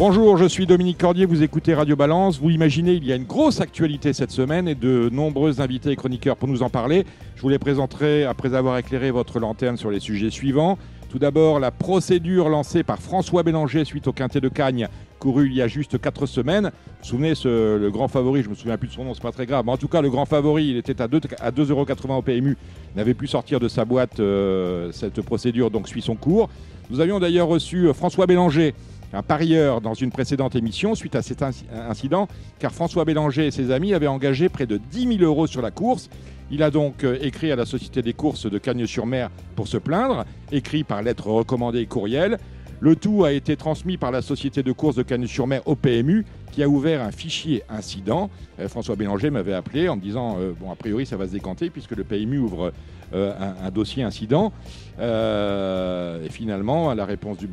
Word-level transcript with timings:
Bonjour, 0.00 0.38
je 0.38 0.46
suis 0.46 0.64
Dominique 0.64 0.96
Cordier, 0.96 1.26
vous 1.26 1.42
écoutez 1.42 1.74
Radio 1.74 1.94
Balance. 1.94 2.40
Vous 2.40 2.48
imaginez, 2.48 2.94
il 2.94 3.04
y 3.04 3.12
a 3.12 3.16
une 3.16 3.24
grosse 3.24 3.60
actualité 3.60 4.14
cette 4.14 4.30
semaine 4.30 4.66
et 4.66 4.74
de 4.74 5.10
nombreux 5.12 5.60
invités 5.60 5.90
et 5.90 5.96
chroniqueurs 5.96 6.38
pour 6.38 6.48
nous 6.48 6.62
en 6.62 6.70
parler. 6.70 7.04
Je 7.36 7.42
vous 7.42 7.50
les 7.50 7.58
présenterai 7.58 8.24
après 8.24 8.54
avoir 8.54 8.78
éclairé 8.78 9.10
votre 9.10 9.38
lanterne 9.38 9.76
sur 9.76 9.90
les 9.90 10.00
sujets 10.00 10.30
suivants. 10.30 10.78
Tout 11.10 11.18
d'abord, 11.18 11.60
la 11.60 11.70
procédure 11.70 12.48
lancée 12.48 12.82
par 12.82 12.98
François 12.98 13.42
Bélanger 13.42 13.84
suite 13.84 14.08
au 14.08 14.14
quintet 14.14 14.40
de 14.40 14.48
Cagnes, 14.48 14.88
couru 15.18 15.48
il 15.48 15.54
y 15.54 15.60
a 15.60 15.68
juste 15.68 16.00
4 16.00 16.24
semaines. 16.24 16.70
Vous 16.72 16.96
vous 17.02 17.06
souvenez, 17.06 17.34
le 17.44 17.90
grand 17.90 18.08
favori, 18.08 18.42
je 18.42 18.48
me 18.48 18.54
souviens 18.54 18.78
plus 18.78 18.88
de 18.88 18.94
son 18.94 19.04
nom, 19.04 19.12
c'est 19.12 19.22
pas 19.22 19.32
très 19.32 19.44
grave, 19.44 19.66
mais 19.66 19.72
en 19.72 19.76
tout 19.76 19.88
cas, 19.88 20.00
le 20.00 20.08
grand 20.08 20.24
favori, 20.24 20.68
il 20.68 20.76
était 20.78 21.02
à 21.02 21.08
2,80 21.08 21.34
à 21.40 21.50
2,80€ 21.50 22.16
au 22.16 22.22
PMU, 22.22 22.56
n'avait 22.96 23.12
pu 23.12 23.26
sortir 23.26 23.60
de 23.60 23.68
sa 23.68 23.84
boîte. 23.84 24.18
euh, 24.18 24.92
cette 24.92 25.20
procédure 25.20 25.70
donc 25.70 25.88
suit 25.88 26.00
son 26.00 26.14
cours. 26.14 26.48
Nous 26.88 27.00
avions 27.00 27.20
d'ailleurs 27.20 27.48
reçu 27.48 27.86
euh, 27.86 27.92
François 27.92 28.26
Bélanger, 28.26 28.74
un 29.12 29.22
parieur 29.22 29.80
dans 29.80 29.94
une 29.94 30.10
précédente 30.10 30.54
émission 30.54 30.94
suite 30.94 31.16
à 31.16 31.22
cet 31.22 31.42
inci- 31.42 31.64
incident, 31.72 32.28
car 32.58 32.72
François 32.72 33.04
Bélanger 33.04 33.46
et 33.46 33.50
ses 33.50 33.70
amis 33.70 33.92
avaient 33.94 34.06
engagé 34.06 34.48
près 34.48 34.66
de 34.66 34.76
10 34.76 35.18
000 35.18 35.22
euros 35.22 35.46
sur 35.46 35.62
la 35.62 35.70
course. 35.70 36.08
Il 36.50 36.62
a 36.62 36.70
donc 36.70 37.04
euh, 37.04 37.18
écrit 37.20 37.50
à 37.52 37.56
la 37.56 37.66
Société 37.66 38.02
des 38.02 38.12
courses 38.12 38.50
de 38.50 38.58
Cagnes-sur-Mer 38.58 39.30
pour 39.56 39.68
se 39.68 39.76
plaindre, 39.76 40.24
écrit 40.52 40.84
par 40.84 41.02
lettre 41.02 41.28
recommandée 41.28 41.80
et 41.80 41.86
courriel. 41.86 42.38
Le 42.80 42.96
tout 42.96 43.24
a 43.24 43.32
été 43.32 43.56
transmis 43.56 43.98
par 43.98 44.10
la 44.10 44.22
Société 44.22 44.62
de 44.62 44.72
courses 44.72 44.96
de 44.96 45.02
Cagnes-sur-Mer 45.02 45.60
au 45.66 45.74
PMU, 45.76 46.24
qui 46.50 46.62
a 46.62 46.68
ouvert 46.68 47.02
un 47.02 47.10
fichier 47.12 47.62
incident. 47.68 48.30
Euh, 48.58 48.68
François 48.68 48.96
Bélanger 48.96 49.30
m'avait 49.30 49.52
appelé 49.54 49.88
en 49.88 49.96
me 49.96 50.00
disant 50.00 50.36
euh, 50.40 50.52
Bon, 50.58 50.70
a 50.70 50.76
priori, 50.76 51.04
ça 51.06 51.16
va 51.16 51.26
se 51.26 51.32
décanter 51.32 51.70
puisque 51.70 51.92
le 51.92 52.04
PMU 52.04 52.38
ouvre 52.38 52.66
euh, 52.66 52.70
un, 53.12 53.66
un 53.66 53.70
dossier 53.70 54.02
incident. 54.02 54.52
Euh, 55.00 56.24
et 56.24 56.28
finalement, 56.28 56.92
la 56.94 57.04
réponse 57.04 57.38
du, 57.38 57.48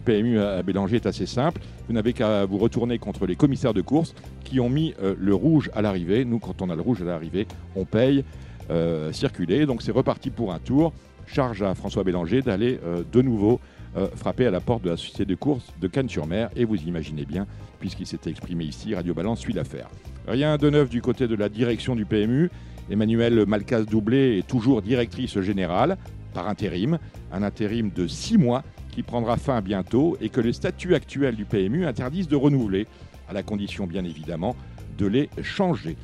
PMU 0.00 0.38
à 0.38 0.62
Bélanger 0.62 0.96
est 0.96 1.06
assez 1.06 1.26
simple. 1.26 1.60
Vous 1.88 1.94
n'avez 1.94 2.12
qu'à 2.12 2.44
vous 2.44 2.58
retourner 2.58 2.98
contre 2.98 3.26
les 3.26 3.36
commissaires 3.36 3.74
de 3.74 3.80
course 3.80 4.14
qui 4.44 4.60
ont 4.60 4.68
mis 4.68 4.94
euh, 5.02 5.14
le 5.18 5.34
rouge 5.34 5.70
à 5.74 5.82
l'arrivée. 5.82 6.24
Nous, 6.24 6.38
quand 6.38 6.62
on 6.62 6.70
a 6.70 6.76
le 6.76 6.82
rouge 6.82 7.02
à 7.02 7.04
l'arrivée, 7.04 7.46
on 7.74 7.84
paye 7.84 8.24
euh, 8.70 9.12
circuler. 9.12 9.66
Donc 9.66 9.82
c'est 9.82 9.92
reparti 9.92 10.30
pour 10.30 10.52
un 10.52 10.58
tour. 10.58 10.92
Charge 11.26 11.62
à 11.62 11.74
François 11.74 12.04
Bélanger 12.04 12.42
d'aller 12.42 12.78
euh, 12.84 13.02
de 13.10 13.22
nouveau 13.22 13.60
euh, 13.96 14.08
frapper 14.14 14.46
à 14.46 14.50
la 14.50 14.60
porte 14.60 14.82
de 14.82 14.90
la 14.90 14.96
société 14.96 15.24
de 15.24 15.34
course 15.34 15.72
de 15.80 15.88
Cannes-sur-Mer. 15.88 16.50
Et 16.54 16.64
vous 16.64 16.76
imaginez 16.76 17.24
bien, 17.24 17.46
puisqu'il 17.80 18.06
s'était 18.06 18.30
exprimé 18.30 18.64
ici, 18.64 18.94
Radio 18.94 19.14
Balance 19.14 19.40
suit 19.40 19.52
l'affaire. 19.52 19.88
Rien 20.26 20.56
de 20.56 20.70
neuf 20.70 20.88
du 20.88 21.02
côté 21.02 21.28
de 21.28 21.34
la 21.34 21.48
direction 21.48 21.94
du 21.94 22.04
PMU. 22.04 22.50
Emmanuel 22.90 23.44
Malcas-Doublé 23.46 24.38
est 24.38 24.46
toujours 24.46 24.82
directrice 24.82 25.40
générale 25.40 25.96
par 26.34 26.48
intérim, 26.48 26.98
un 27.32 27.42
intérim 27.42 27.90
de 27.90 28.06
six 28.06 28.36
mois 28.36 28.62
qui 28.90 29.02
prendra 29.02 29.36
fin 29.36 29.60
bientôt 29.60 30.16
et 30.20 30.28
que 30.28 30.40
le 30.40 30.52
statut 30.52 30.94
actuel 30.94 31.34
du 31.34 31.44
PMU 31.44 31.86
interdise 31.86 32.28
de 32.28 32.36
renouveler, 32.36 32.86
à 33.28 33.32
la 33.32 33.42
condition 33.42 33.86
bien 33.86 34.04
évidemment 34.04 34.54
de 34.98 35.06
les 35.06 35.30
changer. 35.42 35.96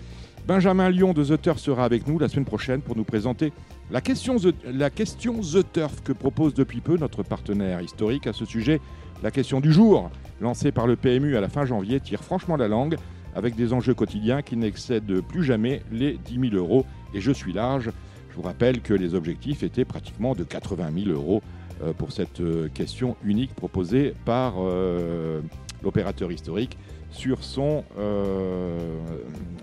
Benjamin 0.47 0.89
Lyon 0.89 1.13
de 1.13 1.25
The 1.25 1.41
Turf 1.41 1.59
sera 1.59 1.85
avec 1.85 2.07
nous 2.09 2.19
la 2.19 2.29
semaine 2.29 2.47
prochaine 2.47 2.81
pour 2.81 2.97
nous 2.97 3.05
présenter 3.05 3.53
la 3.91 4.01
question, 4.01 4.37
la 4.65 4.91
question 4.91 5.41
The 5.41 5.73
Turf 5.73 6.03
que 6.03 6.13
propose 6.13 6.55
depuis 6.55 6.81
peu 6.81 6.97
notre 6.97 7.23
partenaire 7.23 7.81
historique 7.83 8.27
à 8.27 8.33
ce 8.33 8.45
sujet. 8.45 8.81
La 9.23 9.31
question 9.31 9.61
du 9.61 9.73
jour, 9.73 10.11
lancée 10.41 10.73
par 10.73 10.87
le 10.87 10.97
PMU 10.97 11.37
à 11.37 11.41
la 11.41 11.49
fin 11.49 11.67
janvier, 11.67 12.01
tire 12.01 12.25
franchement 12.25 12.57
la 12.57 12.69
langue 12.69 12.97
avec 13.35 13.55
des 13.57 13.73
enjeux 13.73 13.95
quotidiens 13.95 14.43
qui 14.43 14.57
n'excèdent 14.57 15.21
plus 15.21 15.45
jamais 15.45 15.83
les 15.91 16.19
10 16.25 16.51
000 16.51 16.55
euros. 16.55 16.85
Et 17.15 17.21
je 17.21 17.33
suis 17.33 17.53
large. 17.53 17.91
Je 18.31 18.37
vous 18.37 18.43
rappelle 18.43 18.81
que 18.81 18.95
les 18.95 19.15
objectifs 19.15 19.63
étaient 19.63 19.85
pratiquement 19.85 20.35
de 20.35 20.45
80 20.45 20.91
000 21.05 21.11
euros 21.11 21.43
euh, 21.83 21.93
pour 21.95 22.13
cette 22.13 22.41
euh, 22.41 22.69
question 22.69 23.17
unique 23.25 23.55
proposée 23.55 24.15
par 24.25 24.55
euh, 24.59 25.41
l'opérateur 25.83 26.31
historique 26.31 26.77
sur 27.11 27.43
son 27.43 27.83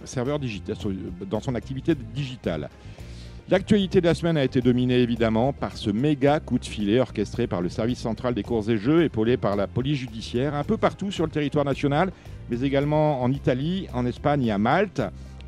serveur 0.03 0.38
digital, 0.38 0.75
dans 1.29 1.39
son 1.39 1.56
activité 1.56 1.95
digitale. 1.95 2.69
L'actualité 3.50 4.01
de 4.01 4.06
la 4.06 4.13
semaine 4.13 4.35
a 4.35 4.44
été 4.44 4.59
dominée 4.59 5.00
évidemment 5.00 5.53
par 5.53 5.77
ce 5.77 5.89
méga 5.89 6.41
coup 6.41 6.59
de 6.59 6.66
filet 6.66 7.00
orchestré 7.00 7.47
par 7.47 7.61
le 7.61 7.69
service 7.69 8.00
central 8.00 8.33
des 8.33 8.44
courses 8.44 8.67
et 8.67 8.77
jeux, 8.77 9.06
épaulé 9.06 9.38
par 9.38 9.56
la 9.56 9.67
police 9.67 10.00
judiciaire, 10.00 10.56
un 10.56 10.66
peu 10.66 10.75
partout 10.75 11.09
sur 11.09 11.23
le 11.23 11.31
territoire 11.31 11.63
national, 11.63 12.11
mais 12.50 12.62
également 12.62 13.22
en 13.22 13.31
Italie, 13.31 13.88
en 13.94 14.06
Espagne 14.06 14.46
et 14.46 14.52
à 14.52 14.58
Malte. 14.58 15.02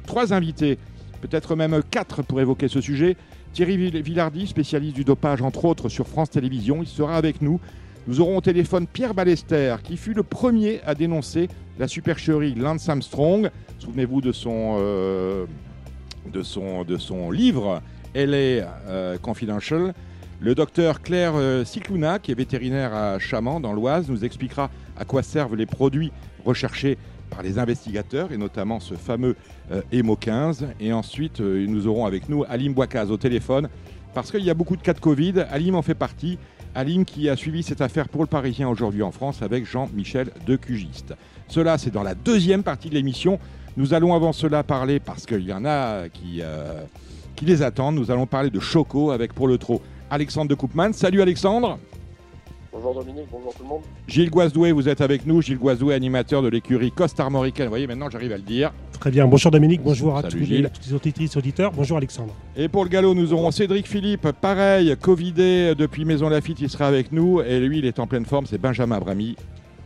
Trois 0.06 0.34
invités, 0.34 0.78
peut-être 1.22 1.56
même 1.56 1.82
quatre 1.90 2.22
pour 2.24 2.42
évoquer 2.42 2.68
ce 2.68 2.82
sujet. 2.82 3.16
Thierry 3.54 3.78
Vill- 3.78 4.02
Villardi, 4.02 4.48
spécialiste 4.48 4.96
du 4.96 5.04
dopage 5.04 5.42
entre 5.42 5.66
autres 5.66 5.90
sur 5.90 6.08
France 6.08 6.30
Télévisions, 6.30 6.82
il 6.82 6.88
sera 6.88 7.16
avec 7.16 7.42
nous. 7.42 7.60
Nous 8.08 8.22
aurons 8.22 8.38
au 8.38 8.42
téléphone 8.42 8.88
Pierre 8.88 9.14
Ballester, 9.14 9.76
qui 9.84 9.98
fut 9.98 10.14
le 10.14 10.24
premier 10.24 10.82
à 10.86 10.96
dénoncer 10.96 11.48
la 11.78 11.88
supercherie 11.88 12.56
Lance 12.56 12.88
Armstrong. 12.90 13.50
Souvenez-vous 13.78 14.22
de 14.22 14.32
son, 14.32 14.78
euh, 14.80 15.46
de 16.32 16.42
son, 16.42 16.84
de 16.84 16.98
son 16.98 17.30
livre 17.32 17.82
LA 18.16 18.28
euh, 18.88 19.18
Confidential. 19.20 19.94
Le 20.42 20.56
docteur 20.56 21.02
Claire 21.02 21.34
euh, 21.36 21.66
Cicluna, 21.66 22.18
qui 22.18 22.32
est 22.32 22.36
vétérinaire 22.36 22.94
à 22.94 23.20
Chaman, 23.20 23.62
dans 23.62 23.74
l'Oise, 23.74 24.10
nous 24.10 24.24
expliquera 24.24 24.70
à 24.98 25.06
quoi 25.06 25.22
servent 25.22 25.56
les 25.56 25.66
produits 25.66 26.12
recherchés 26.46 26.98
par 27.30 27.44
les 27.44 27.60
investigateurs, 27.60 28.32
et 28.32 28.38
notamment 28.38 28.80
ce 28.80 28.96
fameux 28.96 29.36
euh, 29.72 29.82
Emo 29.92 30.16
15. 30.16 30.68
Et 30.80 30.92
ensuite, 30.94 31.42
euh, 31.42 31.66
nous 31.68 31.88
aurons 31.88 32.06
avec 32.06 32.28
nous 32.28 32.44
Alim 32.50 32.74
Bouakaz 32.74 33.12
au 33.12 33.18
téléphone, 33.18 33.70
parce 34.14 34.32
qu'il 34.32 34.44
y 34.44 34.50
a 34.50 34.54
beaucoup 34.54 34.76
de 34.76 34.82
cas 34.82 34.94
de 34.94 35.00
Covid. 35.00 35.46
Alim 35.52 35.76
en 35.76 35.82
fait 35.82 35.96
partie. 35.96 36.38
Alim 36.76 37.04
qui 37.04 37.30
a 37.30 37.36
suivi 37.36 37.64
cette 37.64 37.82
affaire 37.82 38.10
pour 38.10 38.22
le 38.22 38.28
Parisien 38.28 38.70
aujourd'hui 38.70 39.02
en 39.02 39.12
France 39.12 39.42
avec 39.42 39.66
Jean-Michel 39.66 40.30
Decugiste. 40.46 41.16
Cela, 41.48 41.78
c'est 41.78 41.90
dans 41.90 42.04
la 42.04 42.14
deuxième 42.14 42.62
partie 42.64 42.90
de 42.90 42.96
l'émission. 42.96 43.40
Nous 43.76 43.94
allons 43.94 44.14
avant 44.14 44.34
cela 44.34 44.64
parler, 44.64 45.00
parce 45.00 45.26
qu'il 45.26 45.42
y 45.42 45.54
en 45.54 45.66
a 45.66 46.10
qui, 46.10 46.40
euh, 46.42 46.82
qui 47.36 47.46
les 47.46 47.62
attendent, 47.62 47.96
nous 47.96 48.12
allons 48.12 48.28
parler 48.28 48.50
de 48.50 48.60
Choco 48.60 49.12
avec 49.12 49.34
pour 49.34 49.48
le 49.48 49.58
trot 49.58 49.82
Alexandre 50.12 50.50
de 50.50 50.56
Koopman. 50.56 50.94
Salut 50.94 51.22
Alexandre 51.22 51.80
Bonjour 52.72 52.94
Dominique, 52.94 53.26
bonjour 53.32 53.52
tout 53.56 53.64
le 53.64 53.70
monde. 53.70 53.82
Gilles 54.08 54.30
Guazdoué, 54.30 54.72
vous 54.72 54.88
êtes 54.88 55.02
avec 55.02 55.26
nous. 55.26 55.42
Gilles 55.42 55.58
Guazdoué, 55.58 55.96
animateur 55.96 56.44
de 56.44 56.50
l'écurie 56.50 56.92
Costa 56.92 57.24
Armoricaine. 57.24 57.66
Vous 57.66 57.72
voyez, 57.72 57.88
maintenant 57.88 58.10
j'arrive 58.12 58.32
à 58.32 58.38
le 58.38 58.44
dire. 58.44 58.72
Très 59.00 59.10
bien. 59.10 59.26
Bonjour 59.26 59.50
Dominique, 59.50 59.82
bonjour 59.82 60.16
à 60.16 60.22
tous 60.24 60.38
les, 60.38 60.46
Gilles. 60.46 60.70
toutes 60.72 60.86
les 60.86 60.94
auditrices 60.94 61.36
auditeurs. 61.36 61.72
Bonjour 61.72 61.98
Alexandre. 61.98 62.36
Et 62.56 62.68
pour 62.68 62.84
le 62.84 62.90
galop, 62.90 63.16
nous 63.16 63.34
aurons 63.34 63.50
Cédric 63.50 63.88
Philippe, 63.88 64.28
pareil, 64.40 64.96
Covidé 65.02 65.74
depuis 65.76 66.06
Maison 66.06 66.30
Lafitte, 66.30 66.62
il 66.62 66.70
sera 66.70 66.86
avec 66.88 67.12
nous. 67.12 67.42
Et 67.42 67.60
lui, 67.60 67.80
il 67.80 67.86
est 67.86 67.98
en 67.98 68.06
pleine 68.06 68.26
forme, 68.26 68.46
c'est 68.46 68.60
Benjamin 68.60 69.00
Bramy. 69.00 69.36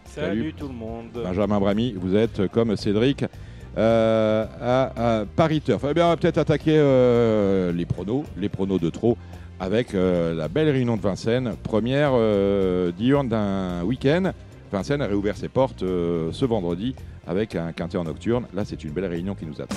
Salut, 0.05 0.39
Salut. 0.41 0.53
tout 0.53 0.67
le 0.67 0.73
monde. 0.73 1.05
Benjamin 1.13 1.59
Bramy, 1.61 1.93
vous 1.97 2.15
êtes 2.15 2.47
comme 2.51 2.75
Cédric 2.75 3.23
euh, 3.77 4.45
à, 4.61 5.19
à 5.21 5.25
Paris 5.25 5.61
Turf. 5.61 5.85
Eh 5.89 5.93
bien, 5.93 6.05
on 6.07 6.09
va 6.09 6.17
peut-être 6.17 6.37
attaquer 6.37 6.75
euh, 6.75 7.71
les 7.71 7.85
pronos, 7.85 8.23
les 8.37 8.49
pronos 8.49 8.79
de 8.79 8.89
trop, 8.89 9.17
avec 9.63 9.95
euh, 9.95 10.33
la 10.33 10.49
belle 10.49 10.69
réunion 10.69 10.97
de 10.97 11.01
Vincennes, 11.01 11.55
première 11.63 12.11
euh, 12.13 12.91
diurne 12.91 13.29
d'un 13.29 13.81
week-end. 13.83 14.33
Vincennes 14.73 15.01
a 15.01 15.07
réouvert 15.07 15.37
ses 15.37 15.47
portes 15.47 15.83
euh, 15.83 16.33
ce 16.33 16.43
vendredi 16.43 16.95
avec 17.25 17.55
un 17.55 17.71
quintet 17.71 17.97
en 17.97 18.03
nocturne. 18.03 18.45
Là, 18.53 18.65
c'est 18.65 18.83
une 18.83 18.91
belle 18.91 19.05
réunion 19.05 19.35
qui 19.35 19.45
nous 19.45 19.61
attend. 19.61 19.75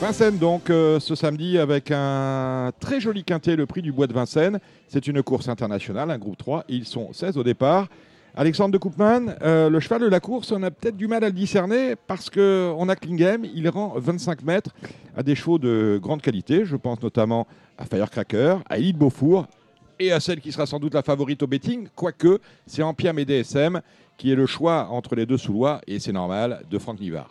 Vincennes, 0.00 0.38
donc, 0.38 0.70
euh, 0.70 0.98
ce 0.98 1.14
samedi, 1.14 1.58
avec 1.58 1.90
un 1.90 2.72
très 2.80 3.00
joli 3.00 3.22
quintet, 3.22 3.54
le 3.56 3.66
prix 3.66 3.82
du 3.82 3.92
bois 3.92 4.06
de 4.06 4.14
Vincennes. 4.14 4.58
C'est 4.88 5.06
une 5.06 5.22
course 5.22 5.50
internationale, 5.50 6.10
un 6.10 6.18
groupe 6.18 6.38
3. 6.38 6.64
Ils 6.70 6.86
sont 6.86 7.12
16 7.12 7.36
au 7.36 7.42
départ. 7.42 7.88
Alexandre 8.38 8.72
de 8.72 8.78
Koopman, 8.78 9.34
euh, 9.42 9.70
le 9.70 9.80
cheval 9.80 10.02
de 10.02 10.06
la 10.08 10.20
course, 10.20 10.52
on 10.52 10.62
a 10.62 10.70
peut-être 10.70 10.96
du 10.96 11.06
mal 11.08 11.24
à 11.24 11.28
le 11.28 11.32
discerner 11.32 11.94
parce 11.96 12.28
qu'on 12.28 12.86
a 12.88 12.94
Klingem, 12.96 13.46
il 13.46 13.66
rend 13.70 13.94
25 13.96 14.42
mètres 14.42 14.70
à 15.16 15.22
des 15.22 15.34
chevaux 15.34 15.58
de 15.58 15.98
grande 16.02 16.20
qualité. 16.20 16.66
Je 16.66 16.76
pense 16.76 17.00
notamment 17.02 17.46
à 17.78 17.86
Firecracker, 17.86 18.56
à 18.68 18.76
Elite 18.76 18.98
Beaufour 18.98 19.46
et 19.98 20.12
à 20.12 20.20
celle 20.20 20.42
qui 20.42 20.52
sera 20.52 20.66
sans 20.66 20.78
doute 20.78 20.92
la 20.92 21.02
favorite 21.02 21.42
au 21.42 21.46
betting, 21.46 21.88
quoique 21.96 22.38
c'est 22.66 22.82
Ampiam 22.82 23.18
et 23.18 23.24
DSM 23.24 23.80
qui 24.18 24.30
est 24.30 24.34
le 24.34 24.44
choix 24.46 24.88
entre 24.90 25.14
les 25.14 25.24
deux 25.26 25.36
sous-lois, 25.38 25.80
et 25.86 25.98
c'est 25.98 26.12
normal, 26.12 26.62
de 26.70 26.78
Franck 26.78 27.00
Nivard. 27.00 27.30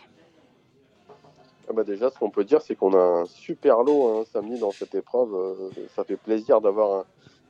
Ah 1.67 1.73
bah 1.73 1.83
déjà, 1.83 2.11
ce 2.11 2.17
qu'on 2.19 2.29
peut 2.29 2.43
dire, 2.43 2.61
c'est 2.61 2.75
qu'on 2.75 2.93
a 2.93 3.21
un 3.21 3.25
super 3.25 3.81
lot 3.83 4.07
hein, 4.19 4.23
samedi 4.31 4.59
dans 4.59 4.69
cette 4.71 4.93
épreuve. 4.93 5.33
Euh, 5.33 5.69
ça 5.95 6.03
fait 6.03 6.15
plaisir 6.15 6.61
d'avoir 6.61 7.05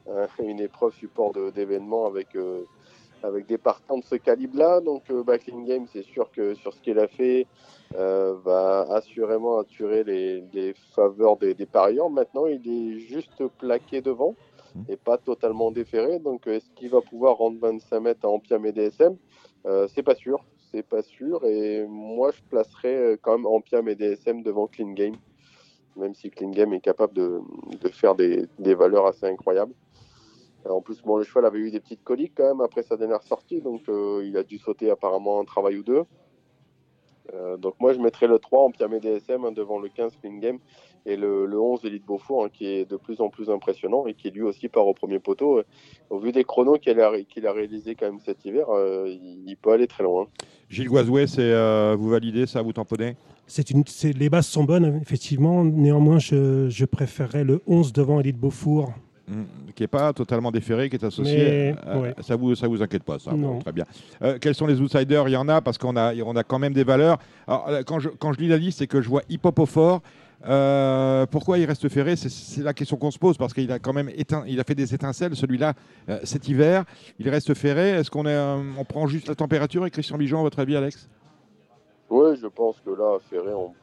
un- 0.09 0.23
un- 0.23 0.43
une 0.45 0.61
épreuve 0.61 0.93
support 0.93 1.33
de- 1.33 1.49
d'événement 1.51 2.05
avec 2.07 2.27
euh, 2.37 2.61
avec 3.23 3.45
des 3.47 3.57
partants 3.57 3.97
de 3.97 4.03
ce 4.03 4.15
calibre-là. 4.15 4.81
Donc, 4.81 5.03
euh, 5.09 5.23
Clean 5.37 5.61
Game, 5.61 5.85
c'est 5.91 6.03
sûr 6.03 6.29
que 6.31 6.53
sur 6.55 6.73
ce 6.73 6.81
qu'il 6.81 6.99
a 6.99 7.07
fait, 7.07 7.47
euh, 7.95 8.35
va 8.43 8.81
assurément 8.91 9.59
assurer 9.59 10.03
les, 10.03 10.43
les 10.53 10.73
faveurs 10.95 11.37
des, 11.37 11.53
des, 11.53 11.65
parieurs. 11.65 12.09
Maintenant, 12.09 12.45
il 12.45 12.67
est 12.67 12.99
juste 12.99 13.43
plaqué 13.59 14.01
devant 14.01 14.35
et 14.89 14.97
pas 14.97 15.17
totalement 15.17 15.71
déféré. 15.71 16.19
Donc, 16.19 16.47
est-ce 16.47 16.69
qu'il 16.75 16.89
va 16.89 17.01
pouvoir 17.01 17.37
rendre 17.37 17.59
25 17.59 17.99
mètres 17.99 18.25
à 18.25 18.29
Ampiam 18.29 18.65
et 18.65 18.71
DSM 18.71 19.15
euh, 19.65 19.87
C'est 19.93 20.03
pas 20.03 20.15
sûr. 20.15 20.43
C'est 20.71 20.83
pas 20.83 21.01
sûr. 21.01 21.45
Et 21.45 21.85
moi, 21.87 22.31
je 22.31 22.41
placerais 22.49 23.17
quand 23.21 23.37
même 23.37 23.45
Ampiam 23.45 23.87
et 23.87 23.95
DSM 23.95 24.43
devant 24.43 24.67
Clean 24.67 24.91
Game, 24.91 25.15
même 25.95 26.13
si 26.13 26.29
Clean 26.29 26.49
Game 26.49 26.73
est 26.73 26.81
capable 26.81 27.13
de, 27.13 27.39
de 27.79 27.87
faire 27.89 28.15
des, 28.15 28.45
des 28.59 28.75
valeurs 28.75 29.05
assez 29.05 29.25
incroyables. 29.25 29.73
En 30.69 30.81
plus, 30.81 31.01
bon, 31.01 31.17
le 31.17 31.23
cheval 31.23 31.45
avait 31.45 31.59
eu 31.59 31.71
des 31.71 31.79
petites 31.79 32.03
coliques 32.03 32.33
quand 32.35 32.47
même 32.47 32.61
après 32.61 32.83
sa 32.83 32.97
dernière 32.97 33.23
sortie, 33.23 33.61
donc 33.61 33.81
euh, 33.87 34.23
il 34.25 34.35
a 34.37 34.43
dû 34.43 34.57
sauter 34.57 34.89
apparemment 34.89 35.39
un 35.39 35.45
travail 35.45 35.77
ou 35.77 35.83
deux. 35.83 36.03
Euh, 37.33 37.57
donc 37.57 37.75
moi, 37.79 37.93
je 37.93 37.99
mettrais 37.99 38.27
le 38.27 38.39
3 38.39 38.63
en 38.63 38.71
Piamé 38.71 38.99
DSM 38.99 39.45
hein, 39.45 39.51
devant 39.51 39.79
le 39.79 39.89
15 39.89 40.13
Clean 40.21 40.37
Game 40.37 40.59
et 41.05 41.15
le, 41.15 41.45
le 41.45 41.59
11 41.59 41.85
Elite 41.85 42.05
Beaufour 42.05 42.45
hein, 42.45 42.49
qui 42.51 42.65
est 42.65 42.89
de 42.89 42.97
plus 42.97 43.21
en 43.21 43.29
plus 43.29 43.49
impressionnant 43.49 44.07
et 44.07 44.13
qui 44.13 44.31
lui 44.31 44.41
aussi 44.41 44.69
part 44.69 44.87
au 44.87 44.93
premier 44.93 45.19
poteau. 45.19 45.61
au 46.09 46.19
vu 46.19 46.31
des 46.31 46.43
chronos 46.43 46.77
qu'il 46.77 46.99
a, 46.99 47.21
qu'il 47.23 47.47
a 47.47 47.53
réalisé 47.53 47.95
quand 47.95 48.07
même 48.07 48.19
cet 48.19 48.45
hiver, 48.45 48.69
euh, 48.69 49.07
il, 49.07 49.43
il, 49.47 49.57
peut 49.57 49.71
aller 49.71 49.87
très 49.87 50.03
loin. 50.03 50.27
Gilles 50.69 50.89
Guazouet, 50.89 51.27
c'est 51.27 51.41
euh, 51.41 51.95
vous 51.97 52.09
validez 52.09 52.45
ça, 52.47 52.61
vous 52.61 52.73
tamponnez? 52.73 53.15
C'est 53.47 53.69
une, 53.69 53.83
les 54.17 54.29
bases 54.29 54.47
sont 54.47 54.63
bonnes, 54.63 54.99
effectivement. 55.01 55.63
Néanmoins, 55.63 56.17
je, 56.17 56.67
je 56.69 56.85
préférerais 56.85 57.43
le 57.43 57.61
11 57.67 57.93
devant 57.93 58.19
Elite 58.19 58.39
Beaufour. 58.39 58.91
Mmh, 59.27 59.71
qui 59.73 59.81
n'est 59.81 59.87
pas 59.87 60.13
totalement 60.13 60.51
déféré, 60.51 60.87
qui 60.87 60.97
est 60.97 61.03
associé. 61.03 61.35
Mais, 61.35 61.75
euh, 61.87 62.01
ouais. 62.01 62.15
Ça 62.21 62.35
vous 62.35 62.53
ça 62.53 62.67
vous 62.67 62.83
inquiète 62.83 63.03
pas, 63.03 63.17
ça 63.17 63.31
Non. 63.31 63.53
Bon, 63.55 63.59
Très 63.59 63.71
bien. 63.71 63.85
Euh, 64.21 64.37
quels 64.39 64.53
sont 64.53 64.67
les 64.67 64.79
outsiders? 64.79 65.27
Il 65.27 65.31
y 65.31 65.35
en 65.35 65.47
a 65.49 65.61
parce 65.61 65.79
qu'on 65.79 65.95
a 65.95 66.13
on 66.13 66.35
a 66.35 66.43
quand 66.43 66.59
même 66.59 66.73
des 66.73 66.83
valeurs. 66.83 67.17
Alors, 67.47 67.67
quand 67.87 67.99
je 67.99 68.09
quand 68.09 68.33
je 68.33 68.39
lis 68.39 68.47
la 68.47 68.57
liste, 68.57 68.79
c'est 68.79 68.87
que 68.87 69.01
je 69.01 69.09
vois 69.09 69.23
hip 69.29 69.39
hop 69.43 69.57
au 69.57 69.65
fort. 69.65 70.01
Euh, 70.47 71.25
pourquoi 71.25 71.57
il 71.57 71.65
reste 71.65 71.89
ferré? 71.89 72.15
C'est 72.15 72.61
la 72.61 72.73
question 72.73 72.97
qu'on 72.97 73.09
se 73.09 73.17
pose 73.17 73.35
parce 73.35 73.53
qu'il 73.53 73.71
a 73.71 73.79
quand 73.79 73.93
même 73.93 74.09
éteint, 74.15 74.43
il 74.45 74.59
a 74.59 74.63
fait 74.63 74.75
des 74.75 74.93
étincelles 74.93 75.35
celui-là 75.35 75.73
euh, 76.09 76.19
cet 76.23 76.47
hiver. 76.47 76.83
Il 77.17 77.27
reste 77.29 77.53
ferré. 77.55 77.91
Est-ce 77.91 78.11
qu'on 78.11 78.27
est, 78.27 78.37
on 78.77 78.83
prend 78.83 79.07
juste 79.07 79.27
la 79.27 79.35
température? 79.35 79.87
Et 79.87 79.91
Christian 79.91 80.17
Bijon, 80.17 80.39
à 80.39 80.43
votre 80.43 80.59
avis, 80.59 80.75
Alex? 80.75 81.09
Oui, 82.11 82.37
je 82.39 82.45
pense 82.45 82.75
que 82.85 82.91
là, 82.91 83.17
ferré, 83.27 83.53
on 83.53 83.73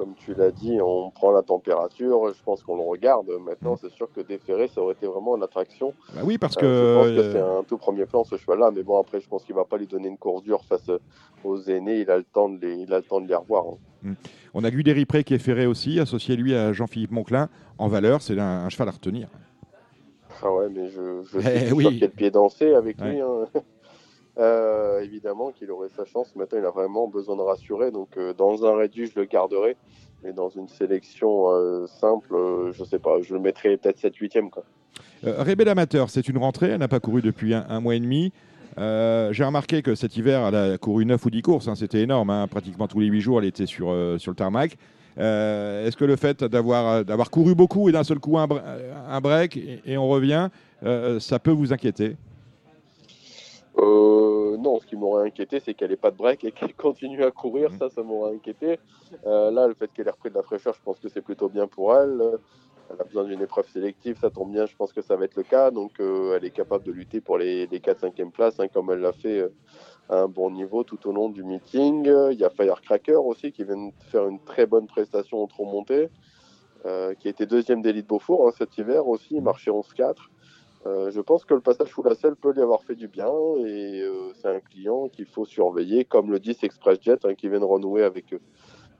comme 0.00 0.14
tu 0.14 0.32
l'as 0.32 0.50
dit, 0.50 0.78
on 0.82 1.10
prend 1.10 1.30
la 1.30 1.42
température, 1.42 2.32
je 2.32 2.42
pense 2.42 2.62
qu'on 2.62 2.76
le 2.76 2.82
regarde. 2.82 3.30
Maintenant, 3.44 3.76
c'est 3.76 3.90
sûr 3.90 4.10
que 4.10 4.22
déféré, 4.22 4.66
ça 4.66 4.80
aurait 4.80 4.94
été 4.94 5.06
vraiment 5.06 5.36
une 5.36 5.42
attraction. 5.42 5.92
Bah 6.14 6.22
oui, 6.24 6.38
parce 6.38 6.56
que. 6.56 6.64
Euh, 6.64 7.04
je 7.04 7.14
pense 7.18 7.26
que 7.26 7.32
c'est 7.32 7.38
un 7.40 7.62
tout 7.64 7.76
premier 7.76 8.06
plan, 8.06 8.24
ce 8.24 8.38
cheval-là. 8.38 8.70
Mais 8.74 8.82
bon, 8.82 8.98
après, 8.98 9.20
je 9.20 9.28
pense 9.28 9.44
qu'il 9.44 9.54
ne 9.54 9.60
va 9.60 9.66
pas 9.66 9.76
lui 9.76 9.86
donner 9.86 10.08
une 10.08 10.16
course 10.16 10.42
dure 10.42 10.64
face 10.64 10.90
aux 11.44 11.60
aînés. 11.64 12.00
Il 12.00 12.10
a 12.10 12.16
le 12.16 12.24
temps 12.24 12.48
de 12.48 12.58
les, 12.64 12.76
il 12.76 12.94
a 12.94 12.96
le 12.96 13.02
temps 13.04 13.20
de 13.20 13.28
les 13.28 13.34
revoir. 13.34 13.64
Hein. 14.06 14.14
On 14.54 14.64
a 14.64 14.70
vu 14.70 14.82
des 14.82 14.92
Ripré 14.92 15.22
qui 15.22 15.34
est 15.34 15.38
ferré 15.38 15.66
aussi, 15.66 16.00
associé 16.00 16.34
lui 16.34 16.54
à 16.54 16.72
Jean-Philippe 16.72 17.10
Monclin. 17.10 17.50
En 17.76 17.88
valeur, 17.88 18.22
c'est 18.22 18.38
un, 18.38 18.64
un, 18.64 18.68
cheval 18.70 18.88
à 18.88 18.92
retenir. 18.92 19.28
Ah 20.42 20.50
ouais, 20.50 20.68
mais 20.70 20.88
je, 20.88 21.22
je 21.24 21.38
Eh 21.40 21.66
suis 21.66 21.72
oui. 21.74 21.82
sûr 21.84 21.90
qu'il 21.90 22.00
y 22.00 22.04
a 22.04 22.06
le 22.06 22.12
pied 22.14 22.30
dansé 22.30 22.72
avec 22.72 22.98
Ouais. 22.98 23.10
lui. 23.12 23.20
hein. 23.20 23.44
Euh, 24.38 25.00
évidemment 25.00 25.50
qu'il 25.50 25.70
aurait 25.70 25.88
sa 25.88 26.04
chance. 26.04 26.34
Maintenant, 26.36 26.58
il 26.58 26.64
a 26.64 26.70
vraiment 26.70 27.08
besoin 27.08 27.36
de 27.36 27.42
rassurer. 27.42 27.90
Donc, 27.90 28.10
euh, 28.16 28.32
dans 28.32 28.64
un 28.64 28.76
réduit, 28.76 29.06
je 29.06 29.18
le 29.18 29.26
garderai. 29.26 29.76
Mais 30.22 30.32
dans 30.32 30.48
une 30.48 30.68
sélection 30.68 31.50
euh, 31.50 31.86
simple, 31.86 32.34
je 32.72 32.84
sais 32.84 32.98
pas, 32.98 33.20
je 33.22 33.34
le 33.34 33.40
mettrai 33.40 33.76
peut-être 33.76 33.98
7-8e. 33.98 34.50
Quoi. 34.50 34.64
Euh, 35.26 35.42
Rebel 35.42 35.68
Amateur, 35.68 36.10
c'est 36.10 36.28
une 36.28 36.38
rentrée. 36.38 36.68
Elle 36.68 36.78
n'a 36.78 36.88
pas 36.88 37.00
couru 37.00 37.22
depuis 37.22 37.54
un, 37.54 37.80
mois 37.80 37.94
et 37.94 38.00
demi. 38.00 38.32
J'ai 38.78 39.44
remarqué 39.44 39.82
que 39.82 39.94
cet 39.94 40.16
hiver, 40.16 40.46
elle 40.46 40.54
a 40.54 40.78
couru 40.78 41.04
9 41.04 41.24
ou 41.24 41.30
10 41.30 41.42
courses. 41.42 41.68
hein. 41.68 41.74
C'était 41.74 42.00
énorme. 42.00 42.30
hein. 42.30 42.46
Pratiquement 42.48 42.86
tous 42.86 43.00
les 43.00 43.06
8 43.06 43.20
jours, 43.20 43.40
elle 43.40 43.46
était 43.46 43.66
sur, 43.66 43.90
le 43.92 44.34
tarmac. 44.34 44.76
Est-ce 45.16 45.96
que 45.96 46.04
le 46.04 46.16
fait 46.16 46.44
d'avoir 46.44 47.30
couru 47.30 47.54
beaucoup 47.54 47.88
et 47.88 47.92
d'un 47.92 48.04
seul 48.04 48.20
coup 48.20 48.38
un, 48.38 48.46
br- 48.46 48.62
un 49.08 49.20
break 49.20 49.58
et, 49.84 49.98
on 49.98 50.08
revient, 50.08 50.48
ça 51.18 51.38
peut 51.38 51.50
vous 51.50 51.72
inquiéter? 51.72 52.16
Euh, 53.80 54.56
non, 54.58 54.78
ce 54.78 54.86
qui 54.86 54.96
m'aurait 54.96 55.26
inquiété, 55.26 55.60
c'est 55.60 55.74
qu'elle 55.74 55.90
n'ait 55.90 55.96
pas 55.96 56.10
de 56.10 56.16
break 56.16 56.44
et 56.44 56.52
qu'elle 56.52 56.74
continue 56.76 57.24
à 57.24 57.30
courir. 57.30 57.70
Mhm. 57.70 57.78
Ça, 57.78 57.88
ça 57.90 58.02
m'aurait 58.02 58.34
inquiété. 58.34 58.78
Euh, 59.26 59.50
là, 59.50 59.66
le 59.66 59.74
fait 59.74 59.90
qu'elle 59.92 60.08
ait 60.08 60.12
repris 60.12 60.30
de 60.30 60.34
la 60.34 60.42
fraîcheur, 60.42 60.74
je 60.74 60.82
pense 60.82 60.98
que 60.98 61.08
c'est 61.08 61.22
plutôt 61.22 61.48
bien 61.48 61.66
pour 61.66 61.94
elle. 61.94 62.38
Elle 62.92 63.00
a 63.00 63.04
besoin 63.04 63.24
d'une 63.24 63.40
épreuve 63.40 63.68
sélective, 63.68 64.18
ça 64.20 64.30
tombe 64.30 64.50
bien, 64.50 64.66
je 64.66 64.74
pense 64.74 64.92
que 64.92 65.00
ça 65.00 65.14
va 65.14 65.24
être 65.24 65.36
le 65.36 65.44
cas. 65.44 65.70
Donc, 65.70 66.00
euh, 66.00 66.36
elle 66.36 66.44
est 66.44 66.50
capable 66.50 66.84
de 66.84 66.90
lutter 66.90 67.20
pour 67.20 67.38
les, 67.38 67.68
les 67.68 67.78
4-5e 67.78 68.32
places, 68.32 68.58
hein, 68.58 68.66
comme 68.66 68.90
elle 68.90 68.98
l'a 68.98 69.12
fait 69.12 69.48
à 70.08 70.22
un 70.22 70.28
bon 70.28 70.50
niveau 70.50 70.82
tout 70.82 71.08
au 71.08 71.12
long 71.12 71.28
du 71.28 71.44
meeting. 71.44 72.04
Il 72.32 72.38
y 72.38 72.44
a 72.44 72.50
Firecracker 72.50 73.14
aussi, 73.14 73.52
qui 73.52 73.62
vient 73.62 73.76
de 73.76 73.92
faire 74.10 74.26
une 74.26 74.40
très 74.40 74.66
bonne 74.66 74.88
prestation 74.88 75.40
en 75.40 75.46
trop 75.46 75.66
montée, 75.66 76.10
euh, 76.86 77.14
qui 77.14 77.28
a 77.28 77.30
été 77.30 77.44
deuxième 77.44 77.82
d'élite 77.82 78.06
Beaufort 78.06 78.48
hein, 78.48 78.52
cet 78.56 78.78
hiver 78.78 79.06
aussi, 79.06 79.34
il 79.36 79.42
marchait 79.42 79.70
11-4. 79.70 80.14
Euh, 80.86 81.10
je 81.10 81.20
pense 81.20 81.44
que 81.44 81.52
le 81.52 81.60
passage 81.60 81.88
sous 81.88 82.02
la 82.02 82.14
selle 82.14 82.36
peut 82.36 82.52
lui 82.52 82.62
avoir 82.62 82.82
fait 82.84 82.94
du 82.94 83.06
bien 83.06 83.28
et 83.58 84.00
euh, 84.00 84.32
c'est 84.34 84.48
un 84.48 84.60
client 84.60 85.08
qu'il 85.08 85.26
faut 85.26 85.44
surveiller, 85.44 86.06
comme 86.06 86.30
le 86.30 86.40
10 86.40 86.62
Express 86.62 86.98
Jet 87.02 87.24
hein, 87.26 87.34
qui 87.34 87.50
vient 87.50 87.60
de 87.60 87.66
renouer 87.66 88.02
avec, 88.02 88.32
euh, 88.32 88.38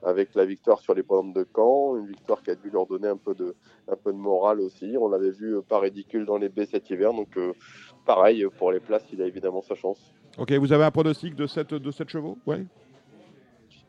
avec 0.03 0.35
la 0.35 0.45
victoire 0.45 0.81
sur 0.81 0.93
les 0.93 1.03
pommes 1.03 1.33
de 1.33 1.47
Caen, 1.57 1.97
une 1.97 2.09
victoire 2.09 2.43
qui 2.43 2.51
a 2.51 2.55
dû 2.55 2.69
leur 2.69 2.85
donner 2.85 3.09
un 3.09 3.17
peu 3.17 3.35
de, 3.35 3.55
un 3.89 3.97
peu 3.97 4.13
de 4.13 4.19
morale 4.19 4.61
aussi. 4.61 4.95
On 5.01 5.09
l'avait 5.09 5.31
vu 5.31 5.57
euh, 5.57 5.63
pas 5.63 5.79
ridicule 5.79 6.27
dans 6.27 6.37
les 6.37 6.51
baies 6.51 6.67
cet 6.67 6.91
hiver, 6.91 7.15
donc 7.15 7.39
pareil, 8.05 8.47
pour 8.59 8.73
les 8.73 8.81
places, 8.81 9.07
il 9.15 9.23
a 9.23 9.27
évidemment 9.27 9.63
sa 9.63 9.75
chance. 9.75 10.13
Ok, 10.37 10.53
vous 10.53 10.75
avez 10.75 10.85
un 10.85 10.91
pronostic 10.91 11.35
de 11.35 11.47
7 11.47 11.75
de 11.75 11.91
chevaux? 12.07 12.37
Ouais. 12.47 12.67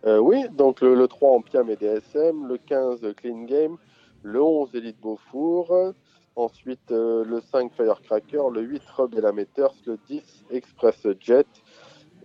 Oui, 0.06 0.46
donc 0.54 0.82
le, 0.82 0.96
le 0.96 1.08
3 1.08 1.32
en 1.32 1.42
Piam 1.42 1.70
et 1.70 1.76
DSM, 1.76 2.48
le 2.48 2.58
15 2.58 3.14
Clean 3.18 3.44
Game, 3.44 3.78
le 4.24 4.42
11 4.42 4.74
Elite 4.74 5.00
Beaufour, 5.00 5.94
ensuite 6.36 6.92
euh, 6.92 7.24
le 7.26 7.42
5 7.42 7.72
Firecracker, 7.76 8.42
le 8.54 8.62
8 8.62 8.82
Rob 8.96 9.16
et 9.18 9.22
la 9.22 9.32
Meters, 9.32 9.74
le 9.86 9.98
10 10.10 10.22
Express 10.52 11.06
Jet, 11.20 11.48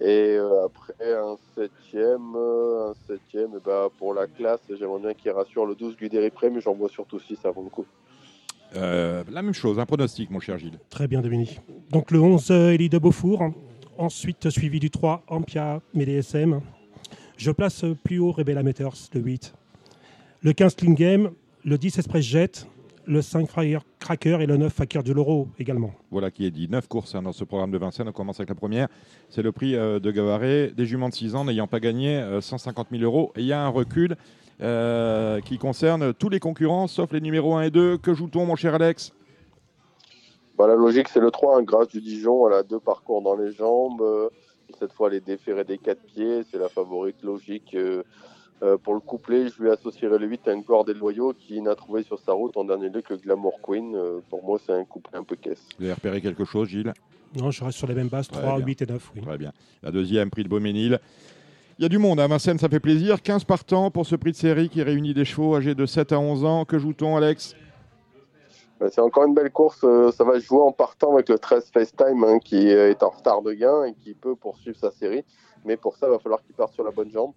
et 0.01 0.37
euh, 0.37 0.67
après 0.67 1.15
un 1.15 1.37
septième, 1.55 2.35
euh, 2.37 2.91
un 2.91 2.95
septième, 3.07 3.51
et 3.57 3.61
bah, 3.65 3.89
pour 3.99 4.15
la 4.15 4.27
classe, 4.27 4.61
j'aimerais 4.79 5.01
bien 5.01 5.15
qu'il 5.15 5.31
rassure 5.31 5.67
le 5.67 5.75
12 5.75 5.97
Guderipré, 5.97 6.51
mais 6.51 6.61
j'en 6.61 6.75
vois 6.75 6.89
surtout 6.89 7.19
6 7.19 7.39
avant 7.45 7.63
le 7.63 7.71
coup. 7.71 7.87
Euh, 8.75 9.25
La 9.31 9.43
même 9.43 9.55
chose, 9.55 9.79
un 9.79 9.87
pronostic, 9.87 10.31
mon 10.31 10.41
cher 10.41 10.59
Gilles. 10.59 10.79
Très 10.91 11.09
bien, 11.09 11.23
Dominique. 11.23 11.61
Donc 11.91 12.11
le 12.11 12.21
11, 12.21 12.51
euh, 12.51 12.75
Elie 12.75 12.89
de 12.89 12.99
Beaufour. 12.99 13.43
Ensuite, 13.97 14.51
suivi 14.51 14.79
du 14.81 14.91
3, 14.91 15.23
Ampia, 15.29 15.81
MDSM. 15.95 16.61
Je 17.39 17.51
place 17.51 17.85
plus 18.05 18.19
haut 18.19 18.33
Rebel 18.33 18.59
Amateurs, 18.59 18.95
le 19.15 19.21
8. 19.21 19.55
Le 20.43 20.53
15, 20.53 20.75
Clean 20.75 20.93
Game. 20.93 21.31
Le 21.65 21.79
10, 21.79 21.99
Express 21.99 22.25
Jet. 22.25 22.67
Le 23.09 23.23
5, 23.23 23.49
Firecracker. 23.49 24.41
Et 24.41 24.47
le 24.47 24.57
9, 24.57 24.73
Fakir 24.73 25.03
du 25.05 25.15
Loro 25.15 25.49
également. 25.59 25.93
Voilà 26.11 26.31
qui 26.33 26.45
est 26.45 26.51
dit. 26.51 26.69
9 26.69 26.89
courses 26.89 27.15
hein, 27.15 27.23
dans 27.23 27.33
ce 27.33 27.45
programme 27.45 27.71
de 27.71 27.79
Vincennes. 27.79 28.09
On 28.09 28.13
commence 28.13 28.41
avec 28.41 28.49
la 28.49 28.57
première. 28.57 28.89
C'est 29.29 29.43
le 29.43 29.53
prix 29.53 29.77
euh, 29.77 30.01
de 30.01 30.11
Gavaré. 30.11 30.73
Des 30.77 30.87
juments 30.87 31.09
de 31.09 31.15
6 31.15 31.37
ans 31.37 31.45
n'ayant 31.45 31.69
pas 31.69 31.79
gagné 31.79 32.17
euh, 32.17 32.41
150 32.41 32.89
000 32.91 33.03
euros. 33.05 33.33
Et 33.37 33.43
il 33.43 33.47
y 33.47 33.53
a 33.53 33.63
un 33.63 33.69
recul 33.69 34.17
euh, 34.61 35.41
qui 35.41 35.59
concerne 35.59 36.15
tous 36.15 36.29
les 36.29 36.41
concurrents, 36.41 36.89
sauf 36.89 37.13
les 37.13 37.21
numéros 37.21 37.55
1 37.55 37.63
et 37.63 37.71
2. 37.71 37.99
Que 37.99 38.13
joue-t-on, 38.13 38.45
mon 38.45 38.57
cher 38.57 38.75
Alex? 38.75 39.13
Bah, 40.59 40.67
la 40.67 40.75
logique, 40.75 41.09
c'est 41.09 41.21
le 41.21 41.31
3, 41.31 41.59
hein, 41.59 41.63
grâce 41.63 41.89
du 41.89 42.01
Dijon. 42.01 42.49
Elle 42.49 42.55
a 42.55 42.63
deux 42.65 42.81
parcours 42.81 43.23
dans 43.23 43.37
les 43.37 43.53
jambes. 43.53 44.03
Euh, 44.03 44.31
cette 44.81 44.93
fois, 44.93 45.09
elle 45.09 45.15
est 45.19 45.27
déférée 45.27 45.65
des 45.65 45.79
quatre 45.79 46.03
pieds. 46.03 46.43
C'est 46.51 46.59
la 46.59 46.69
favorite 46.69 47.23
logique. 47.23 47.77
Euh, 48.63 48.79
pour 48.79 48.95
le 48.95 49.01
couplet, 49.01 49.49
je 49.49 49.63
lui 49.63 49.71
associerai 49.71 50.19
le 50.19 50.27
8 50.27 50.49
à 50.49 50.53
encore 50.53 50.85
des 50.85 50.95
loyaux 50.95 51.35
qui 51.35 51.61
n'a 51.61 51.75
trouvé 51.75 52.03
sur 52.03 52.19
sa 52.19 52.33
route 52.33 52.57
en 52.57 52.65
dernier 52.65 52.89
lieu 52.89 53.03
que 53.03 53.13
Glamour 53.15 53.61
Queen. 53.63 53.95
Euh, 53.95 54.21
pour 54.31 54.43
moi, 54.43 54.59
c'est 54.65 54.73
un 54.73 54.85
couplet 54.85 55.19
un 55.19 55.25
peu 55.25 55.37
caisse. 55.37 55.63
Vous 55.79 55.85
avez 55.85 55.93
repéré 55.93 56.23
quelque 56.23 56.45
chose, 56.47 56.69
Gilles? 56.69 56.95
Non, 57.39 57.51
je 57.51 57.63
reste 57.63 57.77
sur 57.77 57.87
les 57.87 57.95
mêmes 57.95 58.09
bases, 58.09 58.29
Très 58.29 58.41
3, 58.41 58.57
bien. 58.57 58.67
8 58.67 58.83
et 58.83 58.87
9. 58.87 59.13
Oui. 59.15 59.21
Très 59.21 59.37
bien. 59.37 59.53
La 59.83 59.91
deuxième, 59.91 60.31
prix 60.31 60.43
de 60.43 60.49
Beauménil. 60.49 60.99
Il 61.79 61.83
y 61.83 61.85
a 61.85 61.91
du 61.91 61.99
monde 61.99 62.19
à 62.19 62.27
Vincennes, 62.27 62.59
ça 62.59 62.71
fait 62.71 62.81
plaisir. 62.81 63.21
15 63.21 63.45
partants 63.45 63.91
pour 63.91 64.07
ce 64.07 64.17
prix 64.17 64.33
de 64.33 64.37
série 64.37 64.71
qui 64.71 64.83
réunit 64.83 65.13
des 65.13 65.27
chevaux 65.27 65.55
âgés 65.55 65.75
de 65.75 65.85
7 65.85 66.13
à 66.13 66.19
11 66.19 66.45
ans. 66.47 66.65
Que 66.65 66.79
joue-t-on, 66.79 67.15
Alex? 67.17 67.55
Bah, 68.81 68.87
c'est 68.91 69.03
encore 69.03 69.25
une 69.25 69.35
belle 69.35 69.51
course. 69.51 69.81
Euh, 69.85 70.11
ça 70.13 70.25
va 70.25 70.41
se 70.41 70.47
jouer 70.47 70.63
en 70.63 70.73
partant 70.73 71.13
avec 71.13 71.29
le 71.29 71.39
13 71.39 71.71
FaceTime 71.71 72.25
hein, 72.25 72.39
qui 72.39 72.69
est 72.69 73.03
en 73.03 73.11
retard 73.11 73.43
de 73.43 73.53
gain 73.53 73.85
et 73.85 73.93
qui 73.93 74.15
peut 74.15 74.35
poursuivre 74.35 74.79
sa 74.79 74.91
série. 74.91 75.25
Mais 75.67 75.77
pour 75.77 75.97
ça, 75.97 76.07
il 76.07 76.11
va 76.11 76.19
falloir 76.19 76.43
qu'il 76.43 76.55
parte 76.55 76.73
sur 76.73 76.85
la 76.85 76.91
bonne 76.91 77.11
jambe. 77.11 77.33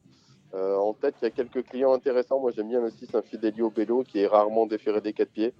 Euh, 0.56 0.76
en 0.78 0.94
tête, 0.94 1.16
il 1.22 1.26
y 1.26 1.28
a 1.28 1.32
quelques 1.32 1.64
clients 1.64 1.94
intéressants. 1.94 2.40
Moi, 2.40 2.52
j'aime 2.56 2.70
bien 2.70 2.82
le 2.82 2.90
6 2.90 3.14
Infidelio 3.14 3.70
Bello 3.70 4.04
qui 4.04 4.20
est 4.20 4.28
rarement 4.28 4.66
déféré 4.66 5.00
des 5.02 5.14
quatre 5.14 5.30
pieds. 5.32 5.54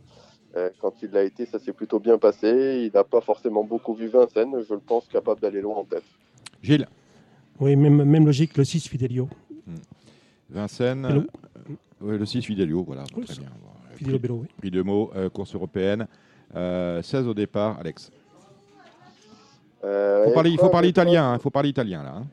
Euh, 0.56 0.70
quand 0.82 0.94
il 1.04 1.12
l'a 1.12 1.24
été, 1.24 1.46
ça 1.46 1.60
s'est 1.60 1.74
plutôt 1.74 2.00
bien 2.00 2.18
passé. 2.18 2.84
Il 2.86 2.92
n'a 2.94 3.04
pas 3.04 3.22
forcément 3.22 3.64
beaucoup 3.64 3.94
vu 3.94 4.08
Vincennes. 4.08 4.56
Je 4.68 4.74
le 4.74 4.80
pense 4.80 5.08
capable 5.08 5.40
d'aller 5.42 5.62
loin 5.62 5.76
en 5.78 5.84
tête. 5.84 6.04
Gilles 6.64 6.88
Oui, 7.60 7.76
même, 7.76 8.04
même 8.04 8.26
logique, 8.26 8.58
le 8.58 8.64
6, 8.64 8.88
Fidelio. 8.88 9.30
Vincennes 10.50 11.06
Hello. 11.06 11.22
euh, 12.02 12.08
ouais, 12.12 12.18
Le 12.18 12.26
6 12.26 12.42
Fidelio, 12.42 12.84
voilà. 12.84 13.04
Oui, 13.16 13.24
très 13.26 13.36
bien. 13.36 13.50
Fidelio 13.96 14.18
prix, 14.18 14.20
Bello, 14.28 14.36
oui. 14.42 14.48
prix 14.58 14.72
de 14.72 14.82
mots, 14.82 15.12
euh, 15.16 15.30
course 15.30 15.54
européenne. 15.54 16.08
Euh, 16.56 17.04
16 17.04 17.28
au 17.28 17.36
départ, 17.36 17.78
Alex. 17.80 18.10
Euh, 19.84 20.26
Faut 20.26 20.32
parler, 20.34 20.50
il 20.50 20.58
faut 20.58 20.70
parler 20.70 20.90
italien, 20.90 21.36
il 21.36 21.40
faut 21.42 21.52
parler 21.52 21.70
italien 21.70 22.04
là. 22.04 22.16
hein. 22.18 22.26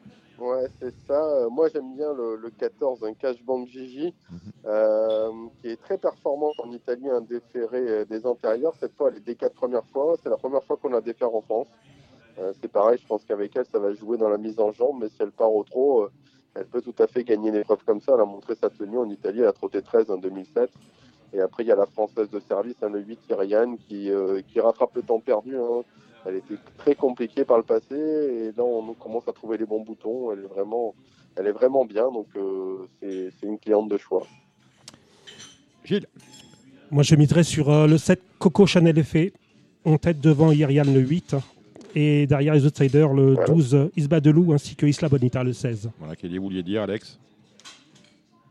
Ouais, 0.46 0.68
c'est 0.80 0.94
ça. 1.06 1.22
Euh, 1.24 1.48
Moi, 1.50 1.68
j'aime 1.72 1.94
bien 1.96 2.12
le, 2.12 2.36
le 2.36 2.50
14, 2.50 3.02
un 3.04 3.14
cashbank 3.14 3.68
Gigi, 3.68 4.14
Mhm. 4.30 4.38
euh, 4.66 5.30
qui 5.60 5.68
est 5.70 5.80
très 5.80 5.98
performant 5.98 6.52
en 6.58 6.70
Italie, 6.72 7.08
un 7.08 7.20
déféré 7.20 7.78
euh, 7.88 8.04
des 8.04 8.26
antérieurs. 8.26 8.74
Cette 8.78 8.94
fois, 8.96 9.10
les 9.26 9.34
quatre 9.34 9.54
premières 9.54 9.86
fois. 9.92 10.14
C'est 10.22 10.28
la 10.28 10.36
première 10.36 10.62
fois 10.64 10.76
qu'on 10.76 10.88
la 10.90 11.00
défère 11.00 11.34
en 11.34 11.40
France. 11.40 11.68
Euh, 12.38 12.52
c'est 12.60 12.68
pareil, 12.70 12.98
je 13.02 13.06
pense 13.06 13.24
qu'avec 13.24 13.56
elle, 13.56 13.64
ça 13.66 13.78
va 13.78 13.92
jouer 13.94 14.18
dans 14.18 14.28
la 14.28 14.36
mise 14.38 14.60
en 14.60 14.70
jambe, 14.72 14.98
mais 15.00 15.08
si 15.08 15.16
elle 15.20 15.32
part 15.32 15.52
au 15.52 15.64
euh, 16.02 16.08
elle 16.54 16.66
peut 16.66 16.82
tout 16.82 16.94
à 16.98 17.06
fait 17.06 17.24
gagner 17.24 17.48
une 17.50 17.56
épreuve 17.56 17.82
comme 17.84 18.00
ça. 18.00 18.12
Elle 18.14 18.20
a 18.20 18.24
montré 18.26 18.54
sa 18.54 18.68
tenue 18.70 18.98
en 18.98 19.08
Italie, 19.10 19.40
elle 19.40 19.46
a 19.48 19.52
trotté 19.52 19.82
13 19.82 20.10
en 20.10 20.16
2007. 20.18 20.70
Et 21.32 21.40
après, 21.40 21.64
il 21.64 21.66
y 21.66 21.72
a 21.72 21.76
la 21.76 21.86
française 21.86 22.30
de 22.30 22.40
service, 22.40 22.76
hein, 22.82 22.88
le 22.88 23.00
8 23.00 23.18
Iriane, 23.30 23.76
qui, 23.78 24.10
qui 24.48 24.60
rattrape 24.60 24.94
le 24.94 25.02
temps 25.02 25.20
perdu. 25.20 25.56
hein. 25.58 25.82
Elle 26.24 26.36
était 26.36 26.56
très 26.78 26.94
compliquée 26.94 27.44
par 27.44 27.56
le 27.58 27.62
passé 27.62 27.94
et 27.94 28.52
là 28.56 28.64
on 28.64 28.94
commence 28.94 29.28
à 29.28 29.32
trouver 29.32 29.58
les 29.58 29.66
bons 29.66 29.80
boutons. 29.80 30.32
Elle 30.32 30.40
est 30.40 30.48
vraiment, 30.48 30.94
elle 31.36 31.46
est 31.46 31.52
vraiment 31.52 31.84
bien, 31.84 32.10
donc 32.10 32.26
euh, 32.36 32.88
c'est 33.00 33.30
c'est 33.38 33.46
une 33.46 33.58
cliente 33.58 33.88
de 33.88 33.96
choix. 33.96 34.26
Gilles, 35.84 36.06
Moi, 36.90 37.04
je 37.04 37.14
miserais 37.14 37.44
sur 37.44 37.70
euh, 37.70 37.86
le 37.86 37.96
7 37.96 38.20
Coco 38.40 38.66
Chanel 38.66 38.98
Effet, 38.98 39.32
en 39.84 39.98
tête 39.98 40.20
devant 40.20 40.50
Irian 40.50 40.82
le 40.84 40.98
8, 40.98 41.36
et 41.94 42.26
derrière 42.26 42.54
les 42.54 42.66
outsiders 42.66 43.12
le 43.14 43.34
Voilà. 43.34 43.46
12 43.46 43.74
euh, 43.74 43.92
Isba 43.96 44.20
Delou 44.20 44.52
ainsi 44.52 44.74
que 44.74 44.84
Isla 44.86 45.08
Bonita 45.08 45.44
le 45.44 45.52
16. 45.52 45.90
voilà, 46.00 46.16
qu'est-ce 46.16 46.32
que 46.32 46.38
vous 46.38 46.44
vouliez 46.44 46.64
dire, 46.64 46.82
Alex? 46.82 47.20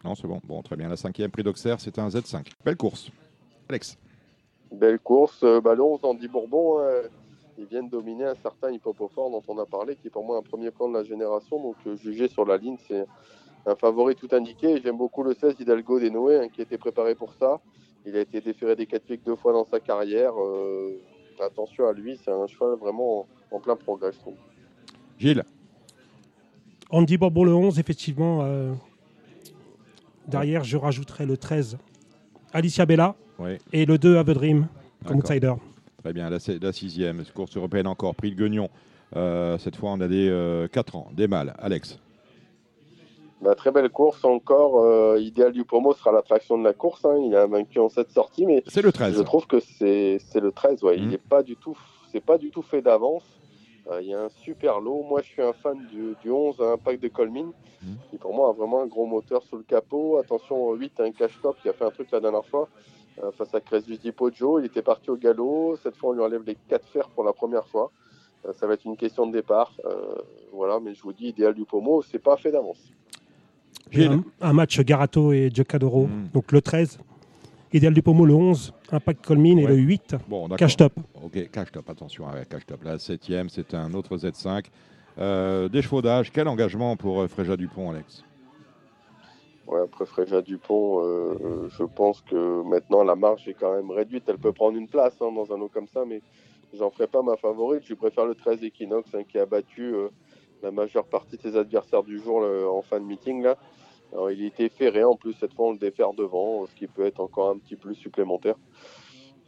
Non, 0.05 0.15
c'est 0.15 0.27
bon. 0.27 0.39
Bon, 0.47 0.61
très 0.61 0.77
bien. 0.77 0.87
La 0.87 0.95
cinquième 0.95 1.29
prix 1.31 1.43
d'Auxerre, 1.43 1.79
c'est 1.81 1.97
un 1.99 2.07
Z5. 2.07 2.45
Belle 2.63 2.77
course. 2.77 3.09
Alex? 3.67 3.97
Belle 4.71 4.99
course, 4.99 5.41
le 5.43 5.81
11 5.81 5.99
Andy 6.03 6.27
Bourbon, 6.27 6.79
euh, 6.79 7.03
ils 7.57 7.65
viennent 7.65 7.89
dominer 7.89 8.25
un 8.25 8.35
certain 8.35 8.71
Hippopofort 8.71 9.29
dont 9.31 9.41
on 9.47 9.57
a 9.59 9.65
parlé, 9.65 9.95
qui 9.95 10.07
est 10.07 10.09
pour 10.09 10.25
moi 10.25 10.37
un 10.37 10.41
premier 10.41 10.71
plan 10.71 10.89
de 10.89 10.93
la 10.93 11.03
génération. 11.03 11.61
Donc 11.61 11.75
euh, 11.87 11.95
jugé 11.95 12.27
sur 12.27 12.45
la 12.45 12.57
ligne, 12.57 12.77
c'est 12.87 13.05
un 13.65 13.75
favori 13.75 14.15
tout 14.15 14.27
indiqué. 14.31 14.79
J'aime 14.81 14.97
beaucoup 14.97 15.23
le 15.23 15.33
16 15.33 15.55
Hidalgo 15.59 15.99
des 15.99 16.09
Noé, 16.09 16.37
hein, 16.39 16.47
qui 16.49 16.61
était 16.61 16.77
préparé 16.77 17.15
pour 17.15 17.33
ça. 17.33 17.59
Il 18.05 18.15
a 18.15 18.19
été 18.19 18.41
déféré 18.41 18.75
des 18.75 18.85
4 18.85 19.03
pics 19.03 19.23
deux 19.25 19.35
fois 19.35 19.53
dans 19.53 19.65
sa 19.65 19.79
carrière. 19.79 20.33
Euh, 20.39 20.99
attention 21.43 21.87
à 21.87 21.93
lui, 21.93 22.19
c'est 22.23 22.31
un 22.31 22.45
cheval 22.47 22.75
vraiment 22.77 23.21
en, 23.51 23.55
en 23.55 23.59
plein 23.59 23.75
progrès, 23.75 24.11
je 24.11 24.19
trouve. 24.19 24.35
Gilles. 25.17 25.43
Andy 26.91 27.17
Bourbon 27.17 27.45
le 27.45 27.53
11, 27.55 27.79
effectivement. 27.79 28.41
euh, 28.43 28.73
derrière, 30.27 30.63
je 30.63 30.77
rajouterai 30.77 31.25
le 31.25 31.37
13 31.37 31.77
Alicia 32.53 32.85
Bella 32.85 33.15
Oui. 33.39 33.57
et 33.73 33.85
le 33.85 33.97
2 33.97 34.17
Avedream 34.17 34.67
comme 35.05 35.17
D'accord. 35.17 35.31
outsider. 35.31 35.53
Très 36.05 36.13
bien. 36.13 36.29
La, 36.29 36.37
la 36.61 36.71
sixième 36.71 37.23
course 37.33 37.57
européenne 37.57 37.87
encore. 37.87 38.13
Prix 38.13 38.29
de 38.29 38.35
Guignon. 38.35 38.69
Euh, 39.15 39.57
cette 39.57 39.75
fois, 39.75 39.89
on 39.89 39.99
a 40.01 40.07
des 40.07 40.67
4 40.71 40.95
ans. 40.95 41.07
Des 41.13 41.27
mâles. 41.27 41.55
Alex. 41.57 41.97
Bah, 43.41 43.55
très 43.55 43.71
belle 43.71 43.89
course 43.89 44.23
encore. 44.23 44.83
Euh, 44.83 45.19
Idéal 45.19 45.51
du 45.51 45.63
Pomo 45.63 45.93
sera 45.95 46.11
l'attraction 46.11 46.59
de 46.59 46.63
la 46.63 46.73
course. 46.73 47.03
hein. 47.05 47.17
Il 47.25 47.35
a 47.35 47.47
vaincu 47.47 47.79
en 47.79 47.89
7 47.89 48.11
sorties, 48.11 48.45
mais 48.45 48.61
C'est 48.67 48.83
le 48.83 48.91
13. 48.91 49.17
Je 49.17 49.21
trouve 49.23 49.47
que 49.47 49.59
c'est 49.59 50.19
le 50.35 50.51
13, 50.51 50.83
ouais. 50.83 50.95
Il 50.97 51.07
n'est 51.07 51.17
pas 51.17 51.41
du 51.41 51.55
tout, 51.55 51.75
c'est 52.11 52.23
pas 52.23 52.37
du 52.37 52.51
tout 52.51 52.61
fait 52.61 52.83
d'avance. 52.83 53.23
Euh, 53.91 53.99
il 54.03 54.07
y 54.09 54.13
a 54.13 54.21
un 54.25 54.29
super 54.29 54.79
lot. 54.79 55.01
Moi, 55.09 55.21
je 55.23 55.27
suis 55.29 55.41
un 55.41 55.53
fan 55.53 55.87
du, 55.91 56.13
du 56.21 56.29
11 56.29 56.61
Impact 56.61 57.01
de 57.01 57.07
Colmine, 57.07 57.51
Mhm. 57.81 57.95
qui 58.11 58.17
pour 58.17 58.33
moi 58.35 58.49
a 58.49 58.53
vraiment 58.53 58.81
un 58.83 58.87
gros 58.87 59.07
moteur 59.07 59.41
sous 59.43 59.57
le 59.57 59.63
capot. 59.63 60.17
Attention, 60.19 60.55
au 60.67 60.75
8, 60.75 60.99
un 60.99 61.11
cash 61.11 61.31
top 61.41 61.57
qui 61.63 61.69
a 61.69 61.73
fait 61.73 61.83
un 61.85 61.89
truc 61.91 62.09
la 62.11 62.19
dernière 62.19 62.45
fois 62.45 62.67
euh, 62.71 63.04
face 63.37 63.53
à 63.53 63.61
Cresus 63.61 63.99
Di 63.99 64.11
Poggio. 64.11 64.59
Il 64.59 64.65
était 64.65 64.81
parti 64.81 65.09
au 65.09 65.15
galop. 65.17 65.77
Cette 65.81 65.95
fois, 65.97 66.09
on 66.09 66.13
lui 66.13 66.21
enlève 66.21 66.43
les 66.45 66.57
4 66.69 66.87
fers 66.89 67.09
pour 67.09 67.23
la 67.23 67.33
première 67.33 67.65
fois. 67.67 67.91
Euh, 68.45 68.53
ça 68.53 68.67
va 68.67 68.73
être 68.73 68.85
une 68.85 68.97
question 68.97 69.25
de 69.27 69.31
départ. 69.33 69.73
Euh, 69.85 70.15
voilà, 70.53 70.79
mais 70.79 70.93
je 70.93 71.01
vous 71.01 71.13
dis, 71.13 71.27
idéal 71.27 71.53
du 71.53 71.65
Pomo, 71.65 72.01
c'est 72.01 72.19
pas 72.19 72.37
fait 72.37 72.51
d'avance. 72.51 72.79
Gilles. 73.91 74.21
Un, 74.41 74.49
un 74.49 74.53
match 74.53 74.79
Garato 74.81 75.31
et 75.31 75.49
Giocadoro, 75.53 76.07
Mm. 76.07 76.27
donc 76.33 76.51
le 76.51 76.61
13. 76.61 76.99
Idéal 77.73 77.93
du 77.93 78.01
Pomo 78.01 78.25
le 78.25 78.33
11, 78.33 78.73
Impact 78.91 79.25
Colmine 79.25 79.59
et 79.59 79.67
le 79.67 79.75
8 79.75 80.15
Bon. 80.29 80.47
Cash 80.49 80.77
Top. 80.77 80.93
Ok, 81.23 81.49
cash 81.51 81.71
top, 81.71 81.89
attention, 81.89 82.25
ouais, 82.25 82.45
cash 82.49 82.65
top. 82.65 82.83
La 82.83 82.97
septième, 82.99 83.49
c'est 83.49 83.73
un 83.73 83.93
autre 83.93 84.15
Z5. 84.15 84.65
Euh, 85.17 85.67
des 85.67 85.81
chevaux 85.81 86.01
d'âge, 86.01 86.31
quel 86.31 86.47
engagement 86.47 86.95
pour 86.95 87.21
euh, 87.21 87.27
Fréja 87.27 87.57
Dupont, 87.57 87.89
Alex? 87.91 88.23
Ouais, 89.67 89.81
après 89.81 90.05
Fréja 90.05 90.41
Dupont, 90.41 91.01
euh, 91.03 91.67
je 91.69 91.83
pense 91.83 92.21
que 92.21 92.61
maintenant 92.63 93.03
la 93.03 93.15
marge 93.15 93.47
est 93.47 93.55
quand 93.55 93.73
même 93.75 93.89
réduite. 93.89 94.23
Elle 94.27 94.37
peut 94.37 94.51
prendre 94.53 94.77
une 94.77 94.87
place 94.87 95.15
hein, 95.21 95.31
dans 95.31 95.51
un 95.53 95.57
lot 95.57 95.69
comme 95.73 95.87
ça, 95.87 96.05
mais 96.05 96.21
j'en 96.77 96.91
ferai 96.91 97.07
pas 97.07 97.23
ma 97.23 97.35
favorite. 97.35 97.83
Je 97.85 97.95
préfère 97.95 98.25
le 98.25 98.35
13 98.35 98.63
Equinox 98.63 99.09
hein, 99.15 99.23
qui 99.23 99.39
a 99.39 99.45
battu 99.47 99.93
euh, 99.95 100.09
la 100.61 100.69
majeure 100.71 101.05
partie 101.05 101.37
de 101.37 101.41
ses 101.41 101.57
adversaires 101.57 102.03
du 102.03 102.19
jour 102.19 102.43
en 102.71 102.81
fin 102.83 102.99
de 102.99 103.05
meeting. 103.05 103.41
Là. 103.41 103.57
Alors, 104.13 104.29
il 104.29 104.45
était 104.45 104.69
ferré 104.69 105.03
en 105.03 105.15
plus, 105.15 105.33
cette 105.33 105.53
fois 105.53 105.67
on 105.67 105.71
le 105.71 105.77
défère 105.79 106.13
devant, 106.13 106.65
ce 106.67 106.75
qui 106.75 106.85
peut 106.87 107.05
être 107.05 107.19
encore 107.19 107.49
un 107.49 107.57
petit 107.57 107.75
plus 107.75 107.95
supplémentaire. 107.95 108.55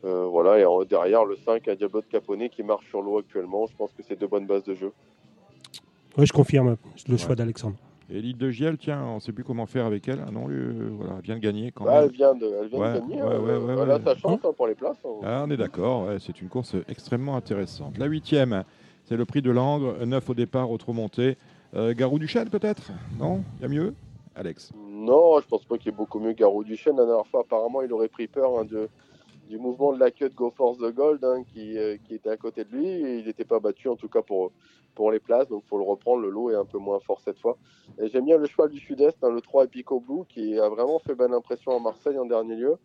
Euh, 0.04 0.26
voilà, 0.26 0.60
et 0.60 0.66
en- 0.66 0.84
derrière 0.84 1.26
le 1.26 1.36
5, 1.36 1.68
un 1.68 1.76
Diablo 1.76 2.02
de 2.02 2.06
Caponnet 2.08 2.50
qui 2.50 2.64
marche 2.64 2.88
sur 2.90 3.02
l'eau 3.02 3.20
actuellement. 3.20 3.66
Je 3.68 3.76
pense 3.76 3.92
que 3.94 4.02
c'est 4.04 4.16
deux 4.20 4.28
bonnes 4.28 4.46
bases 4.48 4.64
de 4.64 4.74
jeu. 4.76 4.92
Oui, 6.18 6.26
je 6.26 6.34
confirme 6.34 6.76
le 7.08 7.12
Ouais. 7.14 7.18
choix 7.20 7.36
d'Alexandre. 7.36 7.78
Élite 8.10 8.38
de 8.38 8.50
Giel, 8.50 8.78
tiens, 8.78 9.04
on 9.04 9.16
ne 9.16 9.20
sait 9.20 9.34
plus 9.34 9.44
comment 9.44 9.66
faire 9.66 9.86
avec 9.86 10.08
elle. 10.08 10.24
Ah 10.26 10.32
non, 10.32 10.48
euh, 10.50 10.90
voilà, 10.94 11.16
elle 11.18 11.24
vient 11.24 11.36
de 11.36 11.42
gagner 11.42 11.72
quand 11.74 11.84
Bah, 11.84 11.96
elle 11.96 12.02
même. 12.06 12.12
vient 12.12 12.36
de, 12.36 12.46
elle 12.62 12.68
vient 12.70 12.80
Ouais, 12.80 12.94
de 12.94 13.00
gagner. 13.00 13.16
ouais, 13.16 13.22
hein. 13.22 13.40
ouais, 13.42 13.58
ouais, 13.58 13.74
elle 13.84 13.92
a 13.92 13.96
ouais. 13.98 14.02
sa 14.04 14.16
chance 14.16 14.40
hein, 14.46 14.52
pour 14.56 14.68
les 14.68 14.76
places. 14.76 14.96
hein. 15.06 15.10
Ah, 15.24 15.44
on 15.46 15.52
est 15.52 15.58
d'accord, 15.58 16.08
c'est 16.20 16.42
une 16.42 16.48
course 16.48 16.76
extrêmement 16.88 17.36
intéressante. 17.36 17.98
La 17.98 18.06
huitième, 18.06 18.64
c'est 19.04 19.18
le 19.18 19.26
prix 19.26 19.42
de 19.42 19.52
Langres, 19.52 20.06
9 20.06 20.30
au 20.30 20.34
départ, 20.34 20.72
au 20.72 20.78
trop 20.78 20.94
monté. 20.94 21.38
Euh, 21.76 21.94
Garou 21.94 22.18
du 22.18 22.28
Chêne 22.30 22.50
peut-être? 22.50 22.92
Non? 23.20 23.44
Il 23.60 23.64
y 23.64 23.66
a 23.66 23.68
mieux? 23.68 23.94
Alex? 24.36 24.72
Non, 24.90 25.42
je 25.42 25.48
pense 25.48 25.66
pas 25.66 25.78
qu'il 25.78 25.92
y 25.92 25.94
ait 25.94 25.98
beaucoup 25.98 26.20
mieux 26.20 26.32
Garou 26.32 26.64
Duchesne. 26.64 26.96
La 26.96 27.06
dernière 27.06 27.28
fois, 27.28 27.42
apparemment, 27.42 27.82
il 27.82 27.92
aurait 27.92 28.08
pris 28.08 28.28
peur 28.28 28.58
hein, 28.60 28.64
de, 28.66 28.88
du 29.48 29.58
mouvement 29.58 29.94
de 29.94 30.00
la 30.00 30.12
queue 30.12 30.30
de 30.30 30.36
Go 30.36 30.51
Force 30.56 30.77
the 30.77 30.94
Gold 30.94 31.24
hein, 31.24 31.44
qui, 31.54 31.77
euh, 31.77 31.98
qui 32.06 32.16
était 32.16 32.30
à 32.30 32.38
côté 32.38 32.63
de 32.63 32.75
lui. 32.75 32.88
Et 32.88 33.20
il 33.20 33.25
n'était 33.25 33.46
pas 33.46 33.60
battu, 33.60 33.88
en 33.89 33.96
tout 33.96 34.10
cas 34.10 34.22
pour, 34.22 34.51
pour 34.96 35.12
les 35.12 35.20
places. 35.20 35.48
Donc, 35.48 35.63
faut 35.70 35.77
le 35.77 35.84
reprendre. 35.84 36.22
Le 36.22 36.30
lot 36.30 36.51
est 36.51 36.56
un 36.56 36.66
peu 36.66 36.77
moins 36.77 37.00
fort 37.00 37.22
cette 37.22 37.39
fois. 37.39 37.58
Et 38.01 38.10
j'aime 38.10 38.25
bien 38.25 38.38
le 38.38 38.46
cheval 38.46 38.70
du 38.70 38.80
Sud-Est, 38.80 39.18
hein, 39.24 39.30
le 39.32 39.42
3 39.42 39.66
Epico 39.66 40.00
Blue, 40.00 40.25
qui 40.27 40.60
a 40.60 40.68
vraiment 40.70 41.00
fait 41.00 41.16
bonne 41.16 41.34
impression 41.34 41.75
à 41.75 41.80
Marseille 41.80 42.18
en 42.20 42.25
dernier 42.25 42.56
lieu. 42.56 42.75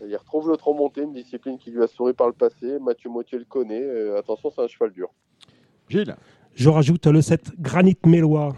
Et 0.00 0.06
il 0.08 0.16
retrouve 0.16 0.50
le 0.50 0.56
trop 0.56 0.74
monté, 0.74 1.02
une 1.02 1.12
discipline 1.12 1.58
qui 1.58 1.70
lui 1.70 1.82
a 1.82 1.86
souri 1.86 2.12
par 2.12 2.26
le 2.26 2.32
passé. 2.32 2.78
Mathieu 2.80 3.08
Motier 3.10 3.38
le 3.38 3.44
connaît. 3.44 3.82
Euh, 3.82 4.18
attention, 4.18 4.50
c'est 4.50 4.62
un 4.62 4.68
cheval 4.68 4.90
dur. 4.92 5.08
Gilles 5.88 6.16
Je 6.54 6.68
rajoute 6.68 7.06
le 7.06 7.20
7 7.22 7.52
Granit 7.60 7.96
Mélois 8.06 8.54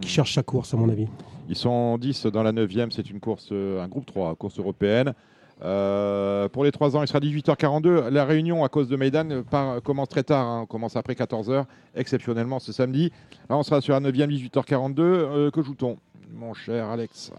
qui 0.00 0.06
Hmm. 0.06 0.10
cherche 0.10 0.34
sa 0.34 0.44
course, 0.44 0.72
à 0.72 0.76
mon 0.76 0.88
avis. 0.88 1.08
Ils 1.48 1.56
sont 1.56 1.98
10 1.98 2.26
dans 2.26 2.44
la 2.44 2.52
9e, 2.52 2.92
c'est 2.92 3.10
une 3.10 3.18
course, 3.18 3.48
euh, 3.50 3.82
un 3.82 3.88
groupe 3.88 4.06
3, 4.06 4.36
course 4.36 4.56
européenne. 4.60 5.14
Euh, 5.62 6.48
pour 6.48 6.64
les 6.64 6.72
3 6.72 6.96
ans, 6.96 7.02
il 7.02 7.08
sera 7.08 7.20
18h42. 7.20 8.08
La 8.08 8.24
réunion 8.24 8.64
à 8.64 8.68
cause 8.68 8.88
de 8.88 8.96
Maidan 8.96 9.42
part- 9.42 9.82
commence 9.82 10.08
très 10.08 10.22
tard, 10.22 10.46
hein. 10.46 10.60
on 10.62 10.66
commence 10.66 10.96
après 10.96 11.14
14h, 11.14 11.64
exceptionnellement 11.94 12.58
ce 12.58 12.72
samedi. 12.72 13.12
Là, 13.48 13.56
on 13.56 13.62
sera 13.62 13.80
sur 13.80 13.92
la 13.94 14.00
9e, 14.00 14.28
18h42. 14.28 15.00
Euh, 15.00 15.50
que 15.50 15.60
joue-t-on, 15.62 15.98
mon 16.32 16.54
cher 16.54 16.88
Alex? 16.88 17.30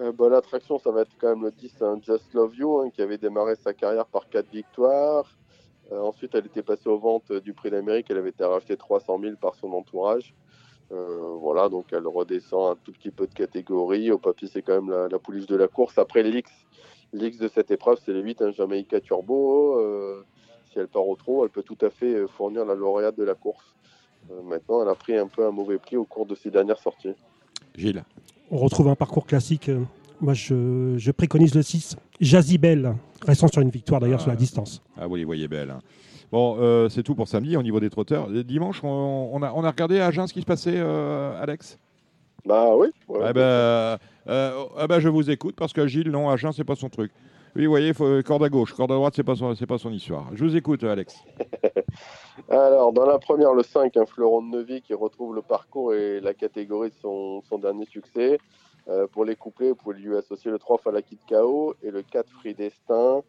Euh, 0.00 0.10
bah, 0.10 0.28
L'attraction, 0.30 0.78
ça 0.78 0.90
va 0.90 1.02
être 1.02 1.12
quand 1.20 1.28
même 1.28 1.44
le 1.44 1.52
10, 1.52 1.74
hein, 1.82 1.98
Just 2.02 2.32
Love 2.34 2.56
You, 2.56 2.80
hein, 2.80 2.90
qui 2.92 3.02
avait 3.02 3.18
démarré 3.18 3.54
sa 3.56 3.72
carrière 3.72 4.06
par 4.06 4.28
4 4.28 4.50
victoires. 4.50 5.26
Euh, 5.92 6.00
ensuite, 6.00 6.34
elle 6.34 6.46
était 6.46 6.62
passée 6.62 6.88
aux 6.88 6.98
ventes 6.98 7.30
euh, 7.30 7.40
du 7.40 7.52
prix 7.52 7.70
d'Amérique. 7.70 8.06
Elle 8.10 8.16
avait 8.18 8.30
été 8.30 8.44
rachetée 8.44 8.76
300 8.76 9.18
000 9.20 9.36
par 9.40 9.54
son 9.54 9.70
entourage. 9.72 10.34
Euh, 10.90 11.36
voilà, 11.40 11.68
donc 11.68 11.86
elle 11.92 12.06
redescend 12.06 12.72
un 12.72 12.76
tout 12.82 12.92
petit 12.92 13.10
peu 13.10 13.26
de 13.26 13.32
catégorie. 13.34 14.10
Au 14.10 14.18
papier, 14.18 14.48
c'est 14.52 14.62
quand 14.62 14.74
même 14.74 14.90
la, 14.90 15.08
la 15.08 15.18
pouliche 15.18 15.46
de 15.46 15.56
la 15.56 15.68
course. 15.68 15.96
Après, 15.98 16.22
l'X, 16.22 16.50
l'X 17.12 17.38
de 17.38 17.48
cette 17.48 17.70
épreuve, 17.70 17.98
c'est 18.04 18.12
les 18.12 18.20
8, 18.22 18.42
un 18.42 18.52
Jamaica 18.52 19.00
Turbo. 19.00 19.78
Euh, 19.78 20.24
si 20.72 20.78
elle 20.78 20.88
part 20.88 21.06
au 21.06 21.16
trot, 21.16 21.44
elle 21.44 21.50
peut 21.50 21.62
tout 21.62 21.76
à 21.82 21.90
fait 21.90 22.14
euh, 22.14 22.26
fournir 22.26 22.64
la 22.64 22.74
lauréate 22.74 23.16
de 23.16 23.24
la 23.24 23.34
course. 23.34 23.74
Euh, 24.30 24.40
maintenant, 24.42 24.82
elle 24.82 24.88
a 24.88 24.94
pris 24.94 25.16
un 25.16 25.26
peu 25.26 25.44
un 25.46 25.50
mauvais 25.50 25.78
prix 25.78 25.96
au 25.96 26.04
cours 26.04 26.26
de 26.26 26.34
ses 26.34 26.50
dernières 26.50 26.78
sorties. 26.78 27.14
Gilles 27.76 28.04
On 28.50 28.56
retrouve 28.56 28.88
un 28.88 28.94
parcours 28.94 29.26
classique. 29.26 29.70
Moi, 30.20 30.34
je, 30.34 30.94
je 30.98 31.10
préconise 31.10 31.54
le 31.54 31.62
6 31.62 31.96
Jazibel, 32.20 32.94
restant 33.26 33.48
sur 33.48 33.60
une 33.60 33.70
victoire 33.70 34.00
d'ailleurs 34.00 34.20
Ah. 34.20 34.22
sur 34.22 34.30
la 34.30 34.36
distance. 34.36 34.80
Ah, 34.96 35.06
vous 35.06 35.16
les 35.16 35.24
voyez 35.24 35.48
belles. 35.48 35.70
hein. 35.70 35.80
Bon, 36.30 36.56
euh, 36.60 36.88
c'est 36.88 37.02
tout 37.02 37.14
pour 37.14 37.28
samedi 37.28 37.56
au 37.58 37.62
niveau 37.62 37.78
des 37.80 37.90
trotteurs. 37.90 38.28
Dimanche, 38.30 38.82
on, 38.84 39.30
on 39.32 39.42
a, 39.42 39.52
on 39.52 39.64
a 39.64 39.70
regardé 39.70 40.00
à 40.00 40.06
Agen 40.06 40.26
ce 40.26 40.32
qui 40.32 40.40
se 40.40 40.46
passait, 40.46 40.76
euh, 40.76 41.38
Alex? 41.42 41.78
Bah 42.44 42.74
oui. 42.76 42.88
ouais, 43.08 43.20
Ah 43.22 43.32
euh, 43.36 43.96
euh, 44.28 44.64
ah 44.76 44.86
ben, 44.86 45.00
je 45.00 45.08
vous 45.08 45.30
écoute 45.30 45.54
parce 45.56 45.72
que 45.72 45.86
Gilles, 45.86 46.10
non, 46.10 46.28
Agen, 46.28 46.52
c'est 46.52 46.64
pas 46.64 46.76
son 46.76 46.88
truc. 46.88 47.12
Oui, 47.54 47.66
vous 47.66 47.70
voyez, 47.70 47.92
faut, 47.92 48.22
corde 48.22 48.44
à 48.44 48.48
gauche, 48.48 48.72
corde 48.72 48.92
à 48.92 48.94
droite, 48.94 49.12
c'est 49.14 49.22
pas 49.22 49.36
son, 49.36 49.54
c'est 49.54 49.66
pas 49.66 49.78
son 49.78 49.92
histoire. 49.92 50.28
Je 50.32 50.44
vous 50.44 50.56
écoute, 50.56 50.82
Alex. 50.84 51.16
Alors, 52.48 52.92
dans 52.92 53.04
la 53.04 53.18
première, 53.18 53.52
le 53.52 53.62
5, 53.62 53.94
un 53.96 54.06
fleuron 54.06 54.42
de 54.42 54.56
Neuvy 54.56 54.80
qui 54.80 54.94
retrouve 54.94 55.34
le 55.34 55.42
parcours 55.42 55.92
et 55.92 56.20
la 56.20 56.32
catégorie 56.32 56.88
de 56.88 56.94
son, 56.94 57.42
son 57.42 57.58
dernier 57.58 57.84
succès. 57.84 58.38
Euh, 58.88 59.06
pour 59.06 59.24
les 59.24 59.36
couplets, 59.36 59.68
vous 59.68 59.76
pouvez 59.76 59.96
lui 59.96 60.16
associer 60.16 60.50
le 60.50 60.58
3 60.58 60.78
Falaki 60.78 61.16
de 61.16 61.36
KO 61.36 61.74
et 61.82 61.90
le 61.90 62.02
4 62.02 62.28
Free 62.40 62.54
Destin. 62.54 63.22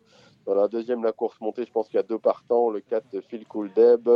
Dans 0.46 0.55
la 0.55 0.67
deuxième, 0.67 1.03
la 1.03 1.12
course 1.12 1.39
montée, 1.41 1.65
je 1.65 1.72
pense 1.72 1.88
qu'il 1.88 1.98
y 1.98 2.00
a 2.00 2.03
deux 2.03 2.17
partants. 2.17 2.70
Le 2.70 2.82
4 2.82 3.22
Phil 3.27 3.46
Cool 3.46 3.72
Deb, 3.74 4.10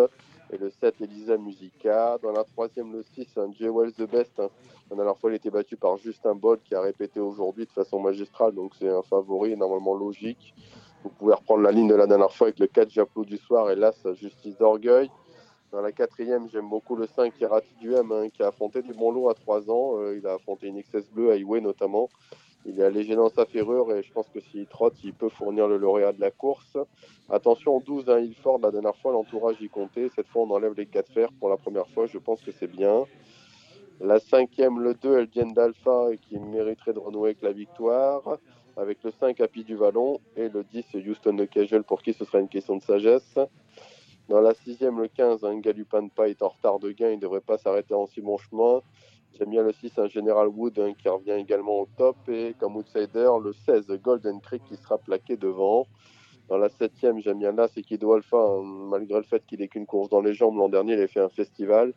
et 0.52 0.58
le 0.58 0.70
7 0.70 1.02
Elisa 1.02 1.38
Musica. 1.38 2.18
Dans 2.22 2.32
la 2.32 2.44
troisième, 2.44 2.94
le 2.94 3.04
6, 3.04 3.38
un 3.38 3.50
Wells 3.60 3.94
the 3.94 4.10
Best. 4.10 4.40
Hein. 4.40 4.50
La 4.90 4.96
dernière 4.96 5.18
fois, 5.18 5.32
il 5.32 5.36
était 5.36 5.50
battu 5.50 5.76
par 5.76 5.98
Justin 5.98 6.36
Bolt 6.36 6.62
qui 6.64 6.76
a 6.76 6.82
répété 6.82 7.20
aujourd'hui 7.20 7.66
de 7.66 7.72
façon 7.72 8.00
magistrale, 8.00 8.54
donc 8.54 8.74
c'est 8.80 8.90
un 8.90 9.02
favori 9.02 9.56
normalement 9.58 9.94
logique. 9.94 10.54
Vous 11.04 11.10
pouvez 11.10 11.34
reprendre 11.34 11.62
la 11.62 11.72
ligne 11.72 11.88
de 11.88 11.96
la 11.96 12.08
dernière 12.08 12.32
fois 12.32 12.48
avec 12.48 12.60
le 12.60 12.68
4 12.68 12.90
Japlo 12.90 13.24
du 13.24 13.38
soir 13.38 13.70
et 13.70 13.76
là, 13.76 13.92
sa 13.92 14.14
justice 14.14 14.58
d'orgueil. 14.58 15.10
Dans 15.72 15.82
la 15.82 15.92
quatrième, 15.92 16.50
j'aime 16.50 16.70
beaucoup 16.70 16.96
le 16.96 17.08
5 17.08 17.34
Irati 17.42 17.76
du 17.82 17.94
M 17.94 18.12
hein, 18.12 18.30
qui 18.30 18.42
a 18.42 18.48
affronté 18.48 18.82
du 18.82 18.94
bon 18.94 19.12
lot 19.12 19.30
à 19.30 19.34
3 19.34 19.70
ans. 19.70 19.98
Euh, 19.98 20.18
il 20.18 20.26
a 20.26 20.34
affronté 20.34 20.68
une 20.68 20.82
XS 20.82 21.10
bleue 21.12 21.32
à 21.32 21.34
Highway 21.34 21.60
notamment. 21.60 22.10
Il 22.68 22.82
est 22.82 22.84
allégé 22.84 23.16
dans 23.16 23.30
sa 23.30 23.46
ferrure 23.46 23.96
et 23.96 24.04
je 24.04 24.12
pense 24.12 24.28
que 24.28 24.42
s'il 24.42 24.68
trotte, 24.68 24.96
il 25.02 25.14
peut 25.14 25.30
fournir 25.30 25.70
le 25.70 25.78
lauréat 25.78 26.12
de 26.12 26.20
la 26.20 26.32
course. 26.32 26.78
Attention, 27.30 27.80
12 27.80 28.10
hein, 28.10 28.20
Ilford, 28.20 28.60
la 28.60 28.72
dernière 28.72 28.96
fois, 28.98 29.14
l'entourage 29.14 29.56
y 29.62 29.70
comptait. 29.70 30.10
Cette 30.14 30.28
fois, 30.28 30.44
on 30.44 30.52
enlève 30.52 30.74
les 30.76 30.86
4 30.86 31.10
fers 31.14 31.32
pour 31.40 31.48
la 31.48 31.56
première 31.56 31.88
fois. 31.88 32.08
Je 32.08 32.18
pense 32.18 32.42
que 32.42 32.52
c'est 32.52 32.68
bien. 32.68 33.06
La 34.02 34.20
cinquième, 34.20 34.82
le 34.82 34.96
2, 34.96 35.18
Elgien 35.18 35.48
d'Alpha, 35.48 36.10
qui 36.22 36.38
mériterait 36.40 36.92
de 36.92 37.00
renouer 37.00 37.30
avec 37.30 37.42
la 37.42 37.54
victoire. 37.54 38.38
Avec 38.76 39.02
le 39.02 39.12
5, 39.12 39.40
Happy 39.40 39.64
du 39.64 39.76
Vallon. 39.76 40.20
Et 40.36 40.50
le 40.50 40.66
10, 40.66 40.86
Houston 41.08 41.36
de 41.36 41.46
Casual, 41.46 41.84
pour 41.84 42.02
qui 42.02 42.12
ce 42.12 42.26
sera 42.26 42.40
une 42.40 42.50
question 42.50 42.76
de 42.76 42.84
sagesse. 42.84 43.40
Dans 44.28 44.42
la 44.42 44.54
sixième, 44.54 45.00
le 45.00 45.08
15, 45.08 45.46
un 45.46 45.58
Galupin 45.60 46.10
pas 46.10 46.28
est 46.28 46.42
en 46.42 46.50
retard 46.50 46.80
de 46.80 46.92
gain. 46.92 47.12
Il 47.12 47.16
ne 47.16 47.22
devrait 47.22 47.40
pas 47.40 47.58
s'arrêter 47.58 47.94
en 47.94 48.08
si 48.08 48.20
bon 48.20 48.38
chemin. 48.38 48.82
J'aime 49.38 49.52
bien 49.52 49.62
le 49.62 49.72
6, 49.72 50.00
un 50.00 50.08
General 50.08 50.48
Wood 50.48 50.80
hein, 50.80 50.94
qui 50.98 51.08
revient 51.08 51.34
également 51.34 51.82
au 51.82 51.88
top. 51.96 52.16
Et 52.28 52.56
comme 52.60 52.76
outsider, 52.76 53.30
le 53.44 53.54
16, 53.54 53.88
Golden 54.02 54.42
Creek 54.42 54.64
qui 54.64 54.76
sera 54.76 54.98
plaqué 54.98 55.38
devant. 55.38 55.86
Dans 56.50 56.58
la 56.58 56.70
septième, 56.70 57.20
j'aime 57.20 57.38
bien 57.40 57.52
là, 57.52 57.68
c'est 57.68 57.84
Kido 57.84 58.14
Alpha, 58.14 58.38
hein, 58.38 58.64
malgré 58.64 59.18
le 59.18 59.26
fait 59.26 59.46
qu'il 59.46 59.62
ait 59.62 59.68
qu'une 59.68 59.86
course 59.86 60.10
dans 60.10 60.22
les 60.22 60.34
jambes. 60.34 60.58
L'an 60.58 60.70
dernier, 60.70 60.94
il 60.94 61.02
a 61.02 61.08
fait 61.08 61.20
un 61.20 61.30
festival. 61.30 61.94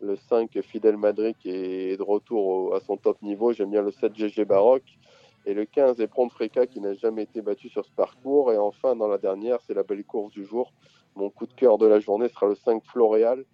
Le 0.00 0.16
5, 0.16 0.58
Fidel 0.62 0.96
Madrid 0.96 1.36
qui 1.38 1.50
est 1.50 1.98
de 1.98 2.02
retour 2.02 2.74
à 2.74 2.80
son 2.80 2.96
top 2.96 3.20
niveau. 3.20 3.52
J'aime 3.52 3.70
bien 3.70 3.82
le 3.82 3.90
7, 3.90 4.16
GG 4.16 4.46
Baroque. 4.46 4.98
Et 5.44 5.52
le 5.52 5.66
15, 5.66 6.00
Epron 6.00 6.30
Freka 6.30 6.66
qui 6.66 6.80
n'a 6.80 6.94
jamais 6.94 7.24
été 7.24 7.42
battu 7.42 7.68
sur 7.68 7.84
ce 7.84 7.92
parcours. 7.92 8.52
Et 8.52 8.56
enfin, 8.56 8.96
dans 8.96 9.08
la 9.08 9.18
dernière, 9.18 9.58
c'est 9.66 9.74
la 9.74 9.82
belle 9.82 10.04
course 10.04 10.32
du 10.32 10.46
jour. 10.46 10.72
Mon 11.14 11.28
coup 11.28 11.46
de 11.46 11.52
cœur 11.52 11.76
de 11.76 11.86
la 11.86 12.00
journée 12.00 12.28
sera 12.28 12.46
le 12.46 12.54
5 12.54 12.82
Floréal, 12.86 13.44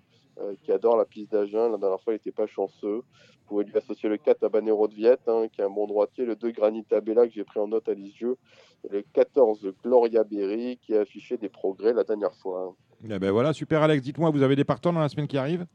euh, 0.40 0.54
qui 0.62 0.72
adore 0.72 0.96
la 0.96 1.04
piste 1.04 1.32
d'Agen. 1.32 1.70
La 1.70 1.78
dernière 1.78 2.00
fois, 2.00 2.12
il 2.12 2.16
n'était 2.16 2.32
pas 2.32 2.46
chanceux. 2.46 2.96
Vous 2.96 3.46
pouvez 3.46 3.64
lui 3.64 3.76
associer 3.76 4.08
le 4.08 4.16
4 4.16 4.48
Banero 4.48 4.88
de 4.88 4.94
Viette, 4.94 5.28
hein, 5.28 5.46
qui 5.52 5.60
est 5.60 5.64
un 5.64 5.70
bon 5.70 5.86
droitier, 5.86 6.24
le 6.24 6.34
2 6.34 6.50
Granita 6.50 7.00
Bella, 7.00 7.26
que 7.26 7.32
j'ai 7.32 7.44
pris 7.44 7.60
en 7.60 7.68
note 7.68 7.88
à 7.88 7.94
Lisieux, 7.94 8.36
et 8.84 8.92
le 8.92 9.04
14 9.12 9.72
Gloria 9.84 10.24
Berry, 10.24 10.78
qui 10.82 10.96
a 10.96 11.00
affiché 11.00 11.36
des 11.36 11.48
progrès 11.48 11.92
la 11.92 12.04
dernière 12.04 12.34
fois. 12.34 12.74
Eh 13.04 13.18
ben 13.18 13.30
voilà, 13.30 13.52
super 13.52 13.82
Alex. 13.82 14.02
Dites-moi, 14.02 14.30
vous 14.30 14.42
avez 14.42 14.56
des 14.56 14.64
partants 14.64 14.92
dans 14.92 15.00
la 15.00 15.08
semaine 15.08 15.28
qui 15.28 15.38
arrive? 15.38 15.66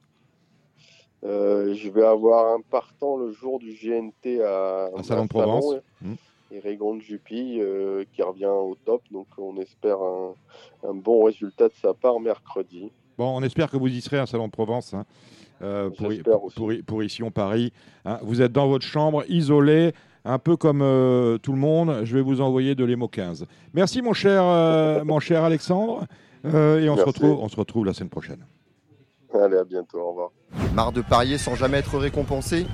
Euh, 1.23 1.73
Je 1.73 1.89
vais 1.89 2.05
avoir 2.05 2.53
un 2.53 2.61
partant 2.61 3.15
le 3.15 3.31
jour 3.31 3.59
du 3.59 3.71
GNT 3.71 4.41
à, 4.41 4.89
Salon 5.03 5.23
de 5.23 5.29
Provence. 5.29 5.75
Mmh 6.01 6.13
et 6.51 6.59
Régon 6.59 6.95
de 6.95 7.01
Jupy 7.01 7.59
euh, 7.59 8.03
qui 8.13 8.21
revient 8.21 8.45
au 8.45 8.75
top. 8.85 9.01
Donc 9.11 9.27
on 9.37 9.57
espère 9.57 9.97
un, 10.01 10.93
bon 10.93 11.23
résultat 11.23 11.69
de 11.69 11.73
sa 11.73 11.93
part 11.93 12.19
mercredi. 12.19 12.91
Bon, 13.21 13.37
on 13.37 13.43
espère 13.43 13.69
que 13.69 13.77
vous 13.77 13.85
y 13.85 14.01
serez 14.01 14.17
à 14.17 14.25
Salon 14.25 14.47
de 14.47 14.51
Provence. 14.51 14.95
Hein. 14.95 15.05
Euh, 15.61 15.91
pour, 15.91 16.09
pour, 16.55 16.71
pour, 16.87 17.03
ici 17.03 17.21
en 17.21 17.29
Paris. 17.29 17.71
Hein. 18.03 18.17
Vous 18.23 18.41
êtes 18.41 18.51
dans 18.51 18.67
votre 18.67 18.83
chambre, 18.83 19.23
isolé, 19.29 19.93
un 20.25 20.39
peu 20.39 20.57
comme 20.57 20.81
euh, 20.81 21.37
tout 21.37 21.51
le 21.51 21.59
monde. 21.59 22.01
Je 22.03 22.15
vais 22.15 22.23
vous 22.23 22.41
envoyer 22.41 22.73
de 22.73 22.83
l'EMO 22.83 23.07
15. 23.07 23.45
Merci 23.75 24.01
mon 24.01 24.13
cher, 24.13 25.05
mon 25.05 25.19
cher 25.19 25.43
Alexandre. 25.43 26.07
et 26.45 26.89
on 26.89 26.97
se, 26.97 27.03
retrouve, 27.03 27.37
on 27.39 27.47
se 27.47 27.57
retrouve 27.57 27.85
la 27.85 27.93
semaine 27.93 28.09
prochaine. 28.09 28.43
Allez, 29.39 29.57
à 29.57 29.65
bientôt. 29.65 29.99
Au 29.99 30.09
revoir. 30.09 30.31
Marre 30.73 30.91
de 30.91 31.01
parier 31.01 31.37
sans 31.37 31.53
jamais 31.53 31.77
être 31.77 31.99
récompensé? 31.99 32.65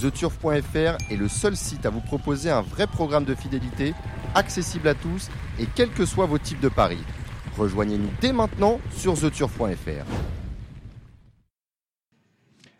TheTurf.fr 0.00 1.12
est 1.12 1.16
le 1.16 1.28
seul 1.28 1.56
site 1.56 1.84
à 1.84 1.90
vous 1.90 2.00
proposer 2.00 2.48
un 2.48 2.62
vrai 2.62 2.86
programme 2.86 3.24
de 3.26 3.34
fidélité, 3.34 3.92
accessible 4.34 4.88
à 4.88 4.94
tous 4.94 5.28
et 5.58 5.66
quels 5.76 5.90
que 5.90 6.06
soient 6.06 6.24
vos 6.24 6.38
types 6.38 6.60
de 6.60 6.70
paris. 6.70 7.04
Rejoignez-nous 7.60 8.08
dès 8.22 8.32
maintenant 8.32 8.80
sur 8.90 9.12
TheTurf.fr. 9.20 10.06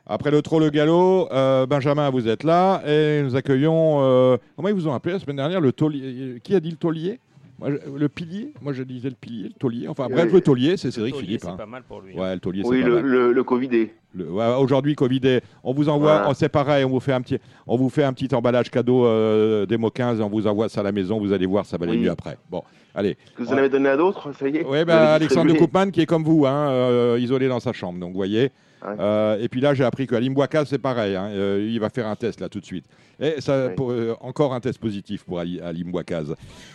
Après 0.07 0.31
le 0.31 0.40
troll 0.40 0.62
le 0.62 0.71
galop, 0.71 1.29
euh, 1.31 1.66
Benjamin, 1.66 2.09
vous 2.09 2.27
êtes 2.27 2.45
là 2.45 2.81
et 2.87 3.23
nous 3.23 3.37
accueillons. 3.37 3.99
Euh, 4.01 4.38
comment 4.57 4.69
ils 4.69 4.75
vous 4.75 4.88
ont 4.88 4.95
appelé 4.95 5.12
la 5.12 5.21
semaine 5.21 5.37
dernière 5.37 5.61
Le 5.61 5.73
taulier. 5.73 6.40
Qui 6.43 6.55
a 6.55 6.61
dit 6.61 6.71
le 6.71 6.79
taulier? 6.79 7.21
Le 7.68 8.09
pilier, 8.09 8.53
moi 8.62 8.73
je 8.73 8.83
disais 8.83 9.09
le 9.09 9.14
pilier, 9.14 9.44
le 9.44 9.55
taulier. 9.55 9.88
Enfin 9.88 10.07
bref, 10.11 10.33
le 10.33 10.40
taulier, 10.40 10.77
c'est 10.77 10.90
Cédric 10.90 11.16
Philippe. 11.16 11.40
C'est 11.42 11.49
hein. 11.49 11.57
pas 11.57 11.66
mal 11.66 11.83
pour 11.83 12.01
lui. 12.01 12.14
Ouais, 12.14 12.35
le 12.35 12.40
taulier, 12.40 12.62
oui, 12.64 12.83
le, 12.83 13.01
le, 13.01 13.33
le, 13.33 13.44
Covidé. 13.44 13.92
Aujourd'hui, 14.59 14.94
Covidé. 14.94 15.40
On 15.62 15.73
vous 15.73 15.88
envoie, 15.88 16.27
oh, 16.29 16.33
c'est 16.35 16.49
pareil, 16.49 16.85
on 16.85 16.90
vous 16.90 17.01
fait 17.01 17.12
un 17.12 17.20
petit, 17.20 17.38
on 17.66 17.77
vous 17.77 17.90
fait 17.90 18.05
un 18.05 18.12
petit 18.12 18.35
emballage 18.35 18.70
cadeau 18.70 19.05
euh, 19.05 19.66
démo 19.66 19.90
15 19.90 20.20
et 20.20 20.23
on 20.23 20.29
vous 20.29 20.46
envoie 20.46 20.68
ça 20.68 20.81
à 20.81 20.85
la 20.85 20.92
maison. 20.92 21.18
Vous 21.18 21.33
allez 21.33 21.46
voir, 21.46 21.66
ça 21.66 21.77
va 21.77 21.87
aller 21.87 21.99
mieux 21.99 22.11
après. 22.11 22.38
Bon, 22.51 22.62
allez. 22.94 23.16
Que 23.37 23.42
vous 23.42 23.53
en 23.53 23.57
avez 23.57 23.68
donné 23.68 23.88
à 23.88 23.96
d'autres, 23.96 24.33
ça 24.33 24.49
y 24.49 24.57
est. 24.57 24.64
Oui, 24.64 24.85
bah, 24.85 25.14
Alexandre 25.14 25.53
de 25.53 25.59
Koopman 25.59 25.90
qui 25.90 26.01
est 26.01 26.07
comme 26.07 26.25
vous, 26.25 26.46
hein, 26.46 26.70
euh, 26.70 27.18
isolé 27.20 27.49
dans 27.49 27.61
sa 27.61 27.73
chambre. 27.73 27.99
Donc, 27.99 28.11
vous 28.11 28.16
voyez. 28.16 28.51
Euh, 28.85 29.38
et 29.40 29.49
puis 29.49 29.61
là, 29.61 29.75
j'ai 29.75 29.85
appris 29.85 30.07
qu'à 30.07 30.21
Limboaka, 30.21 30.64
c'est 30.64 30.79
pareil. 30.79 31.16
Hein, 31.16 31.29
euh, 31.31 31.69
il 31.71 31.79
va 31.81 31.90
faire 31.90 32.07
un 32.07 32.16
test 32.16 32.40
là 32.40 32.49
tout 32.49 32.61
de 32.61 32.64
suite. 32.64 32.85
Et 33.21 33.40
ça, 33.40 33.53
euh, 33.53 34.14
encore 34.21 34.55
un 34.55 34.61
test 34.61 34.79
positif 34.79 35.25
pour 35.25 35.40
Ali, 35.40 35.61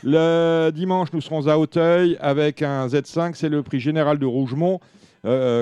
Le 0.04 0.70
dimanche, 0.72 1.12
nous 1.14 1.22
serons 1.22 1.48
à 1.48 1.58
Hauteuil 1.58 2.18
avec 2.20 2.62
un 2.62 2.88
Z5. 2.88 3.34
C'est 3.36 3.50
le 3.50 3.64
prix 3.64 3.80
général 3.80 4.20
de 4.20 4.26
Rougemont. 4.26 4.80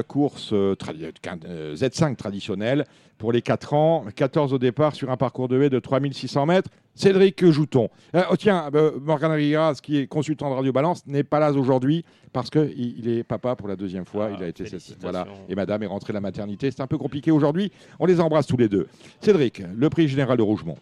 course 0.08 0.52
Z5 0.54 2.16
traditionnelle 2.18 2.86
pour 3.18 3.32
les 3.32 3.42
4 3.42 3.74
ans. 3.74 4.06
14 4.16 4.54
au 4.54 4.60
départ 4.60 4.96
sur 4.96 5.10
un 5.10 5.18
parcours 5.18 5.48
de 5.48 5.62
haie 5.62 5.70
de 5.70 5.80
3600 5.80 6.46
mètres. 6.46 6.70
Cédric 6.96 7.44
Jouton. 7.46 7.90
Euh, 8.16 8.24
oh, 8.30 8.36
tiens, 8.38 8.70
euh, 8.76 8.92
Morgan 9.02 9.32
Rigas, 9.32 9.80
qui 9.82 9.98
est 9.98 10.08
consultant 10.08 10.50
de 10.50 10.56
Radio 10.56 10.72
Balance, 10.72 11.06
n'est 11.08 11.24
pas 11.24 11.40
là 11.40 11.52
aujourd'hui 11.52 12.06
parce 12.32 12.50
qu'il 12.50 12.72
il 12.72 13.10
est 13.10 13.24
papa 13.24 13.56
pour 13.56 13.68
la 13.68 13.76
deuxième 13.76 14.06
fois. 14.06 14.30
Ah, 14.32 14.36
il 14.38 14.44
a 14.44 14.48
été 14.48 14.66
voilà, 15.02 15.26
et 15.50 15.56
Madame 15.56 15.84
est 15.84 15.88
rentrée 15.88 16.14
de 16.14 16.18
la 16.18 16.22
maternité. 16.22 16.70
C'est 16.70 16.82
un 16.82 16.88
peu 16.88 16.98
compliqué 16.98 17.32
aujourd'hui. 17.32 17.72
On 18.00 18.06
les 18.06 18.20
embrasse 18.20 18.46
tous 18.46 18.58
les 18.58 18.70
deux. 18.70 18.88
Cédric, 19.22 19.64
le 19.76 19.90
prix 19.90 20.08
général 20.08 20.38
de 20.38 20.44
Rougemont. 20.44 20.78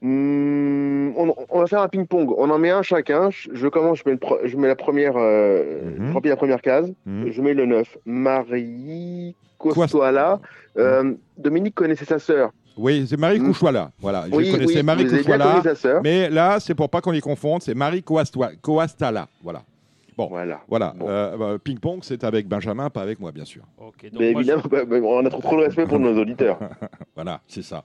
Hmm, 0.00 1.10
on, 1.16 1.58
va 1.58 1.66
faire 1.66 1.82
un 1.82 1.88
ping-pong. 1.88 2.32
On 2.36 2.50
en 2.50 2.58
met 2.58 2.70
un 2.70 2.82
chacun. 2.82 3.30
Je 3.30 3.66
commence, 3.66 3.98
je 4.04 4.10
mets, 4.10 4.18
je 4.44 4.56
mets 4.56 4.68
la, 4.68 4.76
première, 4.76 5.16
euh, 5.16 5.82
mhm. 5.98 6.20
la 6.24 6.36
première 6.36 6.62
case. 6.62 6.92
Mhm. 7.04 7.30
Je 7.32 7.42
mets 7.42 7.54
le 7.54 7.66
9. 7.66 7.98
Marie 8.06 9.34
Costoala. 9.58 10.40
Euh, 10.76 11.14
Dominique 11.36 11.74
connaissait 11.74 12.04
sa 12.04 12.18
sœur. 12.18 12.52
Oui, 12.76 13.06
c'est 13.08 13.18
Marie 13.18 13.40
mmh. 13.40 13.52
Voilà, 13.98 14.26
je 14.26 14.52
connaissais 14.52 14.82
Marie 14.82 15.06
Couchoala. 15.06 15.62
Mais 16.02 16.30
là, 16.30 16.60
c'est 16.60 16.74
pour 16.74 16.88
pas 16.88 17.00
qu'on 17.00 17.10
les 17.10 17.20
confonde, 17.20 17.62
c'est 17.62 17.74
Marie 17.74 18.02
Coastala. 18.02 19.28
Voilà. 19.42 19.62
Bon, 20.16 20.26
voilà. 20.26 20.60
voilà. 20.68 20.94
Euh, 21.00 21.36
bah, 21.36 21.58
ping-pong, 21.62 22.00
c'est 22.02 22.24
avec 22.24 22.48
Benjamin, 22.48 22.90
pas 22.90 23.02
avec 23.02 23.20
moi, 23.20 23.30
bien 23.30 23.44
sûr. 23.44 23.62
mais 24.18 24.32
évidemment, 24.32 24.64
bah, 24.68 24.84
bah, 24.84 24.96
on 25.00 25.24
a 25.24 25.30
trop, 25.30 25.40
trop 25.40 25.56
de 25.56 25.62
respect 25.62 25.86
pour 25.86 26.00
nos 26.00 26.20
auditeurs. 26.20 26.58
voilà, 27.14 27.40
c'est 27.46 27.62
ça. 27.62 27.84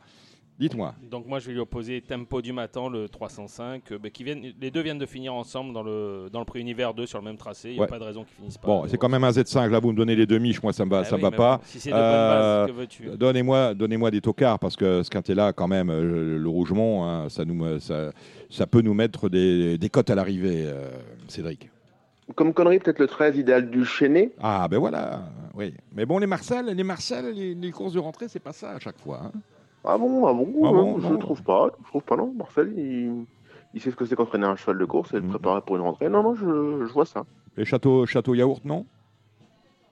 Dites-moi. 0.60 0.94
Donc 1.10 1.26
moi 1.26 1.40
je 1.40 1.48
vais 1.48 1.54
lui 1.54 1.60
opposer 1.60 2.02
Tempo 2.02 2.42
du 2.42 2.54
matin, 2.54 2.90
le 2.90 3.10
305. 3.10 3.92
Euh, 3.92 3.98
bah, 3.98 4.10
qui 4.10 4.24
viennent, 4.24 4.54
les 4.60 4.72
deux 4.72 4.82
viennent 4.82 5.00
de 5.00 5.06
finir 5.06 5.34
ensemble 5.34 5.74
dans 5.74 5.84
le, 5.84 6.30
dans 6.32 6.40
le 6.40 6.46
prix 6.46 6.60
univers 6.60 6.94
2 6.94 7.06
sur 7.06 7.20
le 7.20 7.26
même 7.26 7.38
tracé. 7.38 7.72
Il 7.72 7.78
n'y 7.78 7.84
a 7.84 7.88
pas 7.88 8.00
de 8.00 8.04
raison 8.04 8.24
qu'ils 8.24 8.36
finissent 8.36 8.58
pas. 8.58 8.68
Bon, 8.68 8.88
c'est 8.88 8.98
quand 8.98 9.10
même 9.10 9.24
un 9.24 9.32
Z5. 9.32 9.70
Là, 9.70 9.80
vous 9.80 9.92
me 9.92 9.98
donnez 9.98 10.16
les 10.16 10.28
demi 10.28 10.56
moi 10.62 10.74
ça 10.74 10.86
me 10.86 10.92
va, 10.92 11.00
ah 11.00 11.04
ça 11.04 11.18
va 11.18 11.32
pas. 11.32 11.60
si 11.64 11.80
c'est 11.80 11.90
de 11.90 11.96
bonne 11.96 12.02
base, 12.02 12.68
que 12.68 12.72
veux-tu? 12.74 13.10
Donnez-moi 13.18 13.74
donnez 13.74 14.12
des 14.12 14.22
tocards 14.22 14.60
parce 14.60 14.76
que 14.76 15.04
ce 15.04 15.10
quintet-là, 15.10 15.54
quand 15.54 15.68
même, 15.68 15.90
euh, 15.90 16.38
le 16.38 16.50
Rougemont, 16.50 17.04
hein, 17.04 17.30
ça, 17.30 17.46
nous, 17.46 17.80
ça, 17.80 18.12
ça, 18.50 18.68
peut 18.68 18.82
nous 18.82 18.94
mettre 18.94 19.30
des, 19.30 19.78
des 19.78 19.90
cotes 19.90 20.10
à 20.10 20.16
l'arrivée, 20.16 20.64
euh, 20.66 20.90
Cédric. 21.28 21.70
Comme 22.36 22.54
connerie, 22.54 22.80
peut-être 22.80 23.00
le 23.00 23.08
13 23.08 23.38
idéal 23.38 23.70
du 23.70 23.86
Chénet. 23.86 24.32
Ah, 24.42 24.68
ben 24.70 24.78
voilà, 24.78 25.30
oui. 25.54 25.74
Mais 25.94 26.06
bon, 26.06 26.20
les 26.20 26.28
Marcel, 26.28 26.68
les, 26.68 26.84
Marcel, 26.84 27.34
les, 27.34 27.72
courses 27.72 27.94
de 27.94 28.00
rentrée, 28.00 28.28
c'est 28.28 28.40
pas 28.40 28.54
ça 28.54 28.72
à 28.72 28.80
chaque 28.80 28.98
fois. 28.98 29.24
Hein. 29.26 29.32
Ah 29.84 29.98
bon, 29.98 30.26
ah 30.28 30.34
bon, 30.34 30.98
ah 30.98 31.02
Je 31.02 31.14
ne 31.14 31.18
trouve 31.18 31.44
pas. 31.44 31.70
Je 31.84 31.88
trouve 31.90 32.04
pas, 32.04 32.16
non. 32.16 32.34
Marcel, 32.34 32.74
il, 32.78 33.26
il 33.74 33.82
sait 33.82 33.92
ce 33.92 33.96
que 33.96 34.06
c'est 34.06 34.16
qu'entraîner 34.16 34.46
un 34.46 34.56
cheval 34.56 34.78
de 34.78 34.86
course 34.86 35.14
et 35.14 35.18
le 35.18 35.24
mhm. 35.24 35.30
préparer 35.30 35.62
pour 35.62 35.76
une 35.76 35.82
rentrée. 35.82 36.10
Non, 36.10 36.24
non, 36.24 36.36
je, 36.36 36.86
je 36.86 36.94
vois 36.94 37.06
ça. 37.06 37.24
Et 37.58 37.66
Château, 37.66 38.06
Château 38.06 38.34
Yaourt, 38.34 38.64
non 38.66 38.86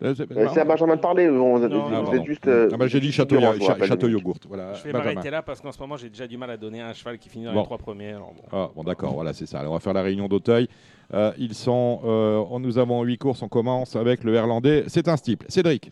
euh, 0.03 0.15
c'est 0.15 0.59
à 0.59 0.65
Benjamin 0.65 0.95
de 0.95 1.01
parler. 1.01 1.29
On, 1.29 1.59
non, 1.59 2.03
vous 2.03 2.15
êtes 2.15 2.25
juste. 2.25 2.47
Euh, 2.47 2.69
ah 2.73 2.77
bah, 2.77 2.87
j'ai 2.87 2.99
dit 2.99 3.11
château, 3.11 3.37
château 3.85 4.07
yogourt. 4.07 4.39
Voilà. 4.47 4.73
Je 4.73 4.83
vais 4.83 4.93
m'arrêter 4.93 5.29
là 5.29 5.43
parce 5.43 5.61
qu'en 5.61 5.71
ce 5.71 5.79
moment 5.79 5.95
j'ai 5.95 6.09
déjà 6.09 6.25
du 6.25 6.37
mal 6.37 6.49
à 6.49 6.57
donner 6.57 6.81
un 6.81 6.93
cheval 6.93 7.19
qui 7.19 7.29
finit 7.29 7.45
dans 7.45 7.53
les 7.53 7.63
trois 7.63 7.77
premiers. 7.77 8.13
bon, 8.13 8.33
ah, 8.51 8.69
bon 8.75 8.83
d'accord, 8.83 9.13
voilà, 9.13 9.33
c'est 9.33 9.45
ça. 9.45 9.59
Alors, 9.59 9.73
on 9.73 9.75
va 9.75 9.79
faire 9.79 9.93
la 9.93 10.01
réunion 10.01 10.27
d'Auteuil. 10.27 10.67
Euh, 11.13 11.31
ils 11.37 11.53
sont, 11.53 12.01
euh, 12.03 12.59
nous 12.59 12.77
avons 12.77 13.03
huit 13.03 13.17
courses. 13.17 13.43
On 13.43 13.47
commence 13.47 13.95
avec 13.95 14.23
le 14.23 14.33
Herlandais. 14.33 14.85
C'est 14.87 15.07
un 15.07 15.17
steeple. 15.17 15.45
Cédric. 15.49 15.91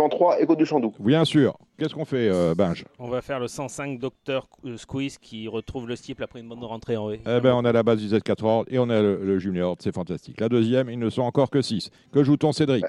103, 0.00 0.40
Écho 0.40 0.56
du 0.56 0.64
Chandou. 0.64 0.94
Bien 0.98 1.26
sûr. 1.26 1.58
Qu'est-ce 1.78 1.94
qu'on 1.94 2.06
fait, 2.06 2.30
euh, 2.30 2.54
Binge 2.54 2.84
On 2.98 3.08
va 3.08 3.20
faire 3.20 3.38
le 3.38 3.48
105 3.48 3.98
Docteur 3.98 4.48
Squeeze 4.76 5.18
qui 5.18 5.46
retrouve 5.46 5.86
le 5.86 5.94
steeple 5.94 6.22
après 6.22 6.40
une 6.40 6.48
bonne 6.48 6.64
rentrée 6.64 6.96
en 6.96 7.08
haut. 7.08 7.12
Eh 7.12 7.40
ben, 7.40 7.52
on 7.54 7.64
a 7.66 7.72
la 7.72 7.82
base 7.82 7.98
du 8.00 8.08
Z4 8.08 8.42
Horde 8.42 8.66
et 8.70 8.78
on 8.78 8.88
a 8.88 9.02
le, 9.02 9.38
Junior 9.38 9.76
c'est 9.78 9.94
fantastique. 9.94 10.40
La 10.40 10.48
deuxième, 10.48 10.88
il 10.88 10.98
ne 10.98 11.10
sont 11.10 11.22
encore 11.22 11.50
que 11.50 11.60
6. 11.60 11.90
Que 12.12 12.24
joue-t-on, 12.24 12.52
Cédric? 12.52 12.84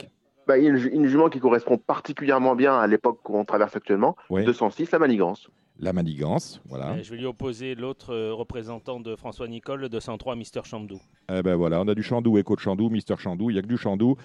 Bah, 0.51 0.57
Il 0.57 0.63
y 0.63 0.67
a 0.67 0.69
une, 0.69 1.07
jument 1.07 1.29
qui 1.29 1.39
correspond 1.39 1.77
particulièrement 1.77 2.55
bien 2.55 2.77
à 2.77 2.87
l'époque 2.87 3.19
qu'on 3.23 3.45
traverse 3.45 3.75
actuellement, 3.75 4.15
206, 4.29 4.91
la 4.91 4.99
manigance 4.99 5.49
la 5.81 5.93
manigance. 5.93 6.61
Voilà. 6.69 7.01
je 7.01 7.09
vais 7.09 7.17
lui 7.17 7.25
opposer 7.25 7.73
l'autre 7.73 8.13
euh, 8.13 8.33
représentant 8.33 8.99
de 8.99 9.15
François 9.15 9.47
Nicole, 9.47 9.81
le 9.81 9.89
203, 9.89 10.35
Mister 10.35 10.61
Chandou. 10.63 11.01
Eh 11.33 11.41
ben 11.41 11.55
voilà, 11.55 11.81
on 11.81 11.87
a 11.87 11.95
du 11.95 12.03
Chandou, 12.03 12.37
Écho 12.37 12.55
de 12.55 12.59
Chandou, 12.59 12.89
Mister 12.89 13.15
Chandou, 13.17 13.49
il 13.49 13.53
n'y 13.53 13.59
a 13.59 13.63
que 13.63 13.67
du 13.67 13.77
Chandou. 13.77 14.15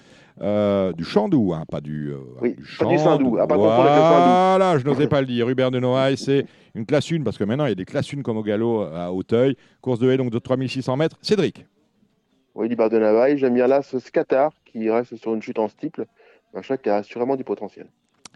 Euh, 0.43 0.93
du 0.93 1.05
Chandou, 1.05 1.55
hein, 1.55 1.65
pas 1.71 1.81
du, 1.81 2.11
euh, 2.11 2.19
oui, 2.43 2.57
du 2.57 2.65
Chandou. 2.65 3.37
Pas 3.37 3.57
voilà, 3.57 4.79
je 4.79 4.85
n'osais 4.85 5.09
pas 5.09 5.21
le 5.21 5.27
dire. 5.27 5.49
Hubert 5.49 5.71
de 5.71 5.81
Noailles, 5.81 6.19
c'est 6.19 6.45
une 6.75 6.85
classe 6.85 7.11
1, 7.11 7.23
parce 7.23 7.39
que 7.39 7.45
maintenant 7.45 7.65
il 7.65 7.71
y 7.71 7.73
a 7.73 7.77
des 7.77 7.87
classes 7.87 8.12
1 8.12 8.21
comme 8.21 8.37
au 8.37 8.43
galop 8.43 8.83
à 8.83 9.11
Hauteuil. 9.11 9.57
Course 9.81 9.99
de 9.99 10.11
haie 10.11 10.19
donc 10.19 10.31
de 10.31 10.39
3600 10.39 10.97
mètres. 10.99 11.17
Cédric. 11.23 11.65
Oui, 12.55 12.69
Hubert 12.71 12.91
de 12.91 12.99
Noailles, 12.99 13.39
j'aime 13.39 13.55
bien 13.55 13.67
là 13.67 13.83
ce 13.83 13.99
Scatar 13.99 14.51
qui 14.65 14.91
reste 14.91 15.17
sur 15.17 15.35
une 15.35 15.43
chute 15.43 15.59
en 15.59 15.69
steeple. 15.69 16.07
Un 16.57 16.62
chat 16.62 16.79
qui 16.79 16.88
a 16.88 17.03
sûrement 17.03 17.37
du 17.37 17.45
potentiel. 17.45 17.87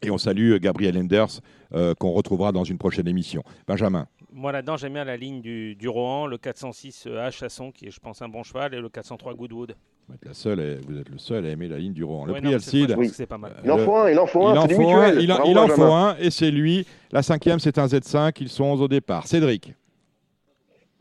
Et 0.03 0.11
on 0.11 0.19
salue 0.19 0.57
Gabriel 0.59 0.97
Enders, 0.97 1.41
euh, 1.75 1.95
qu'on 1.95 2.13
retrouvera 2.13 2.53
dans 2.53 2.65
une 2.65 2.79
prochaine 2.79 3.09
émission. 3.09 3.43
Benjamin. 3.67 4.07
Moi 4.33 4.53
là-dedans, 4.53 4.77
j'aime 4.77 4.93
bien 4.93 5.05
la 5.05 5.17
ligne 5.17 5.41
du, 5.41 5.75
du 5.75 5.89
Rohan, 5.89 6.27
le 6.27 6.39
406 6.39 7.05
euh, 7.07 7.29
H 7.29 7.33
Chasson, 7.33 7.73
qui 7.73 7.87
est, 7.87 7.91
je 7.91 7.99
pense, 7.99 8.23
un 8.23 8.29
bon 8.29 8.43
cheval, 8.43 8.75
et 8.75 8.81
le 8.81 8.89
403 8.89 9.35
Goodwood. 9.35 9.75
Vous 10.09 10.15
êtes, 10.15 10.25
la 10.25 10.35
seule, 10.35 10.81
vous 10.87 10.99
êtes 10.99 11.09
le 11.09 11.19
seul 11.19 11.47
à 11.47 11.51
aimer 11.51 11.69
la 11.69 11.79
ligne 11.79 11.93
du 11.93 12.05
Rohan. 12.05 12.27
Le 12.27 12.35
prix 12.35 12.55
Alcide. 12.55 12.97
C'est 13.13 13.27
pas 13.27 13.39
mal. 13.39 13.57
Il 13.65 13.71
en 13.71 13.79
faut 13.79 13.97
un, 13.97 14.11
il 14.11 14.19
en 14.19 14.27
faut 14.27 14.47
un. 14.47 14.55
Il 14.55 14.59
en 14.59 14.69
faut 14.69 14.91
un, 14.91 15.13
il, 15.47 15.59
en 15.59 15.69
faut 15.69 15.93
un, 15.93 16.17
et 16.19 16.31
c'est 16.31 16.51
lui. 16.51 16.87
La 17.13 17.23
cinquième, 17.23 17.59
c'est 17.59 17.79
un 17.79 17.87
Z5. 17.87 18.37
Ils 18.41 18.49
sont 18.49 18.65
11 18.65 18.83
au 18.83 18.89
départ. 18.89 19.27
Cédric. 19.27 19.75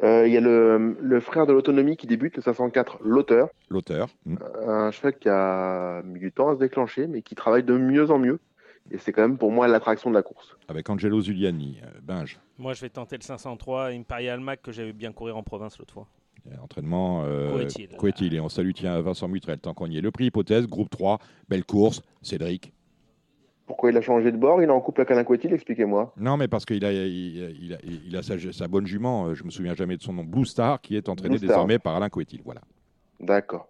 Euh, 0.01 0.27
il 0.27 0.33
y 0.33 0.37
a 0.37 0.41
le, 0.41 0.97
le 1.01 1.19
frère 1.19 1.45
de 1.45 1.53
l'autonomie 1.53 1.97
qui 1.97 2.07
débute, 2.07 2.37
le 2.37 2.41
504, 2.41 2.99
l'auteur. 3.03 3.49
L'auteur. 3.69 4.07
Un 4.65 4.91
cheval 4.91 5.17
qui 5.17 5.27
a 5.29 6.01
mis 6.03 6.19
du 6.19 6.31
temps 6.31 6.49
à 6.49 6.55
se 6.55 6.59
déclencher, 6.59 7.07
mais 7.07 7.21
qui 7.21 7.35
travaille 7.35 7.63
de 7.63 7.77
mieux 7.77 8.09
en 8.09 8.19
mieux. 8.19 8.39
Et 8.91 8.97
c'est 8.97 9.11
quand 9.11 9.21
même 9.21 9.37
pour 9.37 9.51
moi 9.51 9.67
l'attraction 9.67 10.09
de 10.09 10.15
la 10.15 10.23
course. 10.23 10.55
Avec 10.67 10.89
Angelo 10.89 11.21
Zuliani, 11.21 11.79
euh, 11.83 11.87
Binge. 12.01 12.39
Moi, 12.57 12.73
je 12.73 12.81
vais 12.81 12.89
tenter 12.89 13.17
le 13.17 13.23
503 13.23 13.87
Imperial 13.89 14.39
Mac 14.39 14.61
que 14.61 14.71
j'avais 14.71 14.93
bien 14.93 15.11
courir 15.11 15.37
en 15.37 15.43
province 15.43 15.77
l'autre 15.77 15.93
fois. 15.93 16.07
entraînement 16.61 17.23
euh, 17.25 17.67
Et 17.67 18.39
on 18.39 18.49
salue 18.49 18.71
tiens, 18.73 18.99
Vincent 19.01 19.27
Mutrel, 19.27 19.59
tant 19.59 19.73
qu'on 19.73 19.87
y 19.87 19.97
est. 19.97 20.01
Le 20.01 20.11
prix 20.11 20.25
hypothèse, 20.25 20.65
groupe 20.65 20.89
3, 20.89 21.19
belle 21.49 21.65
course. 21.65 22.01
Cédric. 22.21 22.73
Pourquoi 23.69 23.91
il 23.91 23.97
a 23.97 24.01
changé 24.01 24.31
de 24.31 24.37
bord 24.37 24.63
Il 24.63 24.65
est 24.65 24.71
en 24.71 24.81
couple 24.81 25.01
avec 25.01 25.11
Alain 25.11 25.23
Coetil, 25.23 25.53
expliquez-moi. 25.53 26.11
Non, 26.17 26.37
mais 26.37 26.47
parce 26.47 26.65
qu'il 26.65 26.83
a, 26.83 26.91
il, 26.91 27.71
a, 27.71 27.77
il 27.83 28.17
a 28.17 28.23
sa, 28.23 28.67
bonne 28.67 28.87
jument, 28.87 29.27
euh, 29.27 29.35
je 29.35 29.43
me 29.43 29.51
souviens 29.51 29.75
jamais 29.75 29.95
de 29.95 30.01
son 30.01 30.11
nom, 30.11 30.23
Blue 30.23 30.43
Star, 30.43 30.81
qui 30.81 30.97
est 30.97 31.07
entraîné 31.07 31.37
désormais 31.37 31.77
par 31.77 31.95
Alain 31.95 32.09
Coetil. 32.09 32.41
Voilà. 32.43 32.61
D'accord. 33.19 33.69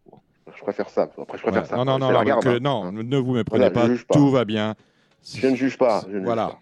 Je 0.55 0.61
préfère 0.61 0.89
ça. 0.89 1.09
Après, 1.21 1.37
je 1.37 1.43
préfère 1.43 1.65
ça. 1.65 1.75
Non, 1.75 1.83
non, 1.83 1.99
non, 1.99 2.17
hein. 2.17 2.59
non, 2.61 2.91
ne 2.93 3.17
vous 3.17 3.33
méprenez 3.33 3.71
pas, 3.71 3.89
tout 4.09 4.29
va 4.29 4.45
bien. 4.45 4.73
Je 5.21 5.45
ne 5.47 5.55
juge 5.55 5.77
pas. 5.77 6.05
voilà. 6.23 6.55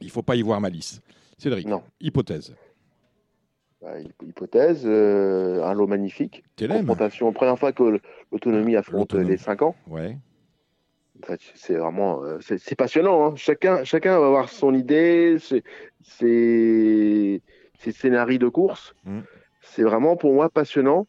Il 0.00 0.06
ne 0.06 0.10
faut 0.10 0.22
pas 0.22 0.34
y 0.34 0.42
voir 0.42 0.60
malice. 0.60 1.00
Cédric, 1.38 1.68
non. 1.68 1.84
hypothèse. 2.00 2.56
Bah, 3.80 4.00
hypothèse, 4.26 4.82
euh, 4.84 5.62
un 5.62 5.74
lot 5.74 5.86
magnifique. 5.86 6.42
Confrontation, 6.58 7.32
première 7.32 7.56
fois 7.56 7.70
que 7.70 8.00
l'autonomie 8.32 8.74
affronte 8.74 9.14
les 9.14 9.36
5 9.36 9.62
ans. 9.62 9.76
Ouais. 9.86 10.18
C'est 11.54 11.74
vraiment 11.74 12.22
euh, 12.22 12.38
c'est 12.40 12.74
passionnant. 12.74 13.26
Hein. 13.26 13.32
Chacun, 13.36 13.84
chacun 13.84 14.18
va 14.18 14.26
avoir 14.26 14.48
son 14.48 14.74
idée, 14.74 15.38
ses, 16.02 17.42
scénarios 17.78 18.38
de 18.38 18.48
course. 18.48 18.94
Mm. 19.04 19.20
C'est 19.62 19.82
vraiment 19.82 20.16
pour 20.16 20.32
moi 20.32 20.48
passionnant. 20.48 21.06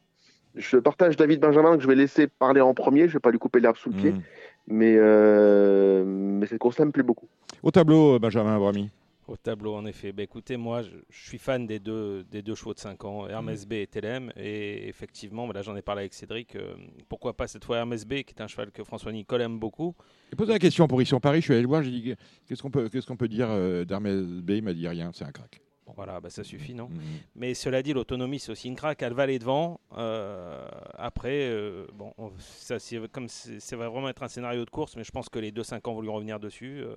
Je 0.56 0.78
partage 0.78 1.18
David 1.18 1.40
Benjamin 1.40 1.78
que 1.78 1.84
je 1.84 1.88
vais 1.88 1.96
laisser 1.96 2.28
parler 2.28 2.62
en 2.62 2.74
premier. 2.74 3.02
Je 3.02 3.08
ne 3.08 3.14
vais 3.14 3.20
pas 3.20 3.32
lui 3.32 3.40
couper 3.40 3.60
l'herbe 3.60 3.78
sous 3.78 3.90
le 3.90 3.96
pied. 3.96 4.12
Mm. 4.12 4.22
Mais, 4.70 4.96
euh, 4.98 6.04
mais 6.06 6.46
cette 6.46 6.60
course-là 6.60 6.86
me 6.86 6.92
plaît 6.92 7.04
beaucoup. 7.04 7.28
Au 7.64 7.72
tableau, 7.72 8.16
euh, 8.16 8.20
Benjamin 8.20 8.58
Brami 8.58 8.90
au 9.28 9.38
tableau, 9.38 9.76
en 9.76 9.86
effet. 9.86 10.12
Bah, 10.12 10.24
écoutez, 10.24 10.58
moi, 10.58 10.82
je, 10.82 10.96
suis 11.10 11.38
fan 11.38 11.68
des 11.68 11.80
deux, 11.80 12.24
des 12.24 12.42
deux 12.42 12.56
chevaux 12.56 12.74
de 12.74 12.80
5 12.80 13.06
ans, 13.06 13.28
Hermès 13.28 13.66
B 13.66 13.74
et 13.74 13.88
TLM. 13.88 14.32
Et 14.36 14.88
effectivement, 14.88 15.48
bah, 15.48 15.54
là, 15.54 15.62
j'en 15.62 15.76
ai 15.76 15.82
parlé 15.82 16.02
avec 16.02 16.14
Cédric. 16.14 16.56
Euh, 16.56 16.76
pourquoi 17.10 17.36
pas 17.36 17.48
cette 17.48 17.66
fois 17.66 17.78
Hermès 17.78 18.06
B, 18.06 18.24
qui 18.24 18.34
est 18.34 18.42
un 18.42 18.48
cheval 18.48 18.72
que 18.72 18.84
François 18.84 19.12
Nicole 19.12 19.42
aime 19.42 19.60
beaucoup. 19.60 19.96
J'ai 20.30 20.36
posé 20.36 20.54
la 20.54 20.60
question 20.60 20.88
pour 20.88 21.02
Ici 21.02 21.14
Paris. 21.22 21.40
Je 21.40 21.46
suis 21.46 21.54
allé 21.54 21.62
le 21.62 21.68
voir. 21.68 21.84
J'ai 21.84 21.92
dit 21.92 22.16
qu'est-ce 22.48 22.62
qu'on 22.62 22.72
peut, 22.72 22.90
qu'est-ce 22.90 23.08
qu'on 23.08 23.18
peut 23.18 23.28
dire 23.28 23.48
d'Hermès 23.86 24.24
B? 24.24 24.52
Il 24.52 24.64
m'a 24.64 24.74
dit 24.74 24.88
rien. 24.88 25.12
C'est 25.14 25.26
un 25.26 25.32
crack. 25.32 25.62
Voilà, 25.96 26.20
bah 26.20 26.30
ça 26.30 26.44
suffit, 26.44 26.74
non 26.74 26.88
mmh. 26.88 27.00
Mais 27.36 27.54
cela 27.54 27.82
dit, 27.82 27.94
l'autonomie, 27.94 28.40
c'est 28.40 28.52
aussi 28.52 28.68
une 28.68 28.76
craque. 28.76 29.02
Elle 29.02 29.14
va 29.14 29.24
aller 29.24 29.40
devant. 29.40 29.80
Euh, 29.98 30.68
après, 30.96 31.50
euh, 31.50 31.86
bon, 31.94 32.14
ça, 32.40 32.80
c'est, 32.80 33.00
comme 33.12 33.28
ça 33.28 33.78
va 33.78 33.90
vraiment 33.90 34.10
être 34.10 34.24
un 34.24 34.28
scénario 34.28 34.66
de 34.66 34.70
course, 34.70 34.96
mais 34.96 35.04
je 35.04 35.12
pense 35.12 35.30
que 35.30 35.40
les 35.40 35.52
2-5 35.52 35.90
ans 35.90 35.94
vont 35.94 36.02
lui 36.02 36.10
revenir 36.10 36.40
dessus. 36.40 36.82
Euh, 36.82 36.96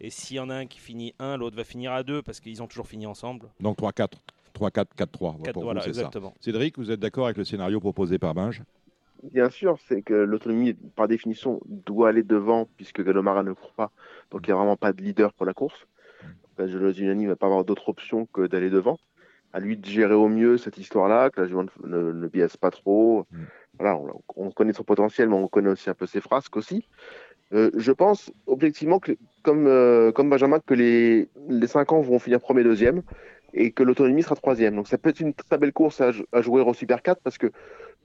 et 0.00 0.10
s'il 0.10 0.36
y 0.36 0.40
en 0.40 0.50
a 0.50 0.54
un 0.54 0.66
qui 0.66 0.80
finit 0.80 1.14
1, 1.18 1.36
l'autre 1.36 1.56
va 1.56 1.64
finir 1.64 1.92
à 1.92 2.02
2 2.02 2.22
parce 2.22 2.40
qu'ils 2.40 2.62
ont 2.62 2.66
toujours 2.66 2.88
fini 2.88 3.06
ensemble. 3.06 3.48
Donc 3.60 3.78
3-4. 3.78 4.08
3-4, 4.54 4.84
4-3. 4.96 5.62
voilà, 5.62 5.86
exactement. 5.86 6.34
Cédric, 6.40 6.76
vous 6.78 6.90
êtes 6.90 7.00
d'accord 7.00 7.24
avec 7.26 7.38
le 7.38 7.44
scénario 7.44 7.80
proposé 7.80 8.18
par 8.18 8.34
Binge? 8.34 8.62
Bien 9.22 9.50
sûr, 9.50 9.78
c'est 9.88 10.02
que 10.02 10.14
l'autonomie, 10.14 10.74
par 10.74 11.06
définition, 11.06 11.60
doit 11.66 12.08
aller 12.08 12.24
devant 12.24 12.68
puisque 12.76 13.04
Galomara 13.04 13.44
ne 13.44 13.52
court 13.52 13.72
pas. 13.72 13.92
Donc 14.30 14.46
il 14.46 14.50
n'y 14.50 14.52
a 14.52 14.56
vraiment 14.56 14.76
pas 14.76 14.92
de 14.92 15.00
leader 15.00 15.32
pour 15.32 15.46
la 15.46 15.54
course. 15.54 15.86
La 16.58 16.66
ne 16.66 17.28
va 17.28 17.36
pas 17.36 17.46
avoir 17.46 17.64
d'autre 17.64 17.88
option 17.88 18.26
que 18.26 18.46
d'aller 18.46 18.70
devant. 18.70 18.98
À 19.52 19.60
lui 19.60 19.76
de 19.76 19.84
gérer 19.84 20.14
au 20.14 20.28
mieux 20.28 20.56
cette 20.56 20.78
histoire-là, 20.78 21.30
que 21.30 21.40
la 21.40 21.46
jument 21.46 21.66
ne, 21.84 22.12
ne, 22.12 22.28
biaise 22.28 22.56
pas 22.56 22.70
trop. 22.70 23.26
Mm. 23.30 23.38
Voilà, 23.78 23.98
on, 24.36 24.50
connaît 24.50 24.72
son 24.72 24.84
potentiel, 24.84 25.28
mais 25.28 25.34
on 25.34 25.48
connaît 25.48 25.70
aussi 25.70 25.90
un 25.90 25.94
peu 25.94 26.06
ses 26.06 26.20
frasques 26.20 26.56
aussi. 26.56 26.86
Euh, 27.52 27.70
je 27.76 27.92
pense 27.92 28.32
objectivement 28.46 28.98
que, 28.98 29.12
comme, 29.42 29.66
euh, 29.66 30.10
comme 30.12 30.30
Benjamin, 30.30 30.60
que 30.60 30.74
les, 30.74 31.28
les 31.48 31.66
5 31.66 31.92
ans 31.92 32.00
vont 32.00 32.18
finir 32.18 32.40
premier, 32.40 32.64
deuxième, 32.64 33.02
et 33.54 33.72
que 33.72 33.82
l'autonomie 33.82 34.22
sera 34.22 34.36
troisième. 34.36 34.76
Donc 34.76 34.88
ça 34.88 34.98
peut 34.98 35.10
être 35.10 35.20
une 35.20 35.34
très 35.34 35.58
belle 35.58 35.72
course 35.72 36.00
à, 36.00 36.12
jouer 36.42 36.62
au 36.62 36.74
Super 36.74 37.02
4 37.02 37.20
parce 37.22 37.38
que 37.38 37.50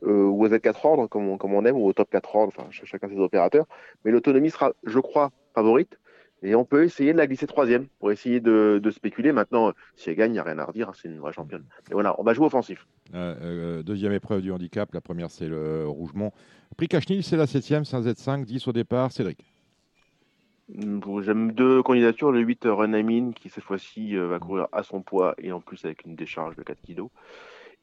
euh, 0.03 0.25
ou 0.25 0.45
aux 0.45 0.49
Z4 0.49 0.85
ordres 0.85 1.07
comme 1.07 1.27
on, 1.27 1.37
comme 1.37 1.53
on 1.53 1.65
aime 1.65 1.77
ou 1.77 1.87
au 1.87 1.93
top 1.93 2.09
4 2.11 2.35
ordres, 2.35 2.53
enfin 2.55 2.69
chacun 2.71 3.07
ses 3.07 3.19
opérateurs. 3.19 3.65
Mais 4.03 4.11
l'autonomie 4.11 4.49
sera, 4.49 4.73
je 4.83 4.99
crois, 4.99 5.31
favorite. 5.55 5.97
Et 6.43 6.53
on 6.53 6.65
peut 6.65 6.83
essayer 6.83 7.13
de 7.13 7.17
la 7.17 7.25
glisser 7.25 7.47
troisième 7.47 7.87
pour 7.99 8.11
essayer 8.11 8.39
de, 8.39 8.81
spéculer. 8.91 9.31
Maintenant, 9.31 9.73
si 9.95 10.09
elle 10.09 10.15
gagne, 10.15 10.31
il 10.31 10.33
n'y 10.33 10.39
a 10.39 10.43
rien 10.43 10.59
à 10.59 10.65
redire. 10.65 10.89
Hein, 10.89 10.93
c'est 10.95 11.07
une 11.07 11.17
vraie 11.17 11.33
championne. 11.33 11.65
Mais 11.89 11.93
voilà, 11.93 12.19
on 12.19 12.23
va 12.23 12.33
jouer 12.33 12.45
offensif. 12.45 12.87
Euh, 13.15 13.35
euh, 13.41 13.83
deuxième 13.83 14.13
épreuve 14.13 14.41
du 14.41 14.51
handicap. 14.51 14.93
La 14.93 15.01
première, 15.01 15.31
c'est 15.31 15.47
le 15.47 15.87
Rougemont. 15.87 16.31
Prix 16.77 16.87
Cachnil, 16.87 17.23
c'est 17.23 17.37
la 17.37 17.47
septième. 17.47 17.85
C'est 17.85 17.95
un 17.95 18.01
Z5, 18.01 18.45
10 18.45 18.67
au 18.67 18.71
départ. 18.71 19.11
Cédric. 19.11 19.39
Mm, 20.69 20.99
j'aime 21.23 21.51
deux 21.53 21.81
candidatures. 21.81 22.31
Le 22.31 22.41
8, 22.41 22.65
Renamin, 22.65 23.31
qui 23.31 23.49
cette 23.49 23.63
fois-ci 23.63 24.15
euh, 24.15 24.27
va 24.27 24.37
courir 24.37 24.67
à 24.71 24.83
son 24.83 25.01
poids 25.01 25.33
et 25.39 25.51
en 25.51 25.59
plus 25.59 25.83
avec 25.85 26.05
une 26.05 26.15
décharge 26.15 26.55
de 26.55 26.61
4 26.61 26.79
kg. 26.85 27.07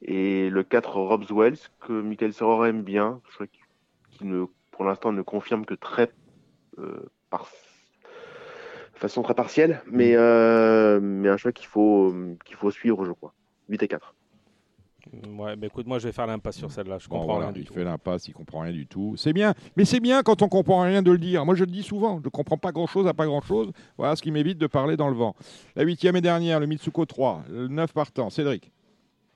Et 0.03 0.49
le 0.49 0.63
4, 0.63 0.97
Robs 0.97 1.33
Wells, 1.33 1.59
que 1.81 1.93
Michael 1.93 2.33
Serror 2.33 2.67
aime 2.67 2.83
bien. 2.83 3.21
Qui 4.13 4.27
ne, 4.27 4.45
pour 4.71 4.85
l'instant 4.85 5.11
ne 5.11 5.23
confirme 5.23 5.67
que 5.67 5.75
très 5.75 6.13
par 7.31 7.47
façon 8.99 9.23
très 9.23 9.35
partielle, 9.35 9.83
mais, 9.91 10.13
mm. 10.13 10.19
euh, 10.19 11.01
mais 11.01 11.29
un 11.29 11.37
choix 11.37 11.53
qu'il 11.53 11.67
faut, 11.67 12.15
qu'il 12.45 12.57
faut 12.57 12.71
suivre, 12.71 13.05
je 13.05 13.13
crois. 13.13 13.33
8 13.69 13.83
et 13.83 13.89
4. 13.89 14.15
Ouais, 15.37 15.55
mais 15.57 15.67
écoute, 15.67 15.87
moi 15.87 15.99
je 15.99 16.07
vais 16.07 16.13
faire 16.13 16.27
l'impasse 16.27 16.57
sur 16.57 16.71
celle-là. 16.71 16.99
Je 16.99 17.09
comprends 17.09 17.39
rien. 17.39 17.53
Il 17.55 17.69
fait 17.69 17.85
l'impasse, 17.85 18.27
il 18.29 18.33
comprend 18.33 18.61
rien 18.61 18.73
du 18.73 18.87
tout. 18.87 19.15
C'est 19.17 19.33
bien, 19.33 19.55
mais 19.77 19.85
c'est 19.85 20.01
bien 20.01 20.23
quand 20.23 20.43
on 20.43 20.49
comprend 20.49 20.83
rien 20.83 21.03
de 21.03 21.11
le 21.11 21.19
dire. 21.19 21.45
Moi 21.45 21.55
je 21.55 21.65
le 21.65 21.71
dis 21.71 21.83
souvent, 21.83 22.19
je 22.19 22.25
ne 22.25 22.31
comprends 22.31 22.57
pas 22.57 22.73
grand-chose 22.73 23.07
à 23.07 23.15
pas 23.15 23.27
grand-chose. 23.27 23.73
Voilà 23.99 24.17
ce 24.17 24.23
qui 24.23 24.31
m'évite 24.31 24.59
de 24.59 24.67
parler 24.67 24.97
dans 24.97 25.09
le 25.09 25.15
vent. 25.15 25.35
La 25.77 25.83
huitième 25.83 26.17
et 26.17 26.21
dernière, 26.21 26.59
le 26.59 26.67
Mitsuko 26.67 27.05
3, 27.05 27.45
le 27.51 27.69
9 27.69 27.93
partant. 27.93 28.31
Cédric. 28.31 28.73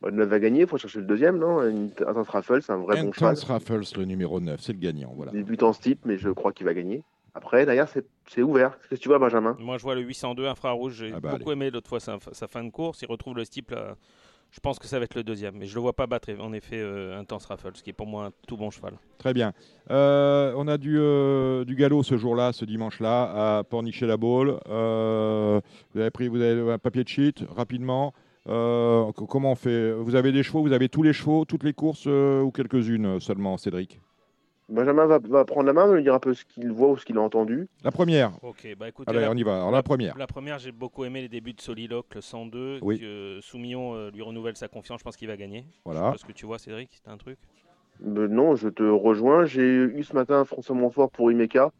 Bah, 0.01 0.11
le 0.11 0.17
9 0.17 0.29
va 0.29 0.39
gagner, 0.39 0.61
il 0.63 0.67
faut 0.67 0.79
chercher 0.79 1.01
le 1.01 1.07
deuxième, 1.07 1.39
non? 1.39 1.59
Intense 1.59 2.29
Raffles, 2.29 2.63
c'est 2.63 2.73
un 2.73 2.79
vrai 2.79 3.03
bon 3.03 3.13
cheval. 3.13 3.31
Intense 3.33 3.45
Raffles, 3.45 3.83
le 3.99 4.05
numéro 4.05 4.41
9, 4.41 4.61
c'est 4.61 4.73
le 4.73 4.79
gagnant. 4.79 5.13
Voilà. 5.15 5.33
Débutant 5.33 5.73
ce 5.73 5.81
type, 5.81 6.01
mais 6.05 6.19
je 6.19 6.31
crois 6.31 6.53
qu'il 6.53 6.67
va 6.67 6.75
gagner. 6.75 7.03
Après, 7.35 7.67
d'ailleurs, 7.67 7.89
c'est 7.89 8.43
ouvert. 8.43 8.79
Qu'est-ce 8.79 9.01
que 9.01 9.03
tu 9.03 9.09
vois, 9.09 9.19
Benjamin? 9.19 9.57
Moi, 9.59 9.79
je 9.79 9.83
vois 9.83 9.95
le 9.95 10.01
802 10.03 10.47
infrarouge. 10.47 10.95
J'ai 10.95 11.13
ah 11.15 11.21
bah, 11.21 11.37
beaucoup 11.37 11.53
aimé 11.53 11.71
l'autre 11.71 11.89
fois 11.89 12.01
sa, 12.01 12.19
fin 12.49 12.65
de 12.65 12.71
course. 12.71 13.03
Il 13.03 13.09
retrouve 13.09 13.37
le 13.37 13.45
steeple. 13.45 13.77
Je 14.51 14.61
pense 14.61 14.79
que 14.79 14.87
ça 14.87 14.99
va 14.99 15.05
être 15.05 15.15
le 15.15 15.23
deuxième, 15.23 15.57
mais 15.57 15.67
je 15.67 15.75
le 15.75 15.81
vois 15.81 15.93
pas 15.93 16.07
battre 16.07 16.31
en 16.41 16.53
effet 16.53 16.79
euh, 16.79 17.19
Intense 17.19 17.45
Raffle, 17.47 17.71
ce 17.75 17.83
qui 17.83 17.91
est 17.91 17.95
pour 17.95 18.07
moi 18.07 18.27
un 18.27 18.31
tout 18.47 18.57
bon 18.57 18.71
cheval. 18.71 18.95
Très 19.19 19.35
bien. 19.35 19.53
Euh, 19.91 20.55
on 20.57 20.67
a 20.69 20.79
du, 20.79 20.99
euh, 20.99 21.65
du 21.65 21.75
galop 21.75 22.03
ce 22.03 22.17
jour-là, 22.17 22.53
ce 22.53 22.65
dimanche-là, 22.65 23.59
à 23.59 23.65
Pornichet-la-Baule. 23.65 24.59
vous 24.67 26.01
avez 26.01 26.11
pris 26.11 26.29
vous 26.29 26.41
avez 26.41 26.73
un 26.73 26.79
papier 26.79 27.05
de 27.05 27.09
sheet 27.09 27.45
rapidement. 27.55 28.15
comment 28.47 29.53
on 29.53 29.55
fait? 29.55 29.93
Vous 29.93 30.15
avez 30.15 30.33
des 30.33 30.43
chevaux 30.43 30.63
Vous 30.63 30.73
avez 30.73 30.89
tous 30.89 31.03
les 31.03 31.13
chevaux, 31.13 31.45
toutes 31.45 31.65
les 31.65 31.75
courses 31.75 32.07
ou 32.07 32.51
quelques-unes 32.51 33.21
seulement, 33.21 33.59
Cédric? 33.59 34.01
Benjamin 34.69 35.07
va, 35.07 35.45
prendre 35.47 35.67
la 35.67 35.73
main, 35.73 35.87
va 35.87 35.95
nous 35.95 36.03
dire 36.03 36.15
un 36.15 36.19
peu 36.19 36.35
ce 36.35 36.45
qu'il 36.45 36.71
voit 36.71 36.91
ou 36.91 36.99
ce 36.99 37.07
qu'il 37.07 37.17
a 37.17 37.23
entendu. 37.23 37.69
La 37.83 37.91
première. 37.91 38.33
Ok, 38.43 38.69
bah 38.79 38.87
Allez, 39.07 39.27
on 39.31 39.35
y 39.35 39.43
va. 39.43 39.57
Alors, 39.57 39.71
la, 39.71 39.83
première. 39.83 40.17
La 40.19 40.27
première, 40.27 40.59
j'ai 40.59 40.73
beaucoup 40.73 41.05
aimé 41.05 41.23
les 41.23 41.29
débuts 41.29 41.55
de 41.55 41.61
Soliloque, 41.61 42.15
le 42.15 42.21
102. 42.21 42.81
Oui. 42.83 43.01
Que 43.01 43.39
Soumillon 43.41 43.95
euh, 43.95 44.11
lui 44.11 44.21
renouvelle 44.21 44.57
sa 44.57 44.69
confiance. 44.69 45.01
Je 45.01 45.05
pense 45.05 45.17
qu'il 45.17 45.29
va 45.29 45.39
gagner. 45.39 45.65
Voilà. 45.87 46.13
ce 46.19 46.25
que 46.27 46.33
tu 46.33 46.45
vois, 46.45 46.59
Cédric. 46.59 47.01
T'as 47.03 47.13
un 47.13 47.17
truc 47.17 47.39
euh, 48.07 48.29
Non, 48.29 48.57
je 48.57 48.69
te 48.69 48.83
rejoins. 48.83 49.47
J'ai 49.47 49.63
eu 49.63 50.05
ce 50.05 50.13
matin 50.15 50.45
François 50.45 50.77
Montfort 50.77 51.11
pour 51.11 51.33
Imeka. 51.33 51.73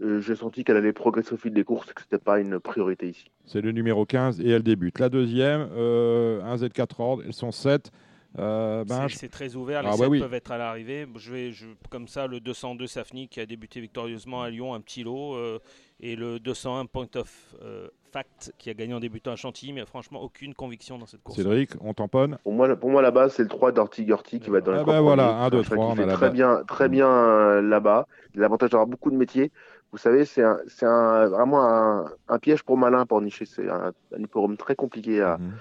Euh, 0.00 0.20
j'ai 0.20 0.34
senti 0.34 0.64
qu'elle 0.64 0.76
allait 0.76 0.92
progresser 0.92 1.34
au 1.34 1.36
fil 1.36 1.52
des 1.52 1.62
courses 1.62 1.88
et 1.90 1.94
que 1.94 2.00
ce 2.00 2.06
n'était 2.06 2.24
pas 2.24 2.40
une 2.40 2.58
priorité 2.58 3.08
ici. 3.08 3.30
C'est 3.44 3.60
le 3.60 3.70
numéro 3.70 4.04
15 4.04 4.40
et 4.40 4.48
elle 4.48 4.64
débute. 4.64 4.98
La 4.98 5.10
deuxième, 5.10 5.60
un 5.60 6.56
Z4 6.56 7.00
ordre, 7.00 7.22
elles 7.24 7.34
sont 7.34 7.52
7. 7.52 7.92
Euh, 8.38 8.84
ben, 8.84 9.08
c'est 9.08 9.28
très 9.28 9.56
ouvert, 9.56 9.82
ah, 9.84 9.94
les 10.08 10.20
peuvent 10.20 10.34
être 10.34 10.52
à 10.52 10.58
l'arrivée. 10.58 11.06
Je 11.16 11.32
vais, 11.32 11.50
comme 11.90 12.08
ça, 12.08 12.26
le 12.26 12.40
202 12.40 12.86
Safni 12.86 13.28
qui 13.28 13.40
a 13.40 13.46
débuté 13.46 13.80
victorieusement 13.80 14.42
à 14.42 14.48
Lyon, 14.48 14.72
un 14.72 14.80
petit 14.80 15.04
lot, 15.04 15.34
euh, 15.34 15.58
et 16.00 16.16
le 16.16 16.40
201 16.40 16.86
Point 16.86 17.08
of 17.16 17.54
euh, 17.62 17.88
Fact 18.10 18.54
qui 18.56 18.70
a 18.70 18.74
gagné 18.74 18.94
en 18.94 19.00
débutant 19.00 19.32
à 19.32 19.36
Chantilly, 19.36 19.74
mais 19.74 19.84
franchement, 19.84 20.22
aucune 20.22 20.54
conviction 20.54 20.98
dans 20.98 21.06
cette 21.06 21.22
course. 21.22 21.36
Cédric, 21.36 21.72
on 21.80 21.92
tamponne 21.92 22.38
Pour 22.42 22.52
moi, 22.54 22.74
pour 22.76 22.90
moi 22.90 23.02
là-bas, 23.02 23.28
c'est 23.28 23.42
le 23.42 23.48
3 23.48 23.72
d'Ortigurti 23.72 24.40
qui 24.40 24.48
va 24.48 24.58
être 24.58 24.64
dans 24.64 24.72
ah 24.72 24.84
ben 24.84 25.00
voilà, 25.00 25.36
1, 25.44 25.50
2, 25.50 25.62
3, 25.62 25.86
on 25.86 25.98
a 25.98 26.12
très 26.14 26.30
bien, 26.30 26.62
très 26.66 26.88
bien 26.88 27.60
là-bas. 27.60 28.06
L'avantage 28.34 28.70
d'avoir 28.70 28.86
beaucoup 28.86 29.10
de 29.10 29.16
métiers. 29.16 29.50
Vous 29.92 29.98
savez, 29.98 30.24
c'est 30.24 30.42
un, 30.42 30.58
un, 30.82 31.28
vraiment 31.28 31.62
un, 31.64 32.06
un, 32.28 32.38
piège 32.38 32.62
pour 32.62 32.78
malin 32.78 33.04
pour 33.04 33.20
nicher. 33.20 33.44
C'est 33.44 33.68
un, 33.68 33.92
un 34.16 34.54
très 34.56 34.74
compliqué 34.74 35.20
à. 35.20 35.36
Mhm. 35.36 35.52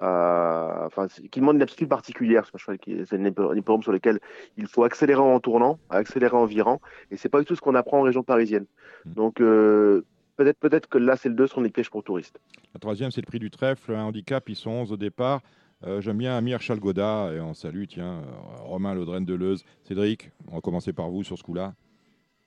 Euh, 0.00 0.86
enfin, 0.86 1.08
qui 1.08 1.40
demande 1.40 1.56
une 1.56 1.62
aptitude 1.62 1.88
particulière. 1.88 2.48
C'est 2.54 3.16
un 3.16 3.24
hippodrome 3.24 3.82
sur 3.82 3.90
lequel 3.90 4.20
il 4.56 4.68
faut 4.68 4.84
accélérer 4.84 5.20
en 5.20 5.40
tournant, 5.40 5.80
accélérer 5.90 6.36
en 6.36 6.44
virant, 6.44 6.80
et 7.10 7.16
c'est 7.16 7.28
pas 7.28 7.40
du 7.40 7.44
tout 7.44 7.56
ce 7.56 7.60
qu'on 7.60 7.74
apprend 7.74 7.98
en 7.98 8.02
région 8.02 8.22
parisienne. 8.22 8.66
Hmm. 9.04 9.12
Donc 9.14 9.40
euh, 9.40 10.04
peut-être 10.36 10.88
que 10.88 10.98
là 10.98 11.16
c'est 11.16 11.28
le 11.28 11.34
2 11.34 11.48
sont 11.48 11.62
des 11.62 11.70
pièges 11.70 11.90
pour 11.90 12.04
touristes. 12.04 12.38
La 12.74 12.80
troisième 12.80 13.10
c'est 13.10 13.20
le 13.20 13.26
prix 13.26 13.40
du 13.40 13.50
trèfle, 13.50 13.92
un 13.92 14.04
handicap, 14.04 14.48
ils 14.48 14.56
sont 14.56 14.70
11 14.70 14.92
au 14.92 14.96
départ. 14.96 15.40
Euh, 15.84 16.00
j'aime 16.00 16.18
bien 16.18 16.36
Amir 16.36 16.60
Chalgoda 16.60 17.32
et 17.32 17.40
on 17.40 17.54
salue 17.54 17.84
tiens 17.88 18.22
Romain 18.60 18.94
Laudren 18.94 19.24
Deleuze. 19.24 19.64
Cédric, 19.82 20.30
on 20.48 20.56
va 20.56 20.60
commencer 20.60 20.92
par 20.92 21.10
vous 21.10 21.24
sur 21.24 21.36
ce 21.36 21.42
coup-là. 21.42 21.74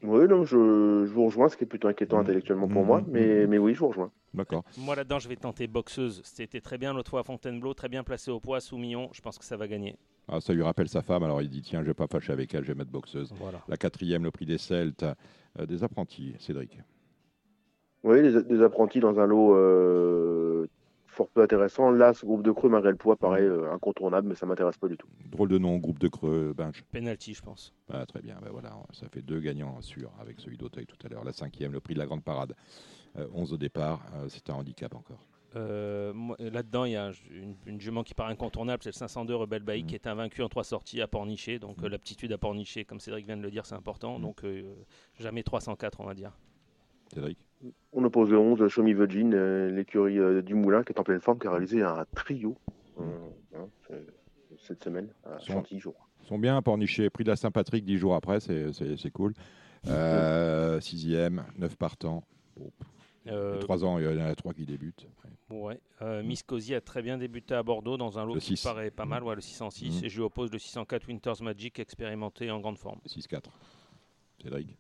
Oui, 0.04 0.28
non, 0.28 0.46
je, 0.46 1.06
vous 1.06 1.26
rejoins, 1.26 1.50
ce 1.50 1.58
qui 1.58 1.64
est 1.64 1.68
plutôt 1.68 1.88
inquiétant 1.88 2.18
mmh. 2.18 2.22
intellectuellement 2.22 2.68
pour 2.68 2.84
moi, 2.84 3.02
mmh. 3.02 3.06
mais, 3.10 3.48
mais 3.48 3.58
oui, 3.58 3.74
je 3.74 3.80
vous 3.80 3.90
rejoins. 3.90 4.12
D'accord. 4.34 4.64
Moi 4.78 4.96
là-dedans, 4.96 5.20
je 5.20 5.28
vais 5.28 5.36
tenter 5.36 5.68
boxeuse. 5.68 6.22
C'était 6.24 6.62
très 6.62 6.78
bien 6.78 6.94
l'autre 6.94 7.10
fois 7.10 7.20
à 7.20 7.24
Fontainebleau, 7.24 7.74
très 7.74 7.90
bien 7.90 8.04
placé 8.04 8.32
au 8.32 8.40
poids, 8.40 8.62
sous 8.62 8.78
Millon. 8.78 9.10
Je 9.14 9.22
pense 9.22 9.38
que 9.38 9.46
ça 9.46 9.58
va 9.58 9.68
gagner. 9.68 9.96
Ah, 10.28 10.40
ça 10.40 10.54
lui 10.54 10.64
rappelle 10.64 10.88
sa 10.88 11.02
femme, 11.02 11.24
alors 11.24 11.42
il 11.42 11.50
dit 11.50 11.62
tiens, 11.62 11.82
je 11.82 11.88
vais 11.88 11.94
pas 11.94 12.08
fâcher 12.08 12.32
avec 12.32 12.54
elle, 12.54 12.64
je 12.64 12.70
vais 12.70 12.78
mettre 12.78 12.92
boxeuse. 12.92 13.34
Voilà. 13.38 13.60
La 13.68 13.78
quatrième, 13.78 14.24
le 14.24 14.32
prix 14.32 14.46
des 14.46 14.58
Celtes, 14.58 15.04
euh, 15.04 15.66
des 15.66 15.84
apprentis, 15.84 16.36
Cédric. 16.40 16.80
Oui, 18.04 18.22
des, 18.22 18.64
apprentis 18.64 19.00
dans 19.00 19.20
un 19.20 19.28
lot 19.28 19.56
euh, 19.56 20.66
fort 21.22 21.30
peu 21.34 21.42
intéressant. 21.42 21.92
Là, 21.92 22.14
ce 22.14 22.26
groupe 22.26 22.44
de 22.44 22.52
creux, 22.52 22.70
malgré 22.70 22.92
le 22.92 22.98
poids, 22.98 23.16
paraît 23.16 23.42
euh, 23.42 23.72
incontournable, 23.72 24.28
mais 24.28 24.36
ça 24.36 24.46
m'intéresse 24.46 24.78
pas 24.78 24.88
du 24.88 24.98
tout. 24.98 25.08
Drôle 25.30 25.50
de 25.50 25.58
nom, 25.58 25.78
groupe 25.78 26.00
de 26.00 26.08
creux, 26.08 26.54
Bench. 26.56 26.84
Penalty, 26.92 27.34
je 27.34 27.42
pense. 27.42 27.74
Ah, 27.92 28.06
très 28.06 28.22
bien, 28.22 28.38
ben 28.42 28.50
voilà, 28.52 28.72
ça 28.94 29.08
fait 29.10 29.22
deux 29.22 29.40
gagnants 29.40 29.82
sûrs 29.82 30.12
avec 30.20 30.40
celui 30.40 30.58
d'Auteuil 30.58 30.86
tout 30.86 30.98
à 31.06 31.10
l'heure. 31.10 31.24
La 31.24 31.34
cinquième, 31.34 31.72
le 31.72 31.80
prix 31.80 31.94
de 31.94 32.00
la 32.00 32.06
grande 32.06 32.24
parade. 32.24 32.56
11 33.34 33.52
euh, 33.52 33.56
au 33.56 33.58
départ, 33.58 34.02
euh, 34.16 34.28
c'est 34.30 34.50
un 34.50 34.56
handicap 34.56 34.96
encore. 34.96 35.28
Là-dedans, 35.54 36.86
il 36.86 36.94
y 36.94 36.96
a 36.96 37.12
une, 37.66 37.82
jument 37.82 38.04
qui 38.04 38.14
paraît 38.14 38.32
incontournable, 38.32 38.82
c'est 38.84 38.92
le 38.92 38.94
502 38.94 39.36
Rebelle 39.36 39.64
Bailly, 39.64 39.84
mmh. 39.84 39.88
qui 39.88 39.96
est 39.96 40.08
invaincu 40.08 40.42
en 40.44 40.48
trois 40.48 40.64
sorties 40.64 41.02
à 41.02 41.08
Pornichet. 41.08 41.60
Donc 41.60 41.82
mmh. 41.82 41.88
l'aptitude 41.88 42.32
à 42.32 42.38
Pornichet, 42.38 42.86
comme 42.86 43.02
Cédric 43.02 43.26
vient 43.26 43.36
de 43.36 43.42
le 43.42 43.52
dire, 43.52 43.66
c'est 43.66 43.76
important. 43.76 44.18
Mmh. 44.18 44.22
Donc 44.22 44.44
jamais 45.20 45.44
304, 45.44 46.00
on 46.00 46.06
va 46.06 46.14
dire. 46.14 46.32
Cédric? 47.14 47.38
On 47.94 48.04
oppose 48.04 48.30
le 48.30 48.38
11, 48.38 48.68
Show 48.68 48.84
Me 48.84 48.94
Virgin, 48.94 49.34
euh, 49.34 49.70
l'écurie 49.70 50.20
euh, 50.20 50.42
du 50.42 50.54
Moulin, 50.56 50.84
qui 50.84 50.94
est 50.94 51.00
en 51.00 51.04
pleine 51.04 51.22
forme, 51.22 51.40
qui 51.40 51.48
a 51.48 51.52
réalisé 51.52 51.84
un 51.84 52.06
trio 52.16 52.56
euh, 53.00 53.04
hein, 53.56 53.68
cette 54.60 54.84
semaine, 54.84 55.10
à 55.26 55.40
Chantilly, 55.40 55.80
jours. 55.80 56.08
Ils 56.24 56.28
sont 56.28 56.40
bien 56.40 56.62
pornichés, 56.62 57.10
prix 57.10 57.24
de 57.24 57.30
la 57.30 57.36
Saint-Patrick 57.36 57.84
10 57.84 57.98
jours 57.98 58.16
après, 58.16 58.40
c'est 58.40 59.12
cool. 59.12 59.34
sixième, 60.82 61.44
neuf 61.58 61.76
partants. 61.76 62.24
Euh, 63.28 63.60
3 63.60 63.86
ans, 63.86 64.00
il 64.00 64.06
y 64.06 64.22
en 64.22 64.26
a 64.26 64.34
trois 64.34 64.54
qui 64.54 64.66
débutent. 64.66 65.08
Ouais. 65.50 65.80
Miss 66.24 66.44
Cozy 66.44 66.74
a 66.74 66.82
très 66.82 67.02
bien 67.02 67.18
débuté 67.18 67.54
à 67.54 67.62
Bordeaux 67.62 67.98
dans 67.98 68.18
un 68.18 68.26
lot 68.26 68.38
qui 68.38 68.56
paraît 68.64 68.90
pas 68.90 69.06
mal, 69.06 69.24
ouais, 69.24 69.36
le 69.36 69.42
606. 69.42 70.02
Mmh. 70.02 70.06
Et 70.06 70.10
je 70.10 70.16
lui 70.16 70.24
oppose 70.24 70.52
le 70.52 70.58
604 70.58 71.08
Winters 71.08 71.42
Magic 71.42 71.80
expérimenté 71.80 72.50
en 72.50 72.60
grande 72.60 72.78
forme. 72.78 73.00
6-4. 73.06 73.44
Cédric 74.42 74.78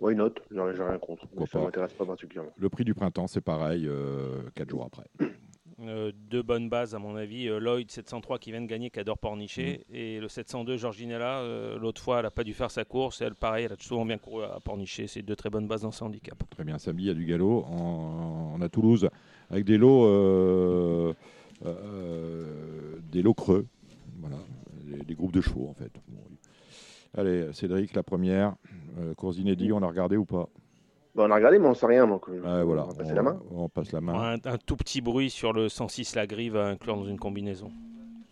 Why 0.00 0.14
not? 0.14 0.34
J'ai 0.50 0.60
rien 0.60 0.98
contre. 0.98 1.26
ça 1.46 1.58
ne 1.58 1.64
m'intéresse 1.64 1.92
pas 1.94 2.04
particulièrement. 2.04 2.52
Le 2.56 2.68
prix 2.68 2.84
du 2.84 2.94
printemps, 2.94 3.26
c'est 3.26 3.40
pareil, 3.40 3.82
4 3.82 3.90
euh, 3.90 4.68
jours 4.68 4.84
après. 4.84 5.08
Euh, 5.78 6.10
deux 6.30 6.40
bonnes 6.42 6.70
bases 6.70 6.94
à 6.94 6.98
mon 6.98 7.16
avis. 7.16 7.48
Euh, 7.48 7.58
Lloyd 7.58 7.90
703 7.90 8.38
qui 8.38 8.50
vient 8.50 8.62
de 8.62 8.66
gagner, 8.66 8.88
qui 8.88 8.98
adore 8.98 9.18
Pornichet. 9.18 9.84
Mm. 9.90 9.94
Et 9.94 10.20
le 10.20 10.26
702 10.26 10.78
Georginella, 10.78 11.42
l'autre 11.78 12.00
fois, 12.00 12.16
elle 12.16 12.22
n'a 12.22 12.30
pas 12.30 12.44
dû 12.44 12.54
faire 12.54 12.70
sa 12.70 12.86
course. 12.86 13.20
Elle, 13.20 13.34
pareil, 13.34 13.66
elle 13.66 13.74
a 13.74 13.76
souvent 13.78 14.06
bien 14.06 14.16
couru 14.16 14.44
à 14.44 14.58
Pornichet. 14.58 15.06
C'est 15.06 15.20
deux 15.20 15.36
très 15.36 15.50
bonnes 15.50 15.68
bases 15.68 15.82
dans 15.82 15.90
ce 15.90 16.02
handicap. 16.02 16.42
Très 16.48 16.64
bien, 16.64 16.78
samedi, 16.78 17.04
il 17.04 17.06
y 17.08 17.10
a 17.10 17.14
du 17.14 17.26
galop. 17.26 17.66
On, 17.68 18.58
a 18.62 18.70
Toulouse 18.70 19.10
avec 19.50 19.66
des 19.66 19.76
lots, 19.76 21.14
des 23.12 23.22
lots 23.22 23.34
creux. 23.34 23.66
Voilà, 24.20 24.38
des, 25.06 25.14
groupes 25.14 25.32
de 25.32 25.42
chevaux 25.42 25.68
en 25.68 25.74
fait. 25.74 25.92
Allez, 27.16 27.52
Cédric, 27.52 27.94
la 27.94 28.02
première. 28.02 28.54
Euh, 28.98 29.14
course 29.14 29.38
inédit, 29.38 29.72
on 29.72 29.82
a 29.82 29.86
regardé 29.86 30.16
ou 30.16 30.26
pas 30.26 30.48
On 31.16 31.30
a 31.30 31.34
regardé, 31.34 31.58
mais 31.58 31.66
on 31.66 31.70
ne 31.70 31.74
sait 31.74 31.86
rien. 31.86 32.06
Donc, 32.06 32.28
euh, 32.28 32.62
voilà, 32.64 32.84
on 32.84 32.88
va 32.88 32.94
passer 32.94 33.14
la 33.14 33.22
main. 33.22 33.40
On 33.50 33.68
passe 33.68 33.92
la 33.92 34.00
main. 34.02 34.38
Un, 34.44 34.58
tout 34.58 34.76
petit 34.76 35.00
bruit 35.00 35.30
sur 35.30 35.52
le 35.52 35.68
106 35.68 36.14
la 36.14 36.26
grille 36.26 36.56
à 36.56 36.66
inclure 36.66 36.96
dans 36.96 37.06
une 37.06 37.18
combinaison. 37.18 37.70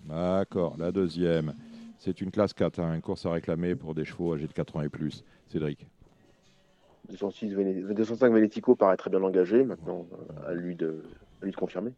D'accord. 0.05 0.77
La 0.79 0.93
deuxième, 0.93 1.55
c'est 1.99 2.21
une 2.21 2.31
classe 2.31 2.53
4, 2.53 2.79
hein, 2.79 2.95
une 2.95 3.01
course 3.01 3.25
à 3.25 3.31
réclamer 3.31 3.75
pour 3.75 3.95
des 3.95 4.05
chevaux 4.05 4.35
âgés 4.35 4.47
de 4.47 4.53
4 4.53 4.77
ans 4.77 4.83
et 4.83 4.91
plus. 4.91 5.25
Cédric 5.49 5.87
206, 7.11 7.55
205 7.95 8.33
Veletico 8.33 8.75
paraît 8.75 8.97
très 8.97 9.11
bien 9.11 9.23
engagé. 9.23 9.65
Maintenant, 9.65 10.07
à 10.47 10.53
lui 10.53 10.75
de, 10.75 11.05
à 11.41 11.45
lui 11.45 11.53
de 11.53 11.57
confirmer. 11.57 11.93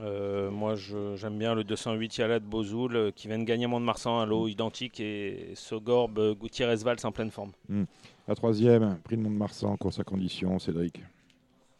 Euh, 0.00 0.50
moi, 0.50 0.74
j'aime 0.74 1.38
bien 1.38 1.54
le 1.54 1.64
208 1.64 2.18
Yalat 2.18 2.40
Bozoul 2.40 2.96
euh, 2.96 3.10
qui 3.10 3.28
vient 3.28 3.38
de 3.38 3.44
gagner 3.44 3.66
Mont-de-Marsan, 3.66 4.18
un 4.18 4.26
lot 4.26 4.48
identique, 4.48 5.00
et 5.00 5.52
Sogorb 5.54 6.18
euh, 6.18 6.34
Gutiérrez-Valls 6.34 6.98
en 7.04 7.12
pleine 7.12 7.30
forme. 7.30 7.52
Hmm. 7.68 7.84
La 8.26 8.34
troisième, 8.34 8.98
prix 9.04 9.16
de 9.16 9.22
Mont-de-Marsan, 9.22 9.76
course 9.76 10.00
à 10.00 10.04
condition, 10.04 10.58
Cédric. 10.58 11.02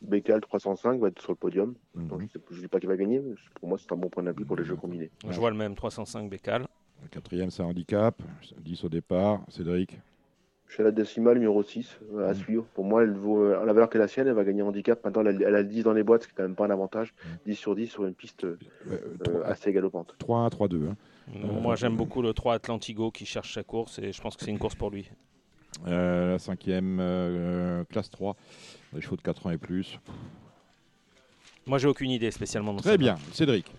Bécal 0.02 0.40
305 0.40 1.00
va 1.00 1.08
être 1.08 1.20
sur 1.20 1.32
le 1.32 1.36
podium. 1.36 1.74
Hmm. 1.94 2.08
je 2.50 2.54
ne 2.56 2.60
dis 2.60 2.68
pas 2.68 2.78
qu'il 2.78 2.88
va 2.88 2.96
gagner, 2.96 3.20
mais 3.20 3.34
pour 3.58 3.68
moi, 3.68 3.78
c'est 3.78 3.90
un 3.92 3.96
bon 3.96 4.08
point 4.08 4.22
d'appui 4.22 4.44
pour 4.44 4.56
les 4.56 4.64
jeux 4.64 4.76
combinés. 4.76 5.10
Je 5.28 5.38
vois 5.38 5.50
le 5.50 5.56
même 5.56 5.74
305 5.74 6.28
Bécal. 6.28 6.66
La 7.02 7.08
quatrième, 7.08 7.50
c'est 7.50 7.62
un 7.62 7.66
handicap, 7.66 8.22
10 8.60 8.84
au 8.84 8.88
départ. 8.88 9.40
Cédric 9.48 9.98
chez 10.68 10.82
la 10.82 10.90
décimale 10.90 11.38
numéro 11.38 11.62
6 11.62 11.98
euh, 12.14 12.28
à 12.28 12.32
mm. 12.32 12.34
suivre. 12.34 12.64
Pour 12.74 12.84
moi, 12.84 13.02
elle 13.02 13.12
vaut 13.12 13.42
euh, 13.42 13.64
la 13.64 13.72
valeur 13.72 13.88
que 13.88 13.98
la 13.98 14.08
sienne, 14.08 14.26
elle 14.26 14.34
va 14.34 14.44
gagner 14.44 14.62
handicap. 14.62 15.04
Maintenant, 15.04 15.24
elle, 15.24 15.54
a 15.54 15.62
10 15.62 15.84
dans 15.84 15.92
les 15.92 16.02
boîtes, 16.02 16.22
ce 16.22 16.28
qui 16.28 16.32
n'est 16.32 16.36
quand 16.36 16.42
même 16.44 16.56
pas 16.56 16.66
un 16.66 16.70
avantage. 16.70 17.14
10 17.46 17.52
mm. 17.52 17.54
sur 17.54 17.74
10 17.74 17.86
sur 17.86 18.04
une 18.04 18.14
piste 18.14 18.44
euh, 18.44 18.56
assez 19.44 19.72
galopante. 19.72 20.14
3-1, 20.20 20.50
3-2. 20.50 20.88
Hein. 20.88 20.96
Moi, 21.62 21.76
j'aime 21.76 21.96
beaucoup 21.96 22.22
le 22.22 22.32
3 22.32 22.54
Atlantigo 22.54 23.10
qui 23.10 23.24
cherche 23.24 23.54
sa 23.54 23.62
course 23.62 23.98
et 23.98 24.12
je 24.12 24.20
pense 24.20 24.36
que 24.36 24.44
c'est 24.44 24.50
une 24.50 24.58
course 24.58 24.74
pour 24.74 24.90
lui. 24.90 25.10
la 25.86 26.38
cinquième, 26.38 27.84
classe 27.90 28.10
3, 28.10 28.36
les 28.94 29.00
chevaux 29.00 29.16
de 29.16 29.22
4 29.22 29.46
ans 29.46 29.50
et 29.50 29.58
plus. 29.58 29.98
Moi, 31.66 31.78
j'ai 31.78 31.88
aucune 31.88 32.10
idée 32.10 32.30
spécialement. 32.30 32.76
Très 32.76 32.98
bien, 32.98 33.16
Cédric. 33.32 33.72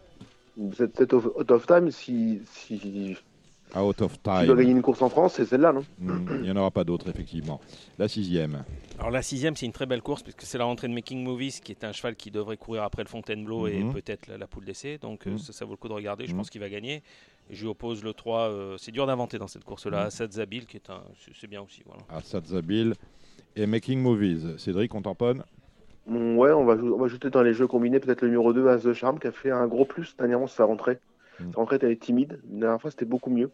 Cette, 0.73 1.13
out 1.13 1.51
of 1.51 1.67
time, 1.67 1.91
si, 1.91 2.41
si 2.45 3.15
Out 3.77 4.01
of 4.01 4.21
time. 4.21 4.41
Tu 4.41 4.47
dois 4.47 4.55
gagner 4.55 4.71
une 4.71 4.81
course 4.81 5.01
en 5.01 5.09
France, 5.09 5.33
c'est 5.35 5.45
celle-là, 5.45 5.73
non 5.73 5.83
hmm, 5.99 6.27
Il 6.35 6.41
n'y 6.41 6.51
en 6.51 6.55
aura 6.55 6.71
pas 6.71 6.83
d'autres, 6.83 7.09
effectivement. 7.09 7.59
La 7.99 8.07
sixième. 8.07 8.63
Alors 8.97 9.11
la 9.11 9.21
sixième, 9.21 9.55
c'est 9.55 9.65
une 9.65 9.73
très 9.73 9.85
belle 9.85 10.01
course 10.01 10.23
puisque 10.23 10.43
c'est 10.43 10.57
la 10.57 10.63
rentrée 10.63 10.87
de 10.87 10.93
Making 10.93 11.21
Movies, 11.23 11.59
qui 11.61 11.73
est 11.73 11.83
un 11.83 11.91
cheval 11.91 12.15
qui 12.15 12.31
devrait 12.31 12.55
courir 12.55 12.83
après 12.83 13.03
le 13.03 13.09
Fontainebleau 13.09 13.67
et 13.67 13.83
mhm. 13.83 13.93
peut-être 13.93 14.27
la, 14.27 14.47
poule 14.47 14.63
d'essai. 14.63 14.97
Donc 14.97 15.25
mhm. 15.25 15.37
ça, 15.37 15.65
vaut 15.65 15.71
le 15.71 15.77
coup 15.77 15.89
de 15.89 15.93
regarder. 15.93 16.25
Je 16.25 16.31
mhm. 16.31 16.37
pense 16.37 16.49
qu'il 16.49 16.61
va 16.61 16.69
gagner. 16.69 17.03
je 17.49 17.61
lui 17.61 17.67
oppose 17.67 18.03
le 18.03 18.13
3. 18.13 18.39
Euh, 18.39 18.77
c'est 18.77 18.91
dur 18.91 19.05
d'inventer 19.05 19.37
dans 19.37 19.47
cette 19.47 19.65
course-là. 19.65 20.03
Assad 20.03 20.31
Zabil, 20.31 20.65
qui 20.65 20.77
est 20.77 20.89
un, 20.89 21.01
c'est 21.39 21.47
bien 21.47 21.61
aussi. 21.61 21.81
Voilà. 21.85 22.03
Assad 22.09 22.45
Zabil 22.45 22.93
et 23.57 23.65
Making 23.65 23.99
Movies. 23.99 24.57
Cédric, 24.57 24.95
on 24.95 25.01
tamponne? 25.01 25.43
Ouais, 26.07 26.51
on 26.51 26.65
va, 26.65 26.75
on 26.75 26.97
va 26.97 27.05
ajouter 27.05 27.29
dans 27.29 27.41
les 27.41 27.53
jeux 27.53 27.67
combinés 27.67 27.99
peut-être 27.99 28.21
le 28.21 28.27
numéro 28.27 28.53
2, 28.53 28.67
As 28.69 28.83
de 28.83 28.93
Charme, 28.93 29.19
qui 29.19 29.27
a 29.27 29.31
fait 29.31 29.51
un 29.51 29.67
gros 29.67 29.85
plus 29.85 30.15
dernièrement 30.17 30.47
sa 30.47 30.63
rentrée. 30.63 30.99
Sa 31.39 31.57
rentrée, 31.57 31.79
elle 31.81 31.91
est 31.91 32.01
timide. 32.01 32.39
La 32.53 32.59
dernière 32.59 32.81
fois, 32.81 32.91
c'était 32.91 33.05
beaucoup 33.05 33.29
mieux. 33.29 33.49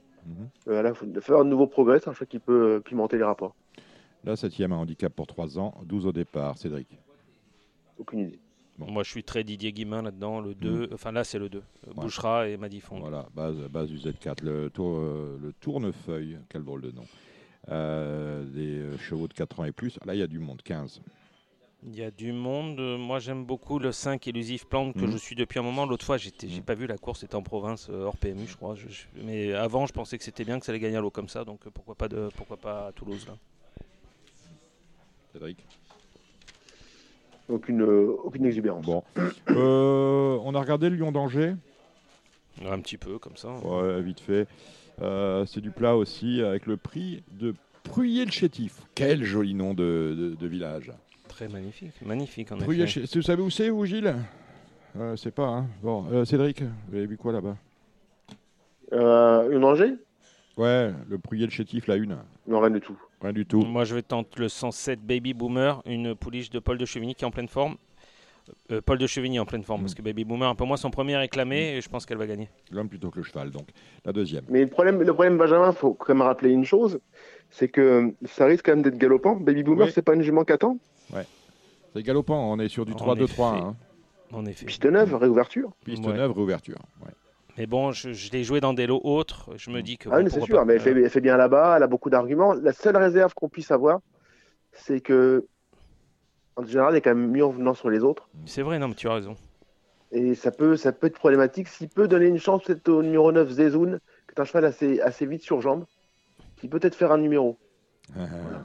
Euh, 0.67 0.83
il 0.87 0.95
faut 0.95 1.21
faire 1.21 1.39
un 1.39 1.43
nouveau 1.43 1.67
progrès, 1.67 1.99
c'est 1.99 2.09
un 2.09 2.13
choix 2.13 2.27
qui 2.27 2.39
peut 2.39 2.75
euh, 2.75 2.79
pimenter 2.79 3.17
les 3.17 3.23
rapports. 3.23 3.55
La 4.23 4.35
septième, 4.35 4.71
un 4.71 4.77
handicap 4.77 5.13
pour 5.13 5.27
3 5.27 5.59
ans, 5.59 5.73
12 5.85 6.05
au 6.05 6.11
départ. 6.11 6.57
Cédric 6.57 6.87
Aucune 7.97 8.19
idée. 8.19 8.39
Moi, 8.77 9.03
je 9.03 9.09
suis 9.09 9.23
très 9.23 9.43
Didier 9.43 9.71
Guimin 9.71 10.01
là-dedans. 10.01 10.39
Le 10.39 10.55
2, 10.55 10.69
mhm. 10.69 10.87
enfin 10.93 11.11
là, 11.11 11.23
c'est 11.23 11.37
le 11.37 11.49
2. 11.49 11.59
Euh, 11.59 11.93
Bouchera 11.95 12.47
et 12.47 12.57
Madifond. 12.57 12.99
Voilà, 12.99 13.27
base, 13.35 13.57
base 13.69 13.89
du 13.89 13.97
Z4. 13.97 14.43
Le, 14.43 14.69
tour, 14.69 14.99
le 14.99 15.53
tournefeuille, 15.59 16.37
quel 16.49 16.63
drôle 16.63 16.81
de 16.81 16.91
nom. 16.91 17.03
des 18.45 18.97
chevaux 18.97 19.27
de 19.27 19.33
4 19.33 19.59
ans 19.59 19.65
et 19.65 19.71
plus. 19.71 19.99
Là, 20.05 20.15
il 20.15 20.19
y 20.19 20.23
a 20.23 20.27
du 20.27 20.39
monde, 20.39 20.61
15. 20.63 21.01
Il 21.83 21.95
y 21.95 22.03
a 22.03 22.11
du 22.11 22.31
monde. 22.31 22.79
Moi, 22.99 23.19
j'aime 23.19 23.43
beaucoup 23.43 23.79
le 23.79 23.91
5 23.91 24.27
Elusive 24.27 24.67
Plante 24.67 24.93
que 24.93 24.99
mhm. 25.05 25.11
je 25.11 25.17
suis 25.17 25.35
depuis 25.35 25.59
un 25.59 25.63
moment. 25.63 25.85
L'autre 25.85 26.05
fois, 26.05 26.17
j'ai 26.17 26.31
mhm. 26.43 26.61
pas 26.61 26.75
vu 26.75 26.85
la 26.85 26.97
course, 26.97 27.21
c'était 27.21 27.35
en 27.35 27.41
province, 27.41 27.89
hors 27.89 28.17
PMU, 28.17 28.45
je 28.47 28.55
crois. 28.55 28.75
mais 29.23 29.53
avant, 29.53 29.85
je 29.87 29.93
pensais 29.93 30.17
que 30.17 30.23
c'était 30.23 30.45
bien 30.45 30.59
que 30.59 30.65
ça 30.65 30.71
allait 30.71 30.79
gagner 30.79 30.97
à 30.97 31.01
l'eau 31.01 31.09
comme 31.09 31.29
ça. 31.29 31.43
Donc, 31.43 31.61
pourquoi 31.73 31.95
pas, 31.95 32.07
de, 32.07 32.29
pourquoi 32.35 32.57
pas 32.57 32.87
à 32.87 32.91
Toulouse 32.91 33.25
là 33.27 33.35
Cédric 35.33 35.65
aucune, 37.51 37.81
aucune 37.81 38.45
exubérance. 38.45 38.85
Bon. 38.85 39.03
Euh, 39.49 40.39
on 40.43 40.55
a 40.55 40.59
regardé 40.61 40.89
Lyon 40.89 41.11
d'Angers 41.11 41.55
Un 42.65 42.79
petit 42.79 42.97
peu, 42.97 43.19
comme 43.19 43.35
ça. 43.35 43.49
Ouais, 43.49 44.01
vite 44.01 44.21
fait. 44.21 44.47
Euh, 45.01 45.45
c'est 45.45 45.59
du 45.59 45.71
plat 45.71 45.97
aussi, 45.97 46.41
avec 46.41 46.67
le 46.67 46.77
prix 46.77 47.23
de 47.31 47.53
Pruyé-le-Chétif. 47.83 48.81
Quel 48.95 49.23
joli 49.25 49.53
nom 49.53 49.73
de, 49.73 50.37
village. 50.39 50.91
Très 51.31 51.47
magnifique, 51.47 51.93
magnifique 52.05 52.51
en 52.51 52.57
effet. 52.59 53.05
Vous 53.15 53.21
savez 53.21 53.41
où 53.41 53.49
c'est, 53.49 53.69
vous, 53.69 53.85
Gilles? 53.85 54.13
Euh, 54.99 55.15
C'est 55.15 55.31
pas, 55.31 55.47
hein. 55.47 55.67
Bon, 55.81 56.05
euh, 56.11 56.25
Cédric, 56.25 56.61
vous 56.61 56.97
avez 56.97 57.05
vu 57.05 57.17
quoi 57.17 57.31
là-bas? 57.31 57.55
Une 58.91 59.63
Angers 59.63 59.93
Ouais, 60.57 60.91
le 61.07 61.17
Pruyé-le-Chétif, 61.17 61.87
la 61.87 61.95
une. 61.95 62.17
Non, 62.45 62.59
rien 62.59 62.69
du 62.69 62.81
tout. 62.81 62.97
Rien 63.21 63.31
du 63.31 63.45
tout. 63.45 63.61
Moi, 63.61 63.85
je 63.85 63.95
vais 63.95 64.01
tenter 64.01 64.41
le 64.41 64.49
107 64.49 64.99
Baby 64.99 65.33
Boomer, 65.33 65.81
une 65.85 66.13
pouliche 66.15 66.49
de 66.49 66.59
Paul 66.59 66.77
de 66.77 66.85
Chevigny 66.85 67.15
qui 67.15 67.23
est 67.23 67.27
en 67.27 67.31
pleine 67.31 67.47
forme. 67.47 67.77
Euh, 68.69 68.81
Paul 68.81 68.97
de 68.97 69.07
Chevigny 69.07 69.39
en 69.39 69.45
pleine 69.45 69.63
forme, 69.63 69.79
mm. 69.79 69.83
parce 69.85 69.95
que 69.95 70.01
Baby 70.01 70.25
Boomer, 70.25 70.49
un 70.49 70.55
peu 70.55 70.65
moins, 70.65 70.75
son 70.75 70.91
premier 70.91 71.15
réclamé, 71.15 71.55
mm. 71.55 71.77
et 71.77 71.81
je 71.81 71.87
pense 71.87 72.05
qu'elle 72.05 72.17
va 72.17 72.27
gagner. 72.27 72.49
L'homme 72.71 72.89
plutôt 72.89 73.09
que 73.09 73.19
le 73.19 73.23
cheval, 73.23 73.51
donc. 73.51 73.69
La 74.03 74.11
deuxième. 74.11 74.43
Mais 74.49 74.61
le 74.61 74.67
problème, 74.67 75.01
le 75.01 75.13
problème 75.13 75.37
Benjamin, 75.37 75.71
il 75.71 75.75
faut 75.75 75.93
quand 75.93 76.13
même 76.13 76.23
rappeler 76.23 76.49
une 76.49 76.65
chose 76.65 76.99
c'est 77.51 77.67
que 77.67 78.13
ça 78.25 78.45
risque 78.45 78.65
quand 78.65 78.71
même 78.71 78.81
d'être 78.81 78.97
galopant. 78.97 79.35
Baby 79.35 79.63
Boomer, 79.63 79.89
c'est 79.91 80.01
pas 80.01 80.15
une 80.15 80.23
jument 80.23 80.43
qu'attend 80.43 80.77
Ouais. 81.13 81.25
C'est 81.93 82.03
galopant, 82.03 82.51
on 82.51 82.59
est 82.59 82.69
sur 82.69 82.85
du 82.85 82.93
3-2-3. 82.93 83.43
Hein. 83.43 83.75
En 84.31 84.45
effet. 84.45 84.65
Piste 84.65 84.85
neuve, 84.85 85.13
réouverture. 85.15 85.71
Piste 85.83 86.05
neuve, 86.05 86.31
réouverture. 86.31 86.79
Ouais. 87.05 87.11
Mais 87.57 87.65
bon, 87.65 87.91
je, 87.91 88.31
l'ai 88.31 88.43
joué 88.43 88.61
dans 88.61 88.73
des 88.73 88.87
lots 88.87 89.01
autres. 89.03 89.51
Je 89.57 89.71
me 89.71 89.81
dis 89.81 89.97
que. 89.97 90.09
Ah, 90.09 90.21
c'est 90.29 90.41
sûr, 90.41 90.65
mais 90.65 90.75
elle 90.75 91.09
fait, 91.09 91.21
bien 91.21 91.37
là-bas. 91.37 91.75
Elle 91.77 91.83
a 91.83 91.87
beaucoup 91.87 92.09
d'arguments. 92.09 92.53
La 92.53 92.73
seule 92.73 92.95
réserve 92.95 93.33
qu'on 93.33 93.49
puisse 93.49 93.71
avoir, 93.71 93.99
c'est 94.71 95.01
que, 95.01 95.45
en 96.55 96.63
général, 96.65 96.93
elle 96.93 96.99
est 96.99 97.01
quand 97.01 97.15
même 97.15 97.29
mieux 97.29 97.45
en 97.45 97.49
venant 97.49 97.73
sur 97.73 97.89
les 97.89 97.99
autres. 97.99 98.29
C'est 98.45 98.61
vrai, 98.61 98.79
non, 98.79 98.87
mais 98.87 98.95
tu 98.95 99.09
as 99.09 99.13
raison. 99.15 99.35
Et 100.13 100.35
ça 100.35 100.51
peut, 100.51 100.77
ça 100.77 100.91
peut 100.91 101.07
être 101.07 101.17
problématique. 101.17 101.67
S'il 101.67 101.89
peut 101.89 102.07
donner 102.07 102.27
une 102.27 102.39
chance, 102.39 102.63
peut-être 102.63 102.89
au 102.89 103.03
numéro 103.03 103.31
9, 103.31 103.49
Zezoun, 103.49 103.99
qui 104.27 104.35
est 104.35 104.41
un 104.41 104.45
cheval 104.45 104.65
assez, 104.65 104.99
assez 105.01 105.25
vite 105.25 105.43
sur 105.43 105.61
jambe, 105.61 105.85
qui 106.57 106.67
peut 106.67 106.79
être 106.81 106.95
faire 106.95 107.11
un 107.11 107.17
numéro. 107.17 107.57
Ah, 108.15 108.21
ah, 108.23 108.63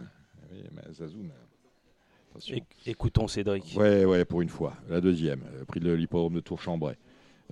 oui, 0.53 0.65
mais 0.75 0.83
Écoutons 2.87 3.29
Cédric. 3.29 3.75
Ouais, 3.77 4.05
ouais, 4.05 4.25
pour 4.25 4.43
une 4.43 4.49
fois. 4.49 4.75
La 4.89 5.01
deuxième, 5.01 5.41
prix 5.67 5.81
de 5.81 5.93
l'hippodrome 5.93 6.35
de 6.35 6.41
Tour-Chambray. 6.41 6.97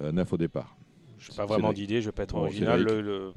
Euh, 0.00 0.12
neuf 0.12 0.32
au 0.32 0.36
départ. 0.36 0.76
Je 1.18 1.30
n'ai 1.30 1.36
pas 1.36 1.46
vraiment 1.46 1.72
d'idée, 1.72 2.00
je 2.00 2.06
vais 2.06 2.12
pas 2.12 2.24
être 2.24 2.34
original. 2.34 2.82
Le, 2.82 3.32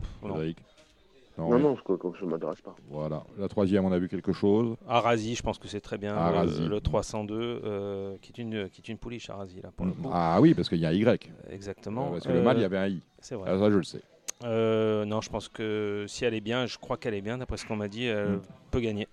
Non, 1.38 1.60
non, 1.60 1.78
je 1.78 2.26
ne 2.26 2.30
m'intéresse 2.30 2.62
pas. 2.62 2.76
Voilà. 2.90 3.24
La 3.38 3.48
troisième, 3.48 3.86
on 3.86 3.92
a 3.92 4.00
vu 4.00 4.08
quelque 4.08 4.34
chose. 4.34 4.76
Arasi, 4.88 5.36
je 5.36 5.44
pense 5.44 5.60
que 5.60 5.68
c'est 5.68 5.82
très 5.82 5.98
bien. 5.98 6.16
Le, 6.44 6.68
le, 6.68 6.82
302, 6.82 7.36
euh, 7.36 8.18
qui, 8.22 8.32
est 8.32 8.42
une, 8.42 8.70
qui 8.70 8.82
est 8.82 8.88
une 8.90 8.98
pouliche, 8.98 9.30
Arasi. 9.30 9.62
Là, 9.62 9.72
pour 9.76 9.86
le 9.86 9.94
Ah 10.12 10.40
oui, 10.42 10.54
parce 10.56 10.68
qu'il 10.68 10.80
y 10.80 10.86
a 10.86 10.90
un 10.90 10.94
Y. 10.94 11.32
Exactement. 11.52 12.12
parce 12.12 12.26
que 12.26 12.32
le 12.32 12.42
mal, 12.42 12.58
il 12.58 12.62
y 12.62 12.66
avait 12.66 12.78
un 12.78 12.88
I. 12.88 13.02
C'est 13.20 13.36
vrai. 13.36 13.50
Ah, 13.54 13.60
ça, 13.60 13.70
je 13.70 13.78
le 13.78 13.84
sais. 13.84 14.02
Euh, 14.44 15.06
non, 15.06 15.22
je 15.22 15.30
pense 15.30 15.48
que 15.48 16.06
si 16.08 16.26
elle 16.26 16.34
est 16.34 16.42
bien, 16.42 16.66
je 16.66 16.78
crois 16.78 16.98
qu'elle 16.98 17.14
est 17.14 17.22
bien, 17.22 17.38
d'après 17.38 17.58
ce 17.58 17.66
qu'on 17.66 17.76
m'a 17.76 17.88
dit, 17.88 18.06
elle 18.06 18.34
mm. 18.34 18.42
peut 18.72 18.80
gagner. 18.80 19.08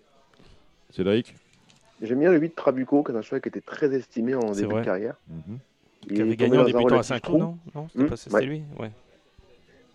Cédric? 0.90 1.34
J'aime 2.02 2.20
bien 2.20 2.30
le 2.30 2.38
8 2.38 2.54
Trabuco, 2.54 3.02
qui 3.02 3.12
est 3.12 3.16
un 3.16 3.22
cheval 3.22 3.40
qui 3.40 3.48
était 3.48 3.60
très 3.60 3.94
estimé 3.94 4.34
en 4.34 4.52
début 4.52 4.74
de 4.74 4.84
carrière. 4.84 5.16
Mhm. 5.28 5.58
Il 6.10 6.20
avait 6.20 6.36
gagné 6.36 6.58
en 6.58 6.64
débutant 6.64 6.98
à 6.98 7.02
5 7.02 7.22
trous, 7.22 7.38
non, 7.38 7.58
non 7.74 7.88
C'était 8.16 8.36
hmm, 8.36 8.40
lui 8.40 8.62
ouais. 8.78 8.90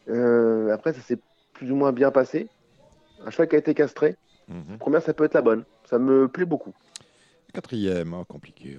Euh, 0.09 0.73
après, 0.73 0.93
ça 0.93 1.01
s'est 1.01 1.19
plus 1.53 1.71
ou 1.71 1.75
moins 1.75 1.91
bien 1.91 2.09
passé. 2.11 2.47
Un 3.25 3.29
cheval 3.29 3.47
qui 3.47 3.55
a 3.55 3.59
été 3.59 3.73
castré. 3.73 4.15
Mhm. 4.47 4.77
Première, 4.79 5.01
ça 5.01 5.13
peut 5.13 5.25
être 5.25 5.35
la 5.35 5.41
bonne. 5.41 5.63
Ça 5.85 5.99
me 5.99 6.27
plaît 6.27 6.45
beaucoup. 6.45 6.73
Quatrième, 7.53 8.13
hein, 8.13 8.23
compliqué. 8.27 8.77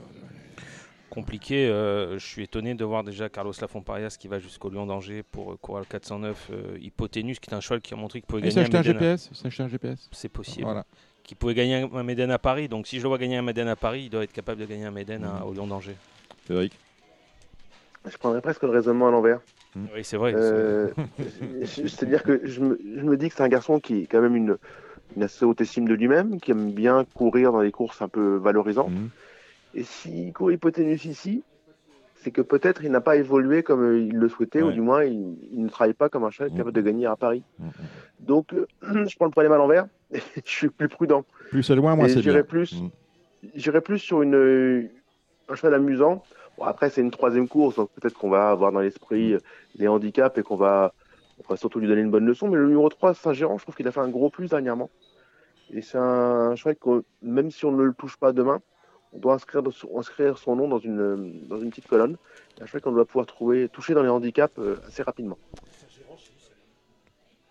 Compliqué. 1.11 1.69
Euh, 1.69 2.19
je 2.19 2.27
suis 2.27 2.45
étonné 2.45 2.75
de 2.75 2.85
voir 2.85 3.03
déjà 3.03 3.29
Carlos 3.29 3.53
Lafont-Parias 3.61 4.17
qui 4.19 4.29
va 4.29 4.39
jusqu'au 4.39 4.71
Lyon 4.71 4.87
d'Angers 4.87 5.25
pour 5.25 5.59
courir 5.61 5.81
le 5.81 5.87
409. 5.87 6.51
Euh, 6.53 6.79
Hypoténus, 6.81 7.41
qui 7.41 7.51
est 7.51 7.55
un 7.55 7.61
cheval 7.61 7.81
qui 7.81 7.95
a 7.95 7.97
montré 7.97 8.21
qu'il 8.21 8.27
pouvait 8.27 8.43
gagner. 8.43 8.53
C'est 8.53 8.75
un, 8.75 8.83
GPS. 8.83 9.31
un 9.45 9.69
GPS. 9.69 10.09
C'est 10.13 10.29
possible. 10.29 10.65
Voilà. 10.65 10.87
Qui 11.25 11.35
pouvait 11.35 11.55
gagner 11.55 11.87
un 11.93 12.03
Méden 12.03 12.31
à 12.31 12.39
Paris. 12.39 12.69
Donc 12.69 12.87
si 12.87 12.99
je 12.99 13.03
le 13.03 13.09
vois 13.09 13.19
gagner 13.19 13.37
un 13.37 13.43
Méden 13.43 13.69
à 13.69 13.77
Paris, 13.77 14.03
il 14.05 14.11
doit 14.11 14.25
être 14.25 14.33
capable 14.33 14.61
de 14.61 14.67
gagner 14.67 14.85
un 14.85 14.91
Méden 14.91 15.25
au 15.47 15.53
Lyon 15.53 15.67
d'Angers. 15.67 15.97
Cédric 16.47 16.73
je 18.09 18.17
prendrais 18.17 18.41
presque 18.41 18.63
le 18.63 18.71
raisonnement 18.71 19.09
à 19.09 19.11
l'envers. 19.11 19.41
Hmm. 19.75 19.87
Oui, 19.95 20.05
c'est 20.05 20.17
vrai. 20.17 20.33
Euh, 20.35 20.89
c'est-à-dire 21.65 22.23
que 22.23 22.41
je 22.45 22.61
me, 22.61 23.17
dis 23.17 23.29
que 23.29 23.35
c'est 23.35 23.43
un 23.43 23.49
garçon 23.49 23.79
qui 23.79 24.03
est 24.03 24.07
quand 24.07 24.21
même 24.21 24.37
une, 24.37 24.57
assez 25.21 25.45
haute 25.45 25.61
estime 25.61 25.87
de 25.87 25.95
lui-même, 25.95 26.41
qui 26.41 26.51
aime 26.53 26.73
bien 26.73 27.05
courir 27.15 27.53
dans 27.53 27.61
les 27.61 27.73
courses 27.73 28.01
un 28.03 28.09
peu 28.09 28.37
valorisantes. 28.37 28.91
Hmm. 28.91 29.09
Et 29.75 29.85
s'il 29.85 30.33
court 30.33 30.51
hypoténuse 30.51 31.05
ici, 31.05 31.45
c'est 32.23 32.31
que 32.31 32.43
peut-être 32.43 32.85
il 32.85 32.91
n'a 32.91 33.01
pas 33.01 33.17
évolué 33.17 33.63
comme 33.63 33.97
il 33.97 34.17
le 34.17 34.29
souhaitait, 34.29 34.63
ou 34.63 34.73
du 34.73 34.81
moins 34.81 35.05
il, 35.05 35.37
ne 35.53 35.69
travaille 35.69 35.95
pas 35.95 36.09
comme 36.09 36.25
un 36.25 36.31
cheval 36.31 36.51
capable 36.53 36.73
de 36.73 36.81
gagner 36.81 37.07
à 37.07 37.17
Paris. 37.17 37.43
Donc 38.21 38.55
je 38.83 39.17
prends 39.17 39.27
le 39.27 39.31
problème 39.31 39.53
à 39.53 39.57
l'envers, 39.57 39.87
je 40.13 40.21
suis 40.45 40.69
plus 40.69 40.89
prudent. 40.89 41.25
Plus 41.51 41.63
c'est 41.63 41.75
loin, 41.75 41.97
moi 41.97 42.09
c'est 42.09 42.21
bien. 42.21 42.43
Plus, 42.43 42.75
J'irai 43.55 43.81
plus 43.81 43.99
sur 43.99 44.21
une, 44.21 44.91
un 45.49 45.55
cheval 45.55 45.75
amusant 45.75 46.23
après, 46.63 46.91
c'est 46.91 47.01
une 47.01 47.11
troisième 47.11 47.49
course, 47.49 47.77
donc 47.77 47.91
peut-être 47.93 48.19
qu'on 48.19 48.29
va 48.29 48.51
avoir 48.51 48.73
dans 48.73 48.81
l'esprit 48.81 49.37
les 49.77 49.89
handicaps 49.89 50.37
et 50.39 50.43
qu'on 50.43 50.57
va, 50.57 50.93
surtout 51.57 51.81
lui 51.81 51.89
donner 51.89 52.03
une 52.03 52.11
bonne 52.11 52.27
leçon. 52.27 52.49
Mais 52.49 52.57
le 52.57 52.67
numéro 52.67 52.89
3, 52.89 53.15
Saint-Gérand, 53.15 53.59
je 53.59 53.65
trouve 53.65 53.75
qu'il 53.75 53.89
a 53.89 53.93
fait 53.93 54.01
un 54.01 54.09
gros 54.09 54.31
plus 54.31 54.51
dernièrement. 54.51 54.91
Et 55.73 55.83
c'est 55.83 55.99
un 55.99 56.55
cheval 56.57 56.77
que, 56.77 57.05
même 57.23 57.51
si 57.51 57.65
on 57.65 57.73
ne 57.73 57.83
le 57.83 57.95
touche 57.95 58.17
pas 58.17 58.33
demain, 58.33 58.61
on 59.13 59.19
doit 59.19 59.35
inscrire, 59.35 59.63
inscrire 59.97 60.39
son 60.39 60.57
nom 60.57 60.69
dans 60.69 60.79
une, 60.79 61.47
dans 61.49 61.59
une 61.59 61.71
petite 61.71 61.87
colonne. 61.87 62.17
C'est 62.57 62.63
un 62.63 62.67
cheval 62.67 62.83
qu'on 62.83 62.93
doit 62.93 63.05
pouvoir 63.05 63.27
trouver, 63.27 63.69
toucher 63.69 63.95
dans 63.95 64.03
les 64.03 64.09
handicaps 64.09 64.59
euh, 64.59 64.77
assez 64.87 65.03
rapidement. 65.03 65.39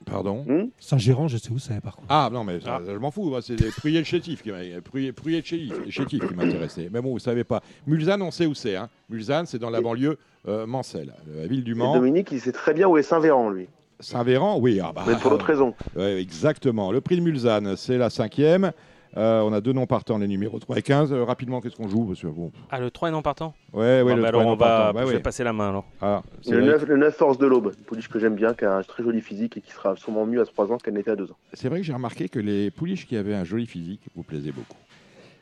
Pardon 0.05 0.45
hmm 0.47 0.69
Saint-Gérand, 0.79 1.27
je 1.27 1.37
sais 1.37 1.51
où 1.51 1.59
c'est 1.59 1.81
par 1.81 1.95
contre. 1.95 2.07
Ah 2.09 2.29
non, 2.31 2.43
mais 2.43 2.59
je 2.61 2.97
m'en 2.97 3.11
fous. 3.11 3.35
C'est 3.41 3.55
Pruyé 3.75 3.99
le 3.99 4.05
chétif 4.05 4.41
qui 4.41 4.51
qui 4.51 6.35
m'intéressait. 6.35 6.89
Mais 6.91 7.01
bon, 7.01 7.11
vous 7.11 7.19
savez 7.19 7.43
pas. 7.43 7.61
Mulsanne, 7.85 8.21
on 8.21 8.31
sait 8.31 8.45
où 8.45 8.55
c'est. 8.55 8.75
Hein. 8.75 8.89
Mulsanne, 9.09 9.45
c'est 9.45 9.59
dans 9.59 9.69
la 9.69 9.81
banlieue 9.81 10.17
euh, 10.47 10.65
Mancel, 10.65 11.13
la 11.35 11.47
ville 11.47 11.63
du 11.63 11.75
Mans. 11.75 11.93
Dominique, 11.93 12.31
il 12.31 12.39
sait 12.39 12.53
très 12.53 12.73
bien 12.73 12.87
où 12.87 12.97
est 12.97 13.03
Saint-Véran, 13.03 13.49
lui. 13.49 13.67
Saint-Véran, 13.99 14.57
oui. 14.57 14.79
Ah 14.81 14.93
bah, 14.95 15.03
mais 15.05 15.15
pour 15.17 15.31
d'autres 15.31 15.45
raisons. 15.45 15.75
exactement. 15.97 16.91
Le 16.91 17.01
prix 17.01 17.17
de 17.17 17.21
Mulsanne, 17.21 17.75
c'est 17.75 17.97
la 17.97 18.09
cinquième. 18.09 18.71
Euh, 19.17 19.41
on 19.41 19.51
a 19.53 19.61
deux 19.61 19.73
noms 19.73 19.87
partants, 19.87 20.17
les 20.17 20.27
numéros 20.27 20.59
3 20.59 20.77
et 20.77 20.81
15. 20.81 21.11
Euh, 21.11 21.23
rapidement, 21.23 21.61
qu'est-ce 21.61 21.75
qu'on 21.75 21.87
joue? 21.87 22.05
Parce 22.05 22.23
bon. 22.25 22.51
Ah, 22.69 22.79
le 22.79 22.91
3 22.91 23.09
est 23.09 23.11
non 23.11 23.21
partant 23.21 23.55
Ouais, 23.73 24.01
ouais, 24.01 24.15
le 24.15 24.21
3 24.21 24.27
alors 24.27 24.45
on 24.45 24.55
va 24.55 24.93
je 24.95 25.11
vais 25.11 25.19
passer 25.19 25.43
la 25.43 25.53
main 25.53 25.69
alors. 25.69 25.85
Ah, 26.01 26.21
le, 26.47 26.61
9, 26.61 26.85
le 26.85 26.97
9 26.97 27.15
Force 27.15 27.37
de 27.37 27.47
l'Aube, 27.47 27.73
une 27.77 27.85
pouliche 27.85 28.07
que 28.07 28.19
j'aime 28.19 28.35
bien, 28.35 28.53
qui 28.53 28.65
a 28.65 28.75
un 28.75 28.83
très 28.83 29.03
joli 29.03 29.21
physique 29.21 29.57
et 29.57 29.61
qui 29.61 29.71
sera 29.71 29.95
sûrement 29.95 30.25
mieux 30.25 30.41
à 30.41 30.45
3 30.45 30.71
ans 30.71 30.77
qu'elle 30.77 30.93
n'était 30.93 31.11
à 31.11 31.15
2 31.15 31.25
ans. 31.31 31.37
C'est 31.53 31.69
vrai 31.69 31.79
que 31.79 31.85
j'ai 31.85 31.93
remarqué 31.93 32.29
que 32.29 32.39
les 32.39 32.69
pouliches 32.71 33.07
qui 33.07 33.17
avaient 33.17 33.35
un 33.35 33.43
joli 33.43 33.65
physique 33.65 34.01
vous 34.15 34.23
plaisaient 34.23 34.51
beaucoup. 34.51 34.77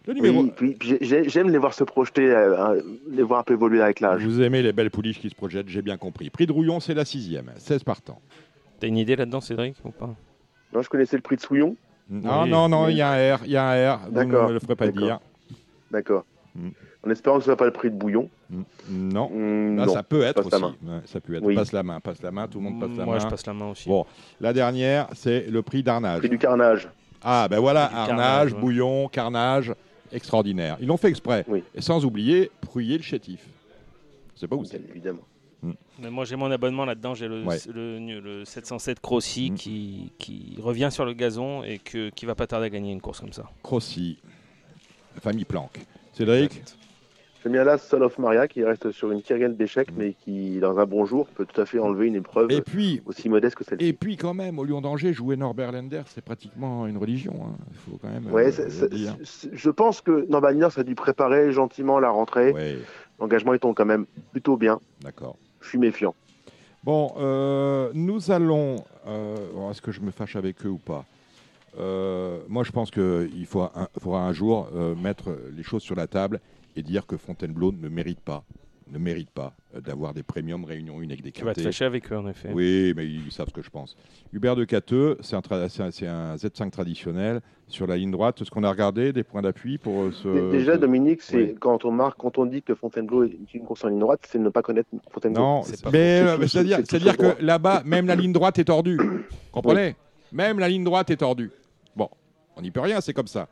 Le 0.08 0.13
numéro... 0.13 0.45
Oui, 0.62 0.77
j'aime 1.01 1.49
les 1.49 1.58
voir 1.58 1.73
se 1.73 1.84
projeter, 1.84 2.32
euh, 2.32 2.82
les 3.10 3.23
voir 3.23 3.41
un 3.41 3.43
peu 3.43 3.56
évoluer 3.56 3.82
avec 3.82 3.99
l'âge. 3.99 4.23
Vous 4.23 4.41
aimez 4.41 4.62
les 4.62 4.71
belles 4.71 4.89
pouliches 4.89 5.19
qui 5.19 5.30
se 5.30 5.36
projettent, 5.36 5.67
j'ai 5.67 5.82
bien 5.82 5.97
compris. 5.97 6.30
Prix 6.30 6.47
de 6.47 6.53
Rouillon, 6.53 6.80
c'est 6.80 6.93
la 6.93 7.03
sixième, 7.03 7.51
16 7.58 7.84
partants. 7.84 8.21
T'as 8.80 8.88
une 8.88 8.97
idée 8.97 9.17
là-dedans, 9.17 9.41
Cédric, 9.41 9.75
ou 9.84 9.91
pas? 9.91 10.15
Non, 10.73 10.82
je 10.82 10.88
connaissais 10.88 11.17
le 11.17 11.21
prix 11.21 11.36
de 11.36 11.41
Souillon. 11.41 11.75
Non, 12.09 12.45
non, 12.45 12.69
non, 12.69 12.87
il 12.87 12.97
y 12.97 13.01
a 13.01 13.09
un 13.11 13.35
R, 13.35 13.39
il 13.45 13.51
y 13.51 13.57
a 13.57 13.67
un 13.67 13.95
R. 13.95 13.99
Vous 14.09 14.19
ne 14.19 14.25
me 14.25 14.53
le 14.53 14.59
ferez 14.59 14.75
pas 14.75 14.87
dire. 14.87 15.19
D'accord. 15.91 16.25
Mm. 16.55 16.69
En 17.05 17.09
espérant 17.09 17.37
que 17.37 17.41
ce 17.43 17.45
soit 17.45 17.55
pas 17.57 17.65
le 17.65 17.71
prix 17.71 17.89
de 17.89 17.95
bouillon. 17.95 18.29
Mm. 18.49 18.61
Non. 18.89 19.29
Mm, 19.29 19.77
Là, 19.77 19.87
ça 19.87 20.03
peut 20.03 20.21
être 20.23 20.45
aussi. 20.45 20.63
ça 21.05 21.19
peut 21.19 21.35
être. 21.35 21.53
Passe 21.55 21.71
la 21.71 21.83
main, 21.83 21.99
passe 21.99 22.21
la 22.21 22.31
main, 22.31 22.47
tout 22.47 22.59
le 22.59 22.65
monde 22.65 22.79
passe 22.79 22.89
la 22.91 23.05
main. 23.05 23.05
Moi, 23.05 23.19
je 23.19 23.27
passe 23.27 23.45
la 23.45 23.53
main 23.53 23.69
aussi. 23.69 23.89
Bon, 23.89 24.05
la 24.41 24.53
dernière, 24.53 25.07
c'est 25.13 25.47
le 25.49 25.61
prix 25.61 25.83
d'arnage. 25.83 26.19
Prix 26.19 26.29
du 26.29 26.37
carnage. 26.37 26.89
Ah, 27.23 27.47
ben 27.49 27.59
voilà, 27.59 27.85
arnage, 27.93 28.53
bouillon, 28.53 29.07
carnage, 29.07 29.73
extraordinaire. 30.12 30.77
Ils 30.79 30.87
l'ont 30.87 30.97
fait 30.97 31.10
exprès. 31.10 31.45
Et 31.75 31.81
sans 31.81 32.05
oublier, 32.05 32.51
Pruyer 32.62 32.97
le 32.97 33.03
chétif. 33.03 33.45
C'est 34.35 34.47
pas 34.47 34.55
où 34.55 34.63
c'est. 34.65 34.81
Évidemment. 34.89 35.21
Mais 35.99 36.12
moi 36.12 36.25
j'ai 36.25 36.35
mon 36.35 36.51
abonnement 36.51 36.85
là-dedans, 36.85 37.15
j'ai 37.15 37.27
le, 37.27 37.43
le, 37.43 38.45
707 38.45 38.99
Crossy 38.99 39.51
mm. 39.51 39.55
qui, 39.55 40.13
qui, 40.19 40.58
revient 40.62 40.89
sur 40.91 41.05
le 41.05 41.13
gazon 41.13 41.63
et 41.63 41.79
que, 41.79 42.10
qui 42.10 42.25
va 42.25 42.35
pas 42.35 42.47
tarder 42.47 42.67
à 42.67 42.69
gagner 42.69 42.91
une 42.91 43.01
course 43.01 43.19
comme 43.19 43.33
ça. 43.33 43.45
Crossy, 43.63 44.19
famille 45.19 45.45
Planck. 45.45 45.79
Cédric 46.13 46.63
J'aime 47.43 47.53
bien 47.53 47.63
là 47.63 47.77
Sol 47.77 48.03
of 48.03 48.17
Maria 48.17 48.47
qui 48.47 48.63
reste 48.63 48.91
sur 48.91 49.12
une 49.12 49.21
tirelle 49.21 49.55
d'échecs, 49.55 49.89
mais 49.95 50.13
qui, 50.13 50.60
dans 50.60 50.79
un 50.79 50.85
bon 50.85 51.05
jour, 51.05 51.27
peut 51.27 51.45
tout 51.45 51.62
à 51.62 51.65
fait 51.65 51.79
enlever 51.79 52.08
une 52.08 52.15
épreuve 52.15 52.51
et 52.51 52.62
puis, 52.62 53.01
aussi 53.05 53.29
modeste 53.29 53.55
que 53.55 53.63
celle-ci. 53.63 53.85
Et 53.85 53.93
puis, 53.93 54.17
quand 54.17 54.33
même, 54.33 54.58
au 54.58 54.65
Lyon 54.65 54.81
d'Angers, 54.81 55.13
jouer 55.13 55.37
Norbert 55.37 55.71
Lender, 55.71 56.01
c'est 56.08 56.23
pratiquement 56.23 56.87
une 56.87 56.97
religion. 56.97 57.35
Hein. 57.45 57.55
Il 57.71 57.77
faut 57.77 57.97
quand 58.01 58.10
même. 58.10 58.29
Ouais, 58.31 58.51
je 58.51 59.69
pense 59.69 60.01
que 60.01 60.25
Norbert 60.29 60.51
Lender, 60.51 60.69
ça 60.71 60.81
a 60.81 60.83
dû 60.83 60.95
préparer 60.95 61.51
gentiment 61.51 61.99
la 61.99 62.10
rentrée. 62.10 62.79
L'engagement 63.19 63.53
est 63.53 63.60
quand 63.60 63.85
même 63.85 64.05
plutôt 64.31 64.58
bien. 64.58 64.79
D'accord. 65.01 65.37
Je 65.67 65.71
suis 65.71 65.79
méfiant. 65.79 66.15
Bon, 66.85 67.13
euh, 67.17 67.91
nous 67.93 68.31
allons. 68.31 68.77
Euh, 69.05 69.69
est-ce 69.69 69.81
que 69.81 69.91
je 69.91 69.99
me 69.99 70.11
fâche 70.11 70.37
avec 70.37 70.65
eux 70.65 70.69
ou 70.69 70.77
pas 70.77 71.03
euh, 71.77 72.39
Moi, 72.47 72.63
je 72.63 72.71
pense 72.71 72.89
qu'il 72.89 73.45
faudra 73.45 74.25
un 74.25 74.31
jour 74.31 74.69
mettre 74.95 75.37
les 75.53 75.63
choses 75.63 75.83
sur 75.83 75.95
la 75.95 76.07
table 76.07 76.39
et 76.77 76.83
dire 76.83 77.05
que 77.05 77.17
Fontainebleau 77.17 77.73
ne 77.73 77.89
mérite 77.89 78.21
pas 78.21 78.45
ne 78.92 78.98
mérite 78.98 79.29
pas 79.29 79.54
d'avoir 79.73 80.13
des 80.13 80.23
premiums 80.23 80.63
réunion 80.65 81.00
1 81.00 81.06
avec 81.06 81.21
des 81.21 81.31
Tu 81.31 81.44
vas 81.44 81.54
te 81.54 81.62
fâcher 81.62 81.85
avec 81.85 82.12
eux, 82.12 82.17
en 82.17 82.27
effet. 82.27 82.50
Oui, 82.54 82.94
mais 82.96 83.06
ils 83.06 83.31
savent 83.31 83.48
ce 83.50 83.54
que 83.54 83.62
je 83.62 83.69
pense. 83.69 83.98
Hubert 84.33 84.56
de 84.56 84.63
Cateux, 84.65 85.17
c'est 85.21 85.35
un, 85.35 85.40
un, 85.40 86.35
Z5 86.35 86.69
traditionnel. 86.69 87.42
Sur 87.69 87.85
la 87.85 87.98
ligne 87.98 88.12
droite, 88.12 88.42
ce 88.46 88.50
qu'on 88.50 88.63
a 88.63 88.69
regardé, 88.69 89.12
des 89.12 89.23
points 89.23 89.42
d'appui 89.42 89.77
pour 89.77 90.13
ce. 90.13 90.52
Déjà, 90.52 90.77
Dominique, 90.77 91.21
c'est 91.21 91.56
quand 91.60 91.83
on 91.83 91.92
marque, 91.92 92.17
quand 92.17 92.38
on 92.38 92.46
dit 92.46 92.62
que 92.62 92.73
Fontainebleau 92.73 93.25
est 93.25 93.54
une 93.54 93.65
course 93.65 93.83
en 93.83 93.90
ligne 93.90 94.00
droite, 94.00 94.21
c'est 94.25 94.40
ne 94.40 94.48
pas 94.48 94.62
connaître 94.62 94.88
Fontainebleau. 95.12 95.44
Non, 95.44 95.63
mais 95.92 96.48
c'est-à-dire 96.48 97.17
que 97.17 97.42
là-bas, 97.44 97.83
même 97.85 98.08
la 98.08 98.15
ligne 98.15 98.31
droite 98.31 98.58
est 98.58 98.65
tordue. 98.65 98.98
Comprenez? 99.52 99.96
Même 100.31 100.60
la 100.60 100.69
ligne 100.69 100.85
droite 100.85 101.10
est 101.10 101.17
tordue. 101.17 101.52
Bon, 101.96 102.10
on 102.56 102.62
n'y 102.62 102.71
peut 102.71 102.81
rien, 102.81 103.02
c'est 103.02 103.13
comme 103.13 103.27
ça. 103.27 103.48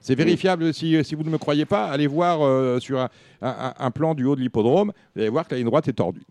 C'est 0.00 0.14
vérifiable 0.14 0.72
si, 0.72 1.14
vous 1.14 1.24
ne 1.24 1.30
me 1.30 1.38
croyez 1.38 1.64
pas, 1.64 1.86
allez 1.86 2.06
voir 2.06 2.42
euh, 2.42 2.78
sur 2.80 3.08
un, 3.42 3.90
plan 3.90 4.14
du 4.14 4.24
haut 4.24 4.36
de 4.36 4.40
l'hippodrome, 4.40 4.92
vous 5.14 5.20
allez 5.20 5.30
voir 5.30 5.46
que 5.46 5.54
la 5.54 5.58
ligne 5.58 5.66
droite 5.66 5.88
est 5.88 5.94
tordue. 5.94 6.24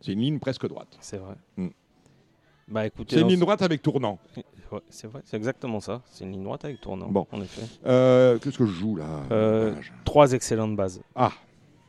C'est 0.00 0.12
une 0.12 0.20
ligne 0.20 0.38
presque 0.38 0.66
droite. 0.68 0.96
C'est 1.00 1.16
vrai. 1.16 1.34
Hmm. 1.56 1.68
Bah, 2.68 2.82
c'est 3.08 3.20
une 3.20 3.28
ligne 3.28 3.40
droite 3.40 3.62
avec 3.62 3.82
tournant. 3.82 4.18
c'est 4.88 5.06
vrai, 5.06 5.22
c'est 5.24 5.36
exactement 5.36 5.80
ça. 5.80 6.02
C'est 6.10 6.24
une 6.24 6.32
ligne 6.32 6.44
droite 6.44 6.64
avec 6.64 6.80
tournant. 6.80 7.08
Bon. 7.08 7.26
En 7.32 7.40
effet. 7.40 7.62
Euh, 7.86 8.38
qu'est-ce 8.38 8.58
que 8.58 8.66
je 8.66 8.72
joue 8.72 8.96
là 8.96 9.22
euh, 9.30 9.74
Trois 10.04 10.32
excellentes 10.32 10.76
bases. 10.76 11.00
Ah. 11.14 11.32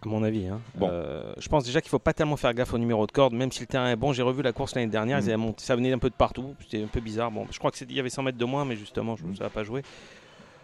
À 0.03 0.07
mon 0.07 0.23
avis. 0.23 0.47
Hein. 0.47 0.61
Bon. 0.75 0.89
je 1.37 1.49
pense 1.49 1.63
déjà 1.63 1.81
qu'il 1.81 1.87
ne 1.87 1.91
faut 1.91 1.99
pas 1.99 2.13
tellement 2.13 2.37
faire 2.37 2.53
gaffe 2.53 2.73
au 2.73 2.77
numéro 2.77 3.07
de 3.07 3.11
corde, 3.11 3.33
même 3.33 3.51
si 3.51 3.61
le 3.61 3.65
terrain 3.65 3.89
est 3.89 3.95
bon. 3.95 4.13
J'ai 4.13 4.21
revu 4.21 4.43
la 4.43 4.53
course 4.53 4.75
l'année 4.75 4.91
dernière, 4.91 5.19
hmm. 5.19 5.53
ça 5.57 5.75
venait 5.75 5.91
un 5.91 5.97
peu 5.97 6.09
de 6.09 6.15
partout. 6.15 6.55
C'était 6.61 6.83
un 6.83 6.87
peu 6.87 6.99
bizarre. 6.99 7.31
Bon, 7.31 7.47
je 7.51 7.57
crois 7.57 7.71
qu'il 7.71 7.91
y 7.91 7.99
avait 7.99 8.09
100 8.09 8.23
mètres 8.23 8.37
de 8.37 8.45
moins, 8.45 8.63
mais 8.63 8.75
justement, 8.75 9.15
je, 9.15 9.25
ne 9.25 9.35
ça 9.35 9.45
n'a 9.45 9.49
pas 9.49 9.63
joué. 9.63 9.81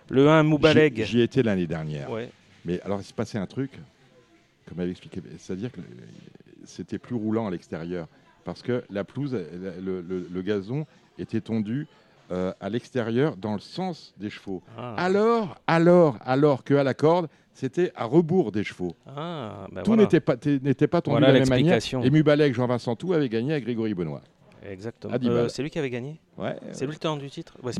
Le 0.09 0.29
1, 0.29 0.43
Moubaleg. 0.43 1.03
J'y 1.05 1.21
étais 1.21 1.43
l'année 1.43 1.67
dernière. 1.67 2.09
Ouais. 2.09 2.29
Mais 2.65 2.81
alors, 2.81 2.99
il 2.99 3.03
s'est 3.03 3.13
passé 3.13 3.37
un 3.37 3.45
truc, 3.45 3.71
comme 4.67 4.79
avait 4.79 4.91
expliqué, 4.91 5.21
c'est-à-dire 5.37 5.71
que 5.71 5.81
c'était 6.65 6.97
plus 6.97 7.15
roulant 7.15 7.47
à 7.47 7.51
l'extérieur. 7.51 8.07
Parce 8.45 8.61
que 8.61 8.83
la 8.89 9.03
pelouse, 9.03 9.37
le, 9.81 10.41
gazon 10.41 10.85
était 11.17 11.41
tondu 11.41 11.87
euh, 12.31 12.51
à 12.59 12.69
l'extérieur 12.69 13.37
dans 13.37 13.53
le 13.53 13.59
sens 13.59 14.13
des 14.17 14.29
chevaux. 14.29 14.61
Ah. 14.77 14.95
Alors, 14.97 15.57
alors, 15.67 16.17
alors 16.21 16.63
qu'à 16.63 16.83
la 16.83 16.93
corde, 16.93 17.29
c'était 17.53 17.91
à 17.95 18.05
rebours 18.05 18.51
des 18.51 18.63
chevaux. 18.63 18.95
Ah, 19.07 19.67
ben 19.71 19.83
Tout 19.83 19.95
n'était 19.95 20.19
pas, 20.19 20.35
pas 20.35 21.01
tondu 21.01 21.21
de 21.21 21.25
la 21.25 21.33
même 21.33 21.49
manière. 21.49 21.79
Et 22.03 22.09
Mubaleg, 22.09 22.53
Jean-Vincent 22.53 22.95
Tout 22.95 23.13
avait 23.13 23.29
gagné 23.29 23.53
à 23.53 23.61
Grégory 23.61 23.93
Benoît. 23.93 24.21
Exactement. 24.69 25.13
Euh, 25.23 25.47
c'est 25.49 25.61
lui 25.61 25.69
qui 25.69 25.79
avait 25.79 25.89
gagné 25.89 26.19
ouais, 26.37 26.55
C'est 26.71 26.85
lui 26.85 26.93
le 26.93 26.99
tenant 26.99 27.17
du 27.17 27.29
titre 27.29 27.57
ouais, 27.63 27.71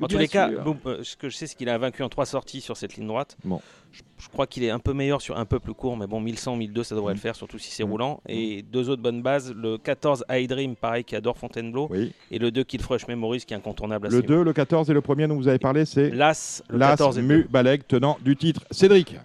En 0.00 0.06
tous 0.06 0.18
les 0.18 0.28
cas, 0.28 0.50
euh, 0.50 1.02
ce 1.02 1.16
que 1.16 1.28
je 1.28 1.36
sais, 1.36 1.46
c'est 1.46 1.56
qu'il 1.56 1.68
a 1.68 1.78
vaincu 1.78 2.02
en 2.02 2.08
trois 2.08 2.26
sorties 2.26 2.60
sur 2.60 2.76
cette 2.76 2.96
ligne 2.96 3.06
droite. 3.06 3.36
Bon. 3.44 3.60
Je, 3.92 4.28
crois 4.28 4.46
qu'il 4.46 4.64
est 4.64 4.70
un 4.70 4.80
peu 4.80 4.92
meilleur 4.92 5.20
sur 5.20 5.38
un 5.38 5.44
peu 5.44 5.60
plus 5.60 5.74
court, 5.74 5.96
mais 5.96 6.06
bon, 6.06 6.20
1100, 6.20 6.56
1200, 6.56 6.88
ça 6.88 6.94
devrait 6.96 7.14
le 7.14 7.18
mm. 7.18 7.20
faire, 7.20 7.36
surtout 7.36 7.58
si 7.58 7.70
c'est 7.70 7.84
mm. 7.84 7.90
roulant. 7.90 8.20
Et 8.28 8.62
mm. 8.62 8.66
deux 8.72 8.88
autres 8.88 9.02
bonnes 9.02 9.22
bases 9.22 9.54
le 9.54 9.78
14 9.78 10.24
High 10.28 10.48
Dream, 10.48 10.74
pareil, 10.76 11.04
qui 11.04 11.14
adore 11.14 11.38
Fontainebleau. 11.38 11.90
Et 12.30 12.38
le 12.38 12.50
2 12.50 12.64
Killfrush 12.64 13.06
Memories, 13.06 13.40
qui 13.40 13.54
est 13.54 13.56
incontournable. 13.56 14.08
Le 14.08 14.22
2, 14.22 14.42
le 14.42 14.52
14 14.52 14.90
et 14.90 14.94
le 14.94 15.00
premier 15.00 15.28
dont 15.28 15.36
vous 15.36 15.48
avez 15.48 15.58
parlé, 15.58 15.84
c'est 15.84 16.10
L'As, 16.10 16.62
le 16.68 16.78
14 16.78 17.18
et 17.18 17.22
Mu 17.22 17.46
Baleg, 17.48 17.86
tenant 17.86 18.18
du 18.22 18.36
titre. 18.36 18.64
Cédric 18.70 19.16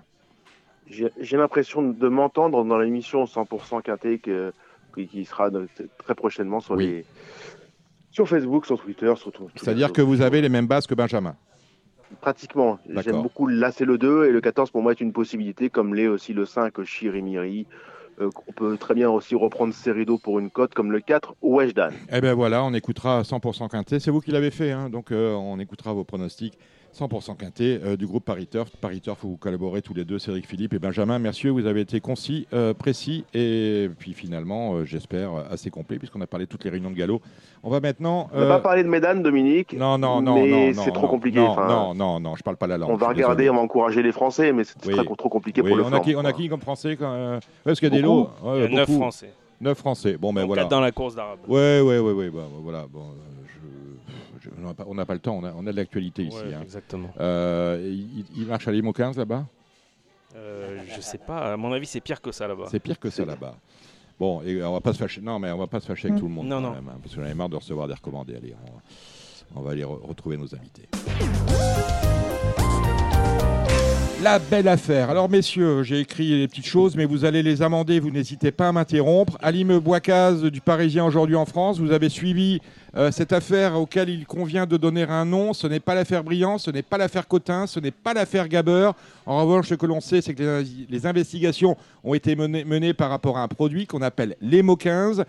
J'ai 0.87 1.37
l'impression 1.37 1.81
de 1.81 2.07
m'entendre 2.07 2.63
dans 2.63 2.77
l'émission 2.77 3.25
100% 3.25 3.81
quinté 3.81 4.19
que 4.19 4.53
qui 5.07 5.25
sera 5.25 5.49
très 5.97 6.15
prochainement 6.15 6.59
sur, 6.59 6.75
les, 6.75 7.05
sur 8.11 8.27
Facebook, 8.27 8.65
sur 8.65 8.81
Twitter, 8.81 9.13
sur 9.15 9.31
tout. 9.31 9.49
C'est-à-dire 9.55 9.91
que 9.91 10.01
vous 10.01 10.21
avez 10.21 10.41
les 10.41 10.49
mêmes 10.49 10.67
bases 10.67 10.87
que 10.87 10.95
Benjamin 10.95 11.35
Pratiquement. 12.21 12.79
J'aime 13.03 13.21
beaucoup 13.21 13.47
là 13.47 13.71
c'est 13.71 13.85
le 13.85 13.97
2 13.99 14.25
et 14.25 14.31
le 14.31 14.41
14 14.41 14.71
pour 14.71 14.81
moi 14.81 14.91
est 14.93 15.01
une 15.01 15.13
possibilité, 15.13 15.69
comme 15.69 15.93
l'est 15.93 16.07
aussi 16.07 16.33
le 16.33 16.45
5 16.45 16.83
Chirimiri. 16.83 17.67
Euh, 18.19 18.29
on 18.47 18.51
peut 18.51 18.77
très 18.77 18.93
bien 18.95 19.09
aussi 19.09 19.35
reprendre 19.35 19.73
Cerido 19.73 20.17
pour 20.17 20.39
une 20.39 20.49
cote 20.49 20.73
comme 20.73 20.91
le 20.91 20.99
4 20.99 21.35
Weshdan. 21.41 21.91
Eh 22.11 22.19
bien 22.19 22.33
voilà, 22.33 22.63
on 22.63 22.73
écoutera 22.73 23.21
100% 23.21 23.69
quinté. 23.69 23.99
C'est 23.99 24.11
vous 24.11 24.19
qui 24.19 24.31
l'avez 24.31 24.51
fait, 24.51 24.71
hein, 24.71 24.89
donc 24.89 25.11
euh, 25.11 25.33
on 25.33 25.59
écoutera 25.59 25.93
vos 25.93 26.03
pronostics. 26.03 26.57
100% 26.93 27.37
quinté 27.37 27.79
euh, 27.83 27.97
du 27.97 28.07
groupe 28.07 28.25
Paris 28.25 28.47
Turf. 28.47 28.69
Paris 28.77 29.01
Turf, 29.01 29.19
vous 29.21 29.37
collaborez 29.37 29.81
tous 29.81 29.93
les 29.93 30.05
deux, 30.05 30.19
Cédric 30.19 30.47
Philippe 30.47 30.73
et 30.73 30.79
Benjamin. 30.79 31.19
Merci, 31.19 31.47
vous 31.49 31.65
avez 31.65 31.81
été 31.81 31.99
concis, 31.99 32.47
euh, 32.53 32.73
précis 32.73 33.25
et 33.33 33.89
puis 33.97 34.13
finalement, 34.13 34.73
euh, 34.73 34.85
j'espère, 34.85 35.31
assez 35.51 35.69
complet 35.69 35.97
puisqu'on 35.97 36.21
a 36.21 36.27
parlé 36.27 36.45
de 36.45 36.49
toutes 36.49 36.63
les 36.63 36.69
réunions 36.69 36.91
de 36.91 36.95
galop. 36.95 37.21
On 37.63 37.69
va 37.69 37.79
maintenant. 37.79 38.29
On 38.33 38.39
n'a 38.39 38.47
pas 38.47 38.59
parlé 38.59 38.83
de 38.83 38.89
Médane, 38.89 39.21
Dominique. 39.21 39.73
Non, 39.73 39.97
non, 39.97 40.21
non. 40.21 40.35
Mais 40.35 40.73
c'est 40.73 40.91
trop 40.91 41.07
compliqué. 41.07 41.39
Non, 41.39 41.55
non, 41.55 41.93
non, 41.93 42.19
non, 42.19 42.35
je 42.35 42.43
parle 42.43 42.57
pas 42.57 42.67
la 42.67 42.77
langue. 42.77 42.89
On 42.89 42.95
va 42.95 43.09
regarder, 43.09 43.49
on 43.49 43.55
va 43.55 43.61
encourager 43.61 44.01
les 44.01 44.11
Français, 44.11 44.51
mais 44.51 44.63
c'est 44.63 44.79
trop 45.17 45.29
compliqué 45.29 45.61
pour 45.61 45.75
le 45.75 45.83
on 45.83 45.93
a, 45.93 45.99
qui, 45.99 46.15
on 46.15 46.25
a 46.25 46.33
qui 46.33 46.49
comme 46.49 46.61
Français 46.61 46.95
quand, 46.95 47.39
Parce 47.63 47.79
qu'il 47.79 47.89
y 47.89 47.91
a 47.91 47.95
des 47.95 48.01
lots. 48.01 48.29
Il 48.55 48.61
y 48.61 48.65
a 48.65 48.69
9 48.69 48.91
Français. 48.91 49.33
9 49.61 49.77
Français. 49.77 50.17
Bon, 50.17 50.31
ben 50.31 50.45
voilà. 50.45 50.65
dans 50.65 50.79
la 50.79 50.91
course 50.91 51.15
d'arabe. 51.15 51.39
Ouais, 51.47 51.81
ouais, 51.81 51.99
ouais, 51.99 52.13
ouais. 52.13 52.29
Bah, 52.29 52.47
voilà. 52.61 52.85
Bon, 52.91 53.01
on 54.85 54.93
n'a 54.93 55.05
pas, 55.05 55.13
le 55.13 55.19
temps, 55.19 55.39
on 55.41 55.67
a, 55.67 55.71
de 55.71 55.75
l'actualité 55.75 56.23
ici. 56.23 56.37
Hein. 56.53 56.61
Exactement. 56.61 57.09
Euh, 57.19 57.95
il, 58.35 58.45
marche 58.45 58.67
à 58.67 58.71
l'IMO 58.71 58.93
15 58.93 59.17
là-bas? 59.17 59.45
Euh, 60.35 60.79
Je 60.95 61.01
sais 61.01 61.17
pas. 61.17 61.53
À 61.53 61.57
mon 61.57 61.71
avis, 61.73 61.85
c'est 61.85 62.01
pire 62.01 62.21
que 62.21 62.31
ça 62.31 62.47
là-bas. 62.47 62.65
C'est 62.69 62.79
pire 62.79 62.99
que 62.99 63.09
ça 63.09 63.25
là-bas. 63.25 63.55
Bon, 64.19 64.41
et 64.41 64.61
on 64.63 64.73
va 64.73 64.81
pas 64.81 64.93
se 64.93 64.97
fâcher. 64.97 65.21
Non, 65.21 65.39
mais 65.39 65.49
on 65.51 65.57
va 65.57 65.67
pas 65.67 65.79
se 65.79 65.85
fâcher 65.85 66.07
avec 66.07 66.17
mm. 66.17 66.19
tout 66.19 66.27
le 66.27 66.33
monde. 66.33 66.47
Non, 66.47 66.59
non. 66.59 66.73
Hein, 66.73 66.99
parce 67.01 67.15
qu'on 67.15 67.21
avait 67.21 67.33
marre 67.33 67.49
de 67.49 67.55
recevoir 67.55 67.87
des 67.87 67.93
recommandés. 67.93 68.35
Allez, 68.35 68.53
on, 69.55 69.61
va 69.61 69.71
aller 69.71 69.83
retrouver 69.83 70.37
nos 70.37 70.53
invités. 70.53 70.89
La 74.21 74.37
belle 74.37 74.67
affaire. 74.67 75.09
Alors, 75.09 75.29
messieurs, 75.29 75.83
j'ai 75.83 76.01
écrit 76.01 76.37
les 76.37 76.47
petites 76.49 76.65
choses, 76.65 76.97
mais 76.97 77.05
vous 77.05 77.23
allez 77.23 77.41
les 77.41 77.61
amender. 77.61 78.01
Vous 78.01 78.11
n'hésitez 78.11 78.51
pas 78.51 78.67
à 78.67 78.71
m'interrompre. 78.73 79.37
Alim 79.39 79.79
Boicaz 79.79 80.43
du 80.43 80.59
Parisien 80.59 81.05
aujourd'hui 81.05 81.37
en 81.37 81.45
France. 81.45 81.79
Vous 81.79 81.93
avez 81.93 82.09
suivi 82.09 82.59
euh, 82.95 83.11
cette 83.11 83.33
affaire 83.33 83.79
auquel 83.79 84.09
il 84.09 84.25
convient 84.25 84.65
de 84.65 84.77
donner 84.77 85.03
un 85.03 85.25
nom. 85.25 85.53
Ce 85.53 85.67
n'est 85.67 85.79
pas 85.79 85.95
l'affaire 85.95 86.23
Briand, 86.23 86.57
ce 86.57 86.71
n'est 86.71 86.81
pas 86.81 86.97
l'affaire 86.97 87.27
Cotin, 87.27 87.67
ce 87.67 87.79
n'est 87.79 87.91
pas 87.91 88.13
l'affaire 88.13 88.47
Gaber. 88.47 88.91
En 89.25 89.41
revanche, 89.45 89.67
ce 89.67 89.75
que 89.75 89.85
l'on 89.85 90.01
sait, 90.01 90.21
c'est 90.21 90.33
que 90.33 90.63
les, 90.89 91.05
investigations 91.05 91.77
ont 92.03 92.13
été 92.13 92.35
menées, 92.35 92.93
par 92.93 93.09
rapport 93.09 93.37
à 93.37 93.43
un 93.43 93.47
produit 93.47 93.85
qu'on 93.87 94.01
appelle 94.01 94.35
l'EMO 94.41 94.75
15. 94.75 95.23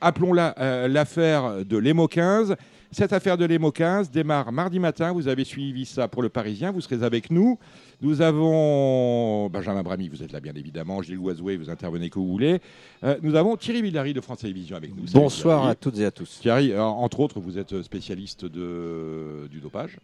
Appelons-la 0.00 0.54
euh, 0.58 0.88
l'affaire 0.88 1.64
de 1.64 1.76
l'EMO 1.76 2.08
15. 2.08 2.56
Cette 2.94 3.14
affaire 3.14 3.38
de 3.38 3.46
l'EMO 3.46 3.72
15 3.72 4.10
démarre 4.10 4.52
mardi 4.52 4.78
matin. 4.78 5.12
Vous 5.12 5.26
avez 5.26 5.44
suivi 5.44 5.86
ça 5.86 6.08
pour 6.08 6.20
le 6.20 6.28
Parisien. 6.28 6.72
Vous 6.72 6.82
serez 6.82 7.02
avec 7.02 7.30
nous. 7.30 7.58
Nous 8.02 8.20
avons 8.20 9.48
Benjamin 9.48 9.82
Brami, 9.82 10.10
vous 10.10 10.22
êtes 10.22 10.30
là 10.30 10.40
bien 10.40 10.52
évidemment. 10.54 11.00
Gilles 11.00 11.16
Oiseau, 11.16 11.48
vous 11.56 11.70
intervenez 11.70 12.10
que 12.10 12.18
vous 12.18 12.28
voulez. 12.28 12.60
Euh, 13.02 13.16
nous 13.22 13.34
avons 13.34 13.56
Thierry 13.56 13.80
Villary 13.80 14.12
de 14.12 14.20
France 14.20 14.40
Télévisions 14.40 14.76
avec 14.76 14.94
nous. 14.94 15.04
Bonsoir 15.14 15.66
à 15.66 15.74
toutes 15.74 15.98
et 16.00 16.04
à 16.04 16.10
tous. 16.10 16.40
Thierry, 16.42 16.72
euh, 16.72 16.82
entre 16.82 17.20
autres, 17.20 17.40
vous 17.40 17.56
êtes 17.56 17.80
spécialiste 17.80 18.44
de, 18.44 19.48
du 19.50 19.60
dopage. 19.60 19.96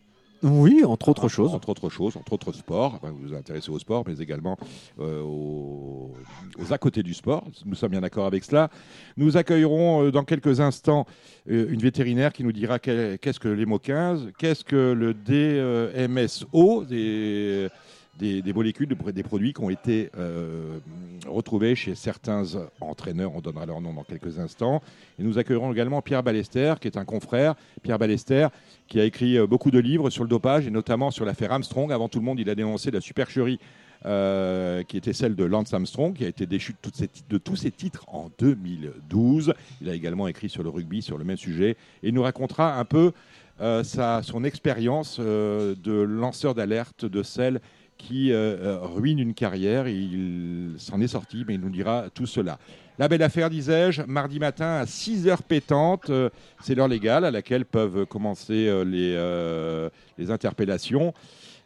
Oui, 0.43 0.85
entre 0.85 1.09
autres 1.09 1.29
choses. 1.29 1.55
Entre 1.55 1.69
autres 1.69 1.89
choses, 1.89 2.17
entre 2.17 2.33
autres 2.35 2.53
sports. 2.53 3.01
vous 3.03 3.29
vous 3.29 3.35
intéressez 3.35 3.71
au 3.71 3.79
sport, 3.79 4.05
mais 4.07 4.19
également 4.19 4.57
euh, 5.01 5.21
aux, 5.23 6.13
à 6.71 6.79
côté 6.79 7.03
du 7.03 7.15
sport. 7.15 7.45
Nous 7.65 7.75
sommes 7.75 7.91
bien 7.91 8.01
d'accord 8.01 8.27
avec 8.27 8.45
cela. 8.45 8.71
Nous 9.17 9.37
accueillerons 9.37 10.05
euh, 10.05 10.11
dans 10.13 10.25
quelques 10.25 10.61
instants 10.61 11.07
euh, 11.51 11.67
une 11.71 11.81
vétérinaire 11.81 12.33
qui 12.33 12.45
nous 12.45 12.53
dira 12.53 12.79
qu'est-ce 12.79 13.41
que 13.41 13.49
l'EMO 13.49 13.79
15, 13.79 14.33
qu'est-ce 14.39 14.65
que 14.65 14.93
le 14.93 15.15
DMSO, 15.15 16.85
des 16.85 17.69
des, 18.19 18.53
molécules, 18.53 18.89
des 18.89 19.23
produits 19.23 19.53
qui 19.53 19.61
ont 19.61 19.71
été 19.71 20.11
euh, 20.19 20.79
retrouvés 21.27 21.75
chez 21.75 21.95
certains 21.95 22.45
entraîneurs. 22.81 23.35
On 23.35 23.41
donnera 23.41 23.67
leur 23.67 23.81
nom 23.81 23.93
dans 23.93 24.03
quelques 24.03 24.39
instants. 24.39 24.83
Et 25.19 25.23
nous 25.23 25.39
accueillerons 25.39 25.73
également 25.73 26.03
Pierre 26.03 26.23
Ballester, 26.23 26.75
qui 26.81 26.89
est 26.89 26.97
un 26.97 27.05
confrère. 27.05 27.55
Pierre 27.83 27.99
Ballester, 27.99 28.49
qui 28.89 29.01
a 29.01 29.05
écrit 29.05 29.39
euh, 29.39 29.47
beaucoup 29.47 29.71
de 29.71 29.79
livres 29.79 30.11
sur 30.11 30.25
le 30.25 30.29
dopage 30.29 30.67
et 30.67 30.71
notamment 30.71 31.11
sur 31.11 31.25
l'affaire 31.25 31.53
Armstrong. 31.53 31.93
Avant 31.93 32.09
tout 32.09 32.19
le 32.19 32.25
monde, 32.25 32.41
il 32.41 32.51
a 32.51 32.55
dénoncé 32.55 32.91
la 32.91 33.01
supercherie 33.01 33.61
euh, 34.05 34.83
qui 34.83 34.97
était 34.97 35.13
celle 35.13 35.37
de 35.37 35.45
Lance 35.45 35.73
Armstrong, 35.73 36.15
qui 36.15 36.25
a 36.25 36.29
été 36.29 36.47
déchu 36.47 36.75
de, 37.29 37.39
tous 37.39 37.57
ses 37.57 37.71
titres 37.71 38.05
en 38.09 38.31
2012. 38.39 39.55
Il 39.81 39.89
a 39.89 39.95
également 39.95 40.27
écrit 40.29 40.49
sur 40.49 40.63
le 40.63 40.71
rugby, 40.71 41.03
sur 41.03 41.19
le 41.19 41.25
même 41.25 41.37
sujet. 41.37 41.71
Et 42.03 42.09
il 42.09 42.15
nous 42.15 42.23
racontera 42.23 42.79
un 42.79 42.85
peu 42.85 43.13
son 43.83 44.45
expérience 44.45 45.19
de 45.19 46.01
lanceur 46.01 46.55
d'alerte 46.55 47.05
de 47.05 47.25
celle 47.25 47.61
qui 47.99 48.33
ruine 48.33 49.19
une 49.19 49.35
carrière. 49.35 49.89
Il 49.89 50.75
s'en 50.79 51.01
est 51.01 51.09
sorti, 51.09 51.45
mais 51.47 51.55
il 51.55 51.61
nous 51.61 51.71
dira 51.71 52.07
tout 52.15 52.27
cela. 52.27 52.59
La 52.99 53.09
belle 53.09 53.23
affaire, 53.23 53.51
disais-je, 53.51 54.03
mardi 54.03 54.39
matin 54.39 54.79
à 54.81 54.87
6 54.87 55.29
heures 55.29 55.43
pétantes, 55.43 56.11
c'est 56.63 56.75
l'heure 56.75 56.89
légale 56.89 57.25
à 57.25 57.31
laquelle 57.31 57.65
peuvent 57.65 58.07
commencer 58.07 58.73
les, 58.85 59.15
les 60.17 60.31
interpellations. 60.31 61.13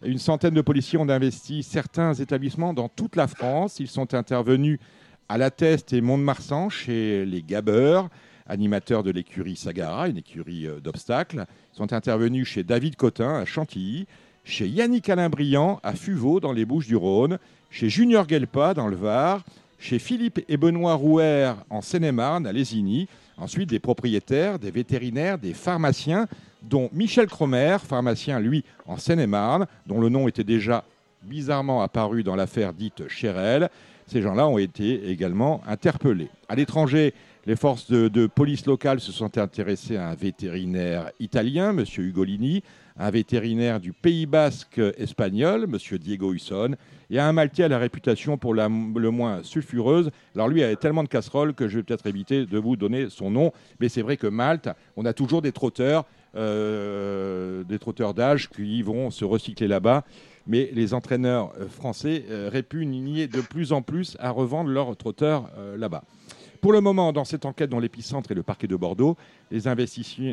Une 0.05 0.19
centaine 0.19 0.55
de 0.55 0.63
policiers 0.63 0.99
ont 0.99 1.09
investi 1.09 1.63
certains 1.63 2.13
établissements 2.15 2.75
dans 2.75 2.89
toute 2.89 3.15
la 3.15 3.29
France. 3.29 3.79
Ils 3.79 3.89
sont 3.89 4.15
intervenus 4.15 4.81
à 5.29 5.39
La 5.39 5.51
Teste 5.51 5.93
et 5.93 6.01
Mont-de-Marsan 6.01 6.69
chez 6.69 7.25
les 7.25 7.43
Gabeurs, 7.43 8.09
animateurs 8.47 9.03
de 9.03 9.11
l'écurie 9.11 9.57
Sagara, 9.57 10.09
une 10.09 10.19
écurie 10.19 10.67
euh, 10.67 10.81
d'obstacles. 10.81 11.47
Ils 11.73 11.77
sont 11.77 11.93
intervenus 11.93 12.47
chez 12.49 12.65
David 12.65 12.97
Cotin 12.97 13.37
à 13.37 13.45
Chantilly, 13.45 14.07
chez 14.45 14.67
Yannick 14.67 15.09
Alain 15.09 15.29
Briand 15.29 15.81
à 15.83 15.95
Fuveau 15.95 16.41
dans 16.41 16.53
les 16.53 16.65
Bouches 16.65 16.87
du 16.87 16.97
Rhône, 16.97 17.39
chez 17.71 17.89
Junior 17.89 18.29
Gelpa 18.29 18.75
dans 18.75 18.89
le 18.89 18.97
Var, 18.97 19.43
chez 19.79 19.99
Philippe 19.99 20.41
et 20.49 20.57
Benoît 20.57 20.95
Rouer 20.95 21.53
en 21.71 21.81
Seine-et-Marne 21.81 22.47
à 22.47 22.53
Lésigny. 22.53 23.09
Ensuite, 23.37 23.71
des 23.71 23.79
propriétaires, 23.79 24.59
des 24.59 24.71
vétérinaires, 24.71 25.39
des 25.39 25.55
pharmaciens, 25.55 26.29
dont 26.63 26.89
Michel 26.93 27.27
Cromer, 27.27 27.79
pharmacien, 27.85 28.39
lui, 28.39 28.65
en 28.87 28.97
Seine-et-Marne, 28.97 29.67
dont 29.87 30.01
le 30.01 30.09
nom 30.09 30.29
était 30.29 30.45
déjà 30.45 30.85
bizarrement 31.23 31.83
apparu 31.83 32.23
dans 32.23 32.37
l'affaire 32.37 32.73
dite 32.73 33.09
Chérel. 33.09 33.69
Ces 34.07 34.23
gens-là 34.23 34.47
ont 34.47 34.59
été 34.59 35.11
également 35.11 35.63
interpellés. 35.67 36.29
À 36.49 36.55
l'étranger, 36.55 37.15
les 37.47 37.57
forces 37.57 37.91
de, 37.91 38.27
police 38.27 38.67
locales 38.67 39.01
se 39.01 39.11
sont 39.11 39.39
intéressées 39.39 39.97
à 39.97 40.09
un 40.09 40.15
vétérinaire 40.15 41.11
italien, 41.19 41.71
M. 41.71 41.85
Ugolini, 41.99 42.63
un 42.99 43.11
vétérinaire 43.11 43.81
du 43.81 43.93
Pays 43.93 44.27
basque 44.27 44.81
espagnol, 44.97 45.65
M. 45.65 45.99
Diego 45.99 46.33
Husson, 46.33 46.77
et 47.11 47.19
un 47.19 47.33
Maltais 47.33 47.65
à 47.65 47.69
la 47.69 47.79
réputation 47.79 48.39
pour 48.39 48.55
le 48.55 49.11
moins 49.11 49.43
sulfureuse. 49.43 50.11
Alors 50.35 50.49
lui 50.49 50.63
avait 50.63 50.77
tellement 50.77 51.03
de 51.03 51.09
casseroles 51.09 51.55
que 51.55 51.69
je 51.69 51.79
vais 51.79 51.83
peut-être 51.83 52.07
éviter 52.07 52.47
de 52.47 52.59
vous 52.59 52.77
donner 52.77 53.09
son 53.11 53.31
nom, 53.31 53.53
mais 53.81 53.89
c'est 53.89 54.03
vrai 54.03 54.17
que 54.17 54.27
Malte, 54.27 54.69
on 54.97 55.05
a 55.05 55.13
toujours 55.13 55.43
des 55.43 55.53
trotteurs 55.53 56.07
euh, 56.35 57.63
des 57.65 57.79
trotteurs 57.79 58.15
d'âge 58.15 58.49
qui 58.49 58.81
vont 58.81 59.11
se 59.11 59.23
recycler 59.23 59.69
là-bas. 59.69 60.03
Mais 60.47 60.71
les 60.73 60.95
entraîneurs 60.95 61.53
euh, 61.61 61.69
français 61.69 62.25
euh, 62.31 62.49
répugnent 62.51 63.27
de 63.27 63.41
plus 63.43 63.73
en 63.73 63.83
plus 63.83 64.17
à 64.19 64.31
revendre 64.31 64.71
leurs 64.71 64.97
trotteurs 64.97 65.51
là-bas. 65.77 66.05
Pour 66.63 66.73
le 66.73 66.81
moment, 66.81 67.13
dans 67.13 67.25
cette 67.25 67.45
enquête 67.45 67.69
dans 67.69 67.81
l'épicentre 67.81 68.31
et 68.31 68.35
le 68.35 68.43
parquet 68.43 68.69
de 68.69 68.77
Bordeaux, 68.77 69.17
les, 69.51 69.63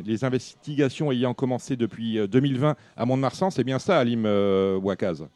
les 0.05 0.23
investigations 0.23 1.11
ayant 1.11 1.33
commencé 1.33 1.75
depuis 1.75 2.25
2020 2.25 2.75
à 2.95 3.05
Mont-de-Marsan, 3.05 3.49
c'est 3.49 3.65
bien 3.65 3.79
ça, 3.79 3.99
Alim 3.99 4.25
Ouakaz? 4.81 5.27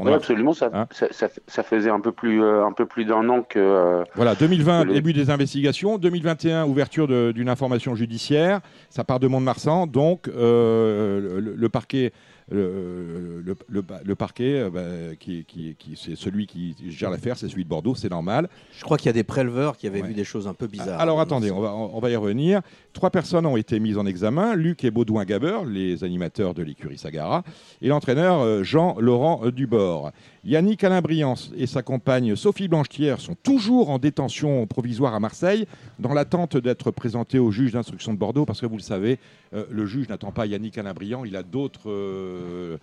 Oui, 0.00 0.12
absolument. 0.12 0.52
Hein? 0.62 0.86
ça, 0.90 1.28
ça, 1.46 1.62
faisait 1.62 1.90
un 1.90 2.00
peu 2.00 2.12
plus, 2.12 2.42
euh, 2.42 2.64
un 2.64 2.72
peu 2.72 2.86
plus 2.86 3.04
d'un 3.04 3.28
an 3.28 3.42
que. 3.42 3.58
Euh, 3.58 4.04
voilà, 4.14 4.34
2020, 4.34 4.86
début 4.86 5.12
des 5.12 5.30
investigations. 5.30 5.98
2021, 5.98 6.64
ouverture 6.64 7.06
d'une 7.32 7.48
information 7.48 7.94
judiciaire. 7.94 8.60
Ça 8.90 9.04
part 9.04 9.20
de 9.20 9.28
Mont-de-Marsan. 9.28 9.86
Donc, 9.86 10.28
euh, 10.28 11.40
le, 11.40 11.68
parquet 11.68 12.12
le, 12.50 13.42
le, 13.68 14.14
parquet, 14.14 14.60
euh, 14.60 14.70
bah, 14.70 15.16
qui, 15.18 15.44
qui, 15.44 15.76
c'est 15.96 16.16
celui 16.16 16.46
qui 16.46 16.74
gère 16.88 17.10
l'affaire, 17.10 17.36
c'est 17.36 17.48
celui 17.48 17.64
de 17.64 17.68
Bordeaux, 17.68 17.94
c'est 17.94 18.10
normal. 18.10 18.48
Je 18.76 18.84
crois 18.84 18.98
qu'il 18.98 19.06
y 19.06 19.10
a 19.10 19.14
des 19.14 19.24
préleveurs 19.24 19.76
qui 19.76 19.86
avaient 19.86 20.02
vu 20.02 20.14
des 20.14 20.24
choses 20.24 20.46
un 20.46 20.54
peu 20.54 20.66
bizarres. 20.66 21.00
Alors 21.00 21.20
attendez, 21.20 21.50
on 21.50 21.60
va, 21.60 21.74
on 21.74 21.98
va 21.98 22.10
y 22.10 22.16
revenir. 22.16 22.60
Trois 22.92 23.10
personnes 23.10 23.46
ont 23.46 23.56
été 23.56 23.80
mises 23.80 23.98
en 23.98 24.06
examen 24.06 24.54
Luc 24.54 24.84
et 24.84 24.90
Baudouin 24.90 25.24
Gabeur, 25.24 25.64
les 25.64 26.04
animateurs 26.04 26.54
de 26.54 26.62
l'écurie 26.62 26.98
Sagara, 26.98 27.44
et 27.80 27.88
l'entraîneur 27.88 28.40
euh, 28.40 28.62
Jean-Laurent 28.62 29.50
Dubord. 29.50 30.12
Yannick 30.46 30.84
Alain 30.84 31.00
Briance 31.00 31.50
et 31.56 31.66
sa 31.66 31.82
compagne 31.82 32.36
Sophie 32.36 32.68
Blanchetière 32.68 33.18
sont 33.18 33.34
toujours 33.34 33.88
en 33.88 33.98
détention 33.98 34.66
provisoire 34.66 35.14
à 35.14 35.20
Marseille, 35.20 35.66
dans 35.98 36.12
l'attente 36.12 36.58
d'être 36.58 36.90
présentés 36.90 37.38
au 37.38 37.50
juge 37.50 37.72
d'instruction 37.72 38.12
de 38.12 38.18
Bordeaux, 38.18 38.44
parce 38.44 38.60
que 38.60 38.66
vous 38.66 38.76
le 38.76 38.82
savez, 38.82 39.18
euh, 39.54 39.64
le 39.70 39.86
juge 39.86 40.10
n'attend 40.10 40.32
pas 40.32 40.44
Yannick 40.44 40.76
Alain 40.76 40.92
Briand, 40.92 41.24
il 41.24 41.34
a 41.36 41.42
d'autres 41.42 41.88
euh, 41.88 42.76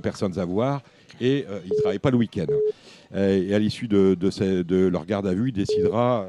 personnes 0.00 0.38
à 0.38 0.44
voir, 0.44 0.82
et 1.20 1.46
euh, 1.48 1.58
il 1.64 1.72
ne 1.72 1.80
travaille 1.80 1.98
pas 1.98 2.12
le 2.12 2.16
week-end. 2.16 2.46
et 3.16 3.54
à 3.54 3.58
l'issue 3.58 3.88
de, 3.88 4.14
de, 4.14 4.86
leur 4.86 5.04
garde 5.04 5.26
à 5.26 5.34
vue, 5.34 5.48
il 5.48 5.54
décidera 5.54 6.28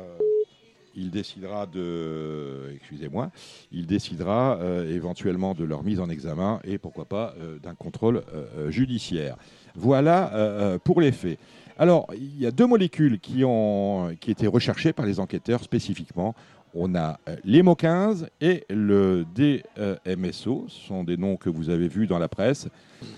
il 0.93 1.09
décidera 1.09 1.67
de, 1.67 2.73
excusez-moi, 2.75 3.31
il 3.71 3.85
décidera 3.85 4.59
éventuellement 4.89 5.53
de 5.53 5.63
leur 5.63 5.83
mise 5.83 6.01
en 6.01 6.09
examen 6.09 6.59
et 6.65 6.77
pourquoi 6.77 7.05
pas 7.05 7.33
d'un 7.63 7.75
contrôle 7.75 8.23
judiciaire. 8.67 9.37
Voilà 9.75 10.33
euh, 10.33 10.75
euh, 10.75 10.77
pour 10.83 11.01
les 11.01 11.11
faits. 11.11 11.39
Alors, 11.77 12.07
il 12.13 12.39
y 12.39 12.45
a 12.45 12.51
deux 12.51 12.67
molécules 12.67 13.19
qui 13.19 13.43
ont 13.45 14.15
qui 14.19 14.31
étaient 14.31 14.47
recherchées 14.47 14.93
par 14.93 15.05
les 15.05 15.19
enquêteurs 15.19 15.63
spécifiquement. 15.63 16.35
On 16.73 16.95
a 16.95 17.19
euh, 17.27 17.35
l'EMO 17.43 17.75
15 17.75 18.29
et 18.39 18.65
le 18.69 19.25
DMSO. 19.35 20.65
Ce 20.69 20.87
sont 20.87 21.03
des 21.03 21.17
noms 21.17 21.35
que 21.35 21.49
vous 21.49 21.69
avez 21.69 21.87
vus 21.87 22.07
dans 22.07 22.19
la 22.19 22.29
presse. 22.29 22.69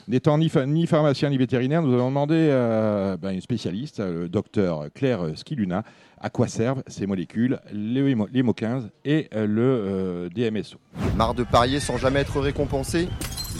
N'étant 0.07 0.37
ni, 0.37 0.51
ni, 0.67 0.87
pharmacien 0.87 1.29
ni 1.29 1.37
vétérinaire, 1.37 1.83
nous 1.83 1.93
avons 1.93 2.09
demandé 2.09 2.49
à 2.49 3.17
ben, 3.17 3.31
une 3.31 3.41
spécialiste, 3.41 3.99
le 3.99 4.29
docteur 4.29 4.87
Claire 4.93 5.37
Skiluna, 5.37 5.83
à 6.23 6.29
quoi 6.29 6.47
servent 6.47 6.81
ces 6.87 7.05
molécules, 7.05 7.59
l'EMO 7.71 8.53
15 8.53 8.89
et 9.03 9.27
le 9.33 10.29
DMSO. 10.33 10.77
Marre 11.17 11.33
de 11.33 11.43
parier 11.43 11.81
sans 11.81 11.97
jamais 11.97 12.21
être 12.21 12.39
récompensé? 12.39 13.09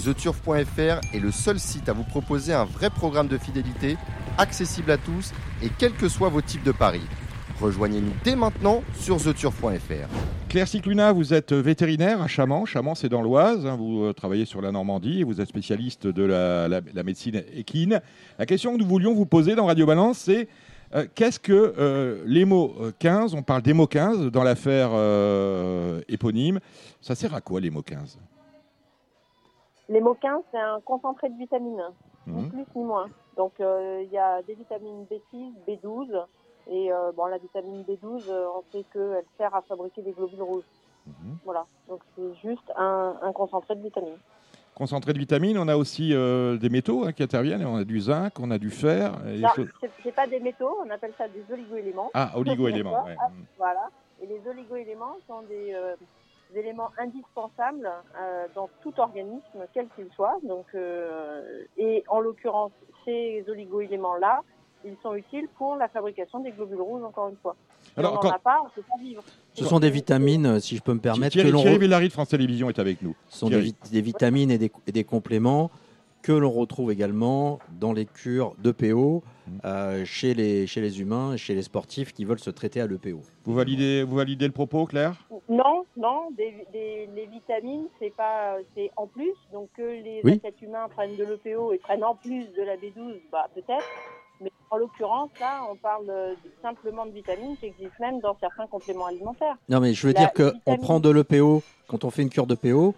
TheTurf.fr 0.03 0.99
est 1.13 1.19
le 1.19 1.31
seul 1.31 1.59
site 1.59 1.89
à 1.89 1.93
vous 1.93 2.03
proposer 2.03 2.53
un 2.53 2.65
vrai 2.65 2.89
programme 2.89 3.27
de 3.27 3.37
fidélité, 3.37 3.97
accessible 4.37 4.91
à 4.91 4.97
tous 4.97 5.31
et 5.61 5.69
quels 5.77 5.93
que 5.93 6.07
soient 6.07 6.29
vos 6.29 6.41
types 6.41 6.63
de 6.63 6.71
paris. 6.71 7.03
Rejoignez-nous 7.61 8.13
dès 8.23 8.35
maintenant 8.35 8.81
sur 8.95 9.21
TheTurf.fr. 9.21 10.07
Claire 10.49 10.67
Cicluna, 10.67 11.11
vous 11.11 11.33
êtes 11.33 11.53
vétérinaire 11.53 12.21
à 12.21 12.27
Chamans. 12.27 12.65
Chamans, 12.65 12.95
c'est 12.95 13.09
dans 13.09 13.21
l'Oise. 13.21 13.65
Hein. 13.65 13.75
vous 13.75 14.03
euh, 14.03 14.13
travaillez 14.13 14.45
sur 14.45 14.61
la 14.61 14.71
Normandie 14.71 15.21
et 15.21 15.23
vous 15.23 15.41
êtes 15.41 15.47
spécialiste 15.47 16.07
de 16.07 16.23
la, 16.23 17.03
médecine 17.03 17.43
équine. 17.55 18.01
La 18.37 18.45
question 18.45 18.73
que 18.73 18.79
nous 18.79 18.87
voulions 18.87 19.13
vous 19.13 19.25
poser 19.25 19.55
dans 19.55 19.65
Radio 19.65 19.85
Balance, 19.85 20.17
c'est 20.17 20.47
euh, 20.95 21.05
qu'est-ce 21.15 21.39
que 21.39 21.73
euh, 21.77 22.23
l'EMO 22.25 22.73
15 22.99 23.35
On 23.35 23.43
parle 23.43 23.61
d'EMO 23.61 23.87
15 23.87 24.31
dans 24.31 24.43
l'affaire 24.43 24.91
éponyme. 26.07 26.59
Ça 27.01 27.15
sert 27.15 27.33
à 27.33 27.41
quoi 27.41 27.59
l'EMO 27.59 27.81
15 27.81 28.19
les 29.89 30.01
moquins, 30.01 30.41
c'est 30.51 30.59
un 30.59 30.79
concentré 30.81 31.29
de 31.29 31.37
vitamines, 31.37 31.83
ni 32.27 32.43
mhm. 32.43 32.49
plus 32.49 32.65
ni 32.75 32.83
moins. 32.83 33.09
Donc 33.35 33.59
euh, 33.59 34.01
il 34.03 34.11
y 34.11 34.17
a 34.17 34.41
des 34.43 34.53
vitamines 34.53 35.05
B6, 35.05 35.51
B12, 35.67 36.25
et 36.67 36.91
euh, 36.91 37.11
bon, 37.11 37.25
la 37.25 37.37
vitamine 37.37 37.83
B12, 37.83 38.29
euh, 38.29 38.47
on 38.55 38.63
sait 38.71 38.85
qu'elle 38.93 39.25
sert 39.37 39.53
à 39.53 39.61
fabriquer 39.61 40.01
des 40.01 40.11
globules 40.11 40.41
rouges. 40.41 40.63
Mhm. 41.05 41.37
Voilà, 41.43 41.65
donc 41.89 42.01
c'est 42.15 42.33
juste 42.35 42.71
un, 42.77 43.31
concentré 43.33 43.75
de 43.75 43.81
vitamines. 43.81 44.17
Concentré 44.75 45.13
de 45.13 45.19
vitamines, 45.19 45.57
on 45.57 45.67
a 45.67 45.75
aussi 45.75 46.09
des 46.09 46.69
métaux 46.69 47.05
hein, 47.05 47.11
qui 47.11 47.23
interviennent, 47.23 47.65
on 47.65 47.77
a 47.77 47.83
du 47.83 47.99
zinc, 47.99 48.39
on 48.39 48.49
a 48.51 48.57
du 48.57 48.71
fer. 48.71 49.13
Non, 49.23 49.49
c'est 50.03 50.11
pas 50.11 50.27
des 50.27 50.39
métaux, 50.39 50.77
on 50.83 50.89
appelle 50.89 51.13
ça 51.17 51.27
des 51.27 51.43
oligoéléments. 51.51 52.09
Ah, 52.13 52.31
oligoéléments, 52.35 53.03
ouais. 53.05 53.15
Voilà, 53.57 53.89
et 54.21 54.25
les 54.25 54.41
oligoéléments 54.49 55.17
sont 55.27 55.43
des 55.43 55.75
éléments 56.55 56.91
indispensables 56.97 57.89
euh, 58.17 58.47
dans 58.55 58.69
tout 58.81 58.93
organisme, 58.97 59.65
quel 59.73 59.87
qu'il 59.95 60.09
soit. 60.15 60.37
Donc, 60.43 60.65
euh, 60.75 61.63
et 61.77 62.03
en 62.07 62.19
l'occurrence, 62.19 62.71
ces 63.05 63.43
oligo-éléments-là, 63.47 64.41
ils 64.85 64.97
sont 65.01 65.15
utiles 65.15 65.47
pour 65.57 65.75
la 65.75 65.87
fabrication 65.87 66.39
des 66.39 66.51
globules 66.51 66.81
rouges, 66.81 67.03
encore 67.03 67.29
une 67.29 67.37
fois. 67.37 67.55
Alors, 67.97 68.19
on 68.21 68.27
n'en 68.27 68.33
a 68.33 68.39
pas, 68.39 68.59
on 68.61 68.65
ne 68.65 68.69
peut 68.71 68.83
pas 68.89 68.97
vivre. 68.99 69.23
Ce 69.53 69.65
sont 69.65 69.79
des 69.79 69.89
vitamines, 69.89 70.59
si 70.59 70.75
je 70.75 70.81
peux 70.81 70.93
me 70.93 70.99
permettre. 70.99 71.33
Thierry, 71.33 71.51
que 71.51 71.57
Thierry 71.57 71.77
Villary 71.77 72.07
de 72.07 72.13
France 72.13 72.29
Télévisions 72.29 72.69
est 72.69 72.79
avec 72.79 73.01
nous. 73.01 73.15
Ce 73.29 73.39
sont 73.39 73.49
des, 73.49 74.01
vitamines 74.01 74.51
et 74.51 74.57
des, 74.57 74.71
et 74.87 74.91
des 74.91 75.03
compléments 75.03 75.69
que 76.23 76.31
l'on 76.31 76.49
retrouve 76.49 76.91
également 76.91 77.59
dans 77.79 77.91
les 77.91 78.05
cures 78.05 78.55
d'EPO 78.57 79.21
mmh. 79.21 79.51
euh, 79.65 80.05
chez, 80.05 80.33
les, 80.33 80.65
chez 80.65 80.79
les 80.79 81.01
humains 81.01 81.33
et 81.33 81.37
chez 81.37 81.53
les 81.53 81.61
sportifs 81.61 82.13
qui 82.13 82.23
veulent 82.23 82.39
se 82.39 82.49
traiter 82.49 82.79
à 82.79 82.87
l'EPO. 82.87 83.21
Vous 83.43 83.53
validez, 83.53 84.03
vous 84.03 84.15
validez 84.15 84.47
le 84.47 84.53
propos, 84.53 84.85
Claire? 84.85 85.15
Non, 85.49 85.85
non. 85.97 86.29
les 86.37 87.27
vitamines, 87.29 87.87
c'est 87.99 88.15
pas, 88.15 88.55
c'est 88.73 88.89
en 88.95 89.05
plus. 89.05 89.33
Donc 89.51 89.69
que 89.75 89.81
les 89.81 90.21
athlètes 90.25 90.61
humains 90.61 90.87
prennent 90.89 91.17
de 91.17 91.25
l'EPO 91.25 91.73
et 91.73 91.77
prennent 91.77 92.05
en 92.05 92.15
plus 92.15 92.45
de 92.53 92.63
la 92.63 92.77
B12, 92.77 93.19
bah, 93.31 93.49
peut-être. 93.53 93.85
Mais 94.41 94.51
en 94.69 94.77
l'occurrence, 94.77 95.29
là, 95.39 95.61
on 95.71 95.75
parle 95.75 96.35
simplement 96.61 97.05
de 97.05 97.11
vitamines 97.11 97.57
qui 97.57 97.67
existent 97.67 97.95
même 97.99 98.19
dans 98.19 98.35
certains 98.39 98.67
compléments 98.67 99.05
alimentaires. 99.05 99.55
Non, 99.69 99.79
mais 99.79 99.93
je 99.93 100.07
veux 100.07 100.13
dire 100.13 100.31
qu'on 100.33 100.77
prend 100.77 100.99
de 100.99 101.09
l'EPO 101.09 101.63
quand 101.87 102.03
on 102.03 102.09
fait 102.09 102.23
une 102.23 102.29
cure 102.29 102.47
d'EPO 102.47 102.95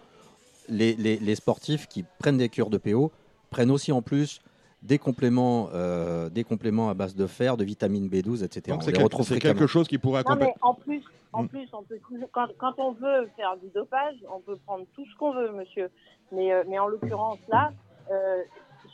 les, 0.70 1.36
sportifs 1.36 1.88
qui 1.88 2.06
prennent 2.20 2.38
des 2.38 2.50
cures 2.50 2.70
de 2.70 2.78
PO 2.78 3.12
prennent 3.50 3.72
aussi 3.72 3.92
en 3.92 4.02
plus 4.02 4.42
des 4.82 5.00
compléments, 5.00 5.70
euh, 5.74 6.30
des 6.30 6.44
compléments 6.44 6.90
à 6.90 6.94
base 6.94 7.16
de 7.16 7.26
fer, 7.26 7.58
de 7.58 7.64
vitamine 7.64 8.08
B12, 8.08 8.44
etc. 8.44 8.78
Donc 8.78 8.84
c'est 8.84 9.40
quelque 9.40 9.68
chose 9.68 9.88
qui 9.88 9.98
pourrait 9.98 10.20
accompagner. 10.20 10.54
en 10.62 10.74
plus, 10.76 11.04
en 11.34 11.44
mm. 11.44 11.48
plus, 11.48 11.68
on 11.74 11.84
peut, 11.84 12.00
quand, 12.32 12.74
on 12.78 12.92
veut 12.92 13.30
faire 13.36 13.58
du 13.58 13.70
dopage, 13.70 14.16
on 14.32 14.40
peut 14.40 14.58
prendre 14.66 14.86
tout 14.94 15.06
ce 15.06 15.18
qu'on 15.18 15.34
veut, 15.34 15.52
monsieur. 15.52 15.90
Mais, 16.32 16.54
euh, 16.54 16.64
mais 16.68 16.78
en 16.78 16.88
l'occurrence 16.88 17.40
là, 17.50 17.72
euh, 18.12 18.44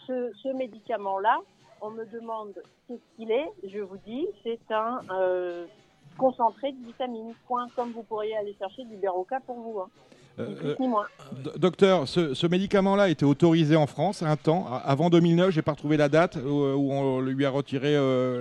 ce, 0.08 0.54
médicament-là, 0.54 1.40
on 1.82 1.92
me 1.92 2.06
demande 2.06 2.54
qu'est-ce 2.88 3.16
qu'il 3.16 3.32
est. 3.32 3.50
Je 3.68 3.80
vous 3.80 3.98
dis, 4.06 4.28
c'est 4.44 4.60
un 4.72 5.00
euh, 5.12 5.66
concentré 6.18 6.72
de 6.72 6.86
vitamines. 6.86 7.34
Point. 7.48 7.68
Comme 7.76 7.92
vous 7.92 8.04
pourriez 8.04 8.36
aller 8.38 8.56
chercher 8.58 8.86
du 8.86 8.96
Beroca 8.98 9.40
pour 9.46 9.58
vous. 9.58 9.80
Hein. 9.80 9.90
Euh, 10.40 10.76
docteur, 11.58 12.08
ce, 12.08 12.48
médicament-là 12.48 13.04
a 13.04 13.10
été 13.10 13.26
autorisé 13.26 13.76
en 13.76 13.88
France 13.88 14.24
un 14.24 14.38
temps. 14.38 14.66
Avant 14.86 15.10
2009, 15.10 15.52
j'ai 15.52 15.62
pas 15.62 15.72
retrouvé 15.72 15.98
la 15.98 16.08
date 16.08 16.38
où, 16.38 16.50
on 16.50 17.20
lui 17.20 17.46
a 17.46 17.50
retiré 17.50 17.96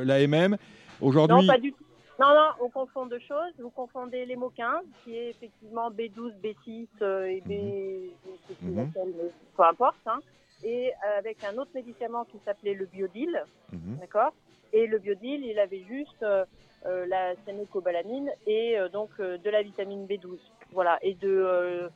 l'AMM. 0.04 0.56
Aujourd'hui. 1.00 1.46
Non, 1.46 1.46
pas 1.46 1.58
du 1.58 1.72
tout. 1.72 1.84
Non, 2.20 2.28
non, 2.28 2.66
on 2.66 2.68
confond 2.68 3.06
deux 3.06 3.20
choses. 3.20 3.52
Vous 3.58 3.70
confondez 3.70 4.26
l'hémo 4.26 4.52
15, 4.54 4.84
qui 5.04 5.16
est 5.16 5.30
effectivement 5.30 5.90
B12, 5.90 6.34
B6 6.42 6.86
et 7.26 7.40
B. 7.46 8.10
Mhm. 8.62 8.92
peu 9.56 9.62
importe. 9.62 9.96
Hein 10.06 10.20
et 10.64 10.92
euh, 10.92 11.18
avec 11.18 11.42
un 11.44 11.56
autre 11.58 11.70
médicament 11.74 12.24
qui 12.24 12.38
s'appelait 12.44 12.74
le 12.74 12.86
biodil, 12.86 13.44
mhm. 13.72 13.98
d'accord? 14.00 14.32
Et 14.72 14.86
le 14.86 14.98
biodil, 14.98 15.44
il 15.44 15.58
avait 15.58 15.84
juste 15.88 16.22
euh, 16.22 16.44
euh 16.86 17.06
la 17.06 17.34
sénécobalamine 17.44 18.30
et 18.46 18.78
euh, 18.78 18.88
donc 18.88 19.10
de 19.18 19.50
la 19.50 19.62
vitamine 19.62 20.06
B12, 20.06 20.38
voilà, 20.72 20.98
et 21.02 21.14
de 21.14 21.90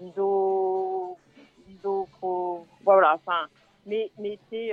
l'iso, 0.00 1.16
voilà, 2.84 3.14
enfin, 3.14 3.48
mais 3.86 4.10
mais 4.18 4.38
c'est 4.50 4.72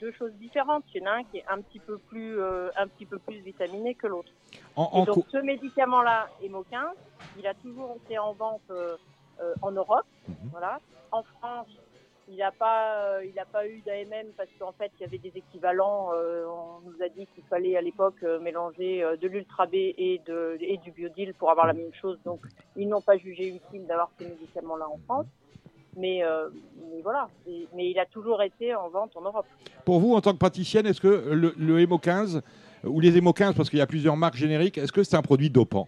deux 0.00 0.12
choses 0.12 0.32
différentes. 0.34 0.84
Il 0.94 1.02
y 1.02 1.04
en 1.04 1.10
a 1.10 1.14
un 1.14 1.24
qui 1.24 1.38
est 1.38 1.44
un 1.48 1.60
petit 1.60 1.80
peu 1.80 1.98
plus 1.98 2.40
un 2.42 2.86
petit 2.88 3.06
peu 3.06 3.18
plus 3.18 3.38
vitaminé 3.38 3.94
que 3.94 4.06
l'autre. 4.06 4.32
Et 4.76 5.04
donc 5.04 5.24
ce 5.30 5.38
médicament-là, 5.38 6.28
Hémo 6.42 6.64
15, 6.70 6.82
il 7.38 7.46
a 7.46 7.54
toujours 7.54 7.96
été 8.04 8.18
en 8.18 8.32
vente 8.32 8.70
en 9.62 9.70
Europe, 9.72 10.06
mhm. 10.28 10.50
voilà. 10.52 10.78
En 11.10 11.22
France, 11.22 11.68
il 12.28 12.36
n'a 12.36 12.52
pas, 12.52 13.18
euh, 13.18 13.26
pas 13.52 13.66
eu 13.66 13.82
d'AMM 13.84 14.28
parce 14.36 14.48
qu'en 14.58 14.72
fait, 14.72 14.90
il 14.98 15.02
y 15.02 15.06
avait 15.06 15.18
des 15.18 15.32
équivalents. 15.36 16.10
Euh, 16.14 16.46
on 16.46 16.88
nous 16.88 17.02
a 17.02 17.08
dit 17.08 17.26
qu'il 17.34 17.44
fallait 17.44 17.76
à 17.76 17.80
l'époque 17.80 18.22
euh, 18.22 18.40
mélanger 18.40 19.04
de 19.20 19.28
l'Ultra 19.28 19.66
B 19.66 19.74
et, 19.74 20.20
de, 20.26 20.56
et 20.60 20.78
du 20.78 20.90
Biodil 20.90 21.34
pour 21.34 21.50
avoir 21.50 21.66
la 21.66 21.72
même 21.72 21.92
chose. 22.00 22.18
Donc, 22.24 22.40
ils 22.76 22.88
n'ont 22.88 23.02
pas 23.02 23.16
jugé 23.16 23.48
utile 23.48 23.86
d'avoir 23.86 24.10
ces 24.18 24.26
médicaments-là 24.26 24.88
en 24.88 24.98
France. 25.04 25.26
Mais, 25.96 26.22
mais 26.90 27.02
voilà, 27.02 27.28
mais 27.46 27.88
il 27.88 27.98
a 28.00 28.06
toujours 28.06 28.42
été 28.42 28.74
en 28.74 28.88
vente 28.88 29.16
en 29.16 29.20
Europe. 29.20 29.46
Pour 29.84 30.00
vous, 30.00 30.14
en 30.14 30.20
tant 30.20 30.32
que 30.32 30.38
praticienne, 30.38 30.86
est-ce 30.86 31.00
que 31.00 31.32
le, 31.32 31.54
le 31.56 31.78
Hémo 31.78 31.98
15 31.98 32.42
ou 32.82 32.98
les 32.98 33.16
Hémo 33.16 33.32
15, 33.32 33.54
parce 33.54 33.70
qu'il 33.70 33.78
y 33.78 33.82
a 33.82 33.86
plusieurs 33.86 34.16
marques 34.16 34.34
génériques, 34.34 34.76
est-ce 34.76 34.90
que 34.90 35.04
c'est 35.04 35.14
un 35.14 35.22
produit 35.22 35.50
dopant? 35.50 35.86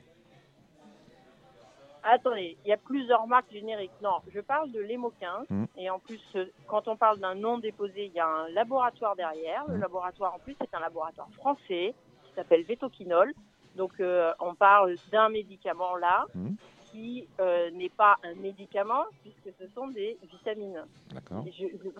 Attendez, 2.09 2.57
il 2.65 2.69
y 2.69 2.73
a 2.73 2.77
plusieurs 2.77 3.27
marques 3.27 3.51
génériques. 3.51 3.91
Non, 4.01 4.21
je 4.33 4.41
parle 4.41 4.71
de 4.71 4.81
15. 4.81 5.51
Mmh. 5.51 5.65
Et 5.77 5.91
en 5.91 5.99
plus, 5.99 6.21
euh, 6.37 6.47
quand 6.69 6.87
on 6.87 6.97
parle 6.97 7.19
d'un 7.19 7.35
nom 7.35 7.59
déposé, 7.59 8.07
il 8.07 8.13
y 8.13 8.21
a 8.21 8.29
un 8.29 8.49
laboratoire 8.51 9.17
derrière. 9.17 9.65
Le 9.67 9.77
mmh. 9.77 9.81
laboratoire, 9.81 10.35
en 10.35 10.39
plus, 10.39 10.55
c'est 10.61 10.73
un 10.73 10.81
laboratoire 10.81 11.29
français 11.33 11.95
qui 12.23 12.35
s'appelle 12.37 12.63
Vetoquinol. 12.63 13.35
Donc, 13.75 13.91
euh, 13.99 14.33
on 14.39 14.55
parle 14.55 14.95
d'un 15.11 15.31
médicament 15.31 15.97
là 15.97 16.27
mmh. 16.33 16.51
qui 16.85 17.27
euh, 17.41 17.71
n'est 17.73 17.91
pas 17.91 18.17
un 18.23 18.35
médicament 18.37 19.05
puisque 19.23 19.57
ce 19.59 19.67
sont 19.75 19.89
des 19.89 20.17
vitamines. 20.31 20.85
D'accord. 21.13 21.45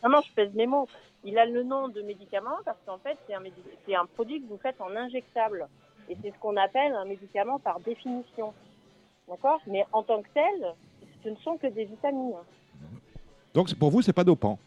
vraiment, 0.01 0.21
je 0.21 0.33
pèse 0.35 0.55
mes 0.55 0.69
mots. 0.69 0.87
Il 1.25 1.37
a 1.37 1.47
le 1.47 1.65
nom 1.65 1.89
de 1.89 2.03
médicament 2.03 2.59
parce 2.65 2.79
qu'en 2.87 2.99
fait, 2.99 3.19
c'est 3.27 3.35
un, 3.35 3.43
un 3.43 4.07
produit 4.07 4.41
que 4.41 4.47
vous 4.47 4.59
faites 4.59 4.81
en 4.81 4.95
injectable. 4.95 5.67
Et 6.09 6.17
c'est 6.23 6.31
ce 6.31 6.39
qu'on 6.39 6.57
appelle 6.57 6.93
un 6.93 7.05
médicament 7.07 7.59
par 7.59 7.81
définition. 7.81 8.55
D'accord 9.29 9.61
Mais 9.67 9.85
en 9.93 10.03
tant 10.03 10.23
que 10.23 10.29
tel, 10.35 10.75
ce 11.25 11.29
ne 11.29 11.37
sont 11.37 11.57
que 11.57 11.67
des 11.67 11.85
vitamines. 11.85 12.35
Donc 13.55 13.75
pour 13.75 13.91
vous, 13.91 14.03
c'est 14.03 14.13
pas 14.13 14.25
dopant 14.25 14.59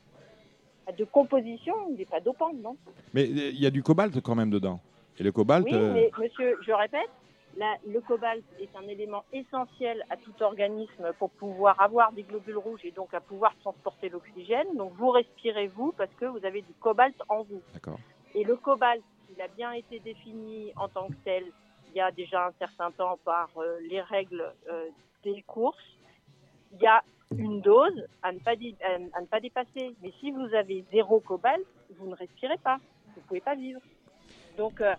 De 0.98 1.06
composition, 1.06 1.74
il 1.90 1.98
n'est 1.98 2.06
pas 2.06 2.20
dopant, 2.20 2.54
non 2.54 2.76
Mais 3.14 3.24
euh, 3.24 3.50
il 3.50 3.60
y 3.60 3.66
a 3.66 3.72
du 3.72 3.84
cobalt 3.84 4.20
quand 4.22 4.36
même 4.36 4.50
dedans. 4.50 4.80
Et 5.18 5.24
le 5.24 5.32
cobalt. 5.32 5.66
Oui, 5.66 5.74
euh, 5.74 5.94
mais 5.94 6.12
monsieur, 6.18 6.58
je 6.66 6.72
répète, 6.72 7.10
le 7.86 8.00
cobalt 8.02 8.44
est 8.60 8.76
un 8.76 8.88
élément 8.88 9.24
essentiel 9.34 10.04
à 10.10 10.18
tout 10.18 10.34
organisme 10.42 11.12
pour 11.18 11.30
pouvoir 11.32 11.80
avoir 11.82 12.12
des 12.14 12.24
globules 12.24 12.58
rouges 12.58 12.84
et 12.84 12.92
donc 12.92 13.14
à 13.14 13.20
pouvoir 13.20 13.56
transporter 13.62 14.10
l'oxygène. 14.10 14.68
Donc 14.76 14.94
vous 14.98 15.10
respirez 15.10 15.68
vous 15.68 15.94
parce 15.98 16.14
que 16.20 16.26
vous 16.26 16.46
avez 16.46 16.62
du 16.62 16.74
cobalt 16.80 17.16
en 17.28 17.44
vous. 17.44 17.62
D'accord. 17.74 18.00
Et 18.36 18.44
le 18.44 18.56
cobalt, 18.56 19.04
il 19.36 19.42
a 19.42 19.48
bien 19.48 19.72
été 19.74 20.00
défini 20.00 20.72
en 20.76 20.88
tant 20.88 21.08
que 21.08 21.16
tel 21.26 21.44
il 21.90 21.98
y 21.98 22.02
a 22.02 22.12
déjà 22.12 22.48
un 22.48 22.52
certain 22.60 22.92
temps 22.92 23.18
par 23.24 23.50
euh, 23.58 23.80
les 23.90 24.02
règles 24.02 24.52
euh, 24.70 24.88
des 25.24 25.42
courses. 25.44 25.98
Il 26.74 26.82
y 26.82 26.88
a 26.88 27.04
une 27.36 27.62
dose 27.62 28.06
à 28.22 28.32
ne, 28.32 28.40
pas 28.40 29.40
dépasser. 29.40 29.96
Mais 30.02 30.12
si 30.20 30.32
vous 30.32 30.54
avez 30.54 30.86
zéro 30.92 31.20
cobalt, 31.20 31.66
vous 31.98 32.08
ne 32.08 32.16
respirez 32.16 32.58
pas. 32.58 32.78
Vous 33.14 33.22
ne 33.22 33.26
pouvez 33.26 33.42
pas 33.42 33.56
vivre. 33.56 33.82
Donc, 34.58 34.82
euh, 34.82 34.94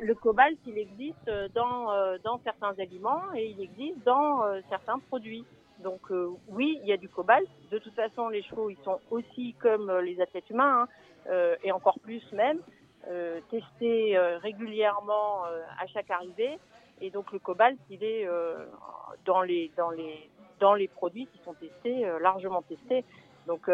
le 0.00 0.14
cobalt, 0.14 0.58
il 0.66 0.78
existe 0.78 1.30
dans, 1.54 2.18
dans 2.22 2.38
certains 2.44 2.74
aliments 2.78 3.22
et 3.34 3.46
il 3.46 3.60
existe 3.62 4.04
dans 4.04 4.42
certains 4.68 4.98
produits. 4.98 5.44
Donc, 5.82 6.10
oui, 6.48 6.78
il 6.82 6.88
y 6.88 6.92
a 6.92 6.98
du 6.98 7.08
cobalt. 7.08 7.48
De 7.70 7.78
toute 7.78 7.94
façon, 7.94 8.28
les 8.28 8.42
chevaux, 8.42 8.68
ils 8.68 8.76
sont 8.84 9.00
aussi 9.10 9.54
comme 9.58 9.90
les 10.00 10.20
athlètes 10.20 10.50
humains, 10.50 10.86
hein, 11.30 11.54
et 11.64 11.72
encore 11.72 11.98
plus 12.00 12.22
même. 12.32 12.60
Euh, 13.08 13.40
testé 13.50 14.16
euh, 14.16 14.38
régulièrement 14.38 15.44
euh, 15.46 15.62
à 15.80 15.86
chaque 15.86 16.10
arrivée. 16.10 16.58
Et 17.00 17.10
donc 17.10 17.30
le 17.30 17.38
cobalt, 17.38 17.78
il 17.88 18.02
est 18.02 18.26
dans 19.26 19.42
les 19.42 19.70
dans 19.76 19.90
les 19.90 20.28
dans 20.58 20.74
les 20.74 20.88
produits 20.88 21.26
qui 21.26 21.38
sont 21.44 21.52
testés, 21.52 22.06
largement 22.22 22.62
testés. 22.62 23.04
Donc, 23.46 23.68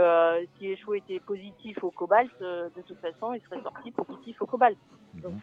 si 0.59 0.66
les 0.66 0.76
chevaux 0.76 0.95
étaient 0.95 1.20
positifs 1.20 1.83
au 1.85 1.93
cobalt, 1.93 2.33
de 2.41 2.83
toute 2.85 2.99
façon, 2.99 3.33
ils 3.33 3.41
seraient 3.43 3.62
sortis 3.62 3.93
positifs 3.93 4.43
au 4.43 4.47
cobalt. 4.47 4.76
Mhm. 5.14 5.22
Donc, 5.22 5.35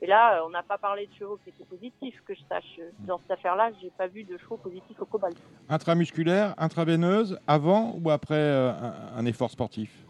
et 0.00 0.06
là, 0.06 0.42
on 0.46 0.48
n'a 0.48 0.62
pas 0.62 0.78
parlé 0.78 1.06
de 1.06 1.12
chevaux 1.12 1.38
qui 1.44 1.50
étaient 1.50 1.66
positifs, 1.66 2.18
que 2.26 2.34
je 2.34 2.40
sache. 2.48 2.80
Dans 3.00 3.18
cette 3.18 3.32
affaire-là, 3.32 3.72
j'ai 3.82 3.90
pas 3.90 4.06
vu 4.06 4.24
de 4.24 4.38
chevaux 4.38 4.56
positifs 4.56 4.98
au 5.02 5.04
cobalt. 5.04 5.36
Intramusculaire, 5.68 6.54
intraveineuse, 6.56 7.38
avant 7.46 7.94
ou 8.02 8.08
après 8.08 8.40
un, 8.40 8.94
un 9.18 9.26
effort 9.26 9.50
sportif? 9.50 10.05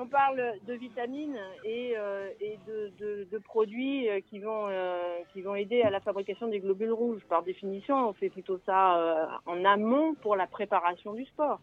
On 0.00 0.06
parle 0.06 0.54
de 0.66 0.74
vitamines 0.74 1.38
et, 1.64 1.92
euh, 1.96 2.30
de, 2.66 3.38
produits 3.38 4.08
euh, 4.08 4.20
qui 4.30 4.38
vont, 4.38 4.66
euh, 4.68 5.18
qui 5.32 5.42
vont 5.42 5.54
aider 5.54 5.82
à 5.82 5.90
la 5.90 6.00
fabrication 6.00 6.48
des 6.48 6.60
globules 6.60 6.92
rouges. 6.92 7.20
Par 7.28 7.42
définition, 7.42 8.08
on 8.08 8.12
fait 8.14 8.30
plutôt 8.30 8.58
ça 8.64 9.28
en 9.46 9.64
amont 9.64 10.14
pour 10.14 10.36
la 10.36 10.46
préparation 10.46 11.12
du 11.12 11.24
sport. 11.26 11.60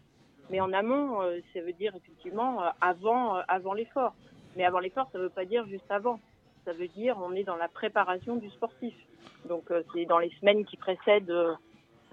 Mais 0.50 0.60
en 0.60 0.72
amont, 0.72 1.20
ça 1.52 1.60
veut 1.60 1.72
dire 1.72 1.94
effectivement 1.96 2.60
avant, 2.80 3.34
avant 3.48 3.74
l'effort. 3.74 4.14
Mais 4.56 4.64
avant 4.64 4.78
l'effort, 4.78 5.08
ça 5.12 5.18
ne 5.18 5.24
veut 5.24 5.30
pas 5.30 5.44
dire 5.44 5.66
juste 5.66 5.90
avant. 5.90 6.20
Ça 6.64 6.72
veut 6.72 6.88
dire 6.88 7.18
on 7.20 7.32
est 7.32 7.44
dans 7.44 7.56
la 7.56 7.68
préparation 7.68 8.36
du 8.36 8.48
sportif. 8.50 8.94
Donc 9.48 9.64
c'est 9.92 10.04
dans 10.04 10.18
les 10.18 10.30
semaines 10.40 10.64
qui 10.64 10.76
précèdent 10.76 11.34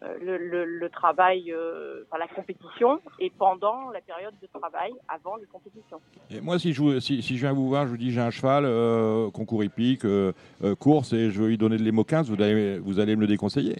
le, 0.02 0.66
le, 0.66 0.90
travail, 0.90 1.52
euh, 1.52 2.04
la 2.18 2.28
compétition 2.28 3.00
et 3.20 3.30
pendant 3.30 3.90
la 3.92 4.02
période 4.02 4.34
de 4.42 4.48
travail 4.48 4.94
avant 5.08 5.36
les 5.38 5.46
compétitions. 5.46 6.02
Et 6.30 6.42
moi, 6.42 6.60
si 6.60 6.74
je, 6.74 7.00
si, 7.00 7.22
si 7.22 7.38
je 7.38 7.42
viens 7.42 7.54
vous 7.54 7.68
voir, 7.68 7.86
je 7.86 7.92
vous 7.92 7.98
dis 7.98 8.12
j'ai 8.12 8.22
un 8.22 8.32
cheval, 8.32 8.66
euh, 8.66 9.30
concours 9.32 9.64
hippique, 9.64 10.06
euh, 10.06 10.34
course, 10.80 11.14
et 11.14 11.32
je 11.32 11.42
veux 11.42 11.48
lui 11.48 11.58
donner 11.58 11.78
de 11.78 11.84
l'hémo 11.84 12.04
15, 12.04 12.30
vous 12.30 12.42
allez, 12.42 12.80
vous 12.80 13.00
allez 13.00 13.16
me 13.16 13.22
le 13.22 13.28
déconseiller 13.28 13.76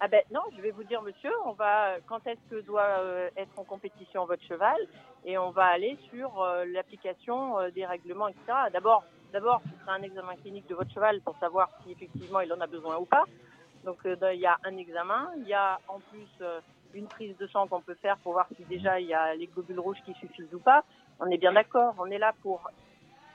ah 0.00 0.08
ben 0.08 0.22
non, 0.30 0.42
je 0.54 0.60
vais 0.60 0.72
vous 0.72 0.84
dire, 0.84 1.00
monsieur, 1.00 1.30
on 1.46 1.52
va 1.52 1.94
quand 2.06 2.26
est-ce 2.26 2.54
que 2.54 2.60
doit 2.60 3.00
être 3.38 3.58
en 3.58 3.64
compétition 3.64 4.26
votre 4.26 4.42
cheval? 4.42 4.76
Et 5.24 5.38
on 5.38 5.50
va 5.50 5.64
aller 5.64 5.96
sur 6.10 6.46
l'application 6.74 7.54
des 7.74 7.86
règlements, 7.86 8.28
etc. 8.28 8.52
D'abord, 8.70 9.02
d'abord, 9.32 9.62
ce 9.64 9.80
sera 9.80 9.94
un 9.94 10.02
examen 10.02 10.34
clinique 10.42 10.68
de 10.68 10.74
votre 10.74 10.92
cheval 10.92 11.22
pour 11.22 11.34
savoir 11.38 11.70
si 11.82 11.92
effectivement 11.92 12.40
il 12.40 12.52
en 12.52 12.60
a 12.60 12.66
besoin 12.66 12.98
ou 12.98 13.06
pas. 13.06 13.24
Donc 13.84 13.98
euh, 14.06 14.16
il 14.34 14.40
y 14.40 14.46
a 14.46 14.58
un 14.64 14.76
examen, 14.76 15.28
il 15.38 15.48
y 15.48 15.54
a 15.54 15.78
en 15.88 16.00
plus 16.10 16.28
euh, 16.40 16.60
une 16.94 17.06
prise 17.06 17.36
de 17.38 17.46
sang 17.46 17.66
qu'on 17.66 17.80
peut 17.80 17.96
faire 18.00 18.16
pour 18.18 18.32
voir 18.32 18.46
si 18.56 18.64
déjà 18.64 18.98
il 19.00 19.06
y 19.06 19.14
a 19.14 19.34
les 19.34 19.46
globules 19.46 19.80
rouges 19.80 19.98
qui 20.04 20.14
suffisent 20.14 20.52
ou 20.52 20.58
pas. 20.58 20.84
On 21.20 21.26
est 21.26 21.38
bien 21.38 21.52
d'accord, 21.52 21.94
on 21.98 22.06
est 22.06 22.18
là 22.18 22.32
pour 22.42 22.70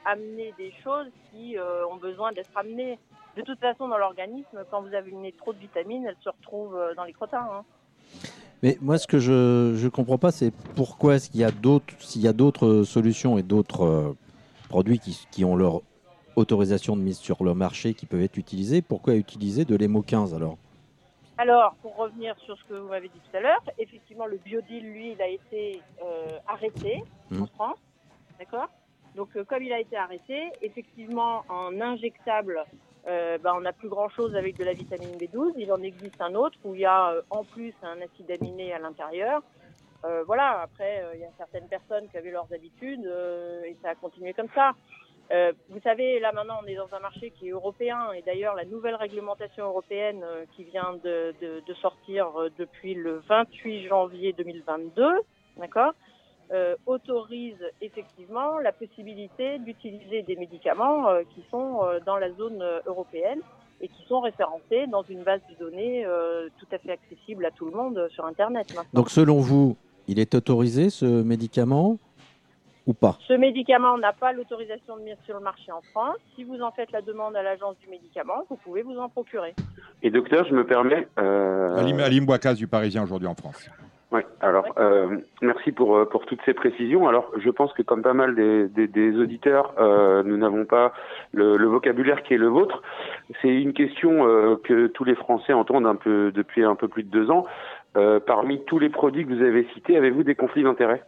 amener 0.05 0.53
des 0.57 0.73
choses 0.83 1.07
qui 1.31 1.57
euh, 1.57 1.85
ont 1.87 1.97
besoin 1.97 2.31
d'être 2.31 2.51
amenées. 2.55 2.97
De 3.37 3.43
toute 3.43 3.59
façon, 3.59 3.87
dans 3.87 3.97
l'organisme, 3.97 4.65
quand 4.71 4.81
vous 4.81 4.93
avez 4.93 5.31
trop 5.33 5.53
de 5.53 5.59
vitamines, 5.59 6.05
elles 6.05 6.15
se 6.21 6.29
retrouvent 6.29 6.79
dans 6.95 7.03
les 7.03 7.13
crottins. 7.13 7.47
Hein. 7.51 7.63
Mais 8.63 8.77
moi, 8.81 8.97
ce 8.97 9.07
que 9.07 9.19
je 9.19 9.81
ne 9.81 9.89
comprends 9.89 10.17
pas, 10.17 10.31
c'est 10.31 10.51
pourquoi 10.75 11.15
est-ce 11.15 11.29
qu'il 11.29 11.39
y 11.39 11.45
a 11.45 11.51
d'autres, 11.51 11.93
s'il 11.99 12.21
y 12.21 12.27
a 12.27 12.33
d'autres 12.33 12.83
solutions 12.83 13.37
et 13.37 13.43
d'autres 13.43 14.15
produits 14.67 14.99
qui, 14.99 15.27
qui, 15.31 15.45
ont 15.45 15.55
leur 15.55 15.81
autorisation 16.36 16.95
de 16.95 17.01
mise 17.01 17.17
sur 17.17 17.43
le 17.43 17.53
marché 17.53 17.93
qui 17.93 18.05
peuvent 18.05 18.21
être 18.21 18.38
utilisées. 18.38 18.82
Pourquoi 18.82 19.15
utiliser 19.15 19.65
de 19.65 19.75
l'EMO 19.75 20.01
15 20.01 20.34
alors? 20.34 20.57
Alors, 21.39 21.73
pour 21.82 21.95
revenir 21.95 22.38
sur 22.39 22.57
ce 22.57 22.63
que 22.65 22.73
vous 22.73 22.89
m'avez 22.89 23.07
dit 23.07 23.21
tout 23.32 23.38
à 23.38 23.39
l'heure, 23.39 23.63
effectivement, 23.77 24.25
le 24.25 24.36
biodil, 24.36 24.84
lui, 24.84 25.13
il 25.13 25.21
a 25.21 25.30
été 25.30 25.82
euh, 26.03 26.38
arrêté 26.45 27.01
en 27.32 27.36
mmh. 27.36 27.47
France. 27.55 27.77
D'accord? 28.38 28.67
Donc, 29.15 29.30
euh, 29.38 29.45
comme 29.45 29.63
il 29.63 29.71
a 29.71 29.80
été 29.80 29.95
arrêté, 29.95 30.51
effectivement, 30.61 31.45
en 31.47 31.80
injectable, 31.80 32.65
euh, 33.07 33.38
ben, 33.38 33.53
on 33.55 33.61
n'a 33.61 33.71
plus 33.71 33.88
grand-chose 33.88 34.36
avec 34.36 34.57
de 34.57 34.65
la 34.65 34.73
vitamine 34.73 35.15
B12. 35.15 35.53
Il 35.57 35.71
en 35.71 35.82
existe 35.82 36.19
un 36.19 36.36
autre 36.36 36.57
où 36.65 36.75
il 36.75 36.82
y 36.82 36.86
a 36.86 37.13
en 37.30 37.45
plus 37.45 37.73
un 37.84 38.01
acide 38.01 38.30
aminé 38.32 38.73
à 38.73 38.80
l'intérieur. 38.80 39.41
voilà, 40.25 40.59
après, 40.59 41.05
il 41.13 41.21
y 41.21 41.23
a 41.23 41.32
certaines 41.38 41.69
personnes 41.69 42.09
qui 42.09 42.17
avaient 42.17 42.32
leurs 42.32 42.51
habitudes 42.53 43.09
et 43.65 43.77
ça 43.82 43.91
a 43.91 43.95
continué 43.95 44.34
comme 44.34 44.49
ça. 44.53 44.73
Vous 45.69 45.80
savez, 45.84 46.19
là 46.19 46.32
maintenant, 46.32 46.59
on 46.63 46.67
est 46.67 46.75
dans 46.75 46.93
un 46.93 46.99
marché 46.99 47.32
qui 47.32 47.47
est 47.47 47.51
européen 47.51 48.11
et 48.13 48.21
d'ailleurs, 48.23 48.55
la 48.55 48.65
nouvelle 48.65 48.95
réglementation 48.95 49.65
européenne 49.65 50.23
qui 50.55 50.63
vient 50.63 50.97
de, 51.03 51.34
sortir 51.82 52.27
depuis 52.57 52.95
le 52.95 53.21
28 53.27 53.88
janvier 53.88 54.34
2022, 54.34 55.05
d'accord 55.57 55.93
euh, 56.51 56.75
autorise 56.88 57.63
effectivement 57.80 58.57
la 58.57 58.71
possibilité 58.71 59.59
d'utiliser 59.59 60.23
des 60.23 60.36
médicaments 60.36 61.07
euh, 61.07 61.21
qui 61.36 61.43
sont 61.51 61.82
euh, 61.84 61.99
dans 62.07 62.17
la 62.17 62.32
zone 62.34 62.63
européenne 62.88 63.41
et 63.82 63.88
qui 63.88 64.03
sont 64.07 64.19
référencés 64.19 64.88
dans 64.88 65.03
une 65.03 65.21
base 65.21 65.41
de 65.47 65.63
données 65.63 66.05
tout 66.57 66.65
à 66.71 66.80
fait 66.80 66.91
accessible 66.91 67.45
à 67.45 67.51
tout 67.51 67.65
le 67.65 67.71
monde 67.71 68.07
sur 68.09 68.25
Internet. 68.25 68.75
Donc 68.93 69.11
selon 69.11 69.39
vous, 69.39 69.77
il 70.07 70.19
est 70.19 70.34
autorisé 70.34 70.89
ce 70.89 71.05
médicament? 71.05 71.97
Ou 72.89 72.93
pas? 72.93 73.15
Ce 73.27 73.33
médicament 73.33 73.97
n'a 73.97 74.13
pas 74.13 74.33
l'autorisation 74.33 74.97
de 74.97 75.03
mise 75.03 75.19
sur 75.25 75.35
le 75.37 75.43
marché 75.43 75.71
en 75.71 75.81
France. 75.91 76.17
Si 76.35 76.43
vous 76.43 76.59
en 76.61 76.71
faites 76.71 76.91
la 76.91 77.01
demande 77.01 77.35
à 77.35 77.43
l'agence 77.43 77.77
du 77.79 77.87
médicament, 77.87 78.45
vous 78.49 78.57
pouvez 78.57 78.81
vous 78.81 78.97
en 78.97 79.09
procurer. 79.09 79.53
Et 80.01 80.09
docteur, 80.09 80.45
je 80.49 80.53
me 80.53 80.65
permets... 80.65 81.07
Alim, 81.17 81.99
Alim 81.99 82.25
du 82.55 82.67
Parisien 82.67 83.03
aujourd'hui 83.03 83.27
en 83.27 83.35
France. 83.35 83.69
Oui, 84.11 84.21
alors 84.41 84.65
euh, 84.79 85.17
merci 85.43 85.71
pour, 85.71 85.95
euh, 85.95 86.05
pour 86.05 86.25
toutes 86.25 86.41
ces 86.43 86.55
précisions. 86.55 87.07
Alors 87.07 87.31
je 87.37 87.49
pense 87.51 87.71
que 87.73 87.83
comme 87.83 88.01
pas 88.01 88.15
mal 88.15 88.33
des, 88.33 88.67
des, 88.67 88.87
des 88.87 89.15
auditeurs, 89.17 89.75
euh, 89.77 90.23
nous 90.23 90.37
n'avons 90.37 90.65
pas 90.65 90.93
le, 91.31 91.57
le, 91.57 91.67
vocabulaire 91.67 92.23
qui 92.23 92.33
est 92.33 92.37
le 92.37 92.47
vôtre. 92.47 92.81
C'est 93.41 93.53
une 93.53 93.73
question 93.73 94.27
euh, 94.27 94.55
que 94.63 94.87
tous 94.87 95.03
les 95.03 95.13
Français 95.13 95.53
entendent 95.53 95.85
un 95.85 95.95
peu 95.95 96.31
depuis 96.31 96.63
un 96.63 96.75
peu 96.75 96.87
plus 96.87 97.03
de 97.03 97.11
deux 97.11 97.29
ans. 97.29 97.45
Euh, 97.97 98.19
parmi 98.19 98.63
tous 98.65 98.79
les 98.79 98.89
produits 98.89 99.25
que 99.25 99.33
vous 99.33 99.43
avez 99.43 99.67
cités, 99.73 99.95
avez-vous 99.95 100.23
des 100.23 100.35
conflits 100.35 100.63
d'intérêts? 100.63 101.03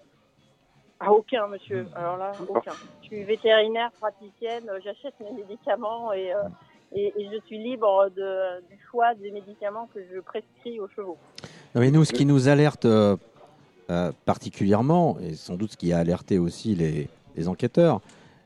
Ah, 1.01 1.11
aucun, 1.11 1.47
monsieur. 1.47 1.87
Alors 1.95 2.17
là, 2.17 2.31
aucun. 2.47 2.73
Je 3.01 3.07
suis 3.07 3.23
vétérinaire, 3.23 3.91
praticienne, 3.99 4.69
j'achète 4.83 5.13
mes 5.19 5.31
médicaments 5.31 6.13
et 6.13 6.31
et, 6.93 7.13
et, 7.15 7.29
je 7.31 7.39
suis 7.45 7.57
libre 7.57 8.09
de, 8.17 8.59
du 8.69 8.77
choix 8.89 9.15
des 9.15 9.31
médicaments 9.31 9.87
que 9.93 10.01
je 10.13 10.19
prescris 10.19 10.81
aux 10.81 10.89
chevaux. 10.89 11.17
Non, 11.73 11.79
mais 11.79 11.89
nous, 11.89 12.03
ce 12.03 12.11
qui 12.11 12.25
nous 12.25 12.49
alerte 12.49 12.83
euh, 12.83 13.15
euh, 13.89 14.11
particulièrement, 14.25 15.17
et 15.21 15.35
sans 15.35 15.55
doute 15.55 15.71
ce 15.71 15.77
qui 15.77 15.93
a 15.93 15.99
alerté 15.99 16.37
aussi 16.37 16.75
les, 16.75 17.07
les 17.35 17.47
enquêteurs, 17.47 18.01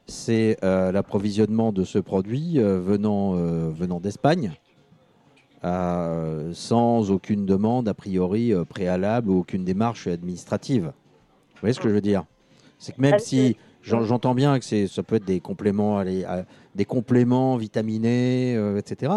c'est 0.08 0.58
euh, 0.64 0.92
l'approvisionnement 0.92 1.72
de 1.72 1.84
ce 1.84 1.98
produit 1.98 2.60
euh, 2.60 2.80
venant, 2.80 3.36
euh, 3.36 3.70
venant 3.72 4.00
d'Espagne, 4.00 4.54
sans 5.64 7.10
aucune 7.10 7.48
demande 7.48 7.88
a 7.88 7.96
priori 7.96 8.54
préalable 8.70 9.32
ou 9.32 9.40
aucune 9.40 9.64
démarche 9.64 10.06
administrative. 10.06 10.94
Vous 11.56 11.60
voyez 11.62 11.74
ce 11.74 11.80
que 11.80 11.90
je 11.90 11.94
veux 11.96 12.02
dire? 12.02 12.24
C'est 12.78 12.96
que 12.96 13.02
même 13.02 13.20
si 13.20 13.58
J'entends 13.86 14.34
bien 14.34 14.58
que 14.60 14.88
ça 14.88 15.04
peut 15.04 15.18
être 15.18 15.26
des 15.26 15.40
compléments, 15.40 16.00
allez, 16.00 16.26
des 16.74 16.86
compléments 16.86 17.56
vitaminés, 17.56 18.56
euh, 18.56 18.78
etc. 18.78 19.14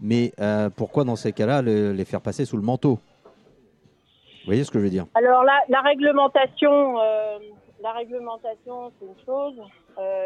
Mais 0.00 0.32
euh, 0.40 0.70
pourquoi 0.70 1.04
dans 1.04 1.16
ces 1.16 1.32
cas-là 1.32 1.60
les 1.60 2.04
faire 2.04 2.22
passer 2.22 2.46
sous 2.46 2.56
le 2.56 2.62
manteau? 2.62 2.94
Vous 2.94 4.46
voyez 4.46 4.64
ce 4.64 4.70
que 4.70 4.78
je 4.78 4.84
veux 4.84 4.90
dire? 4.90 5.06
Alors 5.14 5.44
la, 5.44 5.60
la 5.68 5.82
réglementation, 5.82 6.98
euh, 7.00 7.38
la 7.82 7.92
réglementation 7.92 8.92
c'est 8.98 9.06
une 9.06 9.26
chose, 9.26 9.60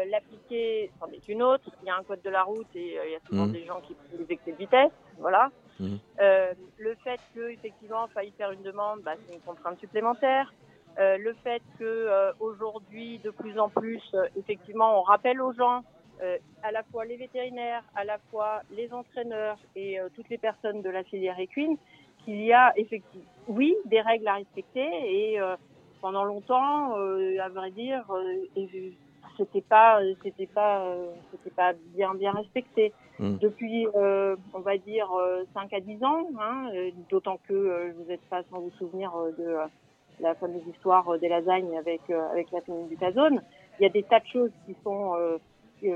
l'appliquer 0.09 0.89
c'en 0.99 1.07
est 1.07 1.27
une 1.27 1.43
autre. 1.43 1.69
Il 1.81 1.87
y 1.87 1.89
a 1.89 1.97
un 1.97 2.03
code 2.03 2.21
de 2.21 2.29
la 2.29 2.43
route 2.43 2.67
et 2.75 2.97
il 3.05 3.11
y 3.11 3.15
a 3.15 3.19
souvent 3.27 3.47
mmh. 3.47 3.51
des 3.51 3.65
gens 3.65 3.81
qui 3.85 3.95
prennent 3.95 4.25
des 4.25 4.33
excès 4.33 4.51
de 4.53 4.57
vitesse, 4.57 4.91
voilà. 5.19 5.51
Mmh. 5.79 5.95
le 6.77 6.95
fait 7.03 7.19
qu'effectivement 7.33 8.05
il 8.07 8.13
faille 8.13 8.31
faire 8.37 8.51
une 8.51 8.61
demande, 8.61 9.01
bah, 9.01 9.15
c'est 9.27 9.33
une 9.33 9.41
contrainte 9.41 9.77
supplémentaire. 9.79 10.53
Euh, 10.99 11.17
le 11.17 11.33
fait 11.43 11.61
que 11.79 11.83
euh, 11.83 12.31
aujourd'hui, 12.39 13.19
de 13.23 13.31
plus 13.31 13.57
en 13.59 13.69
plus, 13.69 14.01
euh, 14.13 14.27
effectivement, 14.37 14.99
on 14.99 15.01
rappelle 15.01 15.41
aux 15.41 15.53
gens, 15.53 15.83
à 16.61 16.71
la 16.71 16.83
fois 16.83 17.03
les 17.03 17.17
vétérinaires, 17.17 17.83
à 17.95 18.05
la 18.05 18.17
fois 18.31 18.61
les 18.71 18.93
entraîneurs 18.93 19.57
et 19.75 19.97
toutes 20.15 20.29
les 20.29 20.37
personnes 20.37 20.81
de 20.81 20.89
la 20.89 21.03
filière 21.03 21.37
équine, 21.37 21.75
qu'il 22.23 22.41
y 22.41 22.53
a 22.53 22.71
effectivement, 22.77 23.25
oui, 23.49 23.75
des 23.83 23.99
règles 23.99 24.29
à 24.29 24.35
respecter 24.35 24.87
et 24.87 25.37
pendant 25.99 26.23
longtemps, 26.23 26.93
à 26.93 27.49
vrai 27.49 27.71
dire, 27.71 28.05
c'était 29.35 29.59
pas, 29.59 29.99
c'était 30.23 30.45
pas, 30.45 30.95
c'était 31.31 31.53
pas 31.53 31.73
bien 31.93 32.13
bien 32.13 32.31
respecté. 32.31 32.93
Mmh. 33.19 33.39
Depuis, 33.39 33.85
on 33.93 34.59
va 34.59 34.77
dire 34.77 35.09
5 35.53 35.73
à 35.73 35.81
10 35.81 36.05
ans, 36.05 36.29
hein, 36.39 36.69
d'autant 37.09 37.37
que 37.49 37.91
vous 37.97 38.03
n'êtes 38.05 38.29
pas 38.29 38.43
sans 38.49 38.61
vous 38.61 38.71
souvenir 38.77 39.11
de 39.37 39.57
la 40.19 40.35
fameuse 40.35 40.65
histoire 40.67 41.07
euh, 41.09 41.17
des 41.17 41.29
lasagnes 41.29 41.77
avec 41.77 42.01
euh, 42.09 42.29
avec 42.31 42.47
la 42.51 43.11
zone. 43.11 43.41
Il 43.79 43.83
y 43.83 43.85
a 43.85 43.89
des 43.89 44.03
tas 44.03 44.19
de 44.19 44.27
choses 44.27 44.51
qui 44.65 44.75
sont 44.83 45.13
euh, 45.15 45.37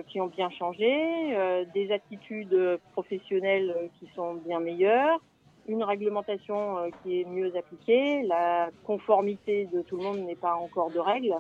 qui 0.10 0.20
ont 0.20 0.28
bien 0.28 0.50
changé, 0.50 1.34
des 1.74 1.94
attitudes 1.94 2.78
professionnelles 2.92 3.90
qui 3.98 4.10
sont 4.16 4.34
bien 4.34 4.60
meilleures, 4.60 5.22
une 5.66 5.82
réglementation 5.82 6.92
qui 7.02 7.22
est 7.22 7.24
mieux 7.24 7.56
appliquée, 7.56 8.24
la 8.24 8.70
conformité 8.84 9.66
de 9.72 9.82
tout 9.84 9.96
le 9.96 10.04
monde 10.04 10.20
n'est 10.26 10.36
pas 10.36 10.56
encore 10.56 10.92
de 10.92 11.00
règle, 11.00 11.36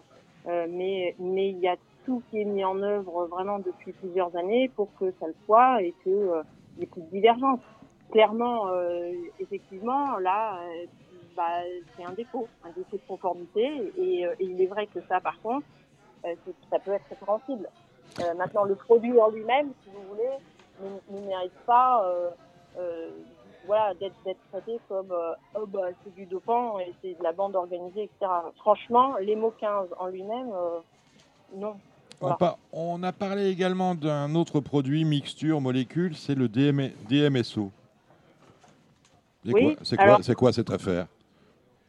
mais 0.45 1.13
mais 1.19 1.49
il 1.49 1.59
y 1.59 1.67
a 1.67 1.75
tout 2.05 2.23
qui 2.30 2.39
est 2.39 2.45
mis 2.45 2.63
en 2.63 2.82
œuvre 2.82 3.25
vraiment 3.25 3.59
depuis 3.59 3.91
plusieurs 3.91 4.34
années 4.38 4.71
pour 4.78 4.95
que 4.97 5.11
ça 5.19 5.28
le 5.28 5.36
soit 5.45 5.82
et 5.82 5.93
que 6.05 6.41
il 6.75 6.78
n'y 6.78 6.84
ait 6.84 6.88
plus 6.88 7.01
de 7.01 7.09
divergence. 7.09 7.59
Clairement, 8.11 8.69
effectivement, 9.41 10.19
là, 10.19 10.61
bah, 11.38 11.61
c'est 11.95 12.03
un 12.03 12.13
défaut, 12.13 12.47
un 12.65 12.71
défaut 12.71 12.97
de 12.97 13.07
conformité. 13.07 13.93
Et, 13.97 14.25
euh, 14.25 14.33
et, 14.39 14.45
il 14.45 14.59
est 14.59 14.65
vrai 14.65 14.88
que 14.88 14.99
ça, 15.07 15.21
par 15.21 15.39
contre, 15.41 15.65
euh, 16.25 16.33
ça 16.71 16.79
peut 16.79 16.91
être 16.91 17.05
répréhensible. 17.09 17.69
Euh, 18.19 18.33
maintenant, 18.33 18.63
le 18.63 18.75
produit 18.75 19.17
en 19.19 19.29
lui-même, 19.29 19.69
si 19.83 19.89
vous 19.91 20.01
voulez, 20.09 20.91
ne, 21.13 21.19
ne 21.19 21.27
mérite 21.27 21.53
pas 21.65 22.03
voilà, 23.65 23.93
d'être 23.95 24.15
traité 24.49 24.79
comme 24.88 25.13
oh, 25.55 25.65
bah, 25.67 25.89
c'est 26.03 26.15
du 26.15 26.25
dopant 26.25 26.79
et 26.79 26.93
c'est 27.01 27.17
de 27.17 27.23
la 27.23 27.33
bande 27.33 27.53
organisée, 27.53 28.03
etc. 28.03 28.31
Franchement, 28.55 29.17
les 29.17 29.35
mots 29.35 29.53
15 29.59 29.89
en 29.99 30.07
lui-même, 30.07 30.49
non. 31.53 31.75
On, 32.71 33.03
a 33.03 33.11
parlé 33.11 33.49
également 33.49 33.93
d'un 33.93 34.33
autre 34.35 34.61
produit, 34.61 35.03
mixture, 35.03 35.59
molécule, 35.59 36.15
c'est 36.15 36.33
le 36.33 36.47
DMSO. 36.47 37.71
C'est 39.43 39.51
quoi, 39.97 40.15
quoi, 40.15 40.35
quoi 40.35 40.53
cette 40.53 40.71
affaire? 40.71 41.07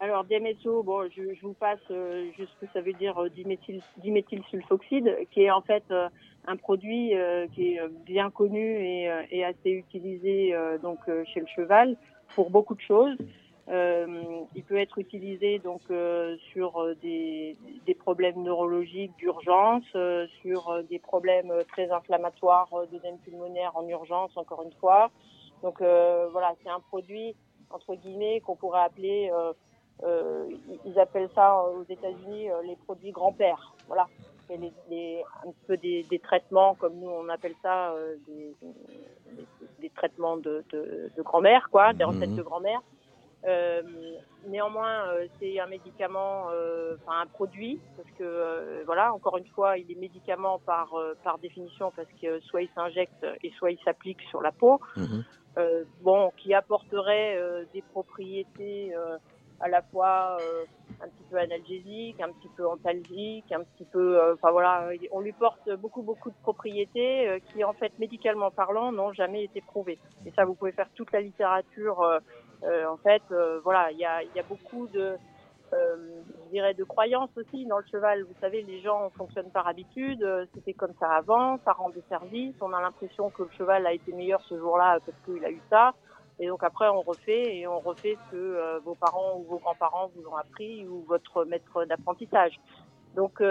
Alors 0.00 0.24
DMSO, 0.24 0.84
bon, 0.84 1.08
je, 1.10 1.34
je 1.34 1.42
vous 1.42 1.54
passe 1.54 1.80
euh, 1.90 2.30
juste 2.36 2.52
ce 2.54 2.66
que 2.66 2.72
ça 2.72 2.80
veut 2.80 2.92
dire 2.92 3.18
euh, 3.18 3.28
diméthyl, 3.28 3.82
dimethylsulfoxide, 3.96 5.26
qui 5.32 5.42
est 5.42 5.50
en 5.50 5.60
fait 5.60 5.82
euh, 5.90 6.08
un 6.46 6.56
produit 6.56 7.16
euh, 7.16 7.48
qui 7.48 7.74
est 7.74 7.80
bien 8.06 8.30
connu 8.30 8.60
et, 8.60 9.10
et 9.32 9.44
assez 9.44 9.70
utilisé 9.70 10.54
donc 10.82 10.98
chez 11.26 11.40
le 11.40 11.46
cheval 11.46 11.96
pour 12.34 12.50
beaucoup 12.50 12.74
de 12.74 12.80
choses. 12.80 13.16
il 13.68 14.64
peut 14.66 14.78
être 14.78 14.98
utilisé 14.98 15.58
donc 15.58 15.82
sur 16.52 16.94
des, 17.02 17.56
des, 17.84 17.94
problèmes 17.94 18.42
neurologiques 18.42 19.14
d'urgence, 19.18 19.84
sur 20.40 20.82
des 20.88 20.98
problèmes 20.98 21.52
très 21.72 21.90
inflammatoires 21.90 22.70
d'œdème 22.90 23.18
pulmonaire 23.18 23.72
en 23.74 23.86
urgence, 23.86 24.34
encore 24.36 24.62
une 24.62 24.72
fois. 24.80 25.10
Donc 25.62 25.80
voilà, 25.80 26.54
c'est 26.62 26.70
un 26.70 26.80
produit 26.80 27.34
entre 27.70 27.94
guillemets 27.94 28.40
qu'on 28.40 28.56
pourrait 28.56 28.82
appeler 28.82 29.30
euh, 29.32 29.52
ils 30.84 30.98
appellent 30.98 31.30
ça 31.34 31.56
aux 31.56 31.84
États-Unis 31.88 32.50
euh, 32.50 32.62
les 32.62 32.76
produits 32.76 33.10
grand-père. 33.10 33.74
Voilà. 33.86 34.06
C'est 34.46 34.56
les, 34.56 34.72
les, 34.88 35.22
un 35.46 35.52
peu 35.66 35.76
des, 35.76 36.04
des, 36.04 36.18
traitements, 36.18 36.74
comme 36.74 36.94
nous 36.94 37.10
on 37.10 37.28
appelle 37.28 37.54
ça, 37.62 37.90
euh, 37.90 38.16
des, 38.26 38.54
des, 38.62 39.44
des, 39.80 39.90
traitements 39.90 40.38
de, 40.38 40.64
de, 40.70 41.10
de 41.14 41.22
grand-mère, 41.22 41.68
quoi, 41.70 41.92
des 41.92 42.04
recettes 42.04 42.30
mhm. 42.30 42.36
de 42.36 42.42
grand-mère. 42.42 42.80
Euh, 43.44 43.82
néanmoins, 44.46 45.06
euh, 45.08 45.26
c'est 45.38 45.60
un 45.60 45.66
médicament, 45.66 46.46
enfin 46.46 47.20
un 47.20 47.26
produit, 47.26 47.78
parce 47.96 48.10
que 48.12 48.82
voilà, 48.86 49.12
encore 49.12 49.36
une 49.36 49.46
fois, 49.48 49.76
il 49.76 49.90
est 49.92 50.00
médicament 50.00 50.58
par 50.60 50.94
par 51.22 51.38
définition, 51.38 51.92
parce 51.94 52.08
que 52.20 52.40
soit 52.40 52.62
il 52.62 52.70
s'injecte 52.74 53.26
et 53.42 53.50
soit 53.58 53.70
il 53.70 53.78
s'applique 53.84 54.22
sur 54.30 54.40
la 54.40 54.52
peau. 54.52 54.80
Mhm. 54.96 55.24
bon, 56.00 56.32
qui 56.38 56.54
apporterait 56.54 57.38
des 57.74 57.82
propriétés 57.82 58.94
à 59.60 59.68
la 59.68 59.82
fois 59.82 60.38
euh, 60.40 60.64
un 61.02 61.08
petit 61.08 61.24
peu 61.30 61.36
analgésique, 61.36 62.20
un 62.20 62.32
petit 62.32 62.48
peu 62.56 62.66
antalgique, 62.66 63.50
un 63.52 63.64
petit 63.64 63.84
peu, 63.84 64.18
euh, 64.18 64.34
enfin 64.34 64.50
voilà, 64.50 64.90
on 65.12 65.20
lui 65.20 65.32
porte 65.32 65.70
beaucoup 65.76 66.02
beaucoup 66.02 66.30
de 66.30 66.36
propriétés 66.42 67.28
euh, 67.28 67.38
qui 67.52 67.64
en 67.64 67.72
fait 67.72 67.92
médicalement 67.98 68.50
parlant 68.50 68.92
n'ont 68.92 69.12
jamais 69.12 69.44
été 69.44 69.60
prouvées. 69.60 69.98
Et 70.26 70.32
ça, 70.32 70.44
vous 70.44 70.54
pouvez 70.54 70.72
faire 70.72 70.88
toute 70.94 71.12
la 71.12 71.20
littérature. 71.20 72.00
en 72.62 72.96
fait, 72.98 73.22
voilà, 73.62 73.90
il 73.92 73.98
y 73.98 74.04
a, 74.04 74.22
y 74.22 74.40
a 74.40 74.42
beaucoup 74.42 74.88
de 74.88 75.16
je 75.70 76.50
dirais 76.50 76.72
de 76.72 76.82
croyances 76.84 77.36
aussi 77.36 77.66
dans 77.66 77.78
le 77.78 77.84
cheval. 77.90 78.22
Vous 78.22 78.34
savez, 78.40 78.62
les 78.62 78.80
gens 78.80 79.10
fonctionnent 79.10 79.50
par 79.50 79.68
habitude. 79.68 80.26
C'était 80.54 80.72
comme 80.72 80.94
ça 80.98 81.10
avant, 81.10 81.58
ça 81.64 81.72
rend 81.72 81.90
des 81.90 82.02
services. 82.08 82.54
On 82.62 82.72
a 82.72 82.80
l'impression 82.80 83.28
que 83.28 83.42
le 83.42 83.50
cheval 83.50 83.86
a 83.86 83.92
été 83.92 84.12
meilleur 84.12 84.40
ce 84.48 84.56
jour-là 84.56 84.98
parce 85.04 85.18
qu'il 85.26 85.44
a 85.44 85.50
eu 85.50 85.60
ça. 85.68 85.92
Et 86.40 86.46
donc 86.46 86.62
après, 86.62 86.88
on 86.88 87.00
refait 87.00 87.56
et 87.56 87.66
on 87.66 87.80
refait 87.80 88.16
ce 88.26 88.30
que 88.30 88.78
vos 88.84 88.94
parents 88.94 89.38
ou 89.38 89.42
vos 89.42 89.58
grands-parents 89.58 90.10
vous 90.14 90.28
ont 90.28 90.36
appris 90.36 90.86
ou 90.86 91.04
votre 91.08 91.44
maître 91.44 91.84
d'apprentissage. 91.84 92.60
Donc 93.16 93.42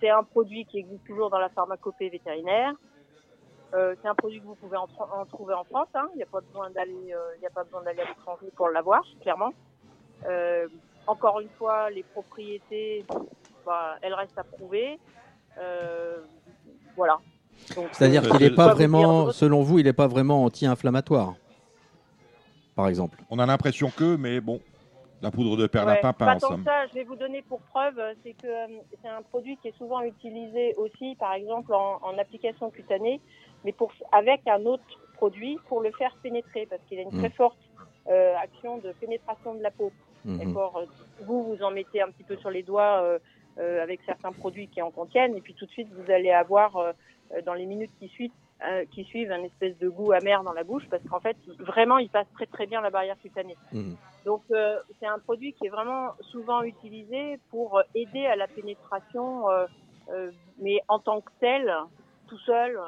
c'est 0.00 0.10
un 0.10 0.22
produit 0.22 0.64
qui 0.64 0.78
existe 0.78 1.04
toujours 1.04 1.30
dans 1.30 1.38
la 1.38 1.48
pharmacopée 1.50 2.08
vétérinaire. 2.08 2.72
Euh, 3.74 3.94
c'est 4.00 4.08
un 4.08 4.14
produit 4.14 4.40
que 4.40 4.46
vous 4.46 4.54
pouvez 4.54 4.76
en, 4.76 4.86
trouver 5.26 5.54
en 5.54 5.64
France. 5.64 5.88
Hein. 5.94 6.08
Il 6.14 6.18
n'y 6.18 6.22
a 6.22 6.26
pas 6.26 6.40
besoin 6.40 6.70
d'aller, 6.70 7.12
euh, 7.12 7.36
il 7.40 7.46
a 7.46 7.50
pas 7.50 7.64
besoin 7.64 7.82
d'aller 7.82 8.00
à 8.00 8.06
l'étranger 8.06 8.46
pour 8.56 8.68
l'avoir, 8.70 9.02
clairement. 9.20 9.52
Euh, 10.26 10.66
encore 11.06 11.40
une 11.40 11.50
fois, 11.50 11.90
les 11.90 12.02
propriétés, 12.02 13.04
bah, 13.66 13.96
elles 14.00 14.14
restent 14.14 14.38
à 14.38 14.44
prouver. 14.44 14.98
voilà. 16.96 17.18
C'est-à-dire 17.92 18.22
qu'il 18.22 18.40
n'est 18.40 18.54
pas 18.54 18.72
vraiment, 18.72 19.32
selon 19.32 19.62
vous, 19.62 19.78
il 19.80 19.84
n'est 19.84 19.92
pas 19.92 20.06
vraiment 20.06 20.44
anti-inflammatoire, 20.44 21.34
par 22.78 22.88
exemple. 22.88 23.18
On 23.28 23.40
a 23.40 23.46
l'impression 23.46 23.90
que, 23.90 24.14
mais 24.14 24.40
bon, 24.40 24.60
la 25.20 25.32
poudre 25.32 25.56
de 25.56 25.66
perlimpinpin 25.66 26.36
ouais, 26.36 26.44
en 26.44 26.64
ça, 26.64 26.86
je 26.86 26.94
vais 26.94 27.02
vous 27.02 27.16
donner 27.16 27.42
pour 27.42 27.58
preuve, 27.58 28.00
c'est 28.22 28.34
que 28.34 28.46
c'est 29.02 29.08
un 29.08 29.22
produit 29.22 29.56
qui 29.56 29.66
est 29.66 29.76
souvent 29.76 30.00
utilisé 30.02 30.76
aussi, 30.76 31.16
par 31.16 31.32
exemple, 31.32 31.74
en, 31.74 31.98
en 32.02 32.16
application 32.18 32.70
cutanée 32.70 33.20
mais 33.64 33.72
pour, 33.72 33.90
avec 34.12 34.46
un 34.46 34.64
autre 34.64 34.84
produit 35.14 35.58
pour 35.66 35.80
le 35.80 35.90
faire 35.90 36.16
pénétrer, 36.22 36.66
parce 36.66 36.80
qu'il 36.88 37.00
a 37.00 37.02
une 37.02 37.18
très 37.18 37.30
mm. 37.30 37.32
forte 37.32 37.58
euh, 38.08 38.36
action 38.40 38.78
de 38.78 38.92
pénétration 38.92 39.56
de 39.56 39.62
la 39.64 39.72
peau. 39.72 39.90
Mm-hmm. 40.24 40.56
Euh, 40.56 40.86
vous, 41.22 41.42
vous 41.42 41.62
en 41.64 41.72
mettez 41.72 42.00
un 42.00 42.12
petit 42.12 42.22
peu 42.22 42.36
sur 42.36 42.50
les 42.50 42.62
doigts 42.62 43.02
euh, 43.02 43.18
euh, 43.58 43.82
avec 43.82 43.98
certains 44.06 44.30
produits 44.30 44.68
qui 44.68 44.80
en 44.82 44.92
contiennent, 44.92 45.36
et 45.36 45.40
puis 45.40 45.54
tout 45.54 45.66
de 45.66 45.72
suite, 45.72 45.88
vous 45.92 46.12
allez 46.12 46.30
avoir, 46.30 46.76
euh, 46.76 46.92
dans 47.44 47.54
les 47.54 47.66
minutes 47.66 47.90
qui 47.98 48.06
suivent, 48.06 48.30
qui 48.90 49.04
suivent 49.04 49.30
un 49.30 49.44
espèce 49.44 49.78
de 49.78 49.88
goût 49.88 50.12
amer 50.12 50.42
dans 50.42 50.52
la 50.52 50.64
bouche, 50.64 50.82
parce 50.90 51.02
qu'en 51.08 51.20
fait, 51.20 51.36
vraiment, 51.58 51.98
il 51.98 52.08
passe 52.08 52.26
très 52.34 52.46
très 52.46 52.66
bien 52.66 52.80
la 52.80 52.90
barrière 52.90 53.16
cutanée. 53.22 53.56
Mm. 53.72 53.92
Donc, 54.24 54.42
c'est 54.48 55.06
un 55.06 55.18
produit 55.20 55.52
qui 55.52 55.66
est 55.66 55.70
vraiment 55.70 56.12
souvent 56.32 56.62
utilisé 56.62 57.38
pour 57.50 57.80
aider 57.94 58.26
à 58.26 58.34
la 58.34 58.48
pénétration, 58.48 59.44
mais 60.60 60.80
en 60.88 60.98
tant 60.98 61.20
que 61.20 61.30
tel, 61.40 61.72
tout 62.26 62.38
seul, 62.38 62.78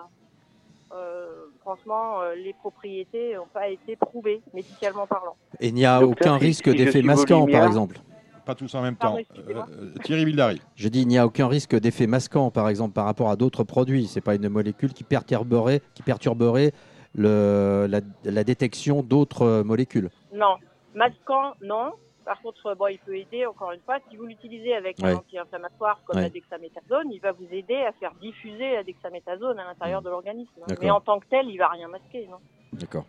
euh, 0.92 1.46
franchement, 1.60 2.20
euh, 2.20 2.34
les 2.34 2.52
propriétés 2.52 3.34
n'ont 3.34 3.46
pas 3.46 3.68
été 3.68 3.94
prouvées, 3.94 4.42
médicalement 4.52 5.06
parlant. 5.06 5.36
Et 5.60 5.68
il 5.68 5.74
n'y 5.74 5.86
a 5.86 6.04
aucun 6.04 6.36
risque 6.36 6.68
d'effet 6.68 7.02
masquant, 7.02 7.46
par 7.46 7.66
exemple 7.66 8.00
Pas 8.44 8.54
tous 8.54 8.74
en 8.74 8.82
même 8.82 8.96
temps. 8.96 9.16
Euh, 9.16 9.92
Thierry 10.02 10.24
Vildary. 10.24 10.60
Je 10.76 10.88
dis, 10.88 11.02
il 11.02 11.08
n'y 11.08 11.18
a 11.18 11.26
aucun 11.26 11.48
risque 11.48 11.78
d'effet 11.78 12.06
masquant, 12.06 12.50
par 12.50 12.68
exemple, 12.68 12.94
par 12.94 13.04
rapport 13.04 13.30
à 13.30 13.36
d'autres 13.36 13.64
produits. 13.64 14.06
Ce 14.06 14.16
n'est 14.16 14.22
pas 14.22 14.34
une 14.34 14.48
molécule 14.48 14.92
qui 14.92 15.04
perturberait, 15.04 15.82
qui 15.94 16.02
perturberait 16.02 16.72
le, 17.14 17.88
la 18.24 18.44
détection 18.44 19.02
d'autres 19.02 19.62
molécules. 19.62 20.10
Non, 20.32 20.56
masquant, 20.94 21.54
non. 21.62 21.92
Par 22.24 22.40
contre, 22.42 22.76
bon, 22.76 22.86
il 22.86 22.98
peut 22.98 23.16
aider, 23.16 23.46
encore 23.46 23.72
une 23.72 23.80
fois, 23.80 23.98
si 24.08 24.16
vous 24.16 24.26
l'utilisez 24.26 24.74
avec 24.74 25.02
un 25.02 25.16
anti-inflammatoire 25.16 26.00
comme 26.04 26.20
la 26.20 26.28
dexaméthasone, 26.28 27.10
il 27.10 27.20
va 27.20 27.32
vous 27.32 27.46
aider 27.50 27.76
à 27.76 27.92
faire 27.92 28.12
diffuser 28.20 28.74
la 28.74 28.84
dexaméthasone 28.84 29.58
à 29.58 29.64
l'intérieur 29.64 30.02
de 30.02 30.10
l'organisme. 30.10 30.50
Mais 30.80 30.90
en 30.90 31.00
tant 31.00 31.18
que 31.18 31.26
tel, 31.28 31.48
il 31.48 31.56
va 31.56 31.68
rien 31.68 31.88
masquer. 31.88 32.28
D'accord. 32.72 33.04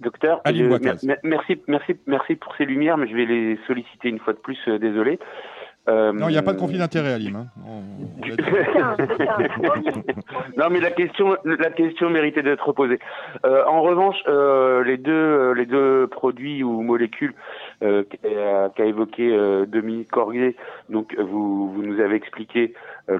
Docteur, 0.00 0.40
merci, 1.22 1.60
merci, 1.66 1.96
merci 2.06 2.34
pour 2.34 2.54
ces 2.56 2.64
lumières, 2.64 2.96
mais 2.96 3.08
je 3.08 3.14
vais 3.14 3.26
les 3.26 3.58
solliciter 3.66 4.08
une 4.08 4.18
fois 4.18 4.32
de 4.32 4.38
plus, 4.38 4.58
euh, 4.68 4.78
désolé. 4.78 5.18
Euh, 5.88 6.12
non, 6.12 6.28
il 6.28 6.32
n'y 6.32 6.38
a 6.38 6.42
pas 6.42 6.52
de 6.52 6.58
conflit 6.58 6.78
d'intérêt, 6.78 7.14
Alim. 7.14 7.36
Hein. 7.36 7.46
non, 10.56 10.70
mais 10.70 10.80
la 10.80 10.90
question, 10.90 11.36
la 11.44 11.70
question 11.70 12.10
méritait 12.10 12.42
d'être 12.42 12.72
posée. 12.72 12.98
Euh, 13.44 13.64
en 13.64 13.82
revanche, 13.82 14.16
euh, 14.28 14.84
les 14.84 14.98
deux, 14.98 15.52
les 15.52 15.66
deux 15.66 16.06
produits 16.08 16.62
ou 16.62 16.82
molécules 16.82 17.34
qu'a 17.80 18.84
évoqué 18.84 19.30
Dominique 19.66 20.10
Corrier, 20.10 20.56
donc 20.88 21.16
vous, 21.18 21.72
vous 21.72 21.82
nous 21.82 22.00
avez 22.00 22.16
expliqué 22.16 22.74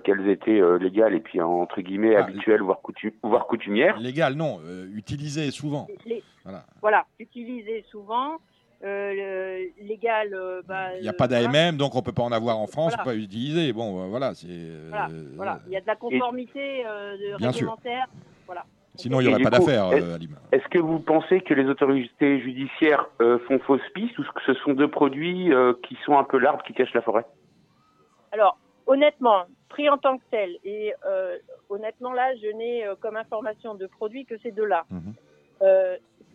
qu'elles 0.05 0.29
étaient 0.29 0.61
légales 0.79 1.15
et 1.15 1.21
puis 1.21 1.41
entre 1.41 1.81
guillemets 1.81 2.17
ah, 2.17 2.25
habituelles, 2.25 2.63
voire, 2.63 2.81
coutum 2.81 3.11
voire 3.23 3.47
coutumières. 3.47 3.99
Légales, 3.99 4.35
non, 4.35 4.61
utilisées 4.95 5.51
souvent. 5.51 5.87
Voilà. 6.45 6.65
voilà, 6.81 7.07
utilisées 7.19 7.85
souvent. 7.91 8.39
Euh, 8.83 9.67
légal. 9.79 10.33
Euh, 10.33 10.63
bah, 10.67 10.97
il 10.97 11.03
n'y 11.03 11.09
a 11.09 11.13
pas 11.13 11.27
euh, 11.27 11.29
d'AMM, 11.29 11.77
donc 11.77 11.95
on 11.95 11.99
ne 11.99 12.03
peut 12.03 12.13
pas 12.13 12.23
en 12.23 12.33
avoir 12.33 12.59
en 12.59 12.67
France, 12.67 12.95
voilà. 12.95 13.05
pas 13.05 13.15
utiliser. 13.15 13.73
Bon, 13.73 14.09
voilà, 14.09 14.35
c'est. 14.35 14.47
Voilà, 15.37 15.61
il 15.67 15.73
y 15.73 15.77
a 15.77 15.81
de 15.81 15.87
la 15.87 15.97
conformité 15.97 16.85
réglementaire. 17.39 18.07
Voilà. 18.47 18.65
Sinon, 19.03 19.21
il 19.21 19.29
n'y 19.29 19.35
aurait 19.35 19.43
pas 19.43 19.51
d'affaire, 19.51 19.87
Alim. 19.87 20.37
Est-ce 20.53 20.67
que 20.69 20.79
vous 20.79 21.01
pensez 21.01 21.41
que 21.41 21.55
les 21.55 21.67
autorités 21.67 22.41
judiciaires 22.41 23.09
font 23.19 23.59
fausse 23.61 23.89
piste 23.95 24.19
ou 24.19 24.23
que 24.23 24.43
ce 24.47 24.55
sont 24.55 24.73
deux 24.73 24.89
produits 24.89 25.51
qui 25.83 25.97
sont 26.05 26.19
un 26.19 26.25
peu 26.25 26.39
l'arbre 26.39 26.63
qui 26.63 26.73
cache 26.73 26.93
la 26.95 27.03
forêt? 27.03 27.25
Alors, 28.33 28.59
honnêtement, 28.87 29.45
pris 29.69 29.89
en 29.89 29.99
tant 29.99 30.19
que 30.19 30.25
tel, 30.31 30.57
et 30.65 30.93
honnêtement 31.69 32.13
là, 32.13 32.35
je 32.37 32.57
n'ai 32.57 32.85
comme 33.01 33.17
information 33.17 33.75
de 33.75 33.87
produits 33.87 34.25
que 34.25 34.39
ces 34.39 34.51
deux-là. 34.51 34.85
Mhm. 34.91 35.15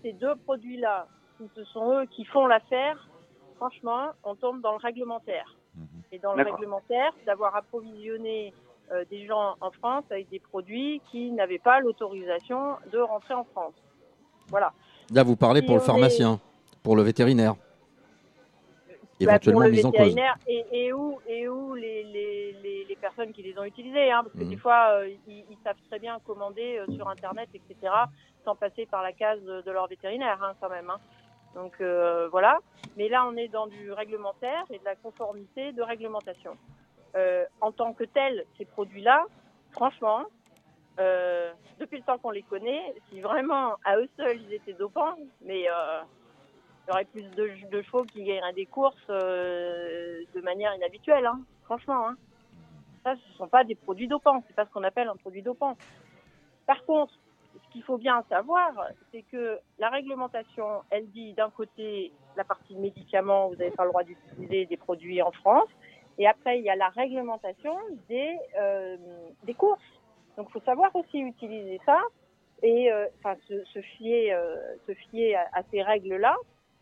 ces 0.03 0.13
deux 0.13 0.36
produits-là 0.45 1.07
ce 1.55 1.63
sont 1.66 1.91
eux 1.93 2.05
qui 2.05 2.26
font 2.26 2.47
l'affaire, 2.47 3.07
franchement, 3.57 4.11
on 4.24 4.36
tombe 4.36 4.61
dans 4.61 4.74
le 4.74 4.78
réglementaire. 4.78 5.55
Mhm. 5.76 5.88
Et 6.11 6.20
dans 6.20 6.34
le 6.34 6.43
réglementaire, 6.43 7.11
d'avoir 7.26 7.55
approvisionné 7.55 8.53
euh, 8.53 8.64
des 9.09 9.25
gens 9.25 9.55
en 9.61 9.71
France 9.71 10.03
avec 10.11 10.29
des 10.29 10.39
produits 10.39 11.01
qui 11.11 11.31
n'avaient 11.31 11.59
pas 11.59 11.79
l'autorisation 11.79 12.75
de 12.91 12.99
rentrer 12.99 13.33
en 13.33 13.43
France. 13.45 13.73
Voilà. 14.49 14.73
Là, 15.13 15.23
vous 15.23 15.36
parlez 15.36 15.61
pour 15.61 15.75
le 15.75 15.81
pharmacien, 15.81 16.39
pour 16.83 16.95
le 16.95 17.03
vétérinaire. 17.03 17.55
Bah, 19.21 19.31
éventuellement 19.31 19.61
pour 19.61 19.69
le 19.69 19.75
vétérinaire 19.75 20.36
Et, 20.45 20.91
où, 20.91 21.19
et 21.25 21.47
où 21.47 21.73
les, 21.73 22.03
les, 22.03 22.86
les, 22.89 22.95
personnes 22.97 23.31
qui 23.31 23.43
les 23.43 23.57
ont 23.57 23.63
utilisés, 23.63 24.11
hein, 24.11 24.23
parce 24.23 24.36
que 24.36 24.43
mhm. 24.43 24.49
des 24.49 24.57
fois, 24.57 24.88
euh, 24.91 25.09
ils, 25.27 25.57
savent 25.63 25.79
très 25.89 25.99
bien 25.99 26.19
commander 26.25 26.79
euh, 26.79 26.93
sur 26.93 27.07
Internet, 27.07 27.47
etc., 27.53 27.93
sans 28.43 28.55
passer 28.55 28.86
par 28.86 29.03
la 29.03 29.13
case 29.13 29.41
de, 29.41 29.71
leur 29.71 29.88
vétérinaire, 29.88 30.43
hein, 30.43 30.53
quand 30.59 30.69
même. 30.69 30.89
Hein. 30.89 30.99
Donc 31.53 31.73
euh, 31.79 32.27
voilà. 32.29 32.59
Mais 32.97 33.07
là, 33.07 33.25
on 33.25 33.38
est 33.38 33.47
dans 33.47 33.67
du 33.67 33.91
réglementaire 33.91 34.65
et 34.69 34.79
de 34.79 34.83
la 34.83 34.95
conformité 34.95 35.71
de 35.71 35.81
réglementation. 35.81 36.57
Euh, 37.16 37.45
en 37.61 37.72
tant 37.72 37.93
que 37.93 38.03
tel, 38.03 38.45
ces 38.57 38.66
produits-là, 38.66 39.26
franchement, 39.72 40.24
euh, 40.99 41.53
depuis 41.80 41.97
le 41.97 42.03
temps 42.03 42.18
qu'on 42.18 42.32
les 42.32 42.43
connaît, 42.43 42.93
si 43.09 43.22
vraiment 43.22 43.76
à 43.86 43.97
eux 43.97 44.09
seuls 44.18 44.41
ils 44.41 44.53
étaient 44.53 44.74
dopants, 44.74 45.16
mais 45.41 45.61
il 45.61 46.88
y 46.88 46.91
aurait 46.91 47.05
plus 47.05 47.24
de, 47.24 47.70
de 47.70 47.82
chevaux 47.84 48.03
qui 48.03 48.24
gagneraient 48.24 48.53
des 48.53 48.66
courses 48.66 49.07
de 49.07 50.41
manière 50.41 50.76
inhabituelle, 50.76 51.26
hein. 51.26 51.39
franchement. 51.63 52.09
Hein. 52.09 52.18
Ça, 53.03 53.16
ce 53.16 53.32
ne 53.32 53.38
sont 53.38 53.47
pas 53.47 53.63
des 53.63 53.76
produits 53.76 54.07
dopants, 54.07 54.43
c'est 54.47 54.55
pas 54.55 54.66
ce 54.66 54.72
qu'on 54.72 54.84
appelle 54.84 55.07
un 55.07 55.16
produit 55.16 55.41
dopant. 55.41 55.78
Par 56.66 56.84
contre, 56.86 57.13
ce 57.53 57.72
qu'il 57.72 57.84
faut 57.84 57.97
bien 57.97 58.24
savoir, 58.30 58.72
c'est 59.11 59.22
que 59.32 59.59
la 59.80 59.89
réglementation, 59.89 60.82
elle 60.89 61.07
dit 61.11 61.34
d'un 61.34 61.49
côté 61.49 62.11
la 62.36 62.43
partie 62.43 62.76
médicaments, 62.76 63.47
vous 63.47 63.55
n'avez 63.55 63.72
pas 63.72 63.84
le 63.84 63.91
droit 63.91 64.03
d'utiliser 64.03 64.66
des 64.66 64.78
produits 64.78 65.22
en 65.22 65.32
France, 65.32 65.70
et 66.18 66.28
après 66.28 66.59
il 66.59 66.66
y 66.66 66.70
a 66.70 66.76
la 66.76 66.89
réglementation 66.89 67.76
des 68.09 68.38
euh, 68.59 68.97
des 69.43 69.53
courses. 69.53 69.82
Donc 70.38 70.47
il 70.49 70.53
faut 70.53 70.66
savoir 70.66 70.95
aussi 70.95 71.20
utiliser 71.20 71.80
ça 71.86 71.99
et 72.63 72.91
euh, 72.91 73.07
enfin 73.20 73.36
se, 73.47 73.82
fier 73.82 74.34
euh, 74.34 74.55
se 74.88 74.93
fier 74.93 75.36
à, 75.36 75.63
ces 75.72 75.82
règles 75.82 76.16
là 76.18 76.36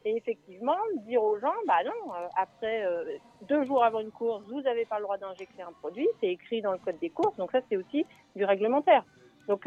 et 0.05 0.15
effectivement 0.17 0.77
dire 1.07 1.23
aux 1.23 1.39
gens 1.39 1.53
bah 1.67 1.83
non 1.85 2.13
après 2.35 2.85
deux 3.47 3.63
jours 3.63 3.83
avant 3.83 4.01
une 4.01 4.11
course 4.11 4.43
vous 4.49 4.61
n'avez 4.61 4.85
pas 4.85 4.97
le 4.97 5.03
droit 5.03 5.17
d'injecter 5.17 5.61
un 5.61 5.71
produit 5.71 6.07
c'est 6.19 6.27
écrit 6.27 6.61
dans 6.61 6.73
le 6.73 6.77
code 6.77 6.99
des 6.99 7.09
courses 7.09 7.37
donc 7.37 7.51
ça 7.51 7.61
c'est 7.69 7.77
aussi 7.77 8.05
du 8.35 8.43
réglementaire 8.43 9.05
donc 9.47 9.65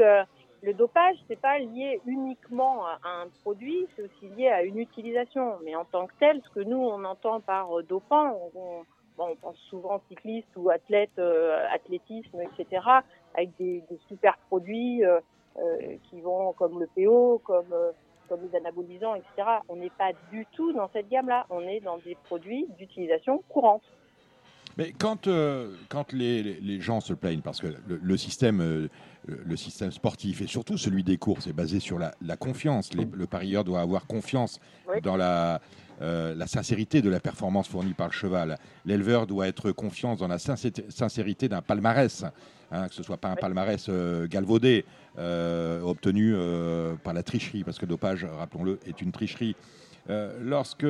le 0.62 0.74
dopage, 0.74 1.16
c'est 1.28 1.40
pas 1.40 1.58
lié 1.58 2.00
uniquement 2.06 2.86
à 2.86 2.98
un 3.04 3.28
produit, 3.42 3.86
c'est 3.94 4.02
aussi 4.02 4.34
lié 4.36 4.48
à 4.48 4.62
une 4.62 4.78
utilisation. 4.78 5.58
Mais 5.64 5.76
en 5.76 5.84
tant 5.84 6.06
que 6.06 6.12
tel, 6.18 6.40
ce 6.42 6.50
que 6.50 6.60
nous 6.60 6.78
on 6.78 7.04
entend 7.04 7.40
par 7.40 7.78
euh, 7.78 7.82
dopant, 7.82 8.50
on, 8.54 8.82
pense 9.16 9.56
souvent 9.70 10.00
cycliste 10.08 10.48
ou 10.56 10.70
athlète, 10.70 11.10
euh, 11.18 11.64
athlétisme, 11.72 12.40
etc., 12.40 12.82
avec 13.34 13.50
des, 13.58 13.82
super 14.08 14.36
produits 14.48 15.04
euh, 15.04 15.20
qui 16.10 16.20
vont 16.20 16.52
comme 16.52 16.80
le 16.80 16.88
PO, 16.94 17.40
comme 17.44 17.74
comme 18.28 18.40
les 18.42 18.58
anabolisants, 18.58 19.14
etc. 19.14 19.48
On 19.68 19.76
n'est 19.76 19.90
pas 19.90 20.10
du 20.32 20.46
tout 20.50 20.72
dans 20.72 20.90
cette 20.92 21.08
gamme-là. 21.08 21.46
On 21.48 21.60
est 21.60 21.78
dans 21.78 21.98
des 21.98 22.16
produits 22.24 22.66
d'utilisation 22.76 23.44
courante. 23.48 23.84
Mais 24.76 24.92
quand, 24.98 25.28
quand 25.88 26.12
les, 26.12 26.42
les, 26.42 26.80
gens 26.80 26.98
se 26.98 27.14
plaignent, 27.14 27.40
parce 27.40 27.60
que 27.60 27.68
le, 27.86 28.16
système, 28.16 28.88
le 29.28 29.56
système 29.56 29.92
sportif 29.92 30.42
et 30.42 30.48
surtout 30.48 30.76
celui 30.76 31.04
des 31.04 31.18
courses 31.18 31.46
est 31.46 31.52
basé 31.52 31.78
sur 31.78 32.00
la, 32.00 32.10
la 32.20 32.36
confiance, 32.36 32.92
le 32.94 33.26
parieur 33.28 33.62
doit 33.62 33.80
avoir 33.80 34.08
confiance 34.08 34.58
dans 35.04 35.16
la, 35.16 35.60
la 36.00 36.46
sincérité 36.46 37.02
de 37.02 37.08
la 37.08 37.20
performance 37.20 37.68
fournie 37.68 37.94
par 37.94 38.08
le 38.08 38.12
cheval. 38.12 38.58
L'éleveur 38.84 39.26
doit 39.26 39.48
être 39.48 39.72
confiant 39.72 40.14
dans 40.14 40.28
la 40.28 40.38
sincérité 40.38 41.48
d'un 41.48 41.62
palmarès. 41.62 42.24
Hein, 42.72 42.88
que 42.88 42.94
ce 42.94 43.02
soit 43.04 43.16
pas 43.16 43.28
un 43.28 43.36
palmarès 43.36 43.86
euh, 43.88 44.26
galvaudé 44.26 44.84
euh, 45.18 45.80
obtenu 45.82 46.32
euh, 46.34 46.94
par 46.96 47.14
la 47.14 47.22
tricherie, 47.22 47.62
parce 47.62 47.78
que 47.78 47.86
le 47.86 47.90
dopage, 47.90 48.24
rappelons-le, 48.24 48.80
est 48.86 49.00
une 49.00 49.12
tricherie. 49.12 49.54
lorsque 50.40 50.86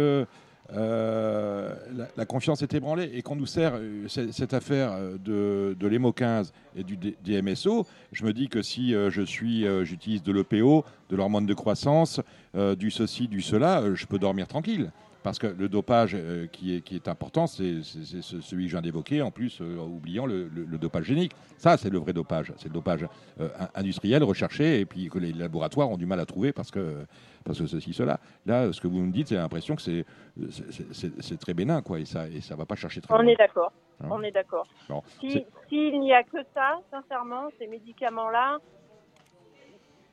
la, 0.73 2.27
confiance 2.27 2.63
est 2.63 2.75
ébranlée 2.75 3.11
et 3.15 3.23
qu'on 3.23 3.37
nous 3.37 3.47
sert 3.47 3.79
cette 4.09 4.55
affaire 4.55 4.99
de, 5.25 5.77
de 5.79 5.87
l'EMO 5.87 6.13
15 6.13 6.53
et 6.77 6.83
du 6.83 6.97
DMSO, 6.97 7.87
je 8.13 8.25
me 8.25 8.33
dis 8.33 8.49
que 8.49 8.63
si 8.63 8.93
je 8.93 9.23
suis, 9.23 9.65
j'utilise 9.85 10.23
de 10.23 10.33
l'EPO, 10.33 10.85
de 11.11 11.17
l'hormone 11.17 11.47
de 11.47 11.55
croissance, 11.55 12.21
du 12.55 12.91
ceci, 12.91 13.29
du 13.29 13.41
cela, 13.41 13.95
je 13.95 14.07
peux 14.07 14.19
dormir 14.19 14.49
tranquille. 14.49 14.91
Parce 15.27 15.41
que 15.41 15.49
le 15.49 15.69
dopage 15.69 16.13
euh, 16.15 16.47
qui, 16.47 16.77
est, 16.77 16.83
qui 16.83 16.95
est 16.95 17.09
important, 17.09 17.49
c'est 17.49 17.83
celui 17.83 18.67
que 18.67 18.71
je 18.71 18.77
viens 18.77 18.81
d'évoquer, 18.81 19.23
en 19.23 19.33
plus, 19.33 19.61
euh, 19.61 19.77
oubliant 19.79 20.25
le, 20.25 20.49
dopage 20.79 21.07
génique. 21.07 21.33
Ça, 21.59 21.77
c'est 21.77 21.91
le 21.91 21.99
vrai 21.99 22.13
dopage. 22.13 22.53
C'est 22.59 22.69
le 22.69 22.75
dopage 22.75 23.05
euh, 23.41 23.49
industriel, 23.75 24.23
recherché, 24.23 24.79
et 24.79 24.87
puis 24.87 25.09
que 25.09 25.19
les 25.19 25.33
laboratoires 25.33 25.91
ont 25.91 25.97
du 25.97 26.07
mal 26.07 26.21
à 26.21 26.27
trouver 26.27 26.53
parce 26.53 26.71
que, 26.71 27.05
parce 27.45 27.59
que 27.59 27.67
ceci, 27.67 27.93
cela. 27.93 28.21
Là, 28.47 28.73
ce 28.73 28.81
que 28.81 28.87
vous 28.87 29.01
me 29.01 29.11
dites, 29.11 29.27
c'est 29.27 29.35
l'impression 29.35 29.75
que 29.75 29.83
c'est 29.83 31.41
très 31.41 31.55
bénin, 31.55 31.83
quoi, 31.83 31.99
et 31.99 32.05
ça 32.05 32.29
ne 32.29 32.39
ça 32.39 32.55
va 32.55 32.65
pas 32.65 32.77
chercher 32.77 33.01
très 33.01 33.13
On 33.13 33.27
est 33.27 33.35
d'accord. 33.35 33.73
Hein 34.05 34.07
On 34.13 34.23
est 34.23 34.31
d'accord. 34.31 34.69
S'il 35.19 35.99
n'y 35.99 36.13
a 36.13 36.23
que 36.23 36.39
ça, 36.55 36.79
sincèrement, 36.93 37.49
ces 37.59 37.67
médicaments-là, 37.67 38.59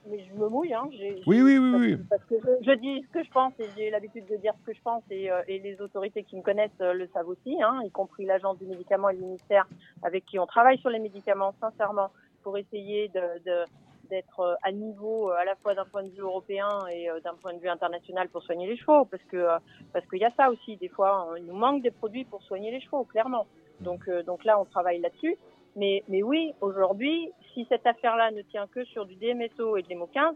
mais 0.07 0.23
je 0.25 0.33
me 0.33 0.47
mouille. 0.47 0.73
Hein. 0.73 0.89
oui, 0.91 1.41
oui, 1.41 1.57
oui, 1.57 1.73
oui. 1.77 1.97
Parce 2.09 2.23
que 2.25 2.35
je, 2.61 2.71
dis 2.73 3.03
ce 3.03 3.13
que 3.13 3.23
je 3.23 3.31
pense 3.31 3.53
et 3.59 3.67
j'ai 3.75 3.89
l'habitude 3.89 4.25
de 4.27 4.35
dire 4.37 4.53
ce 4.59 4.71
que 4.71 4.75
je 4.75 4.81
pense 4.81 5.03
et, 5.09 5.31
euh, 5.31 5.41
et 5.47 5.59
les 5.59 5.79
autorités 5.81 6.23
qui 6.23 6.35
me 6.35 6.41
connaissent 6.41 6.71
euh, 6.81 6.93
le 6.93 7.07
savent 7.13 7.29
aussi, 7.29 7.61
hein, 7.61 7.81
y 7.83 7.91
compris 7.91 8.25
l'agence 8.25 8.57
du 8.59 8.65
médicament 8.65 9.09
et 9.09 9.15
le 9.15 9.21
ministère 9.21 9.67
avec 10.03 10.25
qui 10.25 10.39
on 10.39 10.45
travaille 10.45 10.77
sur 10.79 10.89
les 10.89 10.99
médicaments, 10.99 11.53
sincèrement, 11.59 12.09
pour 12.43 12.57
essayer 12.57 13.09
de, 13.09 13.65
d'être 14.09 14.39
euh, 14.41 14.55
à 14.63 14.71
niveau 14.71 15.29
à 15.29 15.45
la 15.45 15.55
fois 15.55 15.73
d'un 15.73 15.85
point 15.85 16.03
de 16.03 16.09
vue 16.09 16.21
européen 16.21 16.67
et 16.91 17.07
d'un 17.23 17.35
point 17.35 17.53
de 17.53 17.59
vue 17.59 17.69
international 17.69 18.29
pour 18.29 18.43
soigner 18.43 18.67
les 18.67 18.77
chevaux, 18.77 19.05
parce 19.05 19.23
que 19.23 19.47
parce 19.93 20.05
qu'il 20.07 20.19
y 20.19 20.25
a 20.25 20.31
ça 20.35 20.49
aussi. 20.49 20.77
Des 20.77 20.89
fois, 20.89 21.33
il 21.37 21.45
nous 21.45 21.55
manque 21.55 21.81
des 21.81 21.91
produits 21.91 22.25
pour 22.25 22.41
soigner 22.43 22.71
les 22.71 22.81
chevaux, 22.81 23.05
clairement. 23.05 23.47
Donc 23.79 24.09
donc 24.25 24.43
là, 24.43 24.59
on 24.59 24.65
travaille 24.65 24.99
là-dessus. 24.99 25.37
Mais, 25.75 26.03
oui, 26.23 26.53
aujourd'hui, 26.61 27.31
si 27.53 27.65
cette 27.69 27.85
affaire-là 27.85 28.31
ne 28.31 28.41
tient 28.43 28.67
que 28.67 28.83
sur 28.85 29.05
du 29.05 29.15
DMSO 29.15 29.77
et 29.77 29.81
de 29.81 29.89
l'EMO 29.89 30.07
15, 30.07 30.35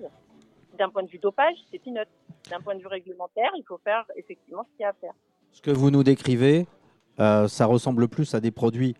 d'un 0.78 0.90
point 0.90 1.04
de 1.04 1.10
vue 1.10 1.20
dopage, 1.20 1.56
c'est 1.72 1.80
peanut. 1.80 2.08
D'un 2.50 2.60
point 2.62 2.76
de 2.76 2.80
vue 2.80 2.88
réglementaire, 2.88 3.52
il 3.58 3.64
faut 3.68 3.80
faire 3.84 4.06
effectivement 4.16 4.64
ce 4.64 4.78
qu'il 4.78 4.84
y 4.84 4.86
a 4.86 4.90
à 4.90 4.94
faire. 4.94 5.14
Ce 5.52 5.62
que 5.62 5.72
vous 5.72 5.92
nous 5.92 6.04
décrivez, 6.04 6.66
euh, 7.20 7.48
ça 7.48 7.66
ressemble 7.66 8.08
plus 8.08 8.34
à 8.36 8.40
des 8.40 8.52
produits 8.52 8.96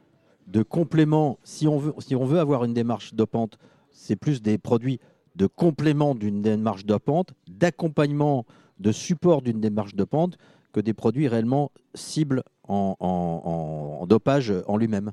de 0.48 0.64
complément. 0.64 1.38
Si 1.44 1.68
on 1.68 1.78
veut, 1.78 2.40
avoir 2.40 2.64
une 2.66 2.74
démarche 2.74 3.14
dopante, 3.14 3.58
c'est 3.92 4.16
plus 4.16 4.42
des 4.42 4.58
produits 4.58 5.00
de 5.36 5.48
complément 5.48 6.16
d'une 6.16 6.42
démarche 6.42 6.86
dopante, 6.86 7.34
d'accompagnement, 7.48 8.46
de 8.80 8.92
support 8.92 9.42
d'une 9.42 9.60
démarche 9.60 9.96
dopante, 9.96 10.38
que 10.72 10.80
des 10.80 10.94
produits 10.94 11.28
réellement 11.28 11.72
cibles 11.94 12.44
en 12.68 14.06
dopage 14.08 14.54
en 14.68 14.78
lui-même. 14.78 15.12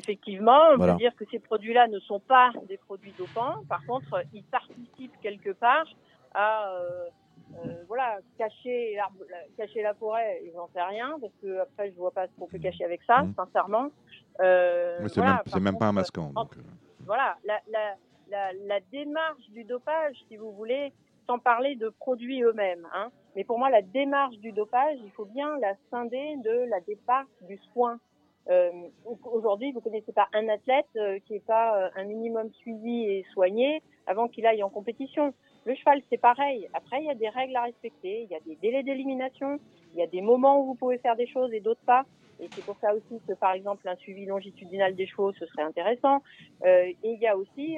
Effectivement, 0.00 0.58
on 0.74 0.78
peut 0.78 0.94
dire 0.94 1.14
que 1.14 1.24
ces 1.30 1.38
produits-là 1.38 1.86
ne 1.88 1.98
sont 2.00 2.20
pas 2.20 2.52
des 2.68 2.78
produits 2.78 3.12
dopants. 3.18 3.62
Par 3.68 3.84
contre, 3.84 4.24
ils 4.32 4.44
participent 4.44 5.20
quelque 5.20 5.50
part 5.50 5.84
à 6.32 6.70
euh, 6.70 7.08
euh, 7.58 7.84
voilà, 7.86 8.18
cacher, 8.38 8.98
cacher 9.58 9.82
la 9.82 9.92
forêt, 9.92 10.40
j'en 10.54 10.68
sais 10.68 10.80
rien, 10.80 11.18
parce 11.20 11.32
que 11.42 11.60
après 11.60 11.90
je 11.90 11.96
vois 11.96 12.12
pas 12.12 12.28
ce 12.28 12.32
qu'on 12.38 12.46
peut 12.46 12.58
cacher 12.58 12.84
avec 12.84 13.02
ça, 13.02 13.22
mmh. 13.22 13.34
sincèrement. 13.34 13.90
Euh, 14.40 15.06
c'est 15.08 15.20
même, 15.20 15.38
même, 15.60 15.78
pas 15.78 15.88
un 15.88 15.92
masquant. 15.92 16.30
Donc... 16.34 16.54
Voilà, 17.04 17.36
la, 17.44 17.60
la, 17.68 18.52
la, 18.52 18.80
démarche 18.92 19.50
du 19.50 19.64
dopage, 19.64 20.16
si 20.28 20.36
vous 20.36 20.52
voulez, 20.52 20.92
sans 21.26 21.38
parler 21.38 21.74
de 21.74 21.88
produits 21.88 22.42
eux-mêmes. 22.42 22.86
Hein. 22.94 23.10
Mais 23.36 23.44
pour 23.44 23.58
moi, 23.58 23.68
la 23.68 23.82
démarche 23.82 24.38
du 24.38 24.52
dopage, 24.52 24.98
il 25.04 25.10
faut 25.10 25.26
bien 25.26 25.58
la 25.58 25.74
scinder 25.90 26.36
de 26.44 26.70
la 26.70 26.80
démarche 26.80 27.28
du 27.42 27.58
soin. 27.72 27.98
Euh, 28.50 28.70
Aujourd'hui, 29.24 29.70
vous 29.72 29.80
connaissez 29.80 30.12
pas 30.12 30.28
un 30.32 30.48
athlète 30.48 30.86
euh, 30.96 31.18
qui 31.26 31.34
n'est 31.34 31.40
pas 31.40 31.76
euh, 31.76 31.90
un 31.94 32.04
minimum 32.04 32.50
suivi 32.54 33.04
et 33.04 33.24
soigné 33.32 33.80
avant 34.06 34.28
qu'il 34.28 34.44
aille 34.44 34.62
en 34.62 34.70
compétition. 34.70 35.32
Le 35.66 35.74
cheval, 35.74 36.02
c'est 36.10 36.20
pareil. 36.20 36.68
Après, 36.74 37.00
il 37.00 37.06
y 37.06 37.10
a 37.10 37.14
des 37.14 37.28
règles 37.28 37.54
à 37.54 37.62
respecter, 37.62 38.22
il 38.22 38.30
y 38.30 38.34
a 38.34 38.40
des 38.40 38.56
délais 38.56 38.82
d'élimination, 38.82 39.60
il 39.92 40.00
y 40.00 40.02
a 40.02 40.06
des 40.06 40.20
moments 40.20 40.60
où 40.60 40.66
vous 40.66 40.74
pouvez 40.74 40.98
faire 40.98 41.16
des 41.16 41.28
choses 41.28 41.52
et 41.52 41.60
d'autres 41.60 41.84
pas. 41.86 42.04
Et 42.40 42.48
c'est 42.52 42.64
pour 42.64 42.76
ça 42.80 42.94
aussi 42.94 43.20
que, 43.28 43.34
par 43.34 43.52
exemple, 43.52 43.86
un 43.86 43.96
suivi 43.96 44.24
longitudinal 44.24 44.96
des 44.96 45.06
chevaux, 45.06 45.32
ce 45.34 45.46
serait 45.46 45.62
intéressant. 45.62 46.22
Et 46.64 46.96
il 47.04 47.20
y 47.20 47.26
a 47.26 47.36
aussi, 47.36 47.76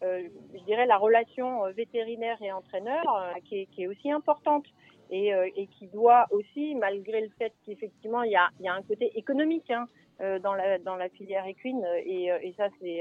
je 0.00 0.64
dirais, 0.66 0.86
la 0.86 0.96
relation 0.96 1.64
vétérinaire 1.72 2.40
et 2.40 2.52
entraîneur 2.52 3.02
qui, 3.44 3.66
est, 3.76 3.86
aussi 3.88 4.12
importante. 4.12 4.66
Et, 5.10 5.32
et, 5.56 5.66
qui 5.68 5.86
doit 5.86 6.26
aussi, 6.30 6.74
malgré 6.74 7.22
le 7.22 7.30
fait 7.38 7.52
qu'effectivement 7.64 8.22
il 8.22 8.32
y 8.32 8.36
a, 8.36 8.50
y 8.60 8.68
a 8.68 8.74
un 8.74 8.82
côté 8.82 9.10
économique 9.18 9.70
hein, 9.70 9.86
euh, 10.20 10.38
dans 10.38 10.54
la 10.54 10.78
dans 10.78 10.96
la 10.96 11.08
filière 11.08 11.46
équine 11.46 11.82
et, 12.04 12.26
et 12.26 12.54
ça 12.58 12.68
c'est, 12.78 13.00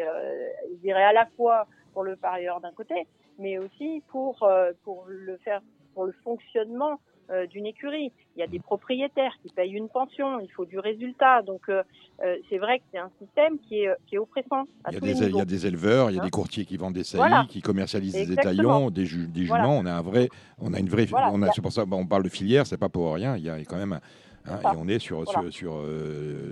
je 0.69 0.75
dirais 0.75 1.03
à 1.03 1.11
la 1.11 1.25
fois 1.35 1.67
pour 1.93 2.03
le 2.03 2.15
parieur 2.15 2.61
d'un 2.61 2.71
côté, 2.71 3.07
mais 3.39 3.57
aussi 3.57 4.03
pour 4.07 4.47
pour 4.83 5.05
le 5.07 5.35
faire 5.37 5.61
pour 5.93 6.05
le 6.05 6.13
fonctionnement 6.23 6.99
euh, 7.29 7.45
d'une 7.45 7.65
écurie. 7.65 8.09
Il 8.35 8.39
y 8.39 8.43
a 8.43 8.47
des 8.47 8.59
propriétaires 8.59 9.33
qui 9.43 9.51
payent 9.51 9.73
une 9.73 9.89
pension, 9.89 10.39
il 10.39 10.49
faut 10.49 10.63
du 10.63 10.79
résultat. 10.79 11.41
Donc 11.41 11.63
euh, 11.67 11.83
euh, 12.23 12.37
c'est 12.49 12.57
vrai 12.57 12.79
que 12.79 12.85
c'est 12.93 12.99
un 12.99 13.11
système 13.19 13.59
qui 13.59 13.81
est, 13.81 13.89
qui 14.07 14.15
est 14.15 14.17
oppressant. 14.17 14.63
il, 14.89 14.93
y 14.93 14.97
a 14.97 14.99
des, 15.01 15.23
il 15.23 15.35
y, 15.35 15.41
a 15.41 15.45
des, 15.45 15.67
éleveurs, 15.67 16.09
il 16.09 16.15
y 16.15 16.19
a 16.19 16.21
des 16.21 16.27
hein 16.27 16.29
courtiers 16.29 16.63
qui 16.63 16.77
vendent 16.77 16.93
des 16.93 17.03
saillies, 17.03 17.47
qui 17.49 17.61
commercialisent 17.61 18.13
des 18.13 18.31
étalons, 18.31 18.91
des, 18.91 19.03
des 19.03 19.43
juments. 19.43 19.77
On 19.77 19.85
a 19.85 19.91
un 19.91 20.01
vrai, 20.01 20.29
on 20.57 20.73
a 20.73 20.79
une 20.79 20.87
vraie, 20.87 21.05
on 21.11 21.41
a, 21.41 21.51
c'est 21.51 21.61
pour 21.61 21.73
ça, 21.73 21.83
on 21.89 22.07
parle 22.07 22.23
de 22.23 22.29
filière, 22.29 22.65
c'est 22.65 22.77
pas 22.77 22.87
pour 22.87 23.13
rien. 23.13 23.35
Il 23.35 23.43
y 23.43 23.49
a 23.49 23.57
quand 23.65 23.75
même, 23.75 23.99
hein, 24.45 24.59
et 24.63 24.77
on 24.77 24.87
est 24.87 24.99
sur 24.99 25.27
sur, 25.27 25.51
sur 25.51 25.83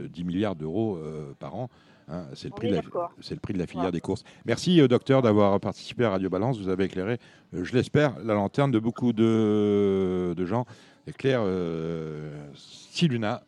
10 0.10 0.24
milliards 0.26 0.58
d'euros 0.58 1.00
par 1.40 1.56
an. 1.56 1.70
Hein, 2.08 2.26
c'est 2.36 2.50
le, 2.50 2.54
prix 2.54 2.70
de 2.70 2.76
la, 2.76 2.82
le 2.82 3.40
prix 3.40 3.54
de 3.54 3.60
la 3.60 3.66
filière 3.66 3.92
des 3.92 4.00
courses. 4.00 4.24
Merci, 4.46 4.80
euh, 4.80 4.88
docteur, 4.88 5.24
d'avoir 5.24 5.60
participé 5.60 6.06
à 6.06 6.12
Radio 6.12 6.30
Balance. 6.30 6.60
Vous 6.60 6.70
avez 6.70 6.86
éclairé, 6.86 7.18
euh, 7.54 7.64
je 7.64 7.74
l'espère, 7.74 8.20
la 8.24 8.36
lanterne 8.36 8.70
de 8.70 8.78
beaucoup 8.78 9.12
de, 9.12 10.34
de 10.38 10.46
gens. 10.46 10.66
Claire 11.18 11.42
euh, 11.44 12.32
Siluna, 12.56 13.44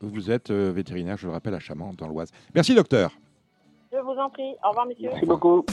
vous 0.00 0.30
êtes 0.30 0.50
vétérinaire, 0.50 1.16
je 1.16 1.26
le 1.26 1.32
rappelle, 1.32 1.54
à 1.54 1.60
Chamant, 1.60 1.92
dans 1.96 2.08
l'Oise. 2.08 2.30
Merci, 2.54 2.74
docteur. 2.74 3.12
Je 3.92 3.98
vous 3.98 4.18
en 4.18 4.30
prie. 4.30 4.54
Au 4.64 4.68
revoir, 4.70 4.86
messieurs. 4.86 5.10
Merci 5.12 5.26
beaucoup. 5.26 5.64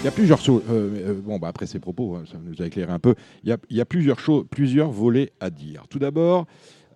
Il 0.00 0.04
y 0.04 0.08
a 0.08 0.12
plusieurs 0.12 0.40
choses. 0.40 0.62
bon, 1.24 1.38
bah 1.38 1.48
après 1.48 1.66
ces 1.66 1.78
propos, 1.80 2.16
hein, 2.16 2.24
ça 2.30 2.38
nous 2.38 2.62
a 2.62 2.66
éclairé 2.66 2.92
un 2.92 2.98
peu. 2.98 3.14
Il 3.42 3.50
y 3.50 3.52
a, 3.52 3.56
il 3.68 3.76
y 3.76 3.80
a 3.80 3.84
plusieurs, 3.84 4.20
choses, 4.20 4.44
plusieurs 4.50 4.90
volets 4.90 5.32
à 5.40 5.50
dire. 5.50 5.88
Tout 5.88 5.98
d'abord, 5.98 6.46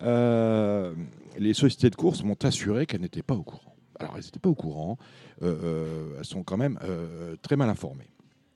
les 0.03 1.53
sociétés 1.53 1.89
de 1.89 1.95
courses 1.95 2.23
m'ont 2.23 2.37
assuré 2.43 2.85
qu'elles 2.85 3.01
n'étaient 3.01 3.23
pas 3.23 3.35
au 3.35 3.43
courant. 3.43 3.73
Alors, 3.99 4.15
elles 4.17 4.23
n'étaient 4.23 4.39
pas 4.39 4.49
au 4.49 4.55
courant. 4.55 4.97
Euh, 5.41 5.55
euh, 5.63 6.15
elles 6.19 6.25
sont 6.25 6.43
quand 6.43 6.57
même 6.57 6.79
euh, 6.83 7.35
très 7.41 7.55
mal 7.55 7.69
informées. 7.69 8.09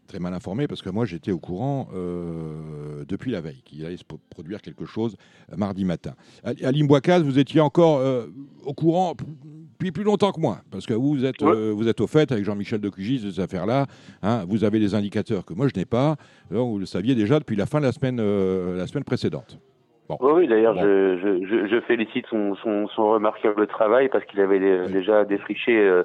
Très 0.07 0.19
mal 0.19 0.33
informées 0.33 0.67
parce 0.67 0.81
que 0.81 0.89
moi, 0.89 1.05
j'étais 1.05 1.31
au 1.31 1.39
courant 1.39 1.89
depuis 3.05 3.31
la 3.31 3.41
veille 3.41 3.61
qu'il 3.65 3.85
allait 3.85 3.97
se 3.97 4.05
produire 4.29 4.61
quelque 4.61 4.85
chose 4.85 5.17
mardi 5.57 5.83
matin. 5.83 6.13
Bouakaz, 6.85 7.23
vous 7.23 7.39
étiez 7.39 7.59
encore 7.59 8.25
au 8.63 8.73
courant 8.73 9.15
depuis 9.73 9.91
plus 9.91 10.05
longtemps 10.05 10.31
que 10.31 10.39
moi, 10.39 10.61
parce 10.71 10.85
que 10.85 10.93
vous 10.93 11.25
êtes, 11.25 11.43
vous 11.43 11.89
êtes 11.89 11.99
au 11.99 12.07
fait 12.07 12.31
avec 12.31 12.45
Jean-Michel 12.45 12.79
de 12.79 12.87
Cugis 12.87 13.19
de 13.19 13.31
ces 13.31 13.41
affaires-là. 13.41 13.85
Hein. 14.21 14.45
vous 14.47 14.63
avez 14.63 14.79
des 14.79 14.95
indicateurs 14.95 15.43
que 15.43 15.53
moi 15.53 15.67
je 15.67 15.77
n'ai 15.77 15.85
pas. 15.85 16.15
vous 16.51 16.79
le 16.79 16.85
saviez 16.85 17.13
déjà 17.13 17.37
depuis 17.39 17.57
la 17.57 17.65
fin 17.65 17.81
de 17.81 17.85
la 17.85 17.91
semaine, 17.91 18.21
la 18.77 18.87
semaine 18.87 19.03
précédente. 19.03 19.59
Oui, 20.19 20.47
d'ailleurs, 20.47 20.75
je, 20.77 21.67
je, 21.69 21.79
félicite 21.81 22.25
son, 22.29 22.55
son, 22.55 22.87
son, 22.89 23.11
remarquable 23.11 23.67
travail 23.67 24.09
parce 24.09 24.23
qu'il 24.25 24.39
avait 24.39 24.87
déjà 24.87 25.25
défriché 25.25 25.77
euh, 25.77 26.03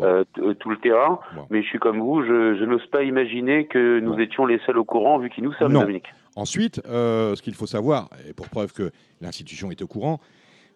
euh, 0.00 0.24
tout 0.58 0.70
le 0.70 0.76
terrain. 0.76 1.18
Mais 1.50 1.62
je 1.62 1.68
suis 1.68 1.78
comme 1.78 1.98
vous, 1.98 2.22
je, 2.22 2.64
n'ose 2.64 2.86
pas 2.86 3.02
imaginer 3.02 3.66
que 3.66 4.00
nous 4.00 4.18
étions 4.20 4.44
les 4.44 4.60
seuls 4.66 4.78
au 4.78 4.84
courant 4.84 5.18
vu 5.18 5.30
qu'il 5.30 5.44
nous 5.44 5.52
sommes, 5.54 5.72
Dominique. 5.72 6.12
Ensuite, 6.36 6.82
euh, 6.86 7.34
ce 7.34 7.42
qu'il 7.42 7.54
faut 7.54 7.66
savoir, 7.66 8.10
et 8.28 8.32
pour 8.32 8.48
preuve 8.48 8.72
que 8.72 8.90
l'institution 9.20 9.70
est 9.70 9.82
au 9.82 9.86
courant, 9.86 10.20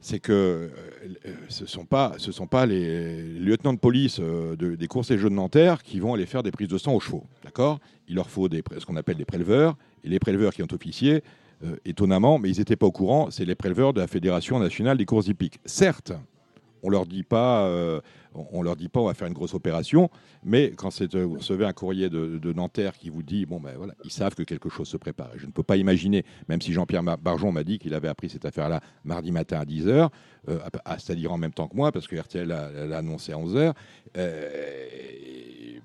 c'est 0.01 0.18
que 0.18 0.70
ce 1.49 1.62
ne 1.62 1.68
sont 1.68 1.85
pas, 1.85 2.12
ce 2.16 2.33
sont 2.33 2.49
pas 2.49 2.66
les 2.66 3.23
lieutenants 3.23 3.73
de 3.73 3.79
police 3.79 4.20
des 4.20 4.87
courses 4.89 5.12
et 5.12 5.18
jeux 5.18 5.31
de 5.31 5.35
Nanterre 5.35 5.83
qui 5.85 6.01
vont 6.01 6.14
aller 6.14 6.27
faire 6.27 6.43
des 6.43 6.51
prises 6.51 6.68
de 6.68 6.79
sang 6.79 6.95
aux 6.95 7.01
chevaux. 7.01 7.25
D'accord? 7.45 7.79
Il 8.09 8.16
leur 8.16 8.29
faut 8.29 8.49
des, 8.49 8.64
ce 8.79 8.85
qu'on 8.85 8.97
appelle 8.97 9.16
des 9.16 9.25
préleveurs. 9.25 9.77
Et 10.05 10.09
les 10.09 10.18
préleveurs 10.18 10.53
qui 10.53 10.62
ont 10.64 10.73
officié, 10.73 11.23
étonnamment, 11.84 12.38
mais 12.38 12.50
ils 12.50 12.58
n'étaient 12.58 12.76
pas 12.76 12.86
au 12.86 12.92
courant, 12.92 13.30
c'est 13.30 13.44
les 13.44 13.54
préleveurs 13.54 13.92
de 13.92 14.00
la 14.00 14.06
Fédération 14.06 14.58
nationale 14.58 14.98
des 14.98 15.04
courses 15.04 15.28
hippiques. 15.28 15.60
Certes, 15.64 16.12
on 16.82 16.90
leur 16.90 17.06
dit 17.06 17.22
pas, 17.22 17.66
euh, 17.66 18.00
leur 18.62 18.76
dit 18.76 18.88
pas, 18.88 19.00
on 19.00 19.06
va 19.06 19.14
faire 19.14 19.28
une 19.28 19.34
grosse 19.34 19.54
opération, 19.54 20.10
mais 20.44 20.72
quand 20.72 20.90
euh, 21.00 21.24
vous 21.24 21.36
recevez 21.36 21.64
un 21.64 21.72
courrier 21.72 22.10
de, 22.10 22.52
Nanterre 22.52 22.98
qui 22.98 23.08
vous 23.08 23.22
dit, 23.22 23.46
bon 23.46 23.60
ben 23.60 23.74
voilà, 23.76 23.94
ils 24.04 24.10
savent 24.10 24.34
que 24.34 24.42
quelque 24.42 24.68
chose 24.68 24.88
se 24.88 24.96
prépare. 24.96 25.30
je 25.36 25.46
ne 25.46 25.52
peux 25.52 25.62
pas 25.62 25.76
imaginer, 25.76 26.24
même 26.48 26.60
si 26.60 26.72
Jean-Pierre 26.72 27.02
Barjon 27.02 27.52
m'a 27.52 27.64
dit 27.64 27.78
qu'il 27.78 27.94
avait 27.94 28.08
appris 28.08 28.28
cette 28.28 28.44
affaire-là 28.44 28.80
mardi 29.04 29.32
matin 29.32 29.60
à 29.60 29.64
10h, 29.64 30.10
euh, 30.48 30.58
c'est-à-dire 30.98 31.32
en 31.32 31.38
même 31.38 31.52
temps 31.52 31.68
que 31.68 31.76
moi, 31.76 31.92
parce 31.92 32.08
que 32.08 32.16
RTL 32.16 32.46
l'a 32.46 32.98
annoncé 32.98 33.32
à 33.32 33.36
11h. 33.36 33.72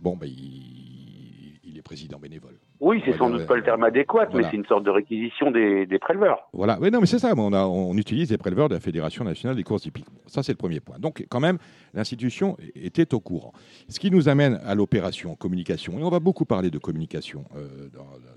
bon, 0.01 0.17
ben, 0.17 0.29
il 0.29 1.77
est 1.77 1.81
président 1.81 2.19
bénévole. 2.19 2.57
Oui, 2.79 3.01
c'est 3.05 3.17
sans 3.17 3.29
doute 3.29 3.47
pas 3.47 3.55
le 3.55 3.63
terme 3.63 3.83
adéquat, 3.83 4.27
mais 4.33 4.43
c'est 4.43 4.55
une 4.55 4.65
sorte 4.65 4.83
de 4.83 4.91
réquisition 4.91 5.49
des, 5.51 5.87
préleveurs. 5.99 6.47
Voilà, 6.53 6.77
oui, 6.79 6.91
non, 6.91 6.99
mais 6.99 7.07
c'est 7.07 7.19
ça. 7.19 7.33
On, 7.35 7.53
on, 7.53 7.97
utilise 7.97 8.29
les 8.29 8.37
préleveurs 8.37 8.69
de 8.69 8.75
la 8.75 8.79
Fédération 8.79 9.23
nationale 9.23 9.55
des 9.55 9.63
courses 9.63 9.85
hippiques. 9.85 10.05
Ça, 10.27 10.43
c'est 10.43 10.51
le 10.51 10.57
premier 10.57 10.79
point. 10.79 10.99
Donc, 10.99 11.25
quand 11.29 11.39
même, 11.39 11.57
l'institution 11.93 12.55
était 12.75 13.13
au 13.13 13.19
courant. 13.19 13.53
Ce 13.89 13.99
qui 13.99 14.11
nous 14.11 14.29
amène 14.29 14.59
à 14.65 14.75
l'opération 14.75 15.35
communication. 15.35 15.97
Et 15.99 16.03
on 16.03 16.09
va 16.09 16.19
beaucoup 16.19 16.45
parler 16.45 16.69
de 16.69 16.77
communication 16.77 17.45
euh, 17.55 17.89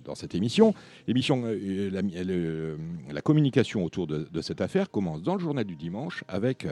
dans, 0.04 0.14
cette 0.14 0.34
émission. 0.34 0.74
L'émission, 1.06 1.42
euh, 1.44 1.90
la, 1.92 2.00
la, 3.12 3.20
communication 3.20 3.84
autour 3.84 4.06
de, 4.06 4.26
de, 4.30 4.40
cette 4.40 4.60
affaire 4.60 4.90
commence 4.90 5.22
dans 5.22 5.34
le 5.34 5.40
journal 5.40 5.64
du 5.64 5.76
dimanche 5.76 6.24
avec 6.28 6.66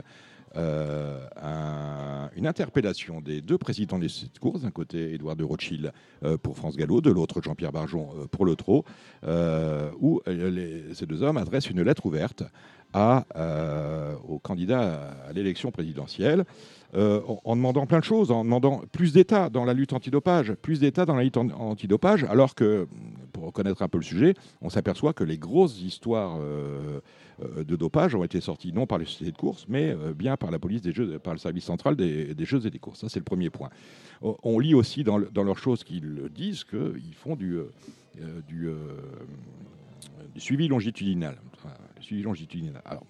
euh, 0.57 2.28
une 2.36 2.46
interpellation 2.46 3.20
des 3.20 3.40
deux 3.40 3.59
présidents 3.59 3.99
des 3.99 4.09
courses, 4.40 4.62
d'un 4.62 4.70
côté 4.70 5.14
Édouard 5.14 5.36
de 5.36 5.44
Rothschild 5.44 5.92
euh, 6.24 6.36
pour 6.38 6.57
France 6.57 6.76
Gallo, 6.76 7.01
de 7.01 7.11
l'autre 7.11 7.42
Jean-Pierre 7.42 7.72
Barjon 7.72 8.11
euh, 8.16 8.26
pour 8.26 8.44
le 8.44 8.57
Trot, 8.57 8.84
où 10.01 10.20
ces 10.26 11.07
deux 11.07 11.22
hommes 11.22 11.36
adressent 11.36 11.70
une 11.70 11.82
lettre 11.82 12.07
ouverte 12.07 12.44
à, 12.93 13.24
aux 14.26 14.39
candidats 14.39 15.14
à 15.28 15.32
l'élection 15.32 15.70
présidentielle. 15.70 16.45
en 16.95 17.57
demandant 17.57 17.86
plein 17.86 17.99
de 17.99 18.05
choses, 18.05 18.30
en 18.30 18.45
demandant 18.45 18.82
plus 18.93 19.12
d'État 19.12 19.51
dans 19.51 19.64
la 19.64 19.74
lutte 19.74 19.93
antidopage, 19.93 20.55
plus 20.55 20.80
d'État 20.80 21.05
dans 21.05 21.16
la 21.16 21.22
lutte 21.22 21.36
antidopage, 21.36 22.24
alors 22.24 22.55
que, 22.55 22.89
pour 23.32 23.45
reconnaître 23.45 23.82
un 23.82 23.89
peu 23.89 23.99
le 23.99 24.05
sujet, 24.05 24.34
on 24.62 24.70
s'aperçoit 24.70 25.12
que 25.12 25.24
les 25.24 25.39
grosses 25.39 25.80
histoires 25.80 26.39
euh, 27.43 27.62
de 27.64 27.76
dopage 27.76 28.14
ont 28.14 28.24
été 28.24 28.41
sortis 28.41 28.72
non 28.72 28.86
par 28.86 28.99
les 28.99 29.05
sociétés 29.05 29.30
de 29.30 29.36
course, 29.36 29.66
mais 29.68 29.91
euh, 29.91 30.12
bien 30.12 30.36
par 30.36 30.51
la 30.51 30.59
police 30.59 30.82
des 30.82 30.93
jeux, 30.93 31.18
par 31.18 31.34
le 31.34 31.39
service 31.39 31.64
central 31.64 31.95
des, 31.95 32.34
jeux 32.41 32.66
et 32.66 32.70
des 32.70 32.78
courses. 32.78 33.01
Ça, 33.01 33.09
c'est 33.09 33.20
le 33.20 33.24
premier 33.24 33.51
point. 33.51 33.70
On 34.22 34.59
lit 34.59 34.74
aussi 34.74 35.05
dans, 35.05 35.18
leurs 35.18 35.59
choses 35.59 35.84
qu'ils 35.84 36.28
disent 36.34 36.64
qu'ils 36.64 37.14
font 37.14 37.39
euh, 37.41 37.70
du, 38.49 38.68
suivi 40.36 40.66
longitudinal. 40.66 41.36
Suivi 42.01 42.22
longitudinal. 42.22 42.82
Alors, 42.84 43.07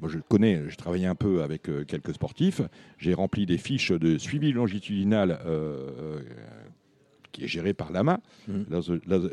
moi, 0.00 0.08
je 0.08 0.18
connais, 0.18 0.62
je 0.68 0.76
travaillais 0.76 1.06
un 1.06 1.14
peu 1.14 1.42
avec 1.42 1.68
quelques 1.86 2.14
sportifs. 2.14 2.62
J'ai 2.96 3.12
rempli 3.12 3.44
des 3.44 3.58
fiches 3.58 3.92
de 3.92 4.16
suivi 4.16 4.52
longitudinal 4.52 5.38
qui 7.32 7.44
est 7.44 7.48
géré 7.48 7.74
par 7.74 7.92
l'AMA. 7.92 8.20
Mmh. 8.48 8.62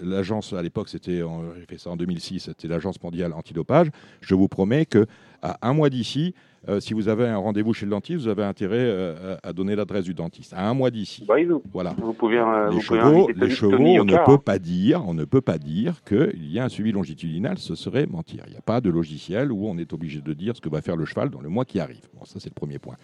L'agence, 0.04 0.54
à 0.54 0.62
l'époque, 0.62 0.90
c'était, 0.90 1.22
j'ai 1.58 1.66
fait 1.66 1.78
ça 1.78 1.90
en 1.90 1.96
2006, 1.96 2.42
c'était 2.42 2.68
l'Agence 2.68 3.02
mondiale 3.02 3.34
antidopage. 3.34 3.88
Je 4.22 4.36
vous 4.36 4.48
promets 4.50 4.86
que 4.86 5.06
à 5.42 5.58
un 5.68 5.74
mois 5.74 5.90
d'ici, 5.90 6.34
euh, 6.70 6.80
si 6.80 6.94
vous 6.94 7.08
avez 7.08 7.28
un 7.28 7.38
rendez-vous 7.38 7.74
chez 7.74 7.86
le 7.86 7.92
dentiste, 7.92 8.22
vous 8.22 8.28
avez 8.28 8.44
intérêt 8.44 8.78
euh, 8.80 9.38
à 9.44 9.54
donner 9.54 9.76
l'adresse 9.76 10.04
du 10.04 10.14
dentiste. 10.14 10.54
À 10.54 10.68
un 10.68 10.74
mois 10.74 10.92
d'ici. 10.92 11.26
Bah, 11.26 11.36
voilà. 11.72 11.96
Vous 11.98 12.14
pouvez, 12.14 12.40
euh, 12.40 12.70
les 12.72 12.82
chevaux, 12.82 13.30
les 13.36 13.50
chevaux 13.50 13.78
on 13.78 14.06
ne 14.06 14.26
peut 14.26 14.38
pas 14.38 14.60
dire, 14.60 15.08
on 15.08 15.14
ne 15.14 15.26
peut 15.26 15.42
pas 15.42 15.58
dire 15.58 16.04
qu'il 16.04 16.52
y 16.52 16.60
a 16.60 16.66
un 16.66 16.70
suivi 16.70 16.92
longitudinal. 16.92 17.58
Ce 17.58 17.76
serait 17.76 18.06
mentir. 18.06 18.44
Il 18.48 18.52
n'y 18.52 18.58
a 18.58 18.62
pas 18.62 18.82
de 18.82 18.90
logiciel 18.90 19.52
où 19.52 19.68
on 19.68 19.78
est 19.78 19.94
obligé 19.94 20.22
de 20.22 20.34
dire 20.34 20.56
ce 20.56 20.62
que 20.62 20.70
va 20.70 20.82
faire 20.82 20.98
le 20.98 21.06
cheval 21.06 21.30
dans 21.30 21.42
le 21.42 21.50
mois 21.50 21.66
qui 21.66 21.80
arrive. 21.80 22.08
Bon, 22.14 22.26
ça 22.26 22.40
c'est 22.40 22.50
le 22.50 22.56
premier 22.56 22.80
point. 22.80 22.96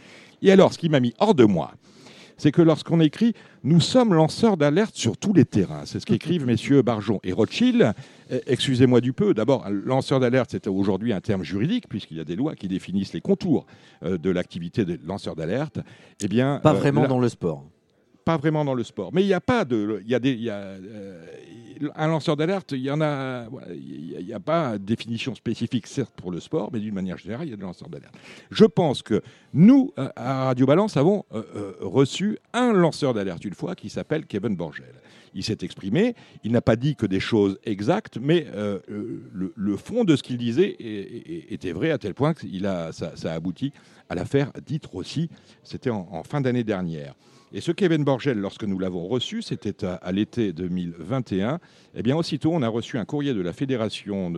Et 0.41 0.51
alors, 0.51 0.73
ce 0.73 0.77
qui 0.77 0.89
m'a 0.89 0.99
mis 0.99 1.13
hors 1.19 1.35
de 1.35 1.45
moi, 1.45 1.71
c'est 2.43 2.51
que 2.51 2.61
lorsqu'on 2.61 2.99
écrit 2.99 3.33
Nous 3.63 3.79
sommes 3.79 4.13
lanceurs 4.13 4.57
d'alerte 4.57 4.95
sur 4.95 5.15
tous 5.15 5.31
les 5.31 5.45
terrains, 5.45 5.83
c'est 5.85 6.01
ce 6.01 6.05
qu'écrivent 6.05 6.45
messieurs 6.45 6.81
Barjon 6.81 7.21
et 7.23 7.31
Rothschild. 7.31 7.93
Eh, 8.29 8.41
excusez-moi 8.47 8.99
du 8.99 9.13
peu, 9.13 9.33
d'abord, 9.33 9.65
lanceur 9.69 10.19
d'alerte, 10.19 10.49
c'est 10.51 10.67
aujourd'hui 10.67 11.13
un 11.13 11.21
terme 11.21 11.43
juridique, 11.43 11.87
puisqu'il 11.87 12.17
y 12.17 12.19
a 12.19 12.25
des 12.25 12.35
lois 12.35 12.55
qui 12.55 12.67
définissent 12.67 13.13
les 13.13 13.21
contours 13.21 13.65
euh, 14.03 14.17
de 14.17 14.29
l'activité 14.29 14.83
de 14.83 14.99
lanceur 15.05 15.37
d'alerte. 15.37 15.79
Eh 16.21 16.27
bien, 16.27 16.59
Pas 16.61 16.71
euh, 16.71 16.79
vraiment 16.79 17.07
dans 17.07 17.19
le 17.19 17.29
sport 17.29 17.63
pas 18.23 18.37
vraiment 18.37 18.65
dans 18.65 18.73
le 18.73 18.83
sport. 18.83 19.11
Mais 19.13 19.23
il 19.23 19.27
n'y 19.27 19.33
a 19.33 19.41
pas 19.41 19.65
de. 19.65 20.01
Y 20.05 20.15
a 20.15 20.19
y 20.23 20.49
a, 20.49 20.55
euh, 20.55 21.25
un 21.95 22.07
lanceur 22.07 22.37
d'alerte, 22.37 22.71
il 22.71 22.79
y 22.79 22.89
a. 22.89 23.49
Il 23.73 24.25
n'y 24.25 24.33
a, 24.33 24.39
pas 24.39 24.77
de 24.77 24.83
définition 24.83 25.35
spécifique, 25.35 25.87
certes, 25.87 26.13
pour 26.15 26.31
le 26.31 26.39
sport, 26.39 26.69
mais 26.71 26.79
d'une 26.79 26.93
manière 26.93 27.17
générale, 27.17 27.47
il 27.47 27.51
y 27.51 27.53
a 27.53 27.57
des 27.57 27.63
lanceurs 27.63 27.89
d'alerte. 27.89 28.13
Je 28.51 28.65
pense 28.65 29.01
que 29.01 29.21
nous, 29.53 29.93
euh, 29.97 30.09
à 30.15 30.45
Radio 30.45 30.65
Balance, 30.65 30.97
avons 30.97 31.25
euh, 31.33 31.73
reçu 31.81 32.37
un 32.53 32.73
lanceur 32.73 33.13
d'alerte 33.13 33.43
une 33.45 33.53
fois 33.53 33.75
qui 33.75 33.89
s'appelle 33.89 34.25
Kevin 34.25 34.55
Borgel. 34.55 34.93
Il 35.35 35.43
s'est 35.43 35.57
exprimé, 35.61 36.15
il 36.43 36.51
n'a 36.51 36.61
pas 36.61 36.75
dit 36.75 36.95
que 36.95 37.07
des 37.07 37.19
choses 37.19 37.57
exactes, 37.63 38.19
mais 38.21 38.45
le, 38.87 39.77
fond 39.77 40.03
de 40.03 40.15
ce 40.15 40.21
qu'il 40.21 40.37
disait 40.37 40.75
était 40.79 41.71
vrai 41.71 41.89
à 41.89 41.97
tel 41.97 42.13
point 42.13 42.35
que 42.35 42.41
ça, 42.91 43.13
a 43.23 43.33
abouti 43.33 43.73
à 44.09 44.13
l'affaire 44.15 44.51
dite 44.63 44.85
Rossi. 44.85 45.31
C'était 45.63 45.89
en 45.89 46.23
fin 46.23 46.39
d'année 46.39 46.63
dernière. 46.63 47.15
Et 47.55 47.61
ce 47.61 47.71
Kevin 47.71 48.03
Borgel, 48.03 48.39
lorsque 48.39 48.63
nous 48.63 48.79
l'avons 48.79 49.07
reçu, 49.07 49.43
c'était 49.43 49.85
à, 49.85 50.11
l'été 50.11 50.53
2021, 50.53 51.59
eh 51.93 52.01
bien 52.01 52.15
aussitôt 52.15 52.51
on 52.51 52.63
a 52.63 52.67
reçu 52.67 52.97
un 52.97 53.05
courrier 53.05 53.35
de 53.35 53.41
la 53.41 53.53
Fédération 53.53 54.31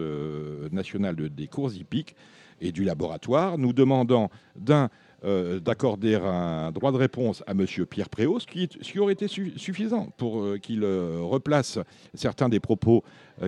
nationale 0.73 1.15
des 1.15 1.47
courses 1.47 1.77
hippiques 1.77 2.13
et 2.59 2.73
du 2.73 2.83
laboratoire 2.83 3.57
nous 3.57 3.71
demandant 3.71 4.29
d'un 4.57 4.89
euh, 5.23 5.59
d'accorder 5.59 6.15
un 6.15 6.71
droit 6.71 6.91
de 6.91 6.97
réponse 6.97 7.41
à 7.47 7.51
M. 7.51 7.65
Pierre 7.89 8.09
Préau, 8.09 8.39
ce 8.39 8.45
qui, 8.45 8.99
aurait 8.99 9.13
été 9.13 9.27
suffisant 9.27 10.09
pour 10.17 10.41
euh, 10.41 10.57
qu'il 10.57 10.83
euh, 10.83 11.19
replace 11.21 11.79
certains 12.13 12.49
des 12.49 12.59
propos, 12.59 13.03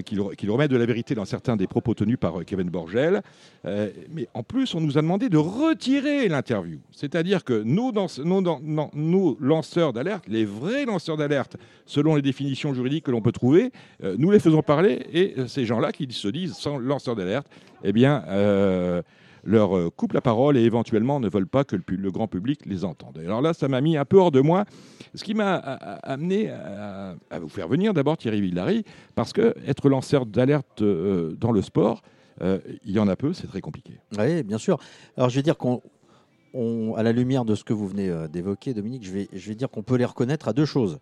qu'il 0.06 0.20
remette 0.50 0.72
de 0.72 0.78
la 0.78 0.86
vérité 0.86 1.14
dans 1.14 1.26
certains 1.26 1.56
des 1.56 1.68
propos 1.68 1.94
tenus 1.94 2.18
par 2.18 2.44
Kevin 2.46 2.70
Borgel. 2.70 3.22
mais 3.64 4.28
en 4.34 4.44
plus, 4.44 4.76
on 4.76 4.82
nous 4.82 4.98
a 4.98 5.02
demandé 5.02 5.30
de 5.30 5.38
retirer 5.38 6.28
l'interview. 6.28 6.80
C'est-à-dire 6.92 7.44
que 7.44 7.62
nous, 7.64 7.92
dans, 7.92 8.08
nous, 8.94 9.38
lanceurs 9.40 9.94
d'alerte, 9.94 10.26
les 10.28 10.46
vrais 10.46 10.86
lanceurs 10.86 11.16
d'alerte, 11.16 11.58
selon 11.86 12.16
les 12.16 12.22
définitions 12.22 12.74
juridiques 12.74 13.06
que 13.06 13.12
l'on 13.12 13.22
peut 13.22 13.32
trouver, 13.32 13.72
nous 14.18 14.32
les 14.32 14.40
faisons 14.40 14.62
parler 14.62 15.06
et 15.14 15.36
ces 15.48 15.66
gens-là 15.66 15.94
qui 15.94 16.08
se 16.12 16.28
disent 16.28 16.54
sans 16.54 16.78
lanceurs 16.78 17.16
d'alerte, 17.16 17.48
eh 17.84 17.94
bien 17.94 18.24
leur 19.48 19.78
euh, 19.78 19.90
coupe 19.90 20.14
la 20.14 20.22
parole 20.22 20.58
et 20.58 20.62
éventuellement 20.62 21.20
ne 21.20 21.30
veulent 21.30 21.48
pas 21.48 21.64
que 21.64 21.78
le, 21.88 22.12
grand 22.12 22.28
public 22.28 22.66
les 22.66 22.84
entende. 22.84 23.18
Alors 23.18 23.42
là, 23.42 23.54
ça 23.54 23.70
m'a 23.70 23.80
mis 23.80 23.96
un 23.96 24.04
peu 24.04 24.18
hors 24.18 24.30
de 24.30 24.42
moi, 24.42 24.66
ce 25.16 25.24
qui 25.24 25.34
m'a 25.34 25.56
amené 25.56 26.50
à, 26.50 27.16
vous 27.40 27.48
faire 27.48 27.68
venir 27.68 27.94
d'abord 27.94 28.18
Thierry 28.18 28.42
Villary, 28.42 28.84
parce 29.16 29.32
que 29.32 29.56
être 29.66 29.90
lanceur 29.90 30.26
d'alerte 30.26 30.82
euh, 30.82 31.34
dans 31.40 31.54
le 31.54 31.62
sport, 31.62 32.02
euh, 32.42 32.60
il 32.84 32.92
y 32.92 33.00
en 33.00 33.08
a 33.08 33.16
peu, 33.16 33.34
c'est 33.34 33.48
très 33.48 33.62
compliqué. 33.62 33.94
Oui, 34.20 34.44
bien 34.44 34.58
sûr. 34.58 34.78
Alors 35.16 35.30
je 35.30 35.36
vais 35.38 35.44
dire 35.44 35.58
qu'on, 35.58 35.82
à 36.96 37.04
la 37.04 37.14
lumière 37.14 37.46
de 37.46 37.56
ce 37.56 37.64
que 37.64 37.74
vous 37.74 37.88
venez 37.88 38.14
d'évoquer, 38.30 38.74
Dominique, 38.74 39.06
je 39.06 39.12
vais, 39.12 39.30
je 39.32 39.48
vais 39.48 39.56
dire 39.56 39.70
qu'on 39.70 39.84
peut 39.84 39.96
les 39.96 40.06
reconnaître 40.06 40.50
à 40.50 40.54
deux 40.54 40.66
choses. 40.66 41.00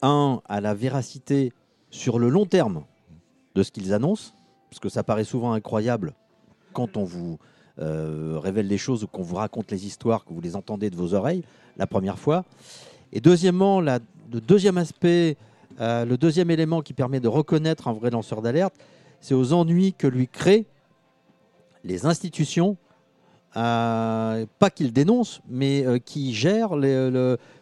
Un, 0.00 0.40
à 0.46 0.60
la 0.62 0.72
véracité 0.72 1.52
sur 1.90 2.18
le 2.18 2.30
long 2.30 2.46
terme 2.46 2.84
de 3.54 3.62
ce 3.62 3.70
qu'ils 3.72 3.92
annoncent, 3.92 4.32
parce 4.70 4.80
que 4.80 4.88
ça 4.88 5.02
paraît 5.02 5.24
souvent 5.24 5.52
incroyable 5.52 6.14
quand 6.72 6.96
on 6.96 7.04
vous 7.04 7.38
euh, 7.80 8.40
révèle 8.42 8.66
les 8.66 8.78
choses 8.78 9.04
ou 9.04 9.06
qu'on 9.06 9.22
vous 9.22 9.36
raconte 9.36 9.70
les 9.70 9.86
histoires, 9.86 10.24
que 10.24 10.32
vous 10.32 10.40
les 10.40 10.56
entendez 10.56 10.90
de 10.90 10.96
vos 10.96 11.14
oreilles 11.14 11.44
la 11.76 11.86
première 11.86 12.18
fois. 12.18 12.44
Et 13.12 13.20
deuxièmement, 13.20 13.80
le 13.80 14.00
deuxième 14.40 14.78
aspect, 14.78 15.36
euh, 15.80 16.04
le 16.04 16.16
deuxième 16.16 16.50
élément 16.50 16.82
qui 16.82 16.92
permet 16.92 17.20
de 17.20 17.28
reconnaître 17.28 17.86
un 17.86 17.92
vrai 17.92 18.10
lanceur 18.10 18.42
d'alerte, 18.42 18.74
c'est 19.20 19.34
aux 19.34 19.52
ennuis 19.52 19.94
que 19.96 20.08
lui 20.08 20.26
créent 20.26 20.66
les 21.84 22.04
institutions, 22.04 22.76
euh, 23.56 24.44
pas 24.58 24.70
qu'il 24.70 24.92
dénonce, 24.92 25.40
mais 25.48 25.84
qui 26.04 26.34
gèrent 26.34 26.74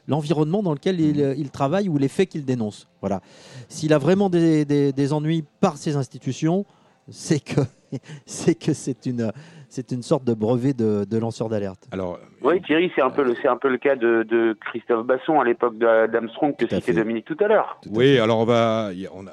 l'environnement 0.08 0.62
dans 0.62 0.72
lequel 0.72 0.98
il, 0.98 1.50
travaille 1.50 1.90
ou 1.90 1.98
les 1.98 2.08
faits 2.08 2.30
qu'il 2.30 2.46
dénonce. 2.46 2.88
Voilà. 3.02 3.20
S'il 3.68 3.92
a 3.92 3.98
vraiment 3.98 4.30
des, 4.30 4.64
des, 4.64 5.12
ennuis 5.12 5.44
par 5.60 5.76
ces 5.76 5.94
institutions, 5.94 6.64
c'est 7.10 7.40
que 7.40 7.60
c'est 8.26 8.54
que 8.54 8.72
c'est 8.72 9.04
une 9.04 9.30
c'est 9.68 9.92
une 9.92 10.02
sorte 10.02 10.24
de 10.24 10.34
brevet 10.34 10.72
de, 10.72 11.18
lanceur 11.18 11.48
d'alerte. 11.48 11.88
Alors, 11.92 12.18
oui, 12.42 12.60
Thierry, 12.62 12.90
c'est 12.94 13.02
un 13.02 13.10
peu 13.10 13.22
le 13.22 13.34
c'est 13.40 13.48
un 13.48 13.56
peu 13.56 13.68
le 13.68 13.78
cas 13.78 13.96
de, 13.96 14.56
Christophe 14.60 15.06
Basson 15.06 15.40
à 15.40 15.44
l'époque 15.44 15.78
d'Armstrong 15.78 16.56
que 16.56 16.68
citait 16.68 16.92
Dominique 16.92 17.24
tout 17.24 17.36
à 17.40 17.48
l'heure. 17.48 17.80
Oui, 17.90 18.18
alors 18.18 18.38
on 18.38 18.44
va, 18.44 18.90
on 19.14 19.26
a, 19.26 19.32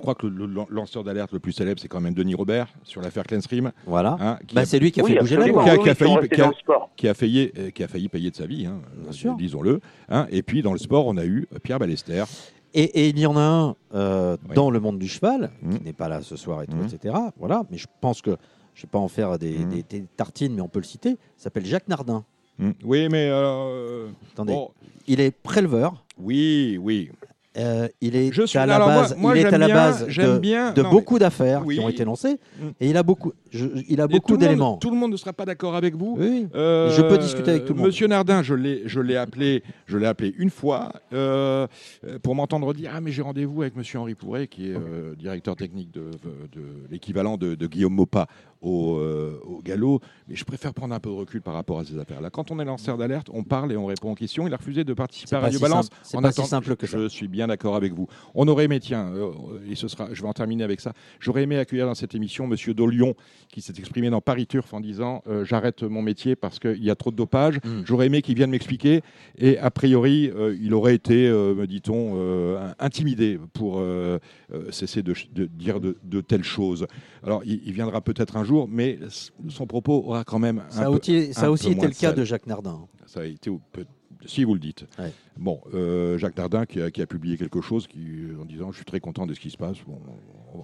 je 0.00 0.02
crois 0.02 0.14
que 0.14 0.26
le, 0.26 0.48
lanceur 0.70 1.04
d'alerte 1.04 1.30
le 1.32 1.40
plus 1.40 1.52
célèbre, 1.52 1.78
c'est 1.78 1.88
quand 1.88 2.00
même 2.00 2.14
Denis 2.14 2.34
Robert 2.34 2.68
sur 2.84 3.02
l'affaire 3.02 3.24
Cleanstream. 3.24 3.70
Voilà. 3.84 4.16
Hein, 4.18 4.38
bah, 4.54 4.64
c'est 4.64 4.78
lui 4.78 4.92
qui 4.92 5.02
a 5.02 5.04
fait 5.04 5.18
bouger 5.18 5.36
la 5.36 5.46
loi. 5.46 5.62
Qui 5.62 5.70
a, 5.70 5.76
qui 5.76 5.90
a 5.90 5.94
failli, 5.94 6.28
qui 6.96 7.06
a, 7.06 7.12
failli, 7.12 7.52
euh, 7.58 7.70
qui 7.70 7.84
a 7.84 7.88
failli 7.88 8.08
payer 8.08 8.30
de 8.30 8.36
sa 8.36 8.46
vie, 8.46 8.64
hein, 8.64 8.80
disons-le. 9.36 9.80
Hein. 10.08 10.26
Et 10.30 10.42
puis 10.42 10.62
dans 10.62 10.72
le 10.72 10.78
sport, 10.78 11.06
on 11.06 11.18
a 11.18 11.26
eu 11.26 11.46
Pierre 11.62 11.78
Ballester 11.78 12.24
Et, 12.72 13.10
il 13.10 13.18
y 13.18 13.26
en 13.26 13.36
a 13.36 13.42
un 13.42 13.76
euh, 13.94 14.38
dans 14.54 14.70
le 14.70 14.80
monde 14.80 14.98
du 14.98 15.06
cheval, 15.06 15.50
qui 15.60 15.66
mmh. 15.66 15.84
n'est 15.84 15.92
pas 15.92 16.08
là 16.08 16.22
ce 16.22 16.36
soir, 16.36 16.62
et 16.62 16.66
tout, 16.66 16.78
mmh. 16.78 16.94
etc. 16.94 17.14
Voilà, 17.38 17.64
mais 17.70 17.76
je 17.76 17.86
pense 18.00 18.22
que 18.22 18.38
je 18.80 18.86
ne 18.86 18.88
vais 18.88 18.92
pas 18.92 18.98
en 18.98 19.08
faire 19.08 19.38
des, 19.38 19.58
des, 19.66 20.04
tartines, 20.16 20.54
mais 20.54 20.62
on 20.62 20.68
peut 20.68 20.78
le 20.78 20.86
citer. 20.86 21.10
Il 21.10 21.42
s'appelle 21.42 21.66
Jacques 21.66 21.88
Nardin. 21.88 22.24
Oui, 22.82 23.08
mais. 23.10 23.28
Euh, 23.30 24.08
Attendez. 24.32 24.56
Il 25.06 25.20
est 25.20 25.30
préleveur. 25.30 26.02
Oui, 26.18 26.78
oui. 26.80 27.10
Euh, 27.58 27.88
il 28.00 28.14
est 28.14 28.32
je 28.32 28.44
suis, 28.46 28.58
à 28.58 28.66
la 28.66 28.78
base, 28.78 29.16
il 29.18 29.36
est 29.36 29.52
à 29.52 29.58
la 29.58 29.66
base 29.66 30.06
de, 30.06 30.38
bien, 30.38 30.72
de 30.72 30.82
beaucoup 30.82 31.18
d'affaires 31.18 31.64
qui 31.64 31.80
ont 31.80 31.88
été 31.88 32.04
lancées 32.04 32.38
mm. 32.60 32.68
et 32.80 32.90
il 32.90 32.96
a 32.96 33.02
beaucoup, 33.02 33.32
il 33.52 34.00
a 34.00 34.06
beaucoup 34.06 34.36
d'éléments. 34.36 34.76
Tout 34.76 34.90
le 34.90 34.96
monde 34.96 35.10
ne 35.10 35.16
sera 35.16 35.32
pas 35.32 35.44
d'accord 35.44 35.74
avec 35.74 35.96
vous. 35.96 36.16
Oui. 36.16 36.46
Euh, 36.54 36.90
je 36.90 37.02
peux 37.02 37.18
discuter 37.18 37.50
avec 37.50 37.64
tout 37.64 37.72
le 37.72 37.78
monde. 37.80 37.88
Monsieur 37.88 38.06
Nardin, 38.06 38.44
je 38.44 38.54
l'ai, 38.54 38.82
je 38.86 39.00
l'ai 39.00 39.16
appelé, 39.16 39.64
je 39.86 39.98
l'ai 39.98 40.06
appelé 40.06 40.32
une 40.38 40.50
fois 40.50 40.92
euh, 41.12 41.66
pour 42.22 42.36
m'entendre 42.36 42.72
dire 42.72 42.92
ah 42.94 43.00
mais 43.00 43.10
j'ai 43.10 43.22
rendez-vous 43.22 43.62
avec 43.62 43.74
Monsieur 43.74 43.98
Henri 43.98 44.14
Pourret 44.14 44.46
qui 44.46 44.70
est 44.70 44.76
directeur 45.18 45.56
technique 45.56 45.90
de, 45.90 46.10
de 46.52 46.62
l'équivalent 46.88 47.36
de, 47.36 47.56
de, 47.56 47.66
Guillaume 47.66 47.94
Mopa 47.94 48.28
au, 48.60 49.00
au, 49.44 49.60
galop, 49.62 50.00
mais 50.28 50.36
je 50.36 50.44
préfère 50.44 50.74
prendre 50.74 50.94
un 50.94 51.00
peu 51.00 51.10
de 51.10 51.14
recul 51.14 51.42
par 51.42 51.54
rapport 51.54 51.78
à 51.78 51.84
ces 51.84 51.98
affaires-là. 51.98 52.30
Quand 52.30 52.50
on 52.50 52.58
est 52.60 52.64
lanceur 52.64 52.98
d'alerte, 52.98 53.28
on 53.32 53.42
parle 53.44 53.72
et 53.72 53.76
on 53.76 53.86
répond 53.86 54.12
aux 54.12 54.14
questions. 54.14 54.46
Il 54.46 54.54
a 54.54 54.56
refusé 54.56 54.84
de 54.84 54.94
participer 54.94 55.36
à 55.36 55.40
Radio 55.40 55.58
Balance. 55.58 55.88
C'est 56.02 56.20
pas 56.20 56.32
si 56.32 56.44
simple 56.44 56.76
que 56.76 56.86
ça. 56.86 56.98
Je 56.98 57.08
suis 57.08 57.28
bien 57.28 57.48
d'accord 57.48 57.76
avec 57.76 57.92
vous. 57.92 58.08
On 58.34 58.48
aurait 58.48 58.64
aimé, 58.64 58.80
tiens, 58.80 59.12
euh, 59.14 59.32
et 59.68 59.74
ce 59.74 59.88
sera, 59.88 60.08
je 60.12 60.22
vais 60.22 60.28
en 60.28 60.32
terminer 60.32 60.64
avec 60.64 60.80
ça. 60.80 60.92
J'aurais 61.18 61.42
aimé 61.42 61.58
accueillir 61.58 61.86
dans 61.86 61.94
cette 61.94 62.14
émission 62.14 62.46
Monsieur 62.46 62.74
Dolion, 62.74 63.14
qui 63.48 63.60
s'est 63.60 63.74
exprimé 63.78 64.10
dans 64.10 64.20
Paris 64.20 64.46
Turf 64.46 64.72
en 64.74 64.80
disant 64.80 65.22
euh, 65.26 65.44
j'arrête 65.44 65.82
mon 65.82 66.02
métier 66.02 66.36
parce 66.36 66.58
qu'il 66.58 66.82
y 66.82 66.90
a 66.90 66.94
trop 66.94 67.10
de 67.10 67.16
dopage. 67.16 67.58
Hmm. 67.64 67.82
J'aurais 67.84 68.06
aimé 68.06 68.22
qu'il 68.22 68.34
vienne 68.36 68.50
m'expliquer. 68.50 69.02
Et 69.38 69.58
a 69.58 69.70
priori, 69.70 70.30
euh, 70.34 70.56
il 70.60 70.74
aurait 70.74 70.94
été, 70.94 71.28
me 71.30 71.66
dit-on, 71.66 72.00
intimidé 72.78 73.38
pour 73.52 73.82
cesser 74.70 75.02
de, 75.02 75.14
dire 75.46 75.80
de, 75.80 76.20
telles 76.20 76.44
choses. 76.44 76.86
Alors, 77.24 77.42
il, 77.44 77.72
viendra 77.72 78.00
peut-être 78.00 78.36
un 78.36 78.44
jour, 78.44 78.49
mais 78.68 78.98
son 79.48 79.66
propos 79.66 80.04
aura 80.06 80.24
quand 80.24 80.38
même. 80.38 80.62
Ça 80.70 80.86
a, 80.86 80.90
aussi, 80.90 81.32
ça 81.32 81.46
a 81.46 81.50
aussi 81.50 81.70
été 81.70 81.86
le 81.86 81.92
cas 81.92 82.12
de 82.12 82.24
Jacques 82.24 82.46
Nardin. 82.46 82.86
Ça 83.06 83.20
a 83.20 83.24
été 83.24 83.50
si 84.26 84.44
vous 84.44 84.54
le 84.54 84.60
dites. 84.60 84.84
Bon, 85.38 85.60
euh, 85.74 86.18
Jacques 86.18 86.36
Dardin 86.36 86.66
qui 86.66 86.80
a, 86.80 87.06
publié 87.06 87.36
quelque 87.36 87.60
chose 87.60 87.86
qui, 87.86 88.28
en 88.40 88.44
disant 88.44 88.70
Je 88.70 88.76
suis 88.76 88.84
très 88.84 89.00
content 89.00 89.26
de 89.26 89.34
ce 89.34 89.40
qui 89.40 89.50
se 89.50 89.56
passe. 89.56 89.76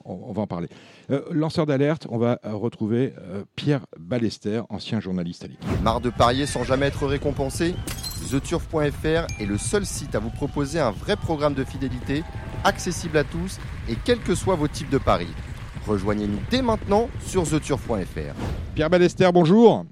on, 0.05 0.33
va 0.33 0.43
en 0.43 0.47
parler. 0.47 0.69
Euh, 1.11 1.23
lanceur 1.31 1.67
d'alerte, 1.67 2.07
on 2.11 2.19
va 2.19 2.39
retrouver 2.45 3.15
euh, 3.19 3.45
Pierre 3.55 3.87
Ballester, 3.99 4.63
ancien 4.69 5.01
journaliste 5.01 5.45
à 5.45 5.49
l'équipe. 5.49 5.83
Marre 5.83 6.01
de 6.01 6.11
parier 6.11 6.47
sans 6.47 6.65
jamais 6.65 6.87
être 6.87 7.07
récompensé? 7.07 7.75
TheTurf.fr 8.31 9.27
est 9.41 9.47
le 9.47 9.59
seul 9.59 9.85
site 9.85 10.15
à 10.15 10.19
vous 10.19 10.31
proposer 10.31 10.81
un 10.81 10.91
vrai 10.91 11.17
programme 11.17 11.55
de 11.55 11.65
fidélité, 11.65 12.25
accessible 12.65 13.19
à 13.19 13.25
tous 13.25 13.59
et 13.89 13.95
quels 14.05 14.21
que 14.21 14.35
soient 14.35 14.57
vos 14.57 14.69
types 14.69 14.91
de 14.91 14.99
paris. 14.99 15.29
Rejoignez-nous 15.87 16.41
dès 16.51 16.63
maintenant 16.63 17.09
sur 17.21 17.45
TheTurf.fr. 17.45 18.35
Pierre 18.75 18.91
Ballester, 18.91 19.29
bonjour. 19.33 19.85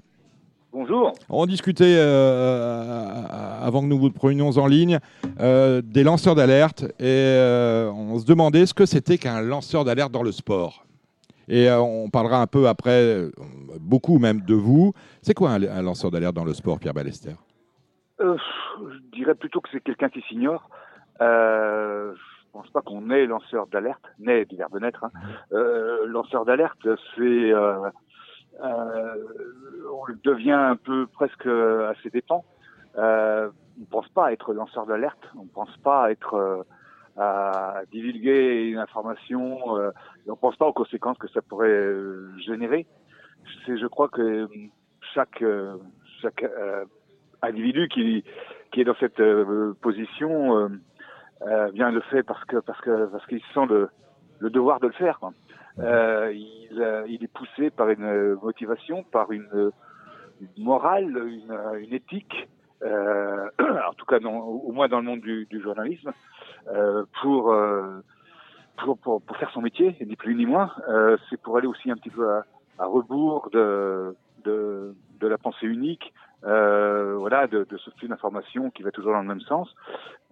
Bonjour. 0.73 1.13
On 1.29 1.45
discutait 1.45 1.95
euh, 1.97 3.21
avant 3.61 3.79
que 3.79 3.85
nous 3.85 3.97
vous 3.97 4.11
prenions 4.11 4.49
en 4.57 4.67
ligne 4.67 4.99
euh, 5.39 5.81
des 5.81 6.03
lanceurs 6.03 6.35
d'alerte 6.35 6.83
et 6.99 7.05
euh, 7.05 7.89
on 7.91 8.19
se 8.19 8.25
demandait 8.25 8.65
ce 8.65 8.73
que 8.73 8.85
c'était 8.85 9.17
qu'un 9.17 9.39
lanceur 9.39 9.85
d'alerte 9.85 10.11
dans 10.11 10.23
le 10.23 10.33
sport. 10.33 10.85
Et 11.47 11.71
on 11.71 12.09
parlera 12.09 12.41
un 12.41 12.47
peu 12.47 12.67
après, 12.67 13.29
beaucoup 13.79 14.17
même 14.17 14.41
de 14.41 14.55
vous. 14.55 14.93
C'est 15.21 15.35
quoi 15.35 15.51
un, 15.51 15.81
lanceur 15.81 16.11
d'alerte 16.11 16.35
dans 16.35 16.43
le 16.43 16.53
sport, 16.53 16.79
Pierre 16.79 16.95
Ballester? 16.95 17.35
Je 18.19 18.35
dirais 19.13 19.35
plutôt 19.35 19.61
que 19.61 19.69
c'est 19.71 19.81
quelqu'un 19.81 20.09
qui 20.09 20.21
s'ignore. 20.27 20.67
Pense 22.59 22.69
pas 22.71 22.81
qu'on 22.81 23.09
est 23.09 23.25
lanceur 23.25 23.67
d'alerte, 23.67 24.03
né 24.19 24.45
du 24.45 24.55
verbe 24.55 24.79
naître. 24.79 25.05
Lanceur 25.51 26.45
d'alerte, 26.45 26.87
c'est 27.15 27.53
euh, 28.63 29.15
on 29.91 30.03
devient 30.23 30.51
un 30.51 30.75
peu 30.75 31.07
presque 31.07 31.45
à 31.45 31.93
ses 32.01 32.09
dépens. 32.09 32.45
Euh, 32.97 33.49
on 33.77 33.81
ne 33.81 33.85
pense 33.85 34.07
pas 34.09 34.31
être 34.31 34.53
lanceur 34.53 34.85
d'alerte, 34.85 35.19
on 35.37 35.43
ne 35.43 35.49
pense 35.49 35.75
pas 35.77 36.11
être 36.11 36.33
euh, 36.33 36.63
à 37.17 37.81
divulguer 37.91 38.69
une 38.69 38.77
information, 38.77 39.77
euh, 39.77 39.91
on 40.27 40.31
ne 40.31 40.37
pense 40.37 40.55
pas 40.55 40.65
aux 40.65 40.73
conséquences 40.73 41.17
que 41.17 41.27
ça 41.29 41.41
pourrait 41.41 41.67
euh, 41.67 42.31
générer. 42.39 42.85
C'est, 43.65 43.77
je 43.77 43.87
crois 43.87 44.07
que 44.07 44.47
chaque 45.13 45.43
chaque 46.21 46.45
individu 47.41 47.87
qui 47.89 48.23
qui 48.71 48.81
est 48.81 48.85
dans 48.85 48.95
cette 48.95 49.21
position 49.81 50.69
bien 51.73 51.91
le 51.91 52.01
fait 52.01 52.23
parce 52.23 52.43
que 52.45 52.57
parce 52.57 52.79
que 52.81 53.05
parce 53.07 53.25
qu'il 53.27 53.41
sent 53.53 53.65
le 53.69 53.89
le 54.39 54.49
devoir 54.49 54.79
de 54.79 54.87
le 54.87 54.93
faire. 54.93 55.19
Euh, 55.79 56.31
il, 56.33 56.81
euh, 56.81 57.05
il, 57.07 57.23
est 57.23 57.33
poussé 57.33 57.69
par 57.69 57.89
une 57.89 58.35
motivation, 58.35 59.03
par 59.03 59.31
une, 59.31 59.71
morale, 60.57 61.17
une, 61.27 61.93
éthique, 61.93 62.47
euh, 62.83 63.49
en 63.59 63.93
tout 63.93 64.05
cas 64.05 64.19
au 64.19 64.71
moins 64.71 64.87
dans 64.87 64.99
le 64.99 65.05
monde 65.05 65.21
du, 65.21 65.61
journalisme, 65.61 66.11
euh, 66.67 67.03
pour, 67.21 67.51
euh, 67.51 68.01
pour, 68.77 68.97
pour, 68.97 69.37
faire 69.37 69.51
son 69.51 69.61
métier, 69.61 69.95
ni 70.05 70.15
plus 70.15 70.35
ni 70.35 70.45
moins. 70.45 70.71
C'est 71.29 71.41
pour 71.41 71.57
aller 71.57 71.67
aussi 71.67 71.91
un 71.91 71.95
petit 71.95 72.09
peu 72.09 72.29
à, 72.29 72.45
rebours 72.85 73.49
de, 73.51 74.15
de, 74.43 74.95
la 75.21 75.37
pensée 75.37 75.65
unique, 75.65 76.13
euh, 76.43 77.15
voilà, 77.17 77.47
de, 77.47 77.65
de 77.69 77.77
ce 77.77 77.89
flux 77.91 78.07
d'information 78.07 78.69
qui 78.69 78.83
va 78.83 78.91
toujours 78.91 79.13
dans 79.13 79.21
le 79.21 79.27
même 79.27 79.41
sens. 79.41 79.73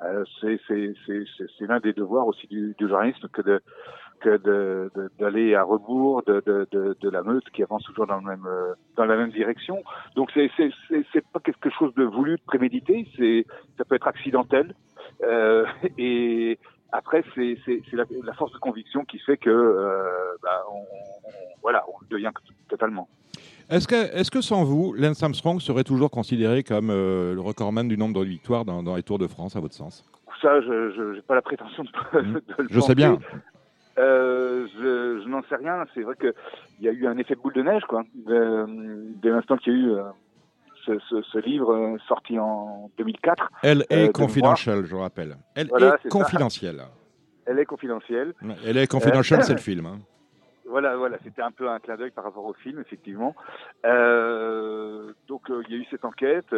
Euh, 0.03 0.23
c'est 0.39 1.65
l'un 1.67 1.79
des 1.79 1.93
devoirs 1.93 2.27
aussi 2.27 2.47
du, 2.47 2.75
journalisme 2.79 3.27
que 3.29 4.37
d'aller 5.17 5.55
à 5.55 5.63
rebours 5.63 6.23
de, 6.23 7.09
la 7.09 7.23
meute 7.23 7.49
qui 7.51 7.63
avance 7.63 7.83
toujours 7.83 8.07
euh, 8.11 8.73
dans 8.95 9.05
la 9.05 9.15
même 9.15 9.31
direction. 9.31 9.83
Donc 10.15 10.31
c'est 10.33 10.51
c'est 11.13 11.25
pas 11.31 11.39
quelque 11.39 11.69
chose 11.69 11.93
de 11.95 12.03
voulu, 12.03 12.37
de 12.37 12.43
prémédité, 12.45 13.07
ça 13.77 13.85
peut 13.85 13.95
être 13.95 14.07
accidentel. 14.07 14.75
Et 15.97 16.59
après 16.91 17.23
c'est 17.33 17.57
la, 17.93 18.33
force 18.33 18.53
de 18.53 18.59
conviction 18.59 19.03
qui 19.05 19.19
fait 19.19 19.37
que 19.37 19.49
euh, 19.49 20.37
bah, 20.43 20.63
on, 20.71 20.83
voilà 21.61 21.85
on 21.87 22.05
devient 22.09 22.31
totalement. 22.69 23.07
Est-ce 23.73 23.87
que, 23.87 23.95
est 23.95 24.29
que 24.29 24.41
sans 24.41 24.63
vous, 24.63 24.93
Lance 24.93 25.23
Armstrong 25.23 25.59
serait 25.59 25.83
toujours 25.83 26.11
considéré 26.11 26.61
comme 26.61 26.91
euh, 26.91 27.33
le 27.33 27.41
recordman 27.41 27.87
du 27.87 27.97
nombre 27.97 28.19
de 28.19 28.23
victoires 28.23 28.65
dans, 28.65 28.83
dans, 28.83 28.95
les 28.95 29.01
Tours 29.01 29.17
de 29.17 29.25
France, 29.25 29.55
à 29.55 29.59
votre 29.61 29.73
sens? 29.73 30.05
Ça, 30.43 30.61
je 30.61 31.15
n'ai 31.15 31.21
pas 31.23 31.33
la 31.33 31.41
prétention 31.41 31.83
de, 32.13 32.19
mmh. 32.21 32.41
le 32.59 32.67
Je 32.69 32.79
sais 32.79 32.93
bien. 32.93 33.17
Euh, 33.97 34.67
je, 34.75 35.23
je 35.23 35.27
n'en 35.27 35.41
sais 35.49 35.55
rien. 35.55 35.83
C'est 35.95 36.01
vrai 36.01 36.13
qu'il 36.19 36.33
y 36.81 36.87
a 36.87 36.91
eu 36.91 37.07
un 37.07 37.17
effet 37.17 37.33
de 37.33 37.39
boule 37.39 37.53
de 37.53 37.63
neige, 37.63 37.81
quoi. 37.89 38.03
Dès 38.13 39.29
l'instant 39.29 39.57
qu'il 39.57 39.73
y 39.73 39.75
a 39.75 39.79
eu 39.79 39.91
euh, 39.91 40.03
ce, 40.85 40.99
ce, 41.09 41.23
ce, 41.23 41.37
livre 41.39 41.73
euh, 41.73 41.97
sorti 42.07 42.37
en 42.37 42.91
2004. 42.99 43.49
Elle 43.63 43.85
est 43.89 44.11
confidentielle, 44.11 44.85
je 44.85 44.95
rappelle. 44.95 45.35
Elle 45.55 45.67
est, 45.67 46.09
confidentielle. 46.09 46.83
Elle 47.47 47.57
est 47.57 47.65
confidentielle. 47.65 48.33
Elle 48.63 48.77
est 48.77 48.87
confidentielle, 48.87 49.43
c'est 49.43 49.53
le 49.53 49.59
film. 49.59 49.87
Hein. 49.87 49.99
Voilà, 50.65 50.95
voilà, 50.95 51.17
c'était 51.23 51.41
un 51.41 51.51
peu 51.51 51.69
un 51.69 51.79
clin 51.79 51.97
d'œil 51.97 52.11
par 52.11 52.23
rapport 52.23 52.45
au 52.45 52.53
film, 52.53 52.79
effectivement. 52.79 53.35
Euh, 53.85 55.13
donc, 55.27 55.43
il 55.49 55.73
y 55.73 55.75
a 55.75 55.81
eu 55.81 55.85
cette 55.91 56.05
enquête 56.05 56.53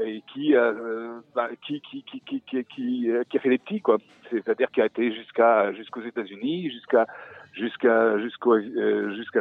et 0.00 0.22
qui, 0.32 0.54
euh, 0.54 1.20
bah, 1.34 1.48
qui, 1.66 1.80
qui, 1.80 2.04
qui, 2.04 2.20
qui, 2.20 2.40
qui, 2.42 2.64
qui, 2.64 3.10
a 3.10 3.40
fait 3.40 3.48
des 3.48 3.58
petits, 3.58 3.80
quoi. 3.80 3.98
C'est-à-dire 4.30 4.70
qui 4.70 4.80
a 4.80 4.86
été 4.86 5.12
jusqu'à 5.12 5.72
jusqu'aux 5.72 6.02
États-Unis, 6.02 6.70
jusqu'à 6.70 7.06
jusqu'à 7.52 8.18
jusqu'au 8.18 8.54
euh, 8.54 9.14
jusqu'à 9.16 9.40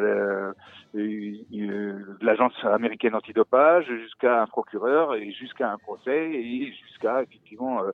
l'agence 2.21 2.53
américaine 2.65 3.15
antidopage, 3.15 3.85
jusqu'à 3.85 4.41
un 4.41 4.47
procureur 4.47 5.15
et 5.15 5.31
jusqu'à 5.31 5.71
un 5.71 5.77
procès 5.77 6.31
et 6.31 6.73
jusqu'à 6.87 7.21
effectivement 7.21 7.83
euh, 7.83 7.91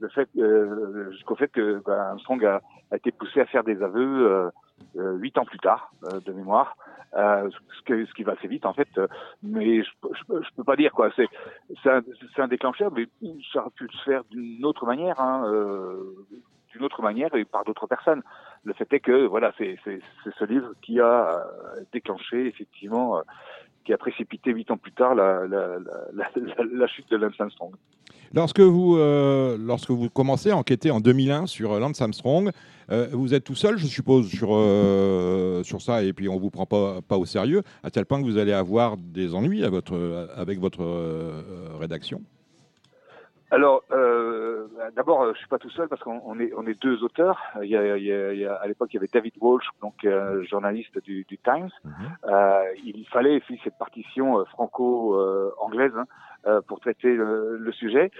le 0.00 0.08
fait 0.08 0.28
euh, 0.36 1.10
jusqu'au 1.12 1.36
fait 1.36 1.48
que 1.48 1.80
bah, 1.84 2.10
Armstrong 2.10 2.44
a, 2.44 2.60
été 2.94 3.12
poussé 3.12 3.40
à 3.40 3.46
faire 3.46 3.64
des 3.64 3.82
aveux 3.82 4.50
huit 4.94 5.36
ans 5.38 5.44
plus 5.44 5.58
tard 5.58 5.92
de 6.24 6.32
mémoire 6.32 6.76
euh, 7.16 7.48
ce, 7.86 8.12
qui 8.14 8.22
va 8.22 8.32
assez 8.32 8.48
vite 8.48 8.66
en 8.66 8.72
fait. 8.72 8.88
Euh, 8.98 9.06
mais 9.42 9.82
je, 9.82 9.90
je 10.28 10.48
peux 10.56 10.64
pas 10.64 10.76
dire 10.76 10.92
quoi. 10.92 11.10
C'est 11.16 11.90
un, 12.40 12.48
déclencheur, 12.48 12.92
mais 12.92 13.06
ça 13.52 13.60
aurait 13.60 13.70
pu 13.70 13.88
se 13.88 14.02
faire 14.04 14.24
d'une 14.30 14.64
autre 14.64 14.86
manière, 14.86 15.20
hein, 15.20 15.44
euh, 15.46 16.14
d'une 16.72 16.84
autre 16.84 17.02
manière 17.02 17.34
et 17.34 17.44
par 17.44 17.64
d'autres 17.64 17.86
personnes. 17.86 18.22
Le 18.64 18.72
fait 18.72 18.92
est 18.92 19.00
que 19.00 19.26
voilà, 19.26 19.52
c'est 19.58 19.78
ce 19.84 20.44
livre 20.44 20.72
qui 20.82 21.00
a 21.00 21.28
euh, 21.28 21.80
déclenché 21.92 22.46
effectivement, 22.46 23.18
euh, 23.18 23.22
qui 23.84 23.92
a 23.92 23.98
précipité 23.98 24.52
huit 24.52 24.70
ans 24.70 24.78
plus 24.78 24.92
tard 24.92 25.14
la, 25.14 25.46
la 25.46 26.86
chute 26.86 27.10
de 27.10 27.16
Lance 27.16 27.40
Armstrong. 27.40 27.74
Lorsque 28.34 28.58
vous, 28.58 28.96
euh, 28.96 29.56
lorsque 29.60 29.90
vous 29.90 30.10
commencez 30.10 30.50
à 30.50 30.56
enquêter 30.56 30.90
en 30.90 30.98
2001 30.98 31.46
sur 31.46 31.78
Lance 31.78 32.02
Armstrong, 32.02 32.50
euh, 32.90 33.06
vous 33.12 33.32
êtes 33.32 33.44
tout 33.44 33.54
seul, 33.54 33.78
je 33.78 33.86
suppose, 33.86 34.28
sur, 34.28 34.48
euh, 34.50 35.62
sur 35.62 35.80
ça, 35.80 36.02
et 36.02 36.12
puis 36.12 36.28
on 36.28 36.34
ne 36.34 36.40
vous 36.40 36.50
prend 36.50 36.66
pas, 36.66 37.00
pas 37.00 37.16
au 37.16 37.26
sérieux, 37.26 37.62
à 37.84 37.90
tel 37.90 38.06
point 38.06 38.20
que 38.20 38.26
vous 38.26 38.38
allez 38.38 38.52
avoir 38.52 38.96
des 38.96 39.36
ennuis 39.36 39.64
à 39.64 39.70
votre, 39.70 40.28
avec 40.36 40.58
votre 40.58 40.84
rédaction? 41.78 42.22
Alors, 43.54 43.84
euh, 43.92 44.66
d'abord, 44.96 45.22
euh, 45.22 45.32
je 45.34 45.38
suis 45.38 45.48
pas 45.48 45.58
tout 45.58 45.70
seul 45.70 45.86
parce 45.86 46.02
qu'on 46.02 46.40
est, 46.40 46.52
on 46.56 46.66
est 46.66 46.74
deux 46.82 47.04
auteurs. 47.04 47.40
Il 47.62 47.68
y 47.68 47.76
a, 47.76 47.96
il 47.96 48.04
y 48.04 48.44
a, 48.44 48.54
à 48.54 48.66
l'époque, 48.66 48.88
il 48.92 48.94
y 48.94 48.98
avait 48.98 49.10
David 49.12 49.34
Walsh, 49.40 49.66
donc 49.80 50.04
euh, 50.04 50.42
journaliste 50.44 50.98
du, 51.04 51.24
du 51.28 51.38
Times. 51.38 51.70
Mhm. 51.84 51.92
euh, 52.24 52.64
il 52.84 53.06
fallait 53.12 53.38
faire 53.38 53.58
cette 53.62 53.78
partition 53.78 54.40
euh, 54.40 54.44
franco-anglaise 54.46 55.92
hein, 55.96 56.06
pour 56.66 56.80
traiter 56.80 57.14
le, 57.14 57.56
le 57.56 57.72
sujet. 57.72 58.10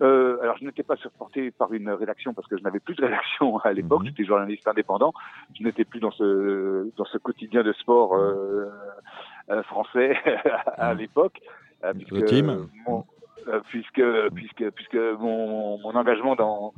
alors, 0.00 0.56
je 0.58 0.64
n'étais 0.64 0.82
pas 0.82 0.96
supporté 0.96 1.50
par 1.50 1.72
une 1.72 1.90
rédaction 1.90 2.34
parce 2.34 2.48
que 2.48 2.56
je 2.56 2.62
n'avais 2.62 2.80
plus 2.80 2.94
de 2.94 3.04
rédaction 3.06 3.58
à 3.58 3.72
l'époque. 3.72 4.00
Mhm. 4.00 4.06
J'étais 4.08 4.24
journaliste 4.24 4.66
indépendant. 4.66 5.12
Je 5.58 5.62
n'étais 5.62 5.84
plus 5.84 6.00
dans 6.00 6.10
ce 6.12 6.90
dans 6.96 7.04
ce 7.04 7.18
quotidien 7.18 7.62
de 7.62 7.72
sport 7.72 8.16
français 9.64 10.16
à 10.76 10.92
mhm. 10.92 11.00
l'époque. 11.00 11.40
le 11.82 12.24
team. 12.24 12.68
Mon, 12.86 13.04
euh, 13.46 13.60
puisque 13.68 14.02
puisque 14.34 14.70
puisque 14.70 14.94
mon, 14.94 15.78
mon 15.78 15.94
engagement 15.94 16.34
dans 16.34 16.74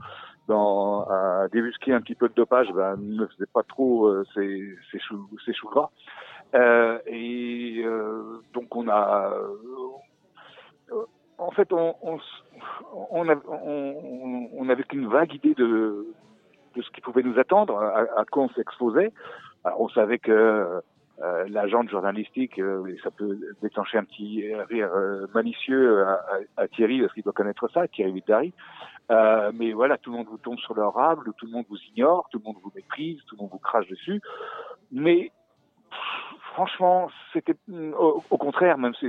dans 0.47 1.05
à 1.05 1.49
débusquer 1.49 1.93
un 1.93 2.01
petit 2.01 2.15
peu 2.15 2.29
de 2.29 2.35
dopage 2.35 2.69
ben, 2.73 2.97
ne 2.99 3.27
faisait 3.27 3.49
pas 3.53 3.63
trop 3.63 4.07
euh, 4.07 4.25
ces 4.35 4.77
ces 4.93 5.01
choux 5.01 5.29
ces 5.45 5.55
choux 5.55 5.69
gras 5.69 5.91
euh, 6.55 6.99
et 7.07 7.83
euh, 7.85 8.43
donc 8.53 8.75
on 8.77 8.89
a 8.89 9.33
euh, 9.33 9.49
en 11.39 11.51
fait 11.51 11.73
on 11.73 11.95
on 13.11 14.69
qu'une 14.85 15.09
vague 15.09 15.35
idée 15.35 15.55
de 15.55 16.07
ce 16.77 16.91
qui 16.91 17.01
pouvait 17.01 17.23
nous 17.23 17.39
attendre 17.39 17.79
à, 17.79 18.21
à 18.21 18.25
quoi 18.25 18.45
on 18.45 18.49
s'exposait 18.51 19.13
on 19.65 19.89
savait 19.89 20.19
que 20.19 20.83
euh, 21.23 21.47
l'agent 21.49 21.87
journalistique, 21.87 22.59
euh, 22.59 22.97
ça 23.03 23.11
peut 23.11 23.39
déclencher 23.61 23.99
un 23.99 24.05
petit 24.05 24.55
rire 24.71 24.91
euh, 24.95 25.27
malicieux 25.35 26.07
à, 26.57 26.67
Thierry, 26.69 27.01
parce 27.01 27.13
qu'il 27.13 27.23
doit 27.23 27.35
connaître 27.35 27.69
ça, 27.73 27.87
Thierry. 27.89 28.55
Euh, 29.11 29.53
mais 29.55 29.73
voilà, 29.73 29.99
tout 29.99 30.11
le 30.13 30.19
monde 30.19 30.29
vous 30.29 30.39
tombe 30.39 30.59
sur 30.59 30.75
leur 30.75 30.95
tout 31.37 31.47
le 31.47 31.53
monde 31.53 31.67
vous 31.69 31.79
ignore, 31.95 32.27
tout 32.31 32.39
le 32.39 32.45
monde 32.45 32.57
vous 32.63 32.73
méprise, 32.75 33.19
tout 33.27 33.37
le 33.37 33.43
monde 33.43 33.51
vous 33.53 33.59
crache 33.59 33.87
dessus. 33.89 34.23
Mais 34.93 35.31
franchement, 36.55 37.11
c'était 37.33 37.57
au, 37.99 38.37
contraire, 38.37 38.79
même 38.79 38.93
c'est 39.01 39.09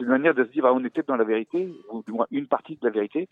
une 0.00 0.06
manière 0.06 0.34
de 0.34 0.44
se 0.44 0.50
dire, 0.50 0.66
ah, 0.66 0.72
on 0.72 0.84
était 0.84 1.02
dans 1.02 1.16
la 1.16 1.24
vérité, 1.24 1.72
ou 1.90 2.02
du 2.02 2.12
moins 2.12 2.26
une 2.30 2.46
partie 2.46 2.76
de 2.76 2.86
la 2.86 2.90
vérité, 2.90 3.28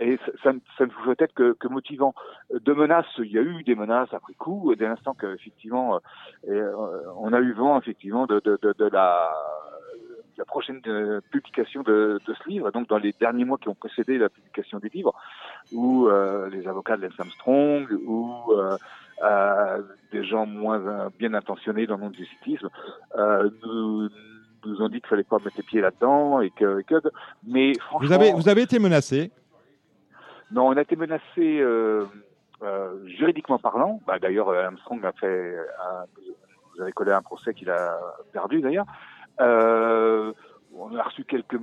et 0.00 0.18
ça, 0.42 0.52
ça 0.78 0.86
ne 0.86 0.90
pouvait 0.90 1.16
être 1.18 1.34
que, 1.34 1.52
que, 1.52 1.68
motivant. 1.68 2.14
De 2.52 2.72
menaces, 2.72 3.06
il 3.18 3.32
y 3.32 3.38
a 3.38 3.42
eu 3.42 3.62
des 3.62 3.74
menaces 3.74 4.12
après 4.12 4.34
coup, 4.34 4.74
dès 4.76 4.86
l'instant 4.86 5.14
qu'effectivement, 5.14 6.00
euh, 6.48 6.72
on 7.16 7.32
a 7.32 7.40
eu 7.40 7.52
vent 7.52 7.78
effectivement 7.78 8.26
de, 8.26 8.40
de, 8.40 8.58
de, 8.62 8.84
la 8.86 9.30
la 10.38 10.44
prochaine 10.44 10.80
euh, 10.86 11.20
publication 11.30 11.82
de, 11.82 12.18
de, 12.26 12.34
ce 12.34 12.48
livre, 12.48 12.70
donc 12.70 12.88
dans 12.88 12.98
les 12.98 13.12
derniers 13.12 13.44
mois 13.44 13.58
qui 13.58 13.68
ont 13.68 13.74
précédé 13.74 14.18
la 14.18 14.28
publication 14.28 14.78
du 14.78 14.88
livre, 14.88 15.14
où 15.72 16.08
euh, 16.08 16.48
les 16.48 16.66
avocats 16.66 16.96
de 16.96 17.02
Lance 17.02 17.20
Armstrong, 17.20 17.86
ou 18.06 18.52
euh, 18.52 18.76
euh, 19.22 19.82
des 20.12 20.24
gens 20.24 20.46
moins 20.46 21.10
bien 21.18 21.34
intentionnés 21.34 21.86
dans 21.86 21.96
le 21.96 22.02
monde 22.02 22.12
du 22.12 22.26
cyclisme, 22.26 22.68
nous, 23.16 24.08
nous 24.64 24.82
ont 24.82 24.88
dit 24.88 25.00
qu'il 25.00 25.08
fallait 25.08 25.24
pas 25.24 25.38
mettre 25.38 25.56
les 25.56 25.62
pieds 25.62 25.80
là-dedans 25.80 26.40
et 26.40 26.50
que, 26.50 26.82
que, 26.82 26.94
mais 27.46 27.72
franchement, 27.78 28.06
vous 28.06 28.12
avez 28.12 28.32
vous 28.32 28.48
avez 28.48 28.62
été 28.62 28.78
menacé 28.78 29.30
Non, 30.50 30.68
on 30.68 30.76
a 30.76 30.82
été 30.82 30.96
menacé 30.96 31.22
euh, 31.38 32.04
euh, 32.62 33.06
juridiquement 33.06 33.58
parlant. 33.58 34.00
Bah, 34.06 34.18
d'ailleurs, 34.18 34.50
Armstrong 34.50 35.04
a 35.04 35.12
fait, 35.12 35.56
un, 35.56 36.04
vous 36.74 36.82
avez 36.82 36.92
collé 36.92 37.12
un 37.12 37.22
procès 37.22 37.54
qu'il 37.54 37.70
a 37.70 37.98
perdu 38.32 38.60
d'ailleurs. 38.60 38.86
Euh, 39.40 40.32
on 40.74 40.94
a 40.96 41.02
reçu 41.02 41.24
quelques 41.24 41.58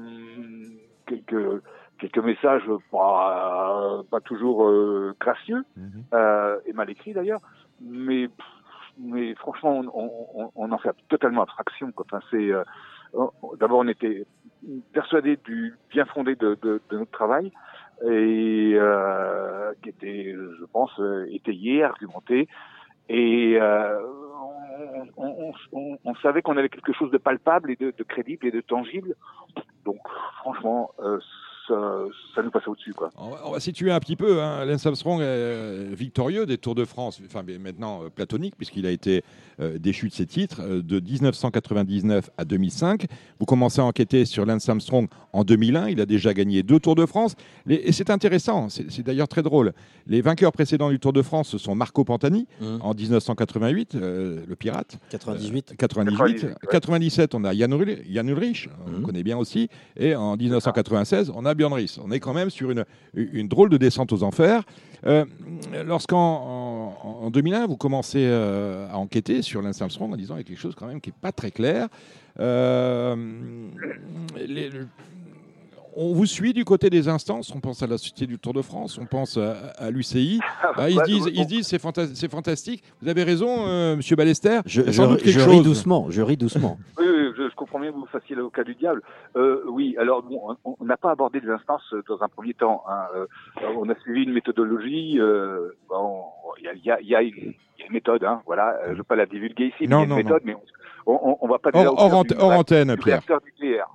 quelques 1.07 1.61
quelques 1.99 2.19
messages 2.19 2.63
pas, 2.91 4.01
pas 4.09 4.19
toujours 4.21 4.67
euh, 4.67 5.15
gracieux 5.19 5.63
mhm. 5.75 6.03
euh, 6.13 6.57
et 6.65 6.73
mal 6.73 6.89
écrits 6.89 7.13
d'ailleurs, 7.13 7.41
mais 7.81 8.29
mais 8.97 9.33
franchement 9.35 9.81
on, 9.93 10.11
on, 10.35 10.51
on, 10.55 10.71
en 10.71 10.77
fait 10.77 10.95
totalement 11.07 11.43
abstraction. 11.43 11.91
Quoi. 11.91 12.05
Enfin, 12.11 12.23
c'est 12.31 12.51
euh, 12.51 12.63
d'abord 13.59 13.79
on 13.79 13.87
était 13.87 14.25
persuadé 14.93 15.37
du 15.45 15.75
bien 15.89 16.05
fondé 16.05 16.35
de, 16.35 16.57
de, 16.61 16.81
de 16.89 16.97
notre 16.97 17.11
travail 17.11 17.51
et 18.05 18.73
euh, 18.75 19.73
qui 19.81 19.89
était, 19.89 20.33
je 20.33 20.65
pense, 20.65 20.99
étayé, 21.29 21.83
argumenté 21.83 22.47
et 23.09 23.57
euh, 23.59 23.99
on, 25.17 25.53
on, 25.71 25.97
on, 26.05 26.15
savait 26.15 26.43
qu'on 26.43 26.57
avait 26.57 26.69
quelque 26.69 26.93
chose 26.93 27.09
de 27.09 27.17
palpable 27.17 27.71
et 27.71 27.75
de, 27.75 27.91
de, 27.97 28.03
crédible 28.03 28.45
et 28.45 28.51
de 28.51 28.61
tangible. 28.61 29.15
Donc, 29.83 29.99
franchement, 30.37 30.91
euh, 30.99 31.19
ça, 31.69 32.41
nous 32.43 32.51
passait 32.51 32.67
au-dessus. 32.67 32.93
Quoi. 32.93 33.09
On, 33.17 33.51
va, 33.51 33.59
situer 33.59 33.91
un 33.91 33.99
petit 33.99 34.15
peu. 34.15 34.41
Hein. 34.41 34.65
Lance 34.65 34.85
Armstrong 34.85 35.21
est 35.21 35.25
euh, 35.25 35.89
victorieux 35.91 36.45
des 36.45 36.57
Tours 36.57 36.75
de 36.75 36.85
France, 36.85 37.21
enfin 37.25 37.43
maintenant 37.59 38.03
euh, 38.03 38.09
platonique, 38.09 38.55
puisqu'il 38.55 38.85
a 38.85 38.91
été 38.91 39.23
euh, 39.59 39.77
déchu 39.77 40.07
de 40.07 40.13
ses 40.13 40.25
titres 40.25 40.61
de 40.61 40.99
1999 40.99 42.29
à 42.37 42.45
2005. 42.45 43.05
Vous 43.39 43.45
commencez 43.45 43.81
à 43.81 43.85
enquêter 43.85 44.25
sur 44.25 44.45
Lance 44.45 44.67
Armstrong 44.67 45.07
en 45.33 45.43
2001. 45.43 45.89
Il 45.89 46.01
a 46.01 46.05
déjà 46.05 46.33
gagné 46.33 46.63
deux 46.63 46.79
Tours 46.79 46.95
de 46.95 47.05
France. 47.05 47.35
et 47.67 47.91
c'est 47.91 48.09
intéressant, 48.09 48.69
c'est 48.69 49.03
d'ailleurs 49.03 49.27
très 49.27 49.43
drôle. 49.43 49.73
Les 50.07 50.21
vainqueurs 50.21 50.51
précédents 50.51 50.89
du 50.89 50.99
Tour 50.99 51.13
de 51.13 51.21
France, 51.21 51.49
ce 51.49 51.57
sont 51.57 51.75
Marco 51.75 52.03
Pantani 52.03 52.47
mmh. 52.61 52.65
en 52.81 52.93
1988, 52.93 53.95
le 53.95 54.55
pirate. 54.57 54.97
98. 55.09 55.75
98. 55.77 56.47
97, 56.71 57.35
on 57.35 57.43
a 57.43 57.53
Jan, 57.53 57.71
Ulrich, 57.71 58.69
on 58.87 58.91
mmh. 58.91 59.03
connaît 59.03 59.23
bien 59.23 59.37
aussi. 59.37 59.69
Et 59.97 60.15
en 60.15 60.37
1996, 60.37 61.31
on 61.35 61.45
a 61.45 61.53
on 61.65 62.11
est 62.11 62.19
quand 62.19 62.33
même 62.33 62.49
sur 62.49 62.71
une, 62.71 63.47
drôle 63.47 63.69
de 63.69 63.77
descente 63.77 64.11
aux 64.13 64.23
enfers. 64.23 64.63
Euh, 65.05 65.25
Lorsqu'en 65.85 66.17
en, 67.03 67.29
2001, 67.31 67.67
vous 67.67 67.77
commencez 67.77 68.25
euh, 68.25 68.89
à 68.91 68.97
enquêter 68.97 69.41
sur 69.41 69.61
Lance 69.61 69.81
Armstrong 69.81 70.13
en 70.13 70.17
disant 70.17 70.35
qu'il 70.35 70.45
quelque 70.45 70.59
chose 70.59 70.75
quand 70.75 70.87
même 70.87 71.01
qui 71.01 71.09
n'est 71.09 71.15
pas 71.21 71.31
très 71.31 71.51
clair. 71.51 71.87
Euh, 72.39 73.15
on 75.95 76.13
vous 76.13 76.25
suit 76.25 76.53
du 76.53 76.65
côté 76.65 76.89
des 76.89 77.07
instances. 77.07 77.53
On 77.55 77.59
pense 77.59 77.81
à 77.83 77.87
la 77.87 77.97
Société 77.97 78.25
du 78.27 78.39
Tour 78.39 78.53
de 78.53 78.61
France, 78.61 78.97
on 79.01 79.05
pense 79.05 79.37
à, 79.37 79.91
l'UCI. 79.91 80.39
Ah, 80.61 80.73
ah, 80.75 80.89
ils, 80.89 80.97
bah, 80.97 81.03
disent, 81.05 81.29
ils 81.33 81.45
disent, 81.45 81.67
c'est 81.67 82.29
fantastique. 82.29 82.83
Vous 83.01 83.07
avez 83.07 83.23
raison, 83.23 83.65
euh, 83.67 83.95
Monsieur 83.95 84.15
Ballester. 84.15 84.59
Je, 84.65 84.83
je, 84.83 84.91
je 84.91 85.39
ris 85.39 85.61
doucement. 85.61 86.07
Je 86.09 86.21
ris 86.21 86.37
doucement. 86.37 86.77
oui, 86.99 87.05
oui 87.07 87.19
je, 87.35 87.55
comprends 87.55 87.79
bien 87.79 87.91
que 87.91 87.95
vous 87.95 88.05
fassiez 88.05 88.35
l'avocat 88.35 88.63
du 88.63 88.75
diable. 88.75 89.01
Euh, 89.35 89.63
oui, 89.67 89.95
alors 89.97 90.23
bon, 90.23 90.55
on 90.63 90.85
n'a 90.85 90.97
pas 90.97 91.11
abordé 91.11 91.39
les 91.39 91.49
instances 91.49 91.93
dans 92.07 92.21
un 92.21 92.27
premier 92.27 92.53
temps. 92.53 92.83
Hein. 92.87 93.05
Euh, 93.15 93.25
on 93.75 93.89
a 93.89 93.95
suivi 94.01 94.23
une 94.23 94.33
méthodologie. 94.33 95.19
Euh, 95.19 95.69
il 96.59 96.81
y, 96.83 96.91
a, 96.91 97.01
y, 97.01 97.15
a, 97.15 97.21
une 97.21 97.53
méthode. 97.89 98.23
Hein, 98.23 98.41
voilà, 98.45 98.77
je 98.87 98.91
ne 98.91 98.97
veux 98.97 99.03
pas 99.03 99.15
la 99.15 99.25
divulguer 99.25 99.67
ici. 99.73 99.87
Non, 99.87 100.01
mais 100.01 100.05
il 100.05 100.09
y 100.09 100.13
a 100.17 100.19
une 100.19 100.27
non, 100.27 100.33
méthode, 100.33 100.41
mais 100.45 100.55
on, 101.05 101.37
on, 101.41 101.47
va 101.47 101.59
pas. 101.59 101.71
Hors, 101.73 101.95
hors, 101.97 102.25
hors 102.37 102.51
antenne, 102.51 102.95
Pierre. 102.97 103.21
Nucléaire. 103.45 103.87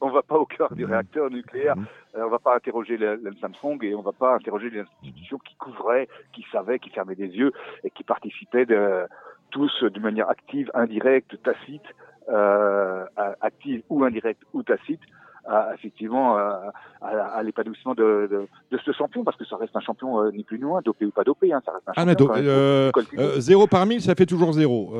On 0.00 0.10
va 0.10 0.22
pas 0.22 0.36
au 0.36 0.46
cœur 0.46 0.74
du 0.74 0.84
mmh. 0.84 0.90
réacteur 0.90 1.30
nucléaire, 1.30 1.76
mmh. 1.76 1.86
euh, 2.16 2.26
on 2.26 2.30
va 2.30 2.38
pas 2.38 2.56
interroger 2.56 2.96
le, 2.96 3.20
Samsung 3.40 3.78
et 3.82 3.94
on 3.94 4.02
va 4.02 4.12
pas 4.12 4.34
interroger 4.34 4.70
les 4.70 4.80
institutions 4.80 5.38
qui 5.38 5.54
couvraient, 5.56 6.08
qui 6.32 6.44
savaient, 6.52 6.78
qui 6.78 6.90
fermaient 6.90 7.14
des 7.14 7.28
yeux 7.28 7.52
et 7.84 7.90
qui 7.90 8.04
participaient 8.04 8.66
de, 8.66 9.06
tous 9.50 9.84
d'une 9.84 10.02
manière 10.02 10.28
active, 10.28 10.70
indirecte, 10.74 11.42
tacite, 11.42 11.82
euh, 12.28 13.04
active 13.40 13.82
ou 13.88 14.04
indirecte 14.04 14.42
ou 14.52 14.62
tacite, 14.62 15.00
à, 15.46 15.70
effectivement 15.74 16.36
à, 16.36 16.72
à, 17.00 17.42
l'épanouissement 17.42 17.94
de, 17.94 18.28
de, 18.30 18.46
de, 18.70 18.78
ce 18.84 18.92
champion 18.92 19.24
parce 19.24 19.36
que 19.36 19.44
ça 19.46 19.56
reste 19.56 19.74
un 19.74 19.80
champion 19.80 20.22
euh, 20.22 20.30
ni 20.32 20.44
plus 20.44 20.58
ni 20.58 20.64
moins 20.64 20.82
dopé 20.84 21.06
ou 21.06 21.10
pas 21.10 21.24
dopé 21.24 21.52
hein, 21.52 21.62
ça 21.64 21.72
reste 21.72 21.88
un 21.88 21.92
ah, 21.96 22.06
champion 22.06 22.30
euh, 22.36 22.90
euh, 23.18 23.40
zéro 23.40 23.66
par 23.66 23.86
mille 23.86 24.02
ça 24.02 24.14
fait 24.14 24.26
toujours 24.26 24.52
zéro. 24.52 24.90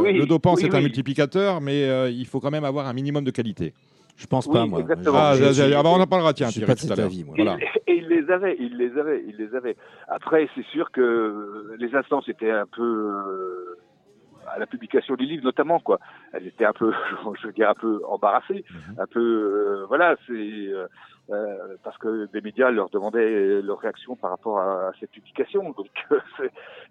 Oui, 0.00 0.12
le 0.12 0.26
dopant 0.26 0.56
c'est 0.56 0.74
un 0.74 0.80
multiplicateur 0.80 1.60
mais 1.60 2.12
il 2.12 2.26
faut 2.26 2.40
quand 2.40 2.50
même 2.50 2.64
avoir 2.64 2.86
un 2.86 2.92
minimum 2.92 3.24
de 3.24 3.30
qualité 3.30 3.72
je 4.16 4.26
pense 4.26 4.48
pas, 4.48 4.66
moi. 4.66 4.80
Ah, 4.88 5.34
on 5.84 6.00
en 6.00 6.06
parlera, 6.06 6.32
tiens, 6.32 6.48
je 6.48 6.64
pas 6.64 6.74
tout 6.74 6.90
à 6.90 7.06
vie, 7.06 7.24
Voilà. 7.24 7.58
Et, 7.86 7.98
il 7.98 8.08
les 8.08 8.30
avait, 8.30 8.56
il 8.58 8.76
les 8.76 8.98
avait, 8.98 9.24
il 9.26 9.36
les 9.36 9.54
avait. 9.54 9.76
Après, 10.08 10.48
c'est 10.54 10.64
sûr 10.66 10.90
que 10.90 11.74
les 11.78 11.94
instances 11.94 12.28
étaient 12.28 12.50
un 12.50 12.66
peu 12.66 12.82
euh, 12.82 13.78
à 14.48 14.58
la 14.58 14.66
publication 14.66 15.14
du 15.14 15.24
livre, 15.26 15.44
notamment, 15.44 15.80
quoi. 15.80 15.98
Elles 16.32 16.46
étaient 16.46 16.64
un 16.64 16.72
peu, 16.72 16.92
je 17.40 17.46
veux 17.46 17.52
dire, 17.52 17.70
un 17.70 17.74
peu 17.74 18.02
embarrassées, 18.08 18.64
mhm. 18.70 19.00
un 19.00 19.06
peu, 19.06 19.20
euh, 19.20 19.86
voilà, 19.88 20.16
c'est 20.26 20.32
euh, 20.32 20.86
euh, 21.30 21.76
parce 21.82 21.98
que 21.98 22.26
des 22.32 22.40
médias 22.40 22.70
leur 22.70 22.88
demandaient 22.90 23.60
leur 23.62 23.80
réaction 23.80 24.16
par 24.16 24.30
rapport 24.30 24.58
à, 24.58 24.92
cette 25.00 25.10
publication, 25.10 25.70
donc 25.76 25.88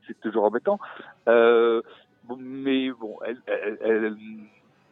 c'est 0.08 0.20
toujours 0.22 0.44
embêtant. 0.46 0.80
mais 1.28 2.92
bon, 2.92 3.18
elle, 3.26 3.42
elle, 3.48 3.78
elle 3.82 4.18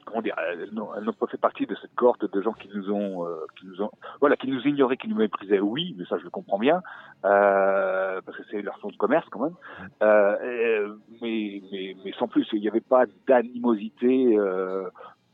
comment 0.05 0.21
dire, 0.21 0.35
elles 0.39 0.73
n'ont 0.73 1.13
pas 1.13 1.27
fait 1.27 1.38
partie 1.38 1.65
de 1.65 1.75
cette 1.81 1.93
cohorte 1.95 2.31
de 2.31 2.41
gens 2.41 2.53
qui 2.53 2.69
nous 2.73 2.91
ont, 2.91 3.25
euh, 3.25 3.45
qui 3.59 3.65
nous 3.67 3.81
ont, 3.81 3.91
voilà, 4.19 4.35
qui 4.35 4.47
nous 4.47 4.61
ignoraient, 4.61 4.97
qui 4.97 5.07
nous 5.07 5.15
méprisaient. 5.15 5.59
Oui, 5.59 5.95
mais 5.97 6.05
ça 6.05 6.17
je 6.17 6.23
le 6.23 6.30
comprends 6.30 6.59
bien, 6.59 6.81
euh, 7.25 8.21
parce 8.25 8.38
que 8.38 8.43
c'est 8.49 8.61
leur 8.61 8.77
fonds 8.80 8.89
de 8.89 8.97
commerce 8.97 9.27
quand 9.30 9.41
même. 9.41 9.55
Euh, 10.01 10.95
mais, 11.21 11.61
mais, 11.71 11.95
mais 12.03 12.11
sans 12.19 12.27
plus, 12.27 12.47
il 12.53 12.61
n'y 12.61 12.67
avait 12.67 12.81
pas 12.81 13.05
d'animosité 13.27 14.38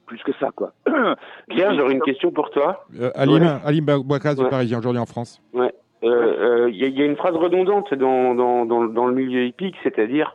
plus 0.09 0.21
que 0.23 0.31
ça, 0.39 0.49
quoi. 0.53 0.73
Pierre, 1.49 1.75
j'aurais 1.75 1.93
une 1.93 2.01
question 2.01 2.31
pour 2.31 2.49
toi. 2.49 2.85
Euh, 2.99 3.11
Alim, 3.15 3.43
ouais. 3.43 3.59
Alim 3.63 3.85
Bouakaz, 3.85 4.35
du 4.35 4.49
Parisien, 4.49 4.79
aujourd'hui 4.79 4.99
en 4.99 5.05
France. 5.05 5.41
Ouais. 5.53 5.71
Il 6.01 6.09
euh, 6.09 6.65
euh, 6.65 6.71
y, 6.71 6.89
y, 6.89 7.01
a 7.01 7.05
une 7.05 7.17
phrase 7.17 7.35
redondante 7.35 7.93
dans, 7.93 8.33
dans, 8.33 8.65
dans, 8.65 8.85
dans 8.85 9.07
le 9.07 9.13
milieu 9.13 9.45
hippique, 9.45 9.75
c'est-à-dire 9.83 10.33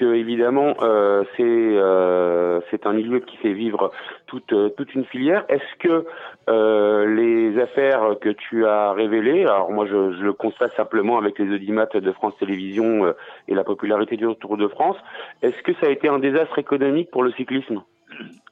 que 0.00 0.14
évidemment 0.14 0.74
euh, 0.80 1.24
c'est 1.36 1.42
euh, 1.44 2.60
c'est 2.70 2.86
un 2.86 2.94
milieu 2.94 3.20
qui 3.20 3.36
fait 3.36 3.52
vivre 3.52 3.92
toute 4.26 4.54
toute 4.76 4.94
une 4.94 5.04
filière. 5.04 5.44
Est-ce 5.50 5.78
que 5.78 6.06
euh, 6.48 7.06
les 7.14 7.60
affaires 7.60 8.16
que 8.20 8.30
tu 8.30 8.66
as 8.66 8.92
révélées, 8.92 9.42
alors 9.42 9.70
moi 9.70 9.84
je, 9.86 10.12
je 10.16 10.22
le 10.22 10.32
constate 10.32 10.72
simplement 10.74 11.18
avec 11.18 11.38
les 11.38 11.54
audimat 11.54 11.86
de 11.86 12.12
France 12.12 12.34
Télévisions 12.38 13.12
et 13.46 13.54
la 13.54 13.64
popularité 13.64 14.16
du 14.16 14.26
Tour 14.36 14.56
de 14.56 14.68
France, 14.68 14.96
est-ce 15.42 15.60
que 15.62 15.74
ça 15.74 15.86
a 15.86 15.90
été 15.90 16.08
un 16.08 16.18
désastre 16.18 16.58
économique 16.58 17.10
pour 17.10 17.22
le 17.22 17.32
cyclisme? 17.32 17.82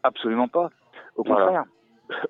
Absolument 0.02 0.48
pas. 0.48 0.68
Au 1.16 1.24
contraire. 1.24 1.46
Voilà. 1.46 1.64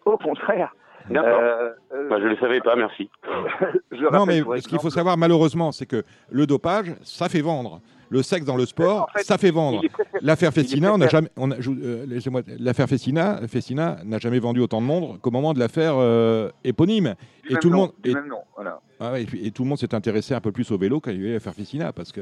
Au 0.04 0.16
contraire. 0.16 0.74
D'accord. 1.10 1.40
Euh, 1.40 1.70
bah, 2.08 2.16
je 2.18 2.24
ne 2.24 2.30
le 2.30 2.36
savais 2.36 2.60
pas, 2.60 2.76
merci. 2.76 3.10
non, 4.12 4.26
mais 4.26 4.42
ce 4.60 4.68
qu'il 4.68 4.78
faut 4.78 4.90
savoir, 4.90 5.16
malheureusement, 5.16 5.72
c'est 5.72 5.86
que 5.86 6.04
le 6.30 6.46
dopage, 6.46 6.94
ça 7.02 7.28
fait 7.28 7.40
vendre. 7.40 7.80
Le 8.10 8.22
sexe 8.22 8.44
dans 8.44 8.56
le 8.56 8.66
sport, 8.66 9.08
en 9.08 9.18
fait, 9.18 9.24
ça 9.24 9.38
fait 9.38 9.50
vendre. 9.50 9.82
L'affaire 10.22 10.52
Fessina, 10.52 10.92
on 10.94 10.98
n'a 10.98 11.08
jamais, 11.08 11.28
on 11.36 11.50
a, 11.50 11.56
euh, 11.56 12.06
laissez-moi, 12.06 12.42
l'affaire 12.58 12.88
Fessina, 12.88 13.40
Fessina 13.48 13.98
n'a 14.04 14.18
jamais 14.18 14.38
vendu 14.38 14.60
autant 14.60 14.80
de 14.80 14.86
monde 14.86 15.20
qu'au 15.20 15.30
moment 15.30 15.52
de 15.52 15.58
l'affaire 15.58 15.94
euh, 15.96 16.50
éponyme. 16.64 17.14
Du 17.48 17.54
et 17.54 17.58
tout 17.58 17.70
le 17.70 17.76
monde, 17.76 17.92
et, 18.04 18.12
nom, 18.12 18.42
voilà. 18.54 18.80
ah 19.00 19.12
ouais, 19.12 19.22
et, 19.22 19.46
et, 19.46 19.50
tout 19.50 19.62
le 19.62 19.68
monde 19.68 19.78
s'est 19.78 19.94
intéressé 19.94 20.34
un 20.34 20.40
peu 20.40 20.52
plus 20.52 20.70
au 20.70 20.78
vélo 20.78 21.00
quand 21.00 21.10
il 21.10 21.20
y 21.20 21.24
a 21.24 21.28
eu 21.30 21.32
l'affaire 21.34 21.54
Fessina, 21.54 21.92
parce 21.92 22.12
que, 22.12 22.20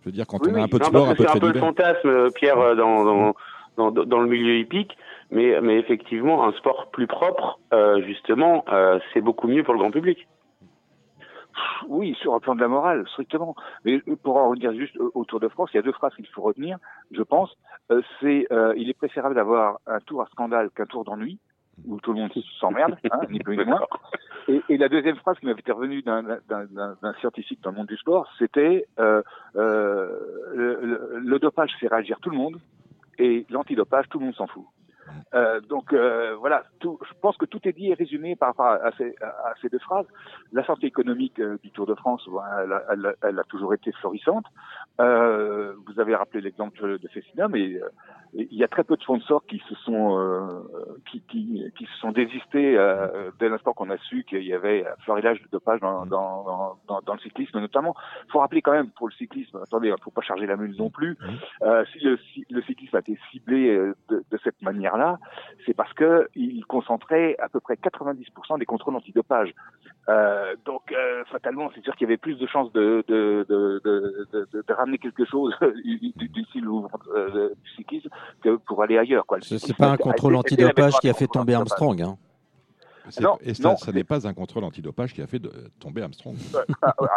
je 0.00 0.06
veux 0.06 0.12
dire, 0.12 0.26
quand 0.26 0.38
oui, 0.44 0.52
on 0.54 0.60
a 0.60 0.62
un 0.62 0.68
peu 0.68 0.78
de 0.78 0.84
non, 0.84 0.88
sport, 0.90 1.08
un 1.08 1.14
peu 1.14 1.24
de 1.24 1.28
C'est 1.28 1.36
un 1.36 1.40
peu 1.40 1.52
le 1.52 1.58
fantasme, 1.58 2.30
Pierre, 2.34 2.76
dans, 2.76 3.04
dans, 3.04 3.34
dans, 3.76 3.90
dans 3.90 4.20
le 4.20 4.28
milieu 4.28 4.56
hippique. 4.58 4.96
Mais, 5.30 5.60
mais 5.60 5.78
effectivement, 5.78 6.46
un 6.46 6.52
sport 6.52 6.88
plus 6.90 7.06
propre, 7.06 7.58
euh, 7.72 8.02
justement, 8.02 8.64
euh, 8.72 8.98
c'est 9.12 9.20
beaucoup 9.20 9.46
mieux 9.46 9.62
pour 9.62 9.74
le 9.74 9.80
grand 9.80 9.90
public. 9.90 10.26
Oui, 11.88 12.14
sur 12.20 12.34
le 12.34 12.40
plan 12.40 12.54
de 12.54 12.60
la 12.60 12.68
morale, 12.68 13.06
strictement. 13.08 13.54
Mais 13.84 14.00
pour 14.22 14.36
en 14.36 14.48
revenir 14.48 14.72
juste 14.72 14.96
au 14.98 15.24
Tour 15.24 15.40
de 15.40 15.48
France, 15.48 15.70
il 15.72 15.76
y 15.76 15.80
a 15.80 15.82
deux 15.82 15.92
phrases 15.92 16.14
qu'il 16.14 16.26
faut 16.26 16.42
retenir, 16.42 16.78
je 17.10 17.22
pense. 17.22 17.56
Euh, 17.90 18.02
c'est 18.20 18.46
euh, 18.52 18.74
il 18.76 18.88
est 18.88 18.94
préférable 18.94 19.34
d'avoir 19.34 19.80
un 19.86 20.00
tour 20.00 20.22
à 20.22 20.26
scandale 20.26 20.70
qu'un 20.70 20.86
tour 20.86 21.04
d'ennui, 21.04 21.38
où 21.86 22.00
tout 22.00 22.12
le 22.12 22.20
monde 22.20 22.32
s'emmerde, 22.60 22.96
hein, 23.10 23.20
ni 23.30 23.38
plus 23.40 23.56
ni 23.56 23.64
moins. 23.64 23.80
Et, 24.48 24.62
et, 24.68 24.78
la 24.78 24.88
deuxième 24.88 25.16
phrase 25.16 25.38
qui 25.38 25.46
m'avait 25.46 25.60
été 25.60 25.72
revenue 25.72 26.02
d'un 26.02 27.12
scientifique 27.20 27.60
dans 27.62 27.70
le 27.70 27.76
monde 27.76 27.86
du 27.86 27.96
sport, 27.96 28.28
c'était 28.38 28.86
euh, 28.98 29.22
le, 29.54 30.80
le, 30.82 31.18
le 31.18 31.38
dopage 31.38 31.72
fait 31.78 31.88
réagir 31.88 32.18
tout 32.20 32.30
le 32.30 32.36
monde, 32.36 32.58
et 33.18 33.46
l'antidopage, 33.50 34.08
tout 34.08 34.18
le 34.18 34.26
monde 34.26 34.34
s'en 34.34 34.46
fout. 34.46 34.64
Euh, 35.34 35.60
donc 35.60 35.92
euh, 35.92 36.36
voilà, 36.36 36.64
tout, 36.80 36.98
je 37.06 37.12
pense 37.20 37.36
que 37.36 37.46
tout 37.46 37.60
est 37.64 37.72
dit 37.72 37.90
et 37.90 37.94
résumé 37.94 38.36
par 38.36 38.48
rapport 38.48 38.66
à 38.66 38.90
ces, 38.96 39.14
à 39.20 39.52
ces 39.60 39.68
deux 39.68 39.78
phrases. 39.78 40.06
La 40.52 40.64
santé 40.64 40.86
économique 40.86 41.38
euh, 41.40 41.58
du 41.62 41.70
Tour 41.70 41.86
de 41.86 41.94
France, 41.94 42.28
elle, 42.62 42.80
elle, 42.90 43.14
elle, 43.22 43.38
a, 43.38 43.44
toujours 43.44 43.74
été 43.74 43.92
florissante. 43.92 44.44
Euh, 45.00 45.74
vous 45.86 46.00
avez 46.00 46.14
rappelé 46.14 46.40
l'exemple 46.40 46.98
de 46.98 47.08
Fessina, 47.08 47.48
mais 47.48 47.80
il 48.34 48.54
y 48.54 48.64
a 48.64 48.68
très 48.68 48.84
peu 48.84 48.96
de 48.96 49.02
sponsors 49.02 49.44
qui 49.46 49.62
se 49.68 49.74
sont 49.76 50.64
qui, 51.10 51.20
qui, 51.22 51.64
qui, 51.76 51.84
se 51.86 51.98
sont 52.00 52.12
désistés 52.12 52.76
dès 53.38 53.48
l'instant 53.48 53.72
qu'on 53.72 53.90
a 53.90 53.96
su 53.98 54.24
qu'il 54.24 54.42
y 54.42 54.52
avait 54.52 54.86
un 54.86 54.96
florilège 55.04 55.42
de 55.42 55.48
dopage 55.48 55.80
dans, 55.80 56.06
dans, 56.06 56.76
dans, 56.86 57.00
dans, 57.00 57.14
le 57.14 57.20
cyclisme 57.20 57.60
notamment. 57.60 57.94
Il 58.26 58.32
faut 58.32 58.40
rappeler 58.40 58.62
quand 58.62 58.72
même 58.72 58.90
pour 58.90 59.08
le 59.08 59.14
cyclisme, 59.14 59.58
attendez, 59.62 59.88
il 59.88 59.92
ne 59.92 59.96
faut 60.02 60.10
pas 60.10 60.22
charger 60.22 60.46
la 60.46 60.56
mule 60.56 60.76
non 60.76 60.90
plus. 60.90 61.16
si 61.92 62.00
le, 62.00 62.18
si 62.32 62.46
le 62.50 62.62
cyclisme 62.62 62.96
a 62.96 63.00
été 63.00 63.18
ciblé 63.30 63.76
de, 64.08 64.24
de 64.30 64.38
cette 64.44 64.60
manière-là, 64.62 65.18
c'est 65.66 65.74
parce 65.74 65.92
que 65.94 66.28
il 66.34 66.64
concentrait 66.66 67.36
à 67.38 67.48
peu 67.48 67.60
près 67.60 67.74
90% 67.74 68.58
des 68.58 68.66
contrôles 68.66 68.96
antidopage. 68.96 69.54
Euh, 70.08 70.54
donc 70.64 70.90
euh, 70.92 71.22
fatalement, 71.26 71.70
c'est 71.74 71.84
sûr 71.84 71.94
qu'il 71.94 72.06
y 72.06 72.10
avait 72.10 72.16
plus 72.16 72.38
de 72.38 72.46
chances 72.46 72.72
de, 72.72 73.04
de, 73.08 73.44
de, 73.48 73.80
de, 73.84 74.48
de 74.66 74.72
ramener 74.72 74.96
quelque 74.96 75.26
chose 75.26 75.54
cible 76.52 76.68
euh, 77.14 77.50
du 77.62 77.70
cyclisme 77.76 78.08
que 78.42 78.56
pour 78.56 78.82
aller 78.82 78.98
ailleurs. 78.98 79.24
Ce 79.40 79.54
n'est 79.54 79.74
pas 79.74 79.90
un 79.90 79.96
contrôle 79.96 80.36
antidopage 80.36 80.94
qui 81.00 81.08
a 81.08 81.14
fait 81.14 81.26
tomber 81.26 81.54
Armstrong. 81.54 82.00
Hein. 82.02 82.16
Non, 83.20 83.38
et 83.40 83.54
ça, 83.54 83.76
ça 83.76 83.92
n'est 83.92 84.04
pas 84.04 84.26
un 84.26 84.34
contrôle 84.34 84.64
antidopage 84.64 85.14
qui 85.14 85.22
a 85.22 85.26
fait 85.26 85.38
de, 85.38 85.50
tomber 85.80 86.02
Armstrong. 86.02 86.36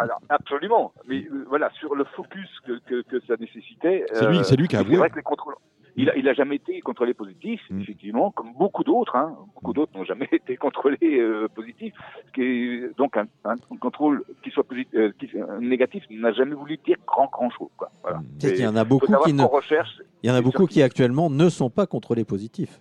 Alors, 0.00 0.20
absolument. 0.28 0.92
Mais 1.06 1.26
voilà, 1.48 1.70
sur 1.78 1.94
le 1.94 2.04
focus 2.04 2.48
que, 2.66 2.78
que, 2.86 3.02
que 3.02 3.20
ça 3.26 3.34
nécessitait. 3.38 4.06
C'est 4.12 4.26
lui, 4.26 4.44
c'est 4.44 4.56
lui 4.56 4.68
qui 4.68 4.76
a 4.76 4.80
avoué. 4.80 4.96
Vrai 4.96 5.10
que 5.10 5.16
les 5.16 5.22
contrôles... 5.22 5.54
Il 5.96 6.08
a, 6.08 6.16
il 6.16 6.26
a 6.26 6.32
jamais 6.32 6.56
été 6.56 6.80
contrôlé 6.80 7.12
positif, 7.12 7.60
mmh. 7.68 7.80
effectivement, 7.82 8.30
comme 8.30 8.54
beaucoup 8.54 8.82
d'autres. 8.82 9.14
Hein. 9.14 9.36
Beaucoup 9.54 9.74
d'autres 9.74 9.92
n'ont 9.96 10.04
jamais 10.04 10.28
été 10.32 10.56
contrôlés 10.56 10.98
euh, 11.02 11.48
positifs. 11.54 11.94
Ce 12.26 12.32
qui 12.32 12.42
est, 12.42 12.96
donc 12.96 13.16
un, 13.16 13.26
un, 13.44 13.56
contrôle 13.78 14.24
qui 14.42 14.50
soit 14.50 14.64
positif, 14.64 14.94
euh, 14.94 15.12
qui, 15.18 15.28
euh, 15.34 15.58
négatif 15.60 16.04
n'a 16.10 16.32
jamais 16.32 16.54
voulu 16.54 16.78
dire 16.78 16.96
grand 17.06 17.28
grand 17.30 17.50
chose. 17.50 17.68
Quoi. 17.76 17.90
Voilà. 18.02 18.18
Mmh. 18.18 18.24
Il 18.42 18.60
y 18.60 18.66
en 18.66 18.76
a 18.76 18.84
beaucoup 18.84 19.12
qui 19.24 19.32
ne. 19.34 19.42
Recherche, 19.42 20.00
il 20.22 20.30
y 20.30 20.32
en 20.32 20.36
a 20.36 20.40
beaucoup 20.40 20.66
qui 20.66 20.82
actuellement 20.82 21.28
ne 21.28 21.48
sont 21.48 21.68
pas 21.68 21.86
contrôlés 21.86 22.24
positifs. 22.24 22.80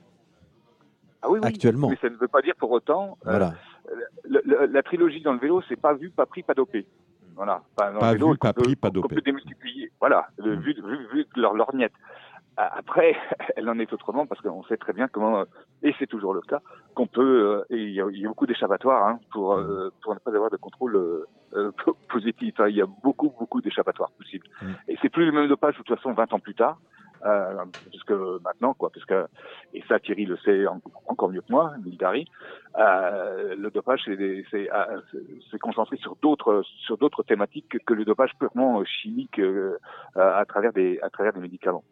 Ah 1.22 1.30
oui, 1.30 1.40
oui. 1.42 1.48
Actuellement. 1.48 1.90
Mais 1.90 1.98
ça 2.02 2.10
ne 2.10 2.16
veut 2.16 2.28
pas 2.28 2.42
dire 2.42 2.56
pour 2.58 2.72
autant. 2.72 3.18
Voilà. 3.24 3.54
Euh, 3.90 3.96
le, 4.24 4.42
le, 4.46 4.66
la 4.68 4.84
trilogie 4.84 5.22
dans 5.22 5.34
le 5.34 5.40
vélo, 5.40 5.62
c'est 5.68 5.80
pas 5.80 5.94
vu, 5.94 6.10
pas 6.10 6.26
pris, 6.26 6.44
pas 6.44 6.54
dopé. 6.54 6.86
Voilà. 7.36 7.62
Enfin, 7.78 7.98
pas 8.00 8.14
vélo, 8.14 8.32
vu, 8.32 8.38
pas 8.38 8.54
peut, 8.54 8.62
pris, 8.62 8.76
pas 8.76 8.90
dopé. 8.90 9.08
On 9.12 9.16
peut 9.16 9.22
démultiplier. 9.22 9.92
Voilà. 10.00 10.28
Mmh. 10.40 10.50
Vu, 10.54 10.74
vu, 10.74 11.08
vu 11.14 11.26
leur 11.36 11.54
lorgnette. 11.54 11.94
Après, 12.74 13.16
elle 13.56 13.70
en 13.70 13.80
est 13.80 13.92
autrement 13.94 14.26
parce 14.26 14.42
qu'on 14.42 14.64
sait 14.64 14.78
très 14.78 14.94
bien 14.94 15.08
comment, 15.08 15.44
et 15.84 15.94
c'est 16.00 16.08
toujours 16.08 16.34
le 16.34 16.42
cas, 16.42 16.62
qu'on 16.96 17.08
peut, 17.08 17.64
et 17.70 17.78
il 17.78 17.92
y, 17.92 18.02
a, 18.02 18.06
il 18.12 18.20
y 18.20 18.26
a 18.26 18.28
beaucoup 18.28 18.46
d'échappatoires 18.46 19.08
hein, 19.08 19.20
pour, 19.32 19.54
euh, 19.54 19.90
pour 20.02 20.14
ne 20.14 20.20
pas 20.20 20.32
avoir 20.32 20.50
de 20.52 20.58
contrôle 20.58 20.96
euh, 21.54 21.72
positif. 22.10 22.60
Hein. 22.60 22.68
Il 22.70 22.76
y 22.76 22.82
a 22.82 22.88
beaucoup, 23.04 23.34
beaucoup 23.40 23.62
d'échappatoires 23.62 24.12
possibles. 24.12 24.48
Mmh. 24.62 24.72
Et 24.90 24.98
c'est 25.02 25.10
plus 25.10 25.26
le 25.26 25.32
même 25.32 25.48
dopage 25.48 25.78
de 25.78 25.84
toute 25.84 25.96
façon 25.96 26.14
20 26.14 26.34
ans 26.34 26.40
plus 26.40 26.56
tard, 26.56 26.78
euh, 27.26 27.66
puisque 27.90 28.12
maintenant, 28.44 28.74
quoi, 28.74 28.90
puisque, 28.90 29.14
et 29.74 29.84
ça 29.88 30.00
Thierry 30.00 30.26
le 30.26 30.38
sait 30.38 30.66
en, 30.66 30.82
encore 31.08 31.30
mieux 31.30 31.42
que 31.42 31.52
moi, 31.52 31.74
Mildari, 31.84 32.26
euh, 32.80 33.56
le 33.56 33.70
dopage 33.70 34.10
c'est 34.50 35.60
concentré 35.60 35.98
sur 35.98 36.16
d'autres 36.16 36.64
sur 36.86 36.98
d'autres 36.98 37.22
thématiques 37.22 37.70
que, 37.70 37.78
que, 37.78 37.94
le 37.94 38.06
dopage 38.06 38.32
purement 38.40 38.84
chimique 38.86 39.40
euh, 39.40 39.78
à 40.16 40.44
travers 40.46 40.74
des 40.74 41.00
à 41.02 41.10
travers 41.12 41.34
des 41.34 41.42
médicaments. 41.42 41.84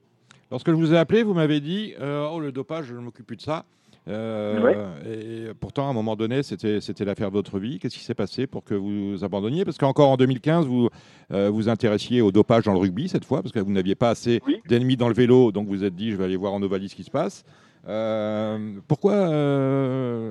Lorsque 0.52 0.70
je 0.70 0.76
vous 0.76 0.94
ai 0.94 0.98
appelé, 0.98 1.24
vous 1.24 1.34
m'avez 1.34 1.60
dit 1.60 1.94
euh, 2.00 2.28
Oh, 2.32 2.40
le 2.40 2.52
dopage, 2.52 2.86
je 2.86 2.96
ne 2.96 3.00
m'occupe 3.00 3.28
plus 3.28 3.36
de 3.36 3.42
ça. 3.42 3.66
Euh, 4.08 4.62
ouais. 4.62 4.78
Et 5.12 5.54
pourtant, 5.60 5.88
à 5.88 5.92
un 5.92 5.94
moment 5.94 6.16
donné, 6.16 6.42
c'était 6.42 7.06
l'affaire 7.06 7.30
de 7.30 7.36
votre 7.36 7.60
vie. 7.60 7.78
Qu'est-ce 7.78 7.96
qui 7.96 8.04
s'est 8.04 8.16
passé 8.16 8.48
pour 8.48 8.64
que 8.64 8.74
vous 8.74 9.24
abandonniez? 9.24 9.66
Parce 9.66 9.78
qu'encore 9.78 10.10
en 10.10 10.18
2015, 10.18 10.66
vous 10.66 10.90
euh, 11.32 11.50
vous 11.50 11.70
intéressiez 11.70 12.22
au 12.22 12.32
dopage 12.32 12.64
dans 12.64 12.74
le 12.74 12.80
rugby 12.80 13.08
cette 13.08 13.26
fois, 13.26 13.44
parce 13.44 13.52
que 13.52 13.60
vous 13.60 13.72
n'aviez 13.72 13.96
pas 13.96 14.10
assez 14.10 14.42
oui. 14.48 14.62
d'ennemis 14.68 14.98
dans 14.98 15.10
le 15.10 15.14
vélo, 15.14 15.52
donc 15.52 15.68
vous 15.68 15.84
êtes 15.84 15.96
dit 15.96 16.12
je 16.12 16.16
vais 16.16 16.24
aller 16.24 16.38
voir 16.38 16.54
en 16.54 16.62
Ovalie 16.64 16.90
ce 16.90 16.96
qui 16.96 17.04
se 17.04 17.12
passe. 17.12 17.44
Euh, 17.88 18.80
pourquoi 18.88 19.14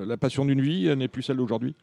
la 0.05 0.17
passion 0.17 0.43
d'une 0.43 0.61
vie 0.61 0.93
n'est 0.97 1.07
plus 1.07 1.23
celle 1.23 1.37
d'aujourd'hui? 1.37 1.75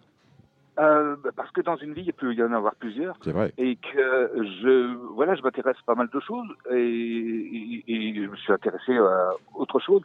Euh, 0.78 1.16
parce 1.34 1.50
que 1.52 1.60
dans 1.62 1.76
une 1.76 1.94
vie, 1.94 2.04
il 2.06 2.12
peut 2.12 2.34
y 2.34 2.42
en 2.42 2.52
avoir 2.52 2.74
plusieurs. 2.74 3.16
C'est 3.22 3.32
vrai. 3.32 3.52
Et 3.56 3.76
que 3.76 4.30
je, 4.62 4.94
voilà, 5.14 5.34
je 5.34 5.42
m'intéresse 5.42 5.76
pas 5.86 5.94
mal 5.94 6.08
de 6.12 6.20
choses 6.20 6.48
et, 6.70 6.76
et, 6.76 7.84
et, 7.88 8.14
je 8.14 8.30
me 8.30 8.36
suis 8.36 8.52
intéressé 8.52 8.96
à 8.96 9.30
autre 9.54 9.78
chose. 9.80 10.02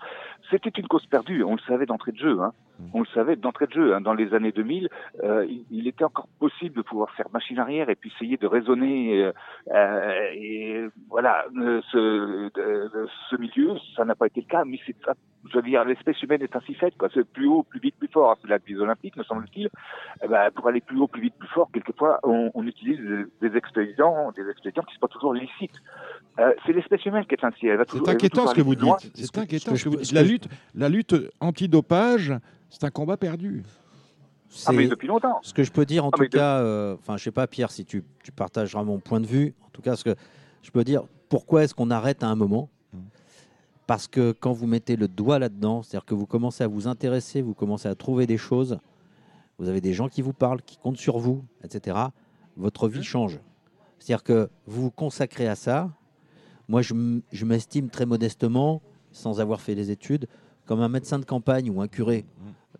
C'était 0.49 0.69
une 0.69 0.87
cause 0.87 1.05
perdue. 1.07 1.43
On 1.43 1.55
le 1.55 1.61
savait 1.67 1.85
d'entrée 1.85 2.13
de 2.13 2.17
jeu. 2.17 2.39
Hein. 2.41 2.53
On 2.93 2.99
le 2.99 3.05
savait 3.13 3.35
d'entrée 3.35 3.67
de 3.67 3.73
jeu. 3.73 3.95
Hein. 3.95 4.01
Dans 4.01 4.13
les 4.13 4.33
années 4.33 4.51
2000, 4.51 4.89
euh, 5.23 5.45
il, 5.47 5.65
il, 5.71 5.87
était 5.87 6.03
encore 6.03 6.27
possible 6.39 6.75
de 6.75 6.81
pouvoir 6.81 7.11
faire 7.11 7.27
machine 7.33 7.59
arrière 7.59 7.89
et 7.89 7.95
puis 7.95 8.11
essayer 8.15 8.37
de 8.37 8.47
raisonner. 8.47 9.31
Euh, 9.73 10.31
et 10.33 10.85
voilà, 11.09 11.45
ce, 11.91 13.37
milieu, 13.37 13.77
ça 13.95 14.05
n'a 14.05 14.15
pas 14.15 14.27
été 14.27 14.41
le 14.41 14.47
cas. 14.47 14.63
Mais 14.65 14.79
c'est 14.85 14.95
ça. 15.05 15.13
Je 15.49 15.55
veux 15.55 15.63
dire, 15.63 15.83
l'espèce 15.85 16.21
humaine 16.21 16.41
est 16.41 16.55
ainsi 16.55 16.73
faite. 16.75 16.95
Quoi. 16.97 17.09
C'est 17.13 17.27
plus 17.27 17.47
haut, 17.47 17.63
plus 17.63 17.79
vite, 17.79 17.95
plus 17.97 18.09
fort. 18.09 18.37
C'est 18.41 18.49
la 18.49 18.59
devise 18.59 18.79
olympique, 18.79 19.15
me 19.17 19.23
semble-t-il. 19.23 19.69
Eh 20.23 20.27
ben, 20.27 20.51
pour 20.51 20.67
aller 20.67 20.81
plus 20.81 20.99
haut, 20.99 21.07
plus 21.07 21.21
vite, 21.21 21.35
plus 21.37 21.49
fort, 21.49 21.69
quelquefois, 21.73 22.19
on, 22.23 22.51
on 22.53 22.65
utilise 22.67 22.99
des, 22.99 23.49
des, 23.49 23.57
expédients, 23.57 24.31
des 24.31 24.47
expédients 24.49 24.83
qui 24.83 24.91
ne 24.91 24.93
sont 24.95 25.07
pas 25.07 25.07
toujours 25.07 25.33
licites. 25.33 25.79
Euh, 26.39 26.53
c'est 26.65 26.73
l'espèce 26.73 27.05
humaine 27.05 27.25
qui 27.25 27.35
est 27.35 27.43
ainsi. 27.43 27.67
C'est 27.87 28.09
inquiétant 28.09 28.47
ce 28.47 28.55
que 28.55 28.61
vous 28.61 28.75
dites. 28.75 29.11
C'est 29.15 29.37
inquiétant. 29.37 29.75
Ce 29.75 29.83
que 29.83 29.89
vous... 29.89 29.97
La 30.13 30.23
lutte, 30.23 30.47
la 30.75 30.89
lutte 30.89 31.15
anti-dopage, 31.39 32.33
c'est 32.71 32.83
un 32.85 32.89
combat 32.89 33.17
perdu. 33.17 33.63
Ah, 34.65 34.71
mais 34.71 34.87
depuis 34.87 35.07
longtemps. 35.07 35.39
Ce 35.43 35.53
que 35.53 35.63
je 35.63 35.71
peux 35.71 35.85
dire, 35.85 36.05
en 36.05 36.09
ah, 36.09 36.17
tout 36.17 36.27
cas, 36.27 36.57
enfin, 36.93 37.13
euh, 37.13 37.17
je 37.17 37.23
sais 37.23 37.31
pas, 37.31 37.47
Pierre, 37.47 37.71
si 37.71 37.85
tu, 37.85 38.03
tu, 38.23 38.31
partageras 38.31 38.83
mon 38.83 38.99
point 38.99 39.19
de 39.19 39.27
vue. 39.27 39.53
En 39.65 39.69
tout 39.69 39.81
cas, 39.81 39.95
ce 39.95 40.03
que 40.03 40.15
je 40.61 40.71
peux 40.71 40.83
dire, 40.83 41.03
pourquoi 41.29 41.63
est-ce 41.63 41.75
qu'on 41.75 41.91
arrête 41.91 42.23
à 42.23 42.27
un 42.27 42.35
moment? 42.35 42.69
Parce 43.87 44.07
que 44.07 44.31
quand 44.31 44.53
vous 44.53 44.67
mettez 44.67 44.95
le 44.95 45.07
doigt 45.07 45.37
là-dedans, 45.37 45.83
c'est-à-dire 45.83 46.05
que 46.05 46.13
vous 46.13 46.25
commencez 46.25 46.63
à 46.63 46.67
vous 46.67 46.87
intéresser, 46.87 47.41
vous 47.41 47.53
commencez 47.53 47.89
à 47.89 47.95
trouver 47.95 48.25
des 48.25 48.37
choses, 48.37 48.79
vous 49.57 49.67
avez 49.67 49.81
des 49.81 49.93
gens 49.93 50.07
qui 50.07 50.21
vous 50.21 50.33
parlent, 50.33 50.61
qui 50.61 50.77
comptent 50.77 50.97
sur 50.97 51.17
vous, 51.17 51.43
etc. 51.63 51.97
Votre 52.55 52.87
vie 52.87 53.03
change. 53.03 53.39
C'est-à-dire 53.99 54.23
que 54.23 54.49
vous 54.65 54.83
vous 54.83 54.91
consacrez 54.91 55.47
à 55.47 55.55
ça. 55.55 55.91
Moi, 56.69 56.81
je 56.81 57.45
m'estime 57.45 57.89
très 57.89 58.05
modestement, 58.05 58.81
sans 59.11 59.41
avoir 59.41 59.59
fait 59.59 59.75
les 59.75 59.91
études, 59.91 60.27
comme 60.65 60.79
un 60.79 60.89
médecin 60.89 61.19
de 61.19 61.25
campagne 61.25 61.69
ou 61.69 61.81
un 61.81 61.87
curé. 61.87 62.25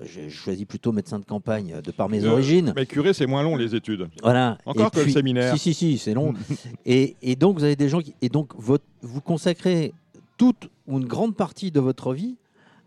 J'ai 0.04 0.30
choisi 0.30 0.66
plutôt 0.66 0.92
médecin 0.92 1.20
de 1.20 1.26
campagne 1.26 1.82
de 1.82 1.92
par 1.92 2.10
mes 2.10 2.26
origines. 2.26 2.74
Mais 2.76 2.86
curé, 2.86 3.14
c'est 3.14 3.28
moins 3.28 3.44
long 3.44 3.56
les 3.56 3.76
études. 3.76 4.10
Voilà. 4.22 4.58
Encore 4.66 4.92
que 4.92 5.00
le 5.02 5.10
séminaire. 5.10 5.54
Si, 5.54 5.60
si, 5.60 5.74
si, 5.74 5.98
c'est 5.98 6.14
long. 6.14 6.34
et, 6.86 7.16
et, 7.22 7.36
donc, 7.36 7.58
vous 7.58 7.64
avez 7.64 7.76
des 7.76 7.90
gens 7.90 8.00
qui. 8.00 8.16
Et 8.22 8.30
donc, 8.30 8.52
votre, 8.58 8.86
vous 9.02 9.22
consacrez 9.22 9.94
toute 10.38 10.70
ou 10.88 10.98
une 10.98 11.06
grande 11.06 11.36
partie 11.36 11.72
de 11.72 11.80
votre 11.80 12.14
vie 12.14 12.38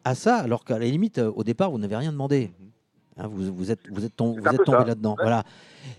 à 0.04 0.14
ça, 0.14 0.36
alors 0.36 0.64
qu'à 0.64 0.78
la 0.78 0.86
limite, 0.86 1.18
au 1.18 1.44
départ, 1.44 1.70
vous 1.70 1.78
n'avez 1.78 1.96
rien 1.96 2.12
demandé. 2.12 2.50
Hein, 3.16 3.28
vous, 3.28 3.54
vous, 3.54 3.70
êtes, 3.70 3.80
vous 3.90 4.04
êtes, 4.04 4.16
tom- 4.16 4.38
vous 4.38 4.48
êtes 4.54 4.64
tombé 4.64 4.84
là-dedans. 4.84 5.16
Voilà. 5.20 5.44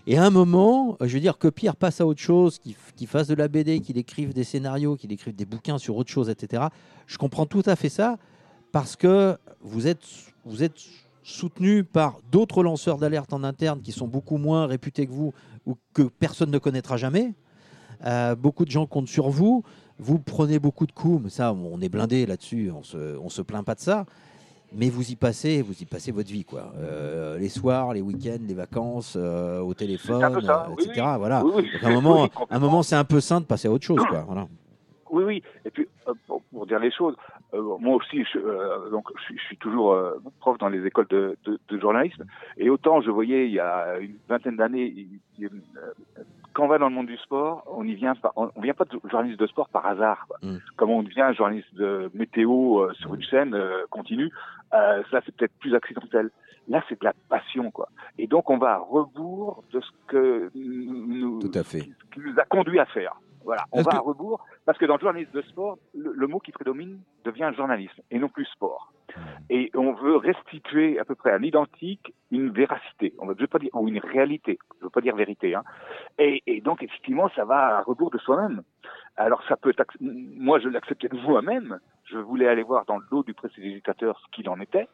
Et 0.06 0.18
à 0.18 0.24
un 0.24 0.30
moment, 0.30 0.96
je 1.00 1.14
veux 1.14 1.20
dire 1.20 1.38
que 1.38 1.48
Pierre 1.48 1.76
passe 1.76 2.00
à 2.00 2.06
autre 2.06 2.20
chose, 2.20 2.58
qu'il 2.58 2.74
qu'il 2.94 3.06
fasse 3.06 3.26
de 3.26 3.34
la 3.34 3.48
BD, 3.48 3.80
qu'il 3.80 3.98
écrive 3.98 4.32
des 4.32 4.44
scénarios, 4.44 4.96
qu'il 4.96 5.12
écrive 5.12 5.34
des 5.34 5.46
bouquins 5.46 5.78
sur 5.78 5.96
autre 5.96 6.10
chose, 6.10 6.28
etc. 6.28 6.64
Je 7.06 7.16
comprends 7.18 7.46
tout 7.46 7.62
à 7.66 7.76
fait 7.76 7.88
ça 7.88 8.18
parce 8.72 8.96
que 8.96 9.36
vous 9.62 9.86
êtes, 9.86 10.04
vous 10.44 10.62
êtes 10.62 10.74
soutenu 11.26 11.82
par 11.82 12.18
d'autres 12.30 12.62
lanceurs 12.62 12.98
d'alerte 12.98 13.32
en 13.32 13.42
interne 13.42 13.80
qui 13.80 13.90
sont 13.90 14.06
beaucoup 14.06 14.36
moins 14.36 14.66
réputés 14.66 15.06
que 15.06 15.12
vous 15.12 15.34
ou 15.66 15.76
que 15.92 16.02
personne 16.02 16.52
ne 16.52 16.58
connaîtra 16.58 16.96
jamais. 16.96 17.34
Euh, 18.04 18.36
beaucoup 18.36 18.64
de 18.64 18.70
gens 18.70 18.86
comptent 18.86 19.08
sur 19.08 19.28
vous. 19.28 19.64
Vous 19.98 20.20
prenez 20.20 20.60
beaucoup 20.60 20.86
de 20.86 20.92
coups, 20.92 21.24
mais 21.24 21.30
ça, 21.30 21.52
on 21.52 21.80
est 21.80 21.88
blindé 21.88 22.26
là-dessus. 22.26 22.70
On 22.70 22.84
se, 22.84 23.18
on 23.18 23.28
se 23.28 23.42
plaint 23.42 23.64
pas 23.64 23.74
de 23.74 23.80
ça. 23.80 24.06
Mais 24.72 24.88
vous 24.88 25.10
y 25.10 25.16
passez, 25.16 25.62
vous 25.62 25.74
y 25.80 25.84
passez 25.84 26.12
votre 26.12 26.30
vie, 26.30 26.44
quoi. 26.44 26.72
Euh, 26.76 27.38
les 27.38 27.48
soirs, 27.48 27.92
les 27.92 28.02
week-ends, 28.02 28.44
les 28.46 28.54
vacances, 28.54 29.14
euh, 29.16 29.60
au 29.60 29.74
téléphone, 29.74 30.20
ça, 30.44 30.68
etc. 30.78 30.92
oui. 30.96 31.18
Voilà. 31.18 31.44
Oui, 31.44 31.52
oui. 31.56 31.70
Donc, 31.72 31.82
à 31.82 31.88
un 31.88 31.94
moment, 31.94 32.28
un 32.50 32.58
moment, 32.60 32.82
c'est 32.82 32.96
un 32.96 33.04
peu 33.04 33.20
sain 33.20 33.40
de 33.40 33.46
passer 33.46 33.66
à 33.66 33.72
autre 33.72 33.84
chose, 33.84 34.02
quoi. 34.08 34.22
Voilà. 34.26 34.46
Oui, 35.10 35.24
oui. 35.24 35.42
Et 35.64 35.70
puis, 35.70 35.88
pour, 36.26 36.66
dire 36.66 36.78
les 36.78 36.92
choses, 36.92 37.16
moi 37.80 37.96
aussi, 37.96 38.24
je, 38.24 38.38
euh, 38.38 38.90
donc, 38.90 39.08
je, 39.16 39.22
suis- 39.24 39.38
je 39.38 39.42
suis 39.44 39.56
toujours 39.56 39.92
euh, 39.92 40.14
prof 40.40 40.58
dans 40.58 40.68
les 40.68 40.84
écoles 40.86 41.06
de, 41.10 41.36
de, 41.44 41.58
de 41.68 41.78
journalisme. 41.78 42.24
Et 42.56 42.70
autant 42.70 43.00
je 43.00 43.10
voyais 43.10 43.46
il 43.46 43.52
y 43.54 43.60
a 43.60 43.98
une 43.98 44.16
vingtaine 44.28 44.56
d'années, 44.56 45.06
euh, 45.42 45.48
quand 46.52 46.64
on 46.64 46.68
va 46.68 46.78
dans 46.78 46.88
le 46.88 46.94
monde 46.94 47.06
du 47.06 47.16
sport, 47.18 47.64
on 47.70 47.84
y 47.84 47.94
vient 47.94 48.14
pas, 48.14 48.32
on, 48.36 48.50
on 48.56 48.60
vient 48.60 48.74
pas 48.74 48.84
de 48.84 48.98
journaliste 49.10 49.38
de 49.40 49.46
sport 49.46 49.68
par 49.68 49.84
hasard. 49.86 50.26
quoi. 50.28 50.38
Mm. 50.42 50.56
Comme 50.76 50.90
on 50.90 51.02
devient 51.02 51.30
journaliste 51.36 51.74
de 51.74 52.10
météo 52.14 52.80
euh, 52.80 52.92
sur 52.94 53.14
une 53.14 53.22
chaîne 53.22 53.54
euh, 53.54 53.82
continue, 53.90 54.30
euh, 54.74 55.02
ça 55.10 55.20
c'est 55.24 55.34
peut-être 55.36 55.52
plus 55.60 55.74
accidentel. 55.74 56.30
Là, 56.68 56.82
c'est 56.88 56.98
de 56.98 57.04
la 57.04 57.12
passion, 57.28 57.70
quoi. 57.70 57.88
Et 58.18 58.26
donc, 58.26 58.50
on 58.50 58.58
va 58.58 58.72
à 58.72 58.78
rebours 58.78 59.62
de 59.72 59.80
ce 59.80 59.86
que 60.08 60.50
nous, 60.56 61.38
Tout 61.40 61.56
à 61.56 61.62
fait. 61.62 61.82
qui 62.12 62.18
nous 62.18 62.34
a 62.40 62.44
conduit 62.44 62.80
à 62.80 62.86
faire. 62.86 63.14
Voilà, 63.46 63.64
on 63.72 63.80
va 63.82 63.92
que- 63.92 63.96
à 63.96 64.00
rebours 64.00 64.44
parce 64.66 64.76
que 64.76 64.84
dans 64.84 64.94
le 64.96 65.00
journalisme 65.00 65.32
de 65.32 65.42
sport, 65.42 65.78
le, 65.94 66.12
le 66.12 66.26
mot 66.26 66.40
qui 66.40 66.52
prédomine 66.52 67.00
devient 67.24 67.50
journalisme 67.56 68.02
et 68.10 68.18
non 68.18 68.28
plus 68.28 68.44
sport. 68.46 68.92
Et 69.48 69.70
on 69.74 69.92
veut 69.92 70.16
restituer 70.16 70.98
à 70.98 71.04
peu 71.04 71.14
près 71.14 71.30
à 71.30 71.38
l'identique 71.38 72.12
une 72.30 72.50
véracité, 72.50 73.14
on 73.18 73.26
veut 73.26 73.34
je 73.38 73.42
veux 73.42 73.46
pas 73.46 73.58
dire 73.60 73.70
ou 73.74 73.88
une 73.88 73.98
réalité, 74.00 74.58
je 74.80 74.84
veux 74.84 74.90
pas 74.90 75.00
dire 75.00 75.14
vérité. 75.16 75.54
Hein. 75.54 75.62
Et, 76.18 76.42
et 76.46 76.60
donc 76.60 76.82
effectivement, 76.82 77.30
ça 77.36 77.44
va 77.44 77.78
à 77.78 77.82
rebours 77.82 78.10
de 78.10 78.18
soi-même. 78.18 78.62
Alors 79.16 79.42
ça 79.48 79.56
peut, 79.56 79.70
être 79.70 79.84
moi 80.00 80.58
je 80.58 80.68
l'acceptais 80.68 81.08
de 81.08 81.16
moi-même. 81.16 81.78
Je 82.04 82.18
voulais 82.18 82.48
aller 82.48 82.62
voir 82.62 82.84
dans 82.84 82.98
le 82.98 83.04
dos 83.10 83.22
du 83.22 83.32
précéditateur 83.32 84.20
ce 84.20 84.30
qu'il 84.36 84.48
en 84.48 84.60
était 84.60 84.88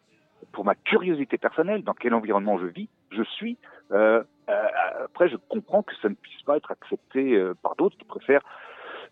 pour 0.53 0.65
ma 0.65 0.75
curiosité 0.75 1.39
personnelle, 1.39 1.83
dans 1.85 1.95
quel 1.95 2.15
environnement 2.15 2.59
je 2.59 2.67
vis, 2.67 2.89
je 3.15 3.23
suis. 3.23 3.59
Euh, 3.93 4.23
euh, 4.49 4.69
après, 5.05 5.29
je 5.29 5.37
comprends 5.49 5.83
que 5.83 5.95
ça 6.01 6.09
ne 6.09 6.15
puisse 6.15 6.43
pas 6.43 6.57
être 6.57 6.71
accepté 6.71 7.35
euh, 7.35 7.55
par 7.63 7.77
d'autres 7.77 7.97
qui 7.97 8.05
préfèrent, 8.05 8.43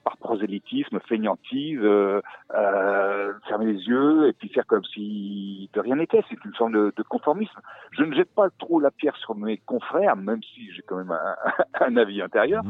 par 0.04 0.16
prosélytisme, 0.16 0.98
feignantise, 1.08 1.78
euh, 1.82 2.20
euh, 2.54 3.32
fermer 3.48 3.66
les 3.66 3.84
yeux 3.86 4.28
et 4.28 4.32
puis 4.32 4.48
faire 4.48 4.66
comme 4.66 4.84
si 4.84 5.68
de 5.72 5.80
rien 5.80 5.96
n'était. 5.96 6.22
C'est 6.28 6.42
une 6.44 6.54
forme 6.54 6.72
de, 6.72 6.92
de 6.96 7.02
conformisme. 7.02 7.60
Je 7.92 8.02
ne 8.02 8.14
jette 8.14 8.34
pas 8.34 8.48
trop 8.58 8.80
la 8.80 8.90
pierre 8.90 9.16
sur 9.16 9.34
mes 9.34 9.58
confrères, 9.58 10.16
même 10.16 10.42
si 10.42 10.72
j'ai 10.72 10.82
quand 10.82 10.96
même 10.96 11.12
un, 11.12 11.36
un 11.80 11.96
avis 11.96 12.22
intérieur. 12.22 12.62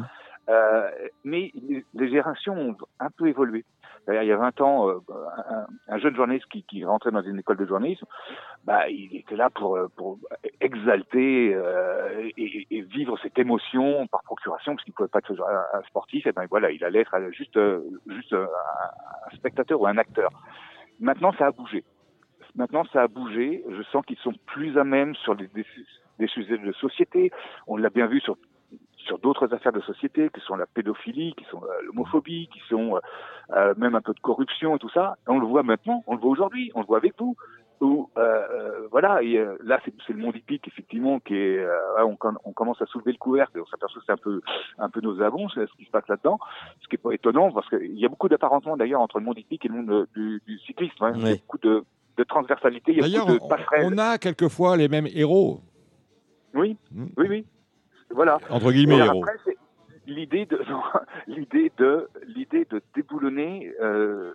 Euh, 0.48 0.90
mais 1.24 1.52
les, 1.54 2.08
générations 2.08 2.54
ont 2.54 2.76
un 2.98 3.10
peu 3.10 3.28
évolué. 3.28 3.64
Il 4.08 4.24
y 4.24 4.32
a 4.32 4.36
20 4.36 4.60
ans, 4.62 4.88
euh, 4.88 4.98
un, 5.48 5.66
un 5.86 5.98
jeune 5.98 6.16
journaliste 6.16 6.46
qui, 6.46 6.84
rentrait 6.84 7.10
dans 7.10 7.22
une 7.22 7.38
école 7.38 7.58
de 7.58 7.66
journalisme, 7.66 8.06
bah, 8.64 8.88
il 8.88 9.14
était 9.14 9.36
là 9.36 9.50
pour, 9.50 9.76
euh, 9.76 9.88
exalter 10.60 11.56
et, 12.36 12.82
vivre 12.82 13.18
cette 13.22 13.38
émotion 13.38 14.06
par 14.08 14.22
procuration, 14.22 14.74
parce 14.74 14.84
qu'il 14.84 14.92
ne 14.92 14.96
pouvait 14.96 15.08
pas 15.08 15.18
être 15.18 15.32
un, 15.74 15.82
sportif. 15.82 16.26
Et 16.26 16.32
ben 16.32 16.46
voilà, 16.50 16.70
il 16.70 16.82
allait 16.84 17.00
être 17.00 17.16
juste, 17.30 17.56
un, 17.56 17.80
spectateur 19.34 19.80
ou 19.80 19.86
un 19.86 19.98
acteur. 19.98 20.30
Maintenant, 20.98 21.32
ça 21.34 21.46
a 21.46 21.50
bougé. 21.50 21.84
Maintenant, 22.56 22.84
ça 22.92 23.02
a 23.02 23.08
bougé. 23.08 23.62
Je 23.70 23.82
sens 23.84 24.04
qu'ils 24.04 24.18
sont 24.18 24.34
plus 24.46 24.76
à 24.78 24.84
même 24.84 25.14
sur 25.14 25.36
des 25.36 25.48
sujets 26.26 26.58
de 26.58 26.72
société. 26.72 27.30
On 27.66 27.76
l'a 27.76 27.90
bien 27.90 28.06
vu 28.06 28.20
sur 28.20 28.36
sur 29.06 29.18
d'autres 29.18 29.52
affaires 29.54 29.72
de 29.72 29.80
société, 29.80 30.30
qui 30.34 30.40
sont 30.40 30.56
la 30.56 30.66
pédophilie, 30.66 31.34
qui 31.36 31.44
sont 31.50 31.62
euh, 31.62 31.82
l'homophobie, 31.86 32.48
qui 32.52 32.60
sont 32.68 32.96
euh, 32.96 33.00
euh, 33.56 33.74
même 33.76 33.94
un 33.94 34.00
peu 34.00 34.12
de 34.14 34.20
corruption 34.20 34.76
et 34.76 34.78
tout 34.78 34.90
ça. 34.90 35.16
On 35.26 35.38
le 35.38 35.46
voit 35.46 35.62
maintenant, 35.62 36.02
on 36.06 36.14
le 36.14 36.20
voit 36.20 36.30
aujourd'hui, 36.30 36.70
on 36.74 36.80
le 36.80 36.86
voit 36.86 36.98
avec 36.98 37.14
vous. 37.18 37.36
Où, 37.82 38.10
euh, 38.18 38.20
euh, 38.20 38.88
voilà, 38.90 39.22
et 39.22 39.42
là 39.64 39.80
c'est 39.86 40.12
le 40.12 40.18
monde 40.18 40.36
hippique 40.36 40.68
effectivement 40.68 41.18
qui 41.18 41.34
est, 41.34 41.56
euh, 41.64 42.04
on, 42.04 42.14
com- 42.14 42.36
on 42.44 42.52
commence 42.52 42.82
à 42.82 42.84
soulever 42.84 43.12
le 43.12 43.16
couvercle 43.16 43.56
et 43.56 43.60
on 43.62 43.64
s'aperçoit 43.64 44.00
que 44.00 44.04
c'est 44.04 44.12
un 44.12 44.18
peu 44.18 44.42
un 44.76 44.90
peu 44.90 45.00
nauséabond 45.00 45.48
ce 45.48 45.60
qui 45.78 45.86
se 45.86 45.90
passe 45.90 46.06
là-dedans, 46.06 46.38
ce 46.82 46.88
qui 46.88 46.96
est 46.96 46.98
pas 46.98 47.12
étonnant 47.12 47.50
parce 47.52 47.66
qu'il 47.70 47.98
y 47.98 48.04
a 48.04 48.10
beaucoup 48.10 48.28
d'apparentements 48.28 48.76
d'ailleurs 48.76 49.00
entre 49.00 49.18
le 49.18 49.24
monde 49.24 49.38
hippique 49.38 49.64
et 49.64 49.68
le 49.68 49.76
monde 49.82 50.06
du, 50.14 50.42
du 50.46 50.58
cyclisme. 50.58 51.02
hein. 51.04 51.12
Il 51.16 51.22
y 51.22 51.32
a 51.32 51.36
beaucoup 51.36 51.56
de, 51.56 51.82
de 52.18 52.24
transversalité, 52.24 52.92
il 52.92 52.98
y 52.98 53.16
a 53.16 53.20
beaucoup 53.20 53.32
de 53.44 53.48
passerelles. 53.48 53.86
on 53.94 53.96
a 53.96 54.18
quelquefois 54.18 54.76
les 54.76 54.88
mêmes 54.88 55.08
héros, 55.14 55.62
Oui, 56.52 56.76
Mm. 56.92 57.06
oui, 57.16 57.26
oui. 57.30 57.46
Voilà. 58.10 58.38
entre 58.50 58.72
guillemets 58.72 58.96
Et 58.98 59.04
héros. 59.04 59.22
après, 59.24 59.36
c'est 59.44 59.56
l'idée 60.06 60.46
de 60.46 60.60
l'idée 61.26 61.72
de 61.78 62.08
l'idée 62.26 62.66
de 62.70 62.82
déboulonner. 62.94 63.72
Euh, 63.80 64.34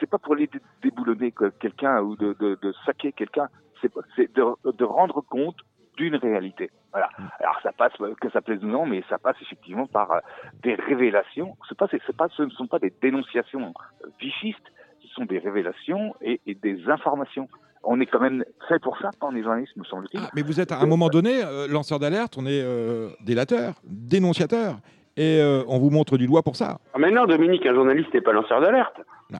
c'est 0.00 0.08
pas 0.08 0.18
pour 0.18 0.34
les 0.34 0.46
dé- 0.46 0.60
déboulonner 0.82 1.32
que 1.32 1.48
quelqu'un 1.50 2.00
ou 2.02 2.14
de, 2.16 2.34
de, 2.38 2.58
de 2.60 2.72
saquer 2.86 3.12
quelqu'un. 3.12 3.48
C'est 3.80 4.32
de, 4.34 4.72
de 4.72 4.84
rendre 4.84 5.20
compte 5.22 5.56
d'une 5.96 6.16
réalité. 6.16 6.70
Voilà. 6.92 7.08
Alors 7.40 7.58
ça 7.62 7.72
passe 7.72 7.92
euh, 8.00 8.14
que 8.20 8.28
ça 8.30 8.40
plaise 8.40 8.62
ou 8.64 8.66
non, 8.68 8.86
mais 8.86 9.02
ça 9.08 9.18
passe 9.18 9.36
effectivement 9.42 9.86
par 9.86 10.10
euh, 10.12 10.18
des 10.62 10.74
révélations. 10.74 11.56
Pas, 11.76 11.88
pas, 12.16 12.28
ce 12.28 12.42
ne 12.42 12.50
sont 12.50 12.66
pas 12.66 12.78
des 12.78 12.92
dénonciations 13.02 13.72
euh, 14.04 14.08
vichistes. 14.20 14.66
Ce 15.02 15.08
sont 15.14 15.24
des 15.24 15.38
révélations 15.38 16.14
et, 16.20 16.40
et 16.46 16.54
des 16.54 16.88
informations. 16.88 17.48
On 17.84 18.00
est 18.00 18.06
quand 18.06 18.20
même 18.20 18.44
fait 18.68 18.78
pour 18.80 18.98
ça 18.98 19.10
quand 19.18 19.28
on 19.32 19.36
est 19.36 19.42
journaliste, 19.42 19.76
me 19.76 19.84
semble-t-il. 19.84 20.20
Ah, 20.22 20.30
mais 20.34 20.42
vous 20.42 20.60
êtes 20.60 20.72
à 20.72 20.78
un 20.80 20.86
moment 20.86 21.08
donné 21.08 21.42
euh, 21.44 21.66
lanceur 21.68 21.98
d'alerte, 21.98 22.34
on 22.38 22.44
est 22.46 22.60
euh, 22.62 23.08
délateur, 23.24 23.74
dénonciateur, 23.84 24.76
et 25.16 25.40
euh, 25.40 25.62
on 25.68 25.78
vous 25.78 25.90
montre 25.90 26.16
du 26.18 26.26
doigt 26.26 26.42
pour 26.42 26.56
ça. 26.56 26.78
Ah, 26.94 26.98
mais 26.98 27.10
non, 27.10 27.26
Dominique, 27.26 27.64
un 27.66 27.74
journaliste 27.74 28.12
n'est 28.12 28.20
pas 28.20 28.32
lanceur 28.32 28.60
d'alerte. 28.60 28.96
Non. 29.30 29.38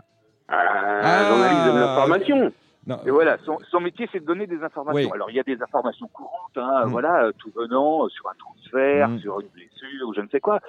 Un 0.48 0.56
Ah. 1.02 1.28
journaliste 1.28 1.65
donne 1.66 1.81
l'information. 1.81 2.52
Non, 2.86 2.97
Et 3.05 3.10
voilà, 3.10 3.36
son, 3.44 3.59
son 3.70 3.81
métier, 3.81 4.09
c'est 4.10 4.20
de 4.20 4.24
donner 4.24 4.47
des 4.47 4.62
informations. 4.62 4.94
Oui. 5.10 5.10
Alors, 5.12 5.28
il 5.31 5.36
y 5.36 5.40
a 5.40 5.43
des 5.43 5.60
informations 5.62 6.09
courantes, 6.09 6.56
hein, 6.56 6.86
Mm. 6.86 6.89
voilà, 6.90 7.31
tout 7.36 7.51
venant 7.55 8.09
sur 8.09 8.27
un 8.31 8.35
transfert, 8.39 9.09
Mm. 9.10 9.19
sur 9.19 9.40
une 9.40 9.48
blessure, 9.48 10.09
ou 10.09 10.15
je 10.15 10.23
ne 10.23 10.28
sais 10.28 10.40
quoi. 10.40 10.60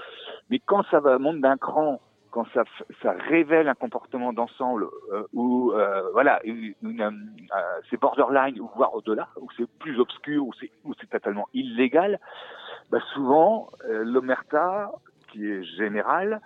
Mais 0.49 0.59
quand 0.65 0.83
ça 0.91 0.99
va 0.99 1.17
monter 1.17 1.39
d'un 1.39 1.55
cran, 1.55 2.01
quand 2.31 2.45
ça, 2.53 2.64
ça 3.01 3.11
révèle 3.30 3.68
un 3.68 3.73
comportement 3.76 4.34
d'ensemble, 4.34 4.85
euh, 5.14 5.23
où, 5.34 5.72
euh, 5.73 6.03
voilà, 6.14 6.39
une- 6.43 6.73
une, 6.84 7.01
euh, 7.01 7.60
c'est 7.89 7.99
borderline, 7.99 8.60
ou 8.60 8.69
voire 8.76 8.93
au-delà, 8.95 9.27
où 9.41 9.47
c'est 9.57 9.68
plus 9.80 9.99
obscur, 9.99 10.45
où 10.45 10.51
c'est, 10.60 10.69
où 10.85 10.93
c'est 10.99 11.10
totalement 11.10 11.47
illégal, 11.53 12.19
bah 12.91 12.99
souvent, 13.14 13.69
euh, 13.89 14.03
l'omerta, 14.03 14.91
qui 15.31 15.45
est 15.45 15.64
générale, 15.64 16.39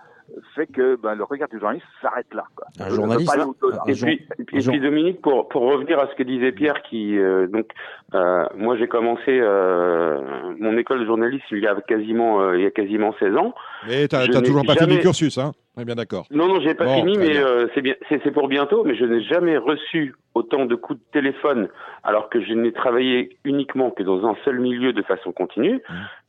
fait 0.54 0.66
que 0.66 0.96
bah, 0.96 1.14
le 1.14 1.22
regard 1.24 1.48
du 1.48 1.58
journaliste 1.58 1.86
s'arrête 2.00 2.32
là. 2.32 2.44
Quoi. 2.56 2.66
Un 2.80 2.88
Je 2.88 2.94
journaliste, 2.94 3.34
pas 3.36 3.42
un 3.42 3.86
Et 3.86 3.92
puis, 3.92 4.12
et 4.12 4.16
puis, 4.16 4.26
un 4.30 4.42
et 4.42 4.44
puis, 4.44 4.60
jour- 4.62 4.74
Dominique, 4.80 5.20
pour, 5.20 5.48
pour 5.48 5.62
revenir 5.62 5.98
à 5.98 6.06
ce 6.08 6.14
que 6.14 6.22
disait 6.22 6.50
Pierre, 6.52 6.80
qui 6.82 7.18
euh, 7.18 7.46
donc 7.46 7.66
euh, 8.14 8.46
moi 8.56 8.74
j'ai 8.78 8.88
commencé 8.88 9.38
euh, 9.38 10.54
mon 10.58 10.78
école 10.78 11.00
de 11.00 11.04
journalisme 11.06 11.44
il 11.52 11.58
y 11.62 11.66
a 11.66 11.78
quasiment 11.82 12.40
euh, 12.40 12.56
il 12.56 12.62
y 12.62 12.66
a 12.66 12.70
quasiment 12.70 13.12
16 13.18 13.36
ans. 13.36 13.54
mais 13.86 14.08
t'as 14.08 14.26
t'as 14.26 14.40
toujours 14.40 14.64
pas 14.64 14.74
jamais- 14.74 14.96
le 14.96 15.02
cursus, 15.02 15.36
hein 15.36 15.52
Est 15.78 15.84
bien 15.84 15.96
d'accord. 15.96 16.26
Non 16.30 16.46
non 16.48 16.60
j'ai 16.60 16.74
pas 16.74 16.84
Bon, 16.84 16.96
fini 16.96 17.18
mais 17.18 17.36
euh, 17.36 17.66
c'est 17.74 17.82
bien 17.82 17.94
c'est 18.08 18.30
pour 18.30 18.48
bientôt 18.48 18.84
mais 18.84 18.94
je 18.94 19.04
n'ai 19.04 19.22
jamais 19.22 19.56
reçu 19.56 20.14
autant 20.34 20.66
de 20.66 20.74
coups 20.74 21.00
de 21.00 21.04
téléphone 21.12 21.68
alors 22.04 22.28
que 22.28 22.40
je 22.40 22.52
n'ai 22.52 22.72
travaillé 22.72 23.36
uniquement 23.44 23.90
que 23.90 24.02
dans 24.02 24.24
un 24.26 24.36
seul 24.44 24.60
milieu 24.60 24.92
de 24.92 25.02
façon 25.02 25.32
continue 25.32 25.80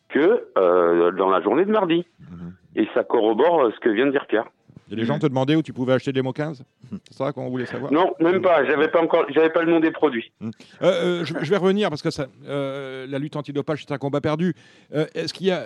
que 0.10 0.48
euh, 0.58 1.12
dans 1.12 1.30
la 1.30 1.42
journée 1.42 1.66
de 1.66 1.72
mardi. 1.72 2.06
Mhm. 2.20 2.54
Et 2.76 2.88
ça 2.94 3.04
corrobore 3.04 3.66
euh, 3.66 3.72
ce 3.72 3.80
que 3.80 3.90
vient 3.90 4.06
de 4.06 4.12
dire 4.12 4.26
Pierre. 4.28 4.46
Et 4.92 4.96
les 4.96 5.06
gens 5.06 5.18
te 5.18 5.26
demandaient 5.26 5.56
où 5.56 5.64
tu 5.64 5.74
pouvais 5.74 5.94
acheter 5.94 6.14
des 6.14 6.22
mots 6.22 6.34
15 6.34 6.64
C'est 7.10 7.18
ça 7.18 7.32
qu'on 7.32 7.50
voulait 7.50 7.66
savoir 7.66 7.92
Non, 7.92 8.14
même 8.20 8.42
pas. 8.42 8.66
J'avais 8.66 8.88
pas 8.88 9.02
encore, 9.02 9.26
j'avais 9.30 9.50
pas 9.50 9.64
le 9.64 9.72
nom 9.72 9.80
des 9.80 9.92
produits. 9.92 10.32
Euh, 10.44 10.52
euh, 10.82 11.26
je, 11.26 11.50
vais 11.50 11.58
revenir 11.58 11.90
parce 11.90 12.04
que 12.04 12.12
ça, 12.12 12.28
euh, 12.48 13.08
la 13.08 13.18
lutte 13.18 13.36
antidopage 13.36 13.86
c'est 13.86 13.94
un 13.94 13.98
combat 13.98 14.22
perdu. 14.22 14.54
Est-ce 14.92 15.34
qu'il 15.34 15.48
y 15.48 15.52
a, 15.52 15.66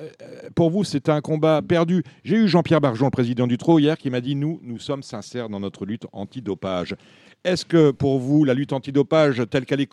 pour 0.56 0.70
vous, 0.70 0.84
c'est 0.84 1.10
un 1.10 1.22
combat 1.22 1.62
perdu? 1.62 2.04
J'ai 2.24 2.38
eu 2.38 2.48
Jean-Pierre 2.48 2.82
Barjon, 2.82 3.06
le 3.06 3.12
président 3.12 3.48
du 3.48 3.58
TRO, 3.58 3.80
hier, 3.80 3.98
qui 3.98 4.10
m'a 4.10 4.22
dit 4.22 4.36
nous, 4.36 4.60
nous 4.64 4.80
sommes 4.80 5.04
sincères 5.04 5.50
dans 5.50 5.60
notre 5.60 5.86
lutte 5.86 6.08
antidopage. 6.14 6.96
Est-ce 7.44 7.66
que 7.66 7.92
pour 7.92 8.20
vous, 8.20 8.46
la 8.46 8.54
lutte 8.54 8.74
antidopage 8.74 9.44
telle 9.50 9.66
qu'elle 9.66 9.86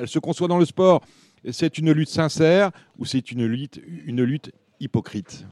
elle 0.00 0.08
se 0.08 0.18
conçoit 0.18 0.48
dans 0.48 0.58
le 0.58 0.64
sport, 0.64 1.02
c'est 1.50 1.78
une 1.78 1.92
lutte 1.92 2.10
sincère 2.10 2.70
ou 2.98 3.04
c'est 3.04 3.30
une 3.32 3.46
lutte, 3.46 3.80
une 4.06 4.22
lutte 4.22 4.52
hypocrite? 4.80 5.46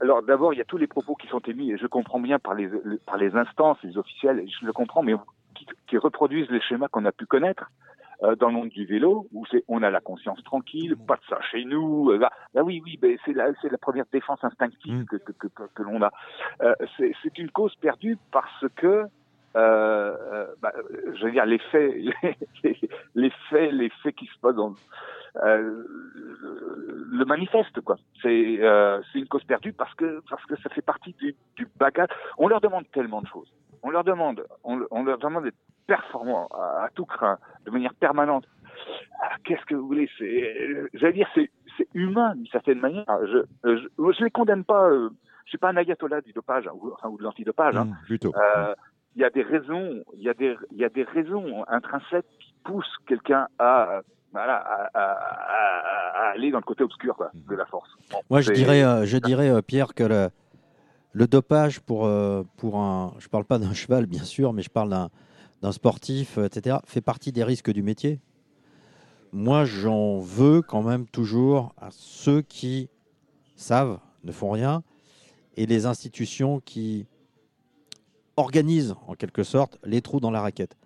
Alors 0.00 0.22
d'abord, 0.22 0.52
il 0.52 0.58
y 0.58 0.62
a 0.62 0.64
tous 0.64 0.76
les 0.76 0.86
propos 0.86 1.14
qui 1.14 1.26
sont 1.28 1.40
émis, 1.40 1.72
et 1.72 1.78
je 1.78 1.86
comprends 1.86 2.20
bien 2.20 2.38
par 2.38 2.54
les, 2.54 2.68
par 3.06 3.16
les 3.16 3.34
instances, 3.34 3.78
les 3.82 3.96
officiels, 3.98 4.46
je 4.48 4.66
le 4.66 4.72
comprends, 4.72 5.02
mais 5.02 5.14
qui, 5.86 5.98
reproduisent 5.98 6.50
les 6.50 6.60
schémas 6.60 6.88
qu'on 6.88 7.04
a 7.04 7.12
pu 7.12 7.26
connaître 7.26 7.70
euh, 8.22 8.36
dans 8.36 8.48
le 8.48 8.54
monde 8.54 8.68
du 8.68 8.84
vélo, 8.84 9.26
où 9.32 9.46
c'est 9.50 9.64
on 9.68 9.82
a 9.82 9.90
la 9.90 10.00
conscience 10.00 10.42
tranquille, 10.44 10.96
pas 10.96 11.16
de 11.16 11.24
ça 11.28 11.40
chez 11.50 11.64
nous. 11.64 12.10
Euh, 12.10 12.18
là, 12.18 12.30
oui, 12.62 12.82
oui, 12.84 12.98
ben, 13.00 13.16
c'est 13.24 13.32
la, 13.32 13.52
c'est 13.60 13.70
la 13.70 13.78
première 13.78 14.04
défense 14.12 14.42
instinctive 14.42 15.02
mm. 15.02 15.06
que, 15.06 15.16
que, 15.16 15.32
que, 15.48 15.62
que 15.74 15.82
l'on 15.82 16.02
a. 16.02 16.10
Euh, 16.62 16.74
c'est, 16.96 17.12
c'est 17.22 17.38
une 17.38 17.50
cause 17.50 17.74
perdue 17.76 18.18
parce 18.30 18.64
que 18.76 19.06
euh, 19.56 20.46
bah, 20.60 20.72
je 21.14 21.24
veux 21.24 21.32
dire 21.32 21.46
les 21.46 21.58
faits, 21.58 21.94
les, 22.62 22.78
les, 23.14 23.30
faits, 23.48 23.72
les 23.72 23.88
faits 24.02 24.14
qui 24.14 24.26
se 24.26 24.38
passent 24.40 24.54
dans, 24.54 24.74
euh, 25.44 25.84
le 27.10 27.24
manifeste 27.24 27.80
quoi. 27.80 27.96
C'est 28.22 28.58
euh, 28.60 29.00
c'est 29.12 29.18
une 29.18 29.28
cause 29.28 29.44
perdue 29.44 29.72
parce 29.72 29.94
que 29.94 30.22
parce 30.28 30.44
que 30.46 30.56
ça 30.56 30.70
fait 30.70 30.82
partie 30.82 31.12
du, 31.14 31.34
du 31.56 31.66
bagage. 31.78 32.08
On 32.38 32.48
leur 32.48 32.60
demande 32.60 32.84
tellement 32.92 33.22
de 33.22 33.26
choses. 33.26 33.52
On 33.82 33.90
leur 33.90 34.04
demande 34.04 34.44
on, 34.64 34.80
on 34.90 35.04
leur 35.04 35.18
demande 35.18 35.44
d'être 35.44 35.56
performants 35.86 36.48
à, 36.52 36.88
tout 36.94 37.04
craint, 37.04 37.38
de 37.64 37.70
manière 37.70 37.94
permanente. 37.94 38.46
Ah, 39.22 39.36
qu'est-ce 39.44 39.64
que 39.66 39.74
vous 39.74 39.86
voulez 39.86 40.08
C'est 40.18 40.88
j'allais 40.94 41.14
dire 41.14 41.28
c'est 41.34 41.50
c'est 41.76 41.88
humain 41.94 42.34
d'une 42.34 42.46
certaine 42.48 42.80
manière. 42.80 43.06
Je 43.26 43.38
je, 43.64 44.12
je 44.12 44.24
les 44.24 44.30
condamne 44.30 44.64
pas. 44.64 44.88
Euh, 44.88 45.10
je 45.44 45.50
suis 45.50 45.58
pas 45.58 45.70
un 45.70 45.76
ayatollah 45.76 46.22
du 46.22 46.32
dopage 46.32 46.68
ou, 46.74 46.92
enfin, 46.92 47.08
ou 47.08 47.18
de 47.18 47.22
l'antidopage. 47.22 47.76
Hein. 47.76 47.84
Mmh, 47.84 47.96
plutôt. 48.04 48.32
Euh, 48.36 48.74
il 49.14 49.22
y 49.22 49.24
a 49.24 49.30
des 49.30 49.42
raisons, 49.42 50.02
il 50.14 50.22
y 50.22 50.28
a 50.28 50.34
des, 50.34 50.56
il 50.72 50.78
y 50.78 50.84
a 50.84 50.88
des 50.88 51.04
raisons 51.04 51.64
intrinsèques 51.68 52.26
qui 52.40 52.54
poussent 52.64 52.96
quelqu'un 53.06 53.46
à 53.58 54.02
voilà, 54.36 54.90
à, 54.92 56.30
aller 56.34 56.50
dans 56.50 56.58
le 56.58 56.64
côté 56.64 56.84
obscur 56.84 57.16
de 57.34 57.54
la 57.54 57.64
force. 57.64 57.88
Moi, 58.28 58.42
je 58.42 58.52
dirais, 58.52 58.82
euh, 58.82 59.06
je 59.06 59.16
dirais 59.16 59.48
euh, 59.48 59.62
Pierre, 59.62 59.94
que 59.94 60.04
le, 60.04 60.28
le 61.12 61.26
dopage 61.26 61.80
pour, 61.80 62.04
euh, 62.04 62.42
pour 62.58 62.76
un. 62.78 63.14
Je 63.18 63.26
ne 63.26 63.30
parle 63.30 63.46
pas 63.46 63.58
d'un 63.58 63.72
cheval, 63.74 64.04
bien 64.04 64.24
sûr, 64.24 64.52
mais 64.52 64.60
je 64.62 64.68
parle 64.68 65.08
d'un 65.62 65.72
sportif, 65.72 66.36
etc., 66.36 66.76
fait 66.84 67.00
partie 67.00 67.32
des 67.32 67.44
risques 67.44 67.70
du 67.70 67.82
métier. 67.82 68.20
Moi, 69.32 69.64
j'en 69.64 70.18
veux 70.18 70.60
quand 70.60 70.82
même 70.82 71.06
toujours 71.06 71.74
à 71.78 71.88
ceux 71.90 72.42
qui 72.42 72.90
savent, 73.54 73.98
ne 74.22 74.32
font 74.32 74.50
rien, 74.50 74.82
et 75.56 75.64
les 75.64 75.86
institutions 75.86 76.60
qui 76.60 77.06
organisent, 78.36 78.96
en 79.06 79.14
quelque 79.14 79.42
sorte, 79.44 79.78
les 79.82 80.02
trous 80.02 80.20
dans 80.20 80.30
la 80.30 80.42
raquette. 80.42 80.76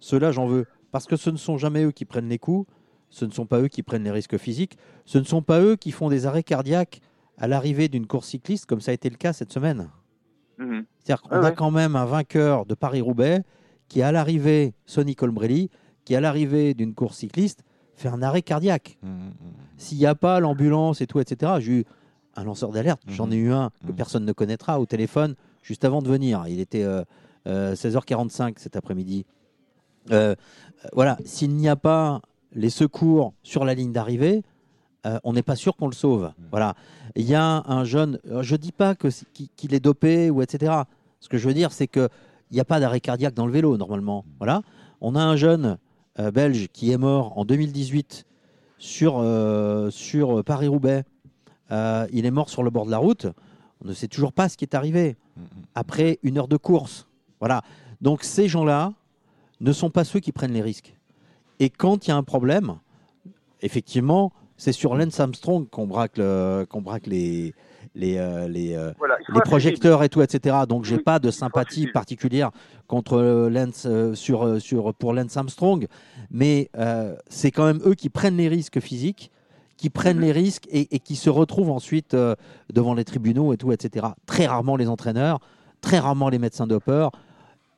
Ceux-là, 0.00 0.32
j'en 0.32 0.46
veux. 0.46 0.66
Parce 0.90 1.06
que 1.06 1.16
ce 1.16 1.28
ne 1.28 1.36
sont 1.36 1.58
jamais 1.58 1.84
eux 1.84 1.92
qui 1.92 2.06
prennent 2.06 2.28
les 2.30 2.38
coups, 2.38 2.66
ce 3.10 3.24
ne 3.24 3.30
sont 3.30 3.46
pas 3.46 3.60
eux 3.60 3.68
qui 3.68 3.82
prennent 3.82 4.04
les 4.04 4.10
risques 4.10 4.38
physiques, 4.38 4.76
ce 5.04 5.18
ne 5.18 5.24
sont 5.24 5.42
pas 5.42 5.60
eux 5.60 5.76
qui 5.76 5.90
font 5.90 6.08
des 6.08 6.26
arrêts 6.26 6.42
cardiaques 6.42 7.00
à 7.38 7.48
l'arrivée 7.48 7.88
d'une 7.88 8.06
course 8.06 8.28
cycliste, 8.28 8.66
comme 8.66 8.80
ça 8.80 8.90
a 8.90 8.94
été 8.94 9.08
le 9.08 9.16
cas 9.16 9.32
cette 9.32 9.52
semaine. 9.52 9.88
Mhm. 10.58 10.84
C'est-à-dire 10.98 11.22
qu'on 11.22 11.42
a 11.42 11.52
quand 11.52 11.70
même 11.70 11.96
un 11.96 12.04
vainqueur 12.04 12.66
de 12.66 12.74
Paris-Roubaix 12.74 13.42
qui, 13.88 14.02
à 14.02 14.12
l'arrivée, 14.12 14.74
Sonny 14.86 15.14
Colbrelli, 15.14 15.70
qui, 16.04 16.14
à 16.14 16.20
l'arrivée 16.20 16.74
d'une 16.74 16.94
course 16.94 17.18
cycliste, 17.18 17.62
fait 17.94 18.08
un 18.08 18.22
arrêt 18.22 18.42
cardiaque. 18.42 18.98
Mhm, 19.02 19.10
mhm. 19.10 19.32
S'il 19.76 19.98
n'y 19.98 20.06
a 20.06 20.14
pas 20.14 20.40
l'ambulance 20.40 21.00
et 21.00 21.06
tout, 21.06 21.20
etc., 21.20 21.52
j'ai 21.60 21.72
eu 21.72 21.84
un 22.36 22.44
lanceur 22.44 22.70
d'alerte, 22.70 23.02
j'en 23.08 23.30
ai 23.30 23.36
eu 23.36 23.52
un 23.52 23.70
que 23.86 23.92
personne 23.92 24.24
ne 24.24 24.32
connaîtra 24.32 24.78
au 24.78 24.86
téléphone 24.86 25.34
juste 25.62 25.84
avant 25.84 26.02
de 26.02 26.08
venir. 26.08 26.44
Il 26.46 26.60
était 26.60 26.84
16h45 27.46 27.46
euh, 27.46 28.48
euh, 28.48 28.52
cet 28.56 28.76
après-midi. 28.76 29.26
Euh, 30.12 30.34
voilà, 30.92 31.18
s'il 31.24 31.54
n'y 31.56 31.68
a 31.68 31.76
pas 31.76 32.22
les 32.58 32.70
secours 32.70 33.34
sur 33.42 33.64
la 33.64 33.74
ligne 33.74 33.92
d'arrivée, 33.92 34.42
euh, 35.06 35.18
on 35.24 35.32
n'est 35.32 35.42
pas 35.42 35.56
sûr 35.56 35.76
qu'on 35.76 35.86
le 35.86 35.94
sauve. 35.94 36.32
Voilà. 36.50 36.74
Il 37.14 37.24
y 37.24 37.34
a 37.34 37.62
un 37.66 37.84
jeune, 37.84 38.18
euh, 38.30 38.42
je 38.42 38.54
ne 38.54 38.58
dis 38.58 38.72
pas 38.72 38.94
qu'il 38.94 39.74
est 39.74 39.80
dopé 39.80 40.28
ou 40.28 40.42
etc. 40.42 40.72
Ce 41.20 41.28
que 41.28 41.38
je 41.38 41.46
veux 41.46 41.54
dire, 41.54 41.72
c'est 41.72 41.86
qu'il 41.86 42.08
n'y 42.50 42.60
a 42.60 42.64
pas 42.64 42.80
d'arrêt 42.80 43.00
cardiaque 43.00 43.34
dans 43.34 43.46
le 43.46 43.52
vélo 43.52 43.76
normalement. 43.76 44.24
Voilà. 44.38 44.62
On 45.00 45.14
a 45.14 45.22
un 45.22 45.36
jeune 45.36 45.78
belge 46.34 46.68
qui 46.72 46.90
est 46.90 46.96
mort 46.96 47.38
en 47.38 47.44
2018 47.44 48.26
sur, 48.78 49.24
sur 49.90 50.42
Paris-Roubaix. 50.42 51.04
il 51.70 52.26
est 52.26 52.30
mort 52.32 52.50
sur 52.50 52.64
le 52.64 52.70
bord 52.70 52.86
de 52.86 52.90
la 52.90 52.98
route. 52.98 53.28
On 53.84 53.88
ne 53.88 53.94
sait 53.94 54.08
toujours 54.08 54.32
pas 54.32 54.48
ce 54.48 54.56
qui 54.56 54.64
est 54.64 54.74
arrivé 54.74 55.16
après 55.76 56.18
une 56.24 56.38
heure 56.38 56.48
de 56.48 56.56
course. 56.56 57.06
Voilà. 57.38 57.62
Donc 58.00 58.24
ces 58.24 58.48
gens-là, 58.48 58.94
ne 59.60 59.72
sont 59.72 59.90
pas 59.90 60.04
ceux 60.04 60.20
qui 60.20 60.32
prennent 60.32 60.52
les 60.52 60.62
risques. 60.62 60.97
Et 61.60 61.70
quand 61.70 62.06
il 62.06 62.10
y 62.10 62.12
a 62.12 62.16
un 62.16 62.22
problème, 62.22 62.78
effectivement, 63.62 64.32
c'est 64.56 64.72
sur 64.72 64.94
Lance 64.96 65.18
Armstrong 65.20 65.68
qu'on 65.68 65.86
braque, 65.86 66.20
qu'on 66.68 66.82
braque 66.82 67.06
les, 67.06 67.54
les, 67.94 68.18
euh, 68.18 68.48
les, 68.48 68.74
euh, 68.74 68.92
les 69.34 69.40
projecteurs 69.40 70.02
et 70.02 70.08
tout, 70.08 70.22
etc. 70.22 70.56
Donc, 70.68 70.84
j'ai 70.84 70.98
pas 70.98 71.18
de 71.18 71.30
sympathie 71.30 71.86
particulière 71.86 72.50
contre 72.86 73.48
Lance, 73.50 73.86
euh, 73.86 74.14
sur, 74.14 74.60
sur, 74.60 74.94
pour 74.94 75.12
Lance 75.12 75.36
Armstrong, 75.36 75.86
mais 76.30 76.70
c'est 77.28 77.50
quand 77.50 77.66
même 77.66 77.80
eux 77.84 77.94
qui 77.94 78.08
prennent 78.08 78.36
les 78.36 78.48
risques 78.48 78.80
physiques, 78.80 79.30
qui 79.76 79.90
prennent 79.90 80.20
les 80.20 80.32
risques 80.32 80.66
et, 80.70 80.94
et 80.94 80.98
qui 80.98 81.16
se 81.16 81.30
retrouvent 81.30 81.70
ensuite 81.70 82.16
devant 82.72 82.94
les 82.94 83.04
tribunaux 83.04 83.52
et 83.52 83.56
tout, 83.56 83.72
etc. 83.72 84.06
Très 84.26 84.46
rarement 84.46 84.76
les 84.76 84.88
entraîneurs, 84.88 85.40
très 85.80 85.98
rarement 85.98 86.28
les 86.28 86.38
médecins 86.38 86.66
dopeurs, 86.66 87.12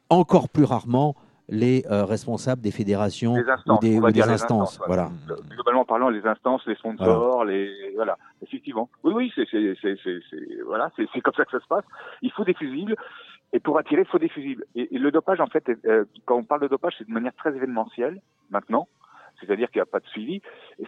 encore 0.09 0.49
plus 0.49 0.65
rarement 0.65 1.15
les 1.51 1.85
euh, 1.91 2.05
responsables 2.05 2.63
des 2.63 2.71
fédérations 2.71 3.35
ou 3.35 3.79
des, 3.79 3.99
instances. 4.23 4.81
voilà. 4.87 5.11
Globalement 5.51 5.85
parlant, 5.85 6.09
les 6.09 6.25
instances, 6.27 6.65
les 6.67 6.77
sponsors, 6.77 7.45
les 7.45 7.93
voilà, 7.97 8.17
effectivement. 8.43 8.89
Oui, 9.03 9.13
oui, 9.15 9.33
c'est 9.35 9.47
voilà, 10.65 10.91
c'est 10.97 11.21
comme 11.21 11.35
ça 11.35 11.45
que 11.45 11.51
ça 11.51 11.61
se 11.61 11.67
passe. 11.67 11.85
Il 12.23 12.31
faut 12.33 12.45
des 12.45 12.55
fusibles. 12.55 12.97
Et 13.53 13.59
pour 13.59 13.79
attirer, 13.79 14.03
il 14.03 14.07
faut 14.07 14.21
des 14.21 14.29
fusibles. 14.29 14.65
Et, 14.77 14.97
le 14.97 15.11
dopage, 15.11 15.41
en 15.41 15.49
fait, 15.49 15.69
euh, 15.85 16.05
quand 16.25 16.37
on 16.37 16.45
parle 16.45 16.61
de 16.61 16.69
dopage, 16.69 16.95
c'est 16.99 17.09
de 17.09 17.13
manière 17.13 17.35
très 17.35 17.51
événementielle 17.51 18.21
maintenant. 18.51 18.87
C'est-à-dire 19.41 19.71
qu'il 19.71 19.79
n'y 19.79 19.83
a 19.83 19.87
pas 19.87 20.01
de 20.01 20.07
suivi. 20.07 20.41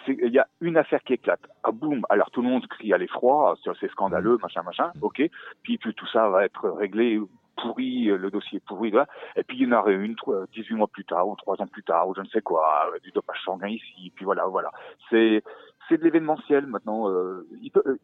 Il 0.07 0.33
y 0.33 0.39
a 0.39 0.47
une 0.61 0.77
affaire 0.77 1.03
qui 1.03 1.15
éclate. 1.15 1.41
Ah 1.65 1.73
boum 1.73 2.05
Alors 2.09 2.31
tout 2.31 2.43
le 2.43 2.49
monde 2.49 2.67
crie 2.69 2.93
à 2.93 2.99
l'effroi, 2.99 3.57
c'est 3.81 3.91
scandaleux, 3.91 4.39
machin, 4.41 4.63
machin. 4.63 4.93
Ok. 5.01 5.23
Puis, 5.63 5.79
puis 5.79 5.95
tout 5.95 6.07
ça 6.07 6.29
va 6.29 6.45
être 6.45 6.69
réglé 6.69 7.19
pourri, 7.57 8.09
euh, 8.09 8.16
le 8.16 8.31
dossier 8.31 8.61
pourri, 8.61 8.91
là. 8.91 9.07
et 9.37 9.43
puis 9.43 9.59
il 9.59 9.69
y 9.69 9.73
en 9.73 9.79
aurait 9.79 9.95
une 9.95 10.16
18 10.53 10.74
mois 10.74 10.89
plus 10.89 11.05
tard, 11.05 11.29
ou 11.29 11.37
3 11.37 11.61
ans 11.62 11.66
plus 11.66 11.83
tard, 11.83 12.09
ou 12.09 12.15
je 12.15 12.20
ne 12.20 12.27
sais 12.27 12.43
quoi, 12.43 12.91
euh, 12.95 12.99
du 13.01 13.11
dopage 13.11 13.43
sanguin 13.45 13.69
ici, 13.69 14.12
puis 14.15 14.24
voilà, 14.24 14.47
voilà. 14.47 14.70
C'est 15.11 15.43
c'est 15.89 15.99
de 15.99 16.05
l'événementiel 16.05 16.66
maintenant. 16.66 17.09
Euh, 17.09 17.47
euh 17.77 17.97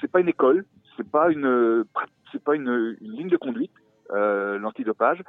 c'est 0.00 0.10
pas 0.10 0.20
une 0.20 0.28
école, 0.28 0.64
c'est 0.96 1.08
pas 1.08 1.30
une 1.30 1.84
c'est 2.32 2.42
pas 2.42 2.54
une, 2.54 2.96
une, 3.00 3.12
ligne 3.12 3.28
de 3.28 3.36
conduite. 3.36 3.72
Euh, 4.12 4.58
l'antidopage, 4.58 5.22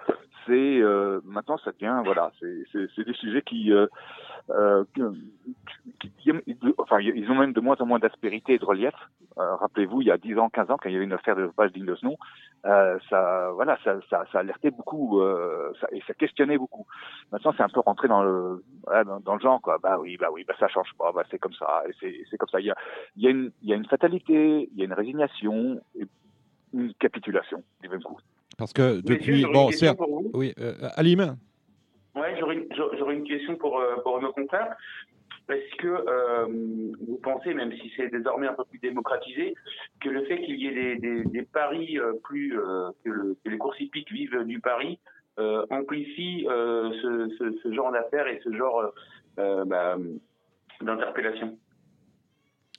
c'est 0.46 0.82
maintenant 1.24 1.58
ça 1.58 1.72
devient 1.72 2.02
voilà, 2.06 2.32
c'est 2.40 3.04
des 3.04 3.14
sujets 3.14 3.42
qui 3.42 3.74
euh, 4.52 4.84
enfin, 6.78 7.00
ils 7.00 7.30
ont 7.30 7.36
même 7.36 7.54
de 7.54 7.60
moins 7.60 7.76
en 7.80 7.86
moins 7.86 8.00
d'aspérité 8.00 8.54
et 8.54 8.60
de 8.60 8.66
relief. 8.66 8.94
Euh, 9.38 9.56
rappelez-vous, 9.56 10.02
il 10.02 10.08
y 10.08 10.12
a 10.12 10.18
10 10.18 10.38
ans, 10.40 10.50
15 10.50 10.72
ans, 10.72 10.78
quand 10.82 10.90
il 10.90 10.94
y 10.94 10.96
avait 10.96 11.06
une 11.06 11.14
affaire 11.14 11.36
de 11.36 11.48
page 11.48 11.72
digne 11.72 11.86
de 11.86 11.96
ce 11.96 12.06
nom, 12.06 12.18
euh, 12.66 12.98
ça, 13.10 13.52
voilà, 13.54 13.78
ça, 13.84 14.00
ça, 14.10 14.26
ça 14.32 14.40
alertait 14.40 14.72
beaucoup 14.72 15.22
euh, 15.22 15.72
ça, 15.80 15.88
et 15.92 16.02
ça 16.08 16.14
questionnait 16.16 16.58
beaucoup. 16.58 16.88
Maintenant, 17.32 17.54
c'est 17.56 17.62
un 17.62 17.70
peu 17.70 17.82
rentré 17.82 18.08
dans 18.08 18.24
le, 18.24 18.64
voilà, 18.84 19.04
dans, 19.04 19.36
le 19.36 19.40
genre, 19.40 19.62
quoi. 19.62 19.78
Bah 19.78 20.00
oui, 20.00 20.18
bah 20.18 20.30
oui, 20.32 20.44
bah 20.48 20.56
ça 20.60 20.68
change 20.70 20.92
pas, 20.98 21.12
bah 21.12 21.24
c'est 21.30 21.38
comme 21.38 21.54
ça, 21.54 21.84
c'est 22.00 22.38
comme 22.38 22.50
ça. 22.50 22.60
Il 22.60 22.66
y 22.66 22.72
a, 22.72 22.76
il 23.16 23.24
y 23.24 23.28
a 23.28 23.30
une, 23.30 23.52
il 23.62 23.70
y 23.70 23.74
a 23.74 23.76
une 23.76 23.86
fatalité, 23.86 24.70
il 24.72 24.78
y 24.78 24.82
a 24.82 24.86
une 24.86 24.94
résignation, 24.94 25.80
et 25.96 26.08
une 26.74 26.94
capitulation 26.96 27.64
du 27.82 27.90
même 27.90 28.02
coup. 28.02 28.18
Parce 28.58 28.74
que 28.74 29.02
depuis, 29.02 29.46
bon, 29.46 29.72
certes, 29.72 30.00
oui, 30.34 30.54
euh, 30.60 30.74
Alim. 30.96 31.38
Ouais, 32.18 32.36
j'aurais 32.40 33.14
une 33.14 33.24
question 33.24 33.56
pour, 33.58 33.80
euh, 33.80 33.98
pour 34.04 34.20
nos 34.22 34.32
confrères. 34.32 34.76
Est-ce 35.50 35.76
que 35.78 35.88
euh, 35.88 36.46
vous 37.08 37.20
pensez, 37.24 37.54
même 37.54 37.72
si 37.72 37.92
c'est 37.96 38.10
désormais 38.10 38.48
un 38.48 38.54
peu 38.54 38.66
plus 38.66 38.80
démocratisé, 38.80 39.54
que 40.02 40.10
le 40.10 40.26
fait 40.26 40.42
qu'il 40.42 40.60
y 40.60 40.68
ait 40.68 40.96
des, 40.98 41.24
des, 41.24 41.44
paris 41.44 41.98
euh, 41.98 42.14
plus 42.24 42.58
que, 43.06 43.36
les 43.46 43.58
courses 43.58 43.80
hippiques 43.80 44.12
vivent 44.12 44.44
du 44.46 44.60
pari 44.60 45.00
amplifie 45.70 46.46
ce, 46.48 47.54
ce, 47.64 47.72
genre 47.72 47.92
d'affaires 47.92 48.28
et 48.28 48.42
ce 48.44 48.52
genre 48.54 48.92
bah, 49.38 49.98
d'interpellation? 50.82 51.58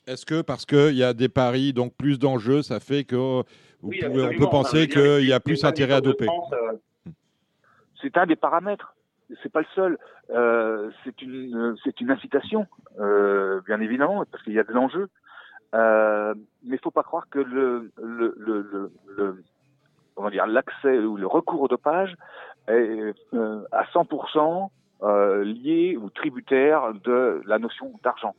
Est-ce 0.05 0.25
que 0.25 0.41
parce 0.41 0.65
qu'il 0.65 0.95
y 0.95 1.03
a 1.03 1.13
des 1.13 1.29
paris, 1.29 1.71
donc 1.71 1.95
plus 1.95 2.19
d'enjeux, 2.19 2.61
ça 2.61 2.81
fait 2.81 3.05
que 3.05 3.43
on 3.83 3.89
peut 3.89 4.49
penser 4.49 4.87
qu'il 4.87 5.25
y 5.25 5.33
a 5.33 5.39
plus 5.39 5.63
intérêt 5.63 5.95
à 5.95 6.01
doper 6.01 6.27
euh, 6.27 6.73
C'est 8.01 8.17
un 8.17 8.25
des 8.25 8.35
paramètres. 8.35 8.95
C'est 9.43 9.51
pas 9.51 9.61
le 9.61 9.67
seul. 9.75 9.97
Euh, 10.31 10.89
c'est 11.03 11.21
une, 11.21 11.75
c'est 11.83 12.01
une 12.01 12.11
incitation, 12.11 12.67
euh, 12.99 13.61
bien 13.67 13.79
évidemment, 13.79 14.23
parce 14.31 14.43
qu'il 14.43 14.53
y 14.53 14.59
a 14.59 14.63
de 14.63 14.73
l'enjeu. 14.73 15.07
mais 15.73 16.75
il 16.75 16.79
faut 16.81 16.91
pas 16.91 17.03
croire 17.03 17.29
que 17.29 17.39
le, 17.39 17.91
le, 18.01 18.35
le, 18.37 18.91
le, 19.17 19.43
comment 20.15 20.29
dire, 20.29 20.47
l'accès 20.47 20.97
ou 20.99 21.15
le 21.15 21.27
recours 21.27 21.61
au 21.61 21.67
dopage 21.67 22.15
est 22.67 23.13
à 23.71 23.83
100% 23.93 24.69
lié 25.43 25.95
ou 25.95 26.09
tributaire 26.09 26.93
de 27.03 27.41
la 27.45 27.59
notion 27.59 27.93
d'argent. 28.03 28.35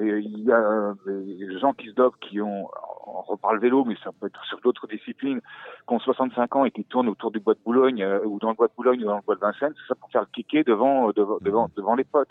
il 0.00 0.44
y 0.44 0.52
a 0.52 0.94
des 1.06 1.58
gens 1.58 1.72
qui 1.72 1.88
se 1.88 1.94
dopent 1.94 2.18
qui 2.20 2.40
ont 2.40 2.68
on 3.06 3.22
reparle 3.22 3.58
vélo, 3.58 3.84
mais 3.84 3.96
ça 4.02 4.10
peut 4.18 4.26
être 4.26 4.44
sur 4.44 4.60
d'autres 4.60 4.86
disciplines, 4.86 5.40
qui 5.40 5.94
ont 5.94 5.98
65 5.98 6.56
ans 6.56 6.64
et 6.64 6.70
qui 6.70 6.84
tournent 6.84 7.08
autour 7.08 7.30
du 7.30 7.40
bois 7.40 7.54
de 7.54 7.60
Boulogne, 7.64 8.02
euh, 8.02 8.24
ou 8.24 8.38
dans 8.38 8.50
le 8.50 8.54
bois 8.54 8.68
de 8.68 8.72
Boulogne, 8.76 9.02
ou 9.02 9.06
dans 9.06 9.16
le 9.16 9.22
bois 9.22 9.34
de 9.34 9.40
Vincennes, 9.40 9.74
c'est 9.76 9.88
ça 9.88 9.94
pour 9.94 10.10
faire 10.10 10.22
le 10.22 10.28
kicker 10.32 10.64
devant, 10.64 11.08
euh, 11.08 11.12
devant, 11.12 11.38
devant, 11.40 11.70
devant 11.76 11.94
les 11.94 12.04
potes. 12.04 12.30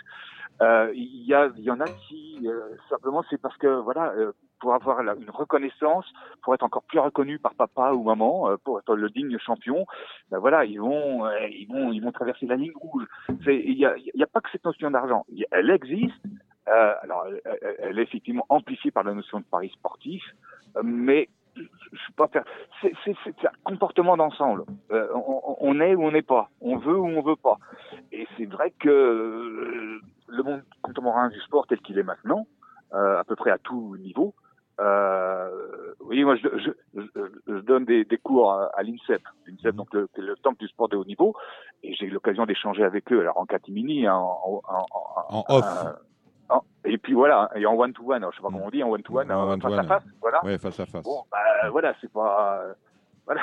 Euh, 0.62 0.92
il 0.94 1.26
y, 1.26 1.34
a, 1.34 1.50
y 1.58 1.72
en 1.72 1.80
a 1.80 1.86
qui, 1.86 2.46
simplement, 2.90 3.24
c'est 3.30 3.42
parce 3.42 3.56
que, 3.58 3.80
voilà, 3.80 4.14
pour 4.60 4.74
avoir 4.74 5.00
une 5.00 5.30
reconnaissance, 5.30 6.06
pour 6.42 6.54
être 6.54 6.64
encore 6.64 6.84
plus 6.84 7.00
reconnu 7.00 7.40
par 7.40 7.54
papa 7.54 7.94
ou 7.94 8.04
maman, 8.04 8.58
pour 8.66 8.80
être 8.80 8.94
le 8.94 9.10
digne 9.10 9.38
champion, 9.40 9.86
ben 10.30 10.40
voilà, 10.40 10.66
ils 10.66 10.82
vont, 10.82 11.26
ils 11.50 11.66
vont, 11.66 11.94
ils 11.94 12.02
vont 12.02 12.12
traverser 12.12 12.46
la 12.46 12.58
ligne 12.58 12.74
rouge. 12.76 13.06
Il 13.48 13.78
n'y 13.78 13.86
a, 13.86 13.96
y 13.98 14.24
a 14.24 14.28
pas 14.28 14.42
que 14.42 14.50
cette 14.52 14.66
notion 14.66 14.92
d'argent. 14.92 15.26
Elle 15.52 15.70
existe, 15.70 16.22
euh, 16.70 16.94
alors, 17.02 17.26
elle, 17.80 18.00
est 18.00 18.04
effectivement 18.04 18.46
amplifiée 18.50 18.92
par 18.92 19.04
la 19.04 19.14
notion 19.14 19.40
de 19.40 19.46
pari 19.46 19.70
sportif, 19.70 20.24
euh, 20.78 20.82
mais 20.84 21.30
je 21.56 21.98
suis 21.98 22.14
pas 22.14 22.28
faire. 22.28 22.44
C'est, 22.82 22.92
un 23.44 23.52
comportement 23.64 24.16
d'ensemble. 24.16 24.64
Euh, 24.92 25.08
on, 25.14 25.82
est 25.82 25.96
ou 25.96 26.04
on 26.04 26.12
n'est 26.12 26.22
pas. 26.22 26.50
On 26.62 26.78
veut 26.78 26.98
ou 26.98 27.06
on 27.06 27.22
veut 27.22 27.36
pas. 27.36 27.58
Et 28.12 28.28
c'est 28.38 28.46
vrai 28.46 28.72
que 28.80 30.00
le 30.28 30.44
monde 30.44 30.64
contemporain 30.82 31.30
du 31.30 31.40
sport 31.42 31.66
tel 31.68 31.80
qu'il 31.80 31.98
est 31.98 32.04
maintenant, 32.04 32.46
à 32.92 33.24
peu 33.28 33.36
près 33.36 33.52
à 33.52 33.58
tout 33.58 33.98
niveau, 33.98 34.36
oui, 36.02 36.24
moi 36.24 36.36
je, 36.38 36.72
je, 36.96 37.60
donne 37.62 37.86
des, 37.86 38.06
cours 38.24 38.54
à, 38.54 38.82
l'INSEP, 38.82 39.22
l'INSEP 39.46 39.76
donc 39.76 39.94
le, 39.94 40.08
le, 40.18 40.36
temple 40.38 40.60
du 40.60 40.68
sport 40.68 40.88
de 40.88 40.96
haut 40.96 41.06
niveau, 41.06 41.36
et 41.84 41.94
j'ai 41.94 42.06
eu 42.06 42.10
l'occasion 42.10 42.46
d'échanger 42.46 42.84
avec 42.84 43.12
eux, 43.12 43.20
alors 43.20 43.38
en 43.38 43.46
catimini, 43.46 44.08
hein, 44.08 44.16
en, 44.16 44.62
en, 45.30 45.44
off. 45.50 45.66
Et 46.86 46.98
puis 46.98 47.14
voilà, 47.14 47.52
et 47.56 47.66
en 47.66 47.76
one-to-one, 47.76 48.26
je 48.32 48.36
sais 48.36 48.42
pas 48.42 48.48
comment 48.48 48.66
on 48.66 48.70
dit, 48.70 48.82
en 48.82 48.90
one-to-one, 48.90 49.28
face 49.62 49.74
à 49.74 49.84
face, 49.84 50.04
voilà. 50.22 50.40
Oui, 50.44 50.58
face 50.58 50.80
à 50.80 50.86
face. 50.86 51.04
Bon, 51.04 51.24
bah, 51.32 51.70
voilà, 51.70 51.94
c'est 52.02 52.12
pas. 52.12 52.64
voilà. 53.26 53.42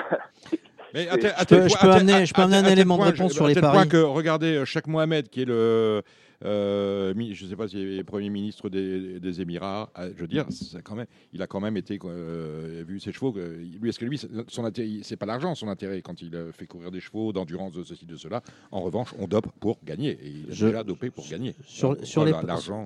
Mais 0.95 1.09
à 1.09 1.15
je, 1.15 1.81
peux, 1.81 1.91
amener, 1.91 2.27
je 2.27 2.33
peux 2.33 2.43
amener 2.43 2.59
un 2.59 2.65
élément 2.65 2.97
de 2.97 3.03
réponse 3.03 3.33
sur 3.33 3.47
les 3.47 3.55
paris. 3.55 3.89
que, 3.89 4.03
regardez, 4.03 4.65
Cheikh 4.65 4.87
Mohamed, 4.87 5.29
qui 5.29 5.43
est 5.43 5.45
le, 5.45 6.03
euh, 6.45 7.15
je 7.33 7.45
ne 7.45 7.51
sais 7.51 7.57
pas 7.57 7.69
s'il 7.69 7.99
est 7.99 8.05
Premier 8.05 8.29
ministre 8.29 8.69
des, 8.69 9.41
Émirats. 9.41 9.91
Euh, 9.99 10.13
je 10.15 10.21
veux 10.21 10.29
dire, 10.29 10.47
quand 10.85 10.95
même, 10.95 11.07
il 11.33 11.43
a 11.43 11.47
quand 11.47 11.61
même 11.61 11.77
été 11.77 11.99
euh, 12.05 12.85
vu 12.87 13.01
ses 13.01 13.13
chevaux. 13.13 13.35
lui, 13.35 13.89
est-ce 13.89 13.99
que 13.99 14.05
lui, 14.05 14.21
son 14.49 14.65
intérêt, 14.65 15.01
c'est 15.03 15.17
pas 15.17 15.27
l'argent 15.27 15.55
son 15.55 15.69
intérêt 15.69 16.03
quand 16.03 16.21
il 16.21 16.37
fait 16.53 16.67
courir 16.67 16.91
des 16.91 17.01
chevaux 17.01 17.33
d'endurance 17.33 17.73
de 17.73 17.83
ceci 17.83 18.07
de 18.07 18.17
cela. 18.17 18.43
En 18.71 18.81
revanche, 18.81 19.15
on 19.19 19.27
dope 19.27 19.49
pour 19.61 19.79
gagner. 19.85 20.11
Et 20.11 20.29
il 20.29 20.45
a 20.45 20.49
déjà 20.49 20.85
dopé 20.85 21.11
pour 21.11 21.27
gagner. 21.29 21.55
Sur, 21.65 21.97
sur 22.07 22.25
les, 22.25 22.33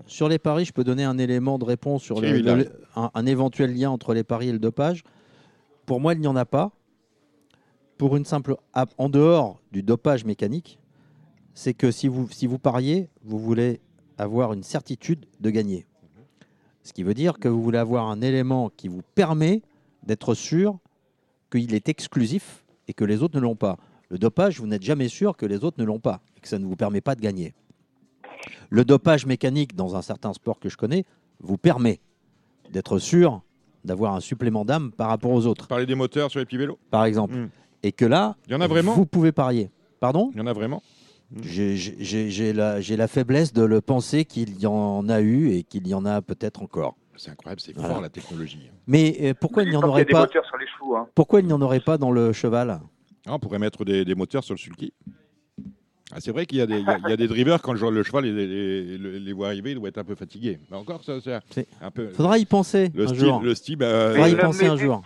sur 0.07 0.29
les 0.29 0.39
paris, 0.39 0.65
je 0.65 0.73
peux 0.73 0.85
donner 0.85 1.05
un 1.05 1.19
élément 1.19 1.59
de 1.59 1.65
réponse 1.65 2.03
sur 2.03 2.23
un, 2.23 3.27
éventuel 3.27 3.75
lien 3.75 3.91
entre 3.91 4.15
les 4.15 4.25
paris 4.25 4.49
et 4.49 4.53
le 4.53 4.59
dopage. 4.59 5.03
Pour 5.87 6.01
moi, 6.01 6.15
il 6.15 6.21
n'y 6.21 6.27
en 6.27 6.37
a 6.37 6.45
pas. 6.45 6.73
Pour 7.99 8.17
une 8.17 8.25
simple, 8.25 8.57
en 8.97 9.09
dehors 9.11 9.61
du 9.73 9.83
dopage 9.83 10.25
mécanique, 10.25 10.79
c'est 11.61 11.75
que 11.75 11.91
si 11.91 12.09
vous, 12.09 12.27
si 12.31 12.47
vous 12.47 12.59
pariez, 12.59 13.11
vous 13.23 13.39
voulez 13.39 13.81
avoir 14.17 14.55
une 14.55 14.63
certitude 14.63 15.27
de 15.41 15.51
gagner. 15.51 15.85
Ce 16.85 16.95
qui 16.95 17.03
veut 17.03 17.13
dire 17.13 17.39
que 17.39 17.49
vous 17.49 17.63
voulez 17.63 17.77
avoir 17.77 18.09
un 18.09 18.23
élément 18.23 18.71
qui 18.75 18.89
vous 18.89 19.03
permet 19.15 19.61
d'être 20.03 20.33
sûr 20.33 20.79
qu'il 21.53 21.75
est 21.75 21.91
exclusif 21.91 22.65
et 22.89 22.95
que 22.95 23.05
les 23.05 23.23
autres 23.23 23.37
ne 23.37 23.43
l'ont 23.43 23.57
pas. 23.57 23.77
Le 24.09 24.17
dopage, 24.17 24.59
vous 24.59 24.67
n'êtes 24.67 24.83
jamais 24.83 25.09
sûr 25.09 25.37
que 25.37 25.45
les 25.45 25.63
autres 25.63 25.79
ne 25.79 25.85
l'ont 25.85 26.01
pas 26.01 26.23
et 26.35 26.41
que 26.41 26.49
ça 26.49 26.59
ne 26.59 26.65
vous 26.65 26.77
permet 26.77 27.03
pas 27.03 27.15
de 27.15 27.21
gagner. 27.21 27.53
Le 28.71 28.87
dopage 28.87 29.27
mécanique, 29.27 29.77
dans 29.77 29.97
un 29.97 30.03
certain 30.03 30.33
sport 30.33 30.61
que 30.61 30.71
je 30.71 30.79
connais, 30.79 31.05
vous 31.41 31.59
permet 31.59 32.01
d'être 32.71 32.99
sûr 32.99 33.43
d'avoir 33.85 34.15
un 34.15 34.21
supplément 34.21 34.65
d'âme 34.65 34.93
par 34.93 35.09
rapport 35.09 35.33
aux 35.33 35.45
autres. 35.45 35.69
Parler 35.69 35.85
des 35.85 35.95
moteurs 35.95 36.31
sur 36.31 36.41
les 36.41 36.47
petits 36.47 36.57
vélos? 36.57 36.79
Par 36.91 37.05
exemple. 37.05 37.35
Hmm. 37.35 37.51
Et 37.83 37.93
que 37.93 38.07
là, 38.07 38.37
Il 38.47 38.53
y 38.53 38.55
en 38.55 38.63
a 38.63 38.67
vraiment? 38.67 38.95
vous 38.95 39.05
pouvez 39.05 39.31
parier. 39.31 39.71
Pardon? 40.01 40.31
Il 40.33 40.39
y 40.39 40.41
en 40.41 40.47
a 40.47 40.55
vraiment? 40.55 40.83
J'ai 41.43 42.53
la, 42.53 42.81
la, 42.81 43.09
faiblesse 43.09 43.53
de 43.53 43.63
le 43.63 43.81
penser 43.81 44.25
qu'il 44.25 44.61
y 44.61 44.67
en 44.67 45.09
a 45.09 45.21
eu 45.21 45.51
et 45.51 45.63
qu'il 45.63 45.87
y 45.87 45.95
en 45.95 46.05
a 46.05 46.23
peut-être 46.23 46.63
encore. 46.63 46.97
C'est 47.17 47.31
incroyable, 47.31 47.61
c'est 47.61 47.75
fort 47.75 48.01
la 48.01 48.09
technologie. 48.09 48.71
Mais 48.87 49.17
euh, 49.21 49.35
pourquoi 49.39 49.63
il 49.63 49.71
n'y 49.71 49.77
en 49.77 49.83
aurait 49.83 50.07
pas 50.07 50.25
hein. 50.25 51.07
Pourquoi 51.15 51.41
il 51.41 51.47
n'y 51.47 51.53
en 51.53 51.61
aurait 51.61 51.81
pas 51.81 51.99
dans 51.99 52.11
le 52.11 52.33
cheval? 52.33 52.81
Ah, 53.27 53.35
On 53.35 53.39
pourrait 53.39 53.59
mettre 53.59 53.85
des, 53.85 54.05
des 54.05 54.15
moteurs 54.15 54.43
sur 54.43 54.55
le 54.55 54.59
sulky. 54.59 54.93
Ah, 56.13 56.17
c'est 56.19 56.33
vrai 56.33 56.47
qu'il 56.47 56.59
y, 56.59 56.61
y, 56.61 57.13
a 57.13 57.17
des 57.17 57.29
drivers, 57.29 57.63
quand 57.63 57.73
le, 57.73 57.91
le 57.91 58.03
cheval 58.03 58.25
les, 58.25 58.99
les, 58.99 59.21
les, 59.21 59.33
voit 59.33 59.49
arriver, 59.49 59.73
il 59.73 59.77
doit 59.77 59.89
être 59.89 59.99
un 59.99 60.05
peu 60.05 60.17
fatigué. 60.17 60.59
Mais 60.71 60.77
encore, 60.77 61.05
ça, 61.05 61.21
c'est 61.21 61.69
un 61.81 61.91
peu. 61.93 62.09
Faudra 62.09 62.39
y 62.39 62.47
penser 62.47 62.91
le 62.95 63.05
un 63.05 63.09
style, 63.09 63.21
jour. 63.21 63.41
Le 63.43 63.55
style, 63.55 63.77
bah, 63.77 64.11
Faudra 64.11 64.29
y 64.29 64.35
penser 64.35 64.67
un 64.67 64.77
jour. 64.77 65.03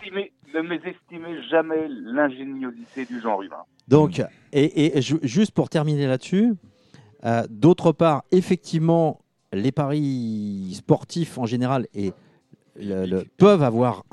Ne 0.55 0.61
mésestimez 0.61 1.43
jamais 1.49 1.87
l'ingéniosité 1.89 3.05
du 3.05 3.19
genre 3.19 3.43
humain. 3.43 3.65
Donc, 3.87 4.23
et, 4.55 5.01
juste 5.01 5.51
pour 5.51 5.69
terminer 5.69 6.07
là-dessus, 6.07 6.53
euh, 7.25 7.43
d'autre 7.49 7.91
part, 7.91 8.23
effectivement, 8.31 9.19
les 9.51 9.71
paris 9.71 10.73
sportifs 10.75 11.37
en 11.37 11.45
général 11.45 11.87
et 11.93 12.13
peuvent 13.37 13.63
avoir 13.63 14.03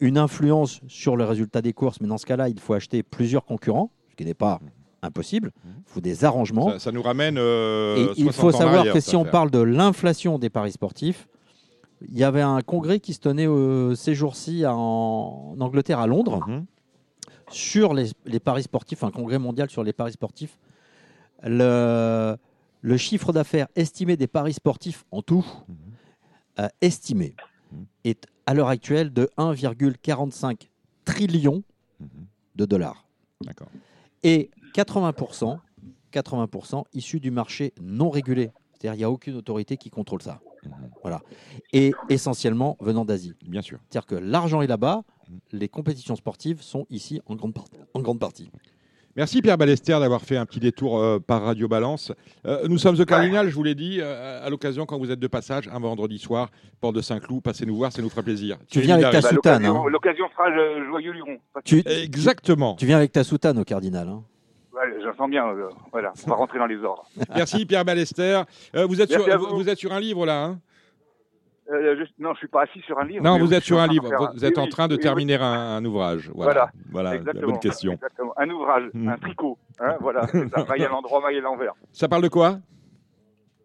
une 0.00 0.18
influence 0.18 0.80
sur 0.88 1.16
le 1.16 1.24
résultat 1.24 1.62
des 1.62 1.72
courses, 1.72 2.00
mais 2.00 2.08
dans 2.08 2.18
ce 2.18 2.26
cas-là, 2.26 2.48
il 2.48 2.58
faut 2.58 2.74
acheter 2.74 3.02
plusieurs 3.02 3.44
concurrents, 3.44 3.90
ce 4.10 4.16
qui 4.16 4.24
n'est 4.24 4.34
pas 4.34 4.60
impossible. 5.02 5.52
Il 5.64 5.82
faut 5.86 6.00
des 6.00 6.24
arrangements. 6.24 6.78
Ça, 6.78 6.92
nous 6.92 7.02
ramène. 7.02 7.36
Euh, 7.38 8.12
il 8.16 8.32
faut 8.32 8.52
savoir 8.52 8.92
que 8.92 9.00
si 9.00 9.16
on 9.16 9.24
parle 9.24 9.50
de 9.50 9.60
l'inflation 9.60 10.38
des 10.38 10.50
paris 10.50 10.72
sportifs, 10.72 11.28
il 12.08 12.18
y 12.18 12.24
avait 12.24 12.42
un 12.42 12.60
congrès 12.62 12.98
qui 13.00 13.12
se 13.12 13.20
tenait 13.20 13.46
euh, 13.46 13.94
ces 13.94 14.14
jours-ci 14.14 14.64
en, 14.66 15.56
Angleterre, 15.58 15.98
à 15.98 16.06
Londres. 16.06 16.40
Mhm 16.46 16.66
sur 17.50 17.94
les, 17.94 18.40
paris 18.40 18.62
sportifs, 18.62 19.04
un 19.04 19.10
congrès 19.10 19.38
mondial 19.38 19.70
sur 19.70 19.82
les 19.82 19.92
paris 19.92 20.12
sportifs. 20.12 20.58
Le, 21.42 22.36
le 22.80 22.96
chiffre 22.96 23.32
d'affaires 23.32 23.68
estimé 23.76 24.16
des 24.16 24.26
paris 24.26 24.54
sportifs 24.54 25.04
en 25.10 25.22
tout, 25.22 25.44
mhm. 25.68 25.76
euh, 26.60 26.68
estimé, 26.80 27.34
mhm. 27.72 27.86
est 28.04 28.26
à 28.46 28.54
l'heure 28.54 28.68
actuelle 28.68 29.12
de 29.12 29.30
1,45 29.36 30.68
trillion 31.04 31.62
mhm. 32.00 32.08
de 32.56 32.64
dollars. 32.64 33.06
Et 34.22 34.50
80%, 34.74 35.58
80% 36.12 36.84
issus 36.92 37.20
du 37.20 37.30
marché 37.30 37.72
non 37.80 38.10
régulé. 38.10 38.50
C'est-à-dire 38.72 38.92
qu'il 38.92 38.98
n'y 38.98 39.04
a 39.04 39.10
aucune 39.10 39.36
autorité 39.36 39.76
qui 39.76 39.90
contrôle 39.90 40.22
ça. 40.22 40.40
Voilà. 41.02 41.20
Et 41.72 41.92
essentiellement 42.08 42.76
venant 42.80 43.04
d'Asie. 43.04 43.34
Bien 43.46 43.62
sûr. 43.62 43.78
C'est-à-dire 43.88 44.06
que 44.06 44.14
l'argent 44.14 44.62
est 44.62 44.66
là-bas, 44.66 45.02
les 45.52 45.68
compétitions 45.68 46.16
sportives 46.16 46.62
sont 46.62 46.86
ici 46.90 47.20
en 47.26 47.36
grande, 47.36 47.54
en 47.94 48.00
grande 48.00 48.18
partie. 48.18 48.50
Merci 49.16 49.42
Pierre 49.42 49.58
Balester 49.58 49.98
d'avoir 49.98 50.22
fait 50.22 50.36
un 50.36 50.46
petit 50.46 50.60
détour 50.60 51.00
euh, 51.00 51.18
par 51.18 51.42
Radio 51.42 51.66
Balance. 51.66 52.12
Euh, 52.46 52.68
nous 52.68 52.78
sommes 52.78 52.98
au 53.00 53.04
Cardinal, 53.04 53.48
je 53.48 53.54
vous 53.56 53.64
l'ai 53.64 53.74
dit, 53.74 53.98
euh, 54.00 54.46
à 54.46 54.48
l'occasion 54.50 54.86
quand 54.86 54.98
vous 54.98 55.10
êtes 55.10 55.18
de 55.18 55.26
passage, 55.26 55.68
un 55.72 55.80
vendredi 55.80 56.18
soir, 56.18 56.50
porte 56.80 56.94
de 56.94 57.00
Saint-Cloud, 57.00 57.42
passez 57.42 57.66
nous 57.66 57.74
voir, 57.74 57.90
ça 57.90 58.02
nous 58.02 58.08
fera 58.08 58.22
plaisir. 58.22 58.56
Tu, 58.70 58.80
viens 58.80 58.98
avec 58.98 59.10
ta 59.10 59.20
soutane. 59.20 59.66
Hein. 59.66 59.82
L'occasion 59.88 60.28
fera 60.28 60.48
le 60.48 60.86
joyeux 60.86 61.10
luron. 61.10 61.38
Exactement. 61.86 62.76
Tu 62.76 62.86
viens 62.86 62.98
avec 62.98 63.10
ta 63.10 63.24
soutane 63.24 63.58
au 63.58 63.64
Cardinal. 63.64 64.08
Hein. 64.08 64.22
J'entends 65.02 65.28
bien. 65.28 65.54
voilà, 65.92 66.12
on 66.26 66.30
va 66.30 66.36
rentrer 66.36 66.58
dans 66.58 66.66
les 66.66 66.82
ordres. 66.82 67.04
Merci 67.34 67.66
Pierre 67.66 67.84
Balester. 67.84 68.42
vous, 68.74 69.00
êtes 69.00 69.10
sur, 69.10 69.38
vous. 69.38 69.68
êtes 69.68 69.78
sur 69.78 69.92
un 69.92 70.00
livre 70.00 70.26
là 70.26 70.44
hein? 70.44 70.60
Euh, 71.70 71.96
je, 71.98 72.22
non, 72.22 72.34
je 72.34 72.38
suis 72.38 72.48
pas 72.48 72.62
assis 72.62 72.80
sur 72.80 72.98
un 72.98 73.04
livre. 73.04 73.22
Non, 73.22 73.38
vous 73.38 73.54
êtes 73.54 73.62
sur 73.62 73.78
un 73.78 73.86
livre. 73.86 74.10
Vous, 74.34 74.44
êtes 74.44 74.58
en 74.58 74.66
train 74.66 74.88
de 74.88 74.96
terminer 74.96 75.36
un, 75.36 75.84
ouvrage. 75.84 76.30
Voilà. 76.34 76.70
Voilà. 76.90 77.18
la 77.18 77.32
bonne 77.32 77.60
question. 77.60 77.92
Exactement. 77.92 78.32
Un 78.36 78.50
ouvrage, 78.50 78.90
hmm. 78.92 79.08
un 79.08 79.16
tricot. 79.18 79.56
Hein, 79.78 79.96
voilà. 80.00 80.26
ça. 80.26 80.64
Maille 80.68 80.84
à 80.84 80.88
l'endroit, 80.88 81.20
maille 81.20 81.38
à 81.38 81.40
l'envers. 81.40 81.74
Ça 81.92 82.08
parle 82.08 82.22
de 82.22 82.28
quoi? 82.28 82.58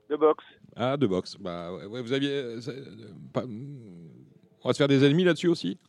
De 0.09 0.15
boxe. 0.15 0.45
Ah, 0.75 0.97
de 0.97 1.07
boxe. 1.07 1.35
Bah, 1.39 1.71
ouais, 1.73 2.01
vous 2.01 2.13
aviez. 2.13 2.31
Euh. 2.31 2.59
On 4.63 4.69
va 4.69 4.73
se 4.73 4.77
faire 4.77 4.87
des 4.87 5.03
ennemis 5.03 5.23
là-dessus 5.23 5.47
aussi? 5.47 5.79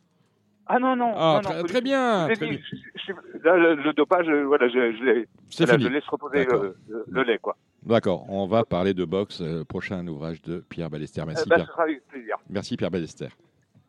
Ah 0.69 0.79
non, 0.79 0.95
non. 0.95 1.13
Ah, 1.15 1.41
non, 1.43 1.49
non, 1.57 1.63
très, 1.63 1.81
bien. 1.81 2.27
Je 2.29 2.35
très 2.35 2.47
bien. 2.47 2.57
je- 2.71 2.75
je- 3.07 3.43
là, 3.43 3.55
le, 3.55 3.75
le 3.75 3.93
dopage, 3.93 4.27
euh, 4.27 4.43
voilà, 4.45 4.67
je, 4.67 5.87
laisse 5.89 6.05
reposer 6.07 6.43
le, 6.45 6.75
le- 6.89 7.05
le 7.09 7.23
lait, 7.23 7.37
quoi. 7.41 7.55
D'accord, 7.83 8.25
on 8.29 8.47
va 8.47 8.65
parler 8.65 8.93
de 8.93 9.05
boxe, 9.05 9.39
euh, 9.41 9.63
prochain 9.63 10.05
ouvrage 10.07 10.41
de 10.41 10.59
Pierre 10.67 10.89
Ballester. 10.89 11.23
Merci, 11.25 11.43
Euh, 11.43 11.45
bah, 11.47 11.55
Pierre. 11.55 11.67
sera 11.67 11.83
avec 11.83 12.05
plaisir. 12.07 12.35
Merci 12.49 12.75
Pierre 12.75 12.91
Ballester. 12.91 13.27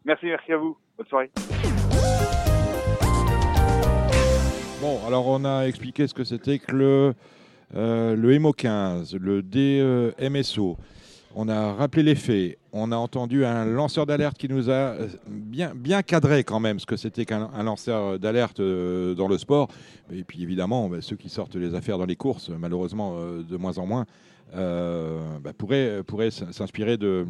Merci, 0.05 0.27
merci 0.27 0.53
à 0.53 0.57
vous. 0.57 0.77
Bonne 0.97 1.07
soirée. 1.09 1.31
Bon, 4.81 5.01
alors 5.07 5.27
on 5.27 5.45
a 5.45 5.65
expliqué 5.67 6.07
ce 6.07 6.15
que 6.15 6.23
c'était 6.23 6.61
que 6.61 6.71
le, 6.75 7.15
euh, 7.75 8.15
le 8.15 8.39
MO15, 8.39 9.17
le 9.19 9.43
DMSO. 9.43 10.77
On 11.35 11.49
a 11.49 11.75
rappelé 11.75 12.03
les 12.03 12.15
faits. 12.15 12.59
On 12.73 12.91
a 12.91 12.97
entendu 12.97 13.45
un 13.45 13.65
lanceur 13.65 14.07
d'alerte 14.07 14.39
qui 14.39 14.49
nous 14.49 14.71
a 14.71 14.73
euh, 14.73 15.09
bien, 15.27 15.73
bien 15.75 16.03
cadré 16.03 16.43
quand 16.43 16.61
même 16.61 16.79
ce 16.79 16.87
que 16.87 16.97
c'était 16.97 17.25
qu'un 17.25 17.51
un 17.55 17.63
lanceur 17.63 18.19
d'alerte 18.19 18.61
euh, 18.61 19.15
dans 19.15 19.29
le 19.29 19.37
sport. 19.37 19.69
Et 20.13 20.25
puis 20.25 20.43
évidemment, 20.43 20.89
bah, 20.89 20.99
ceux 21.01 21.17
qui 21.17 21.29
sortent 21.29 21.57
les 21.57 21.75
affaires 21.75 21.99
dans 21.99 22.07
les 22.07 22.17
courses, 22.17 22.49
malheureusement 22.51 23.17
euh, 23.19 23.43
de 23.43 23.57
moins 23.57 23.79
en 23.79 23.87
moins, 23.87 24.07
bah, 24.53 25.53
pourraient, 25.57 26.31
s'inspirer 26.31 26.97
de 26.97 27.27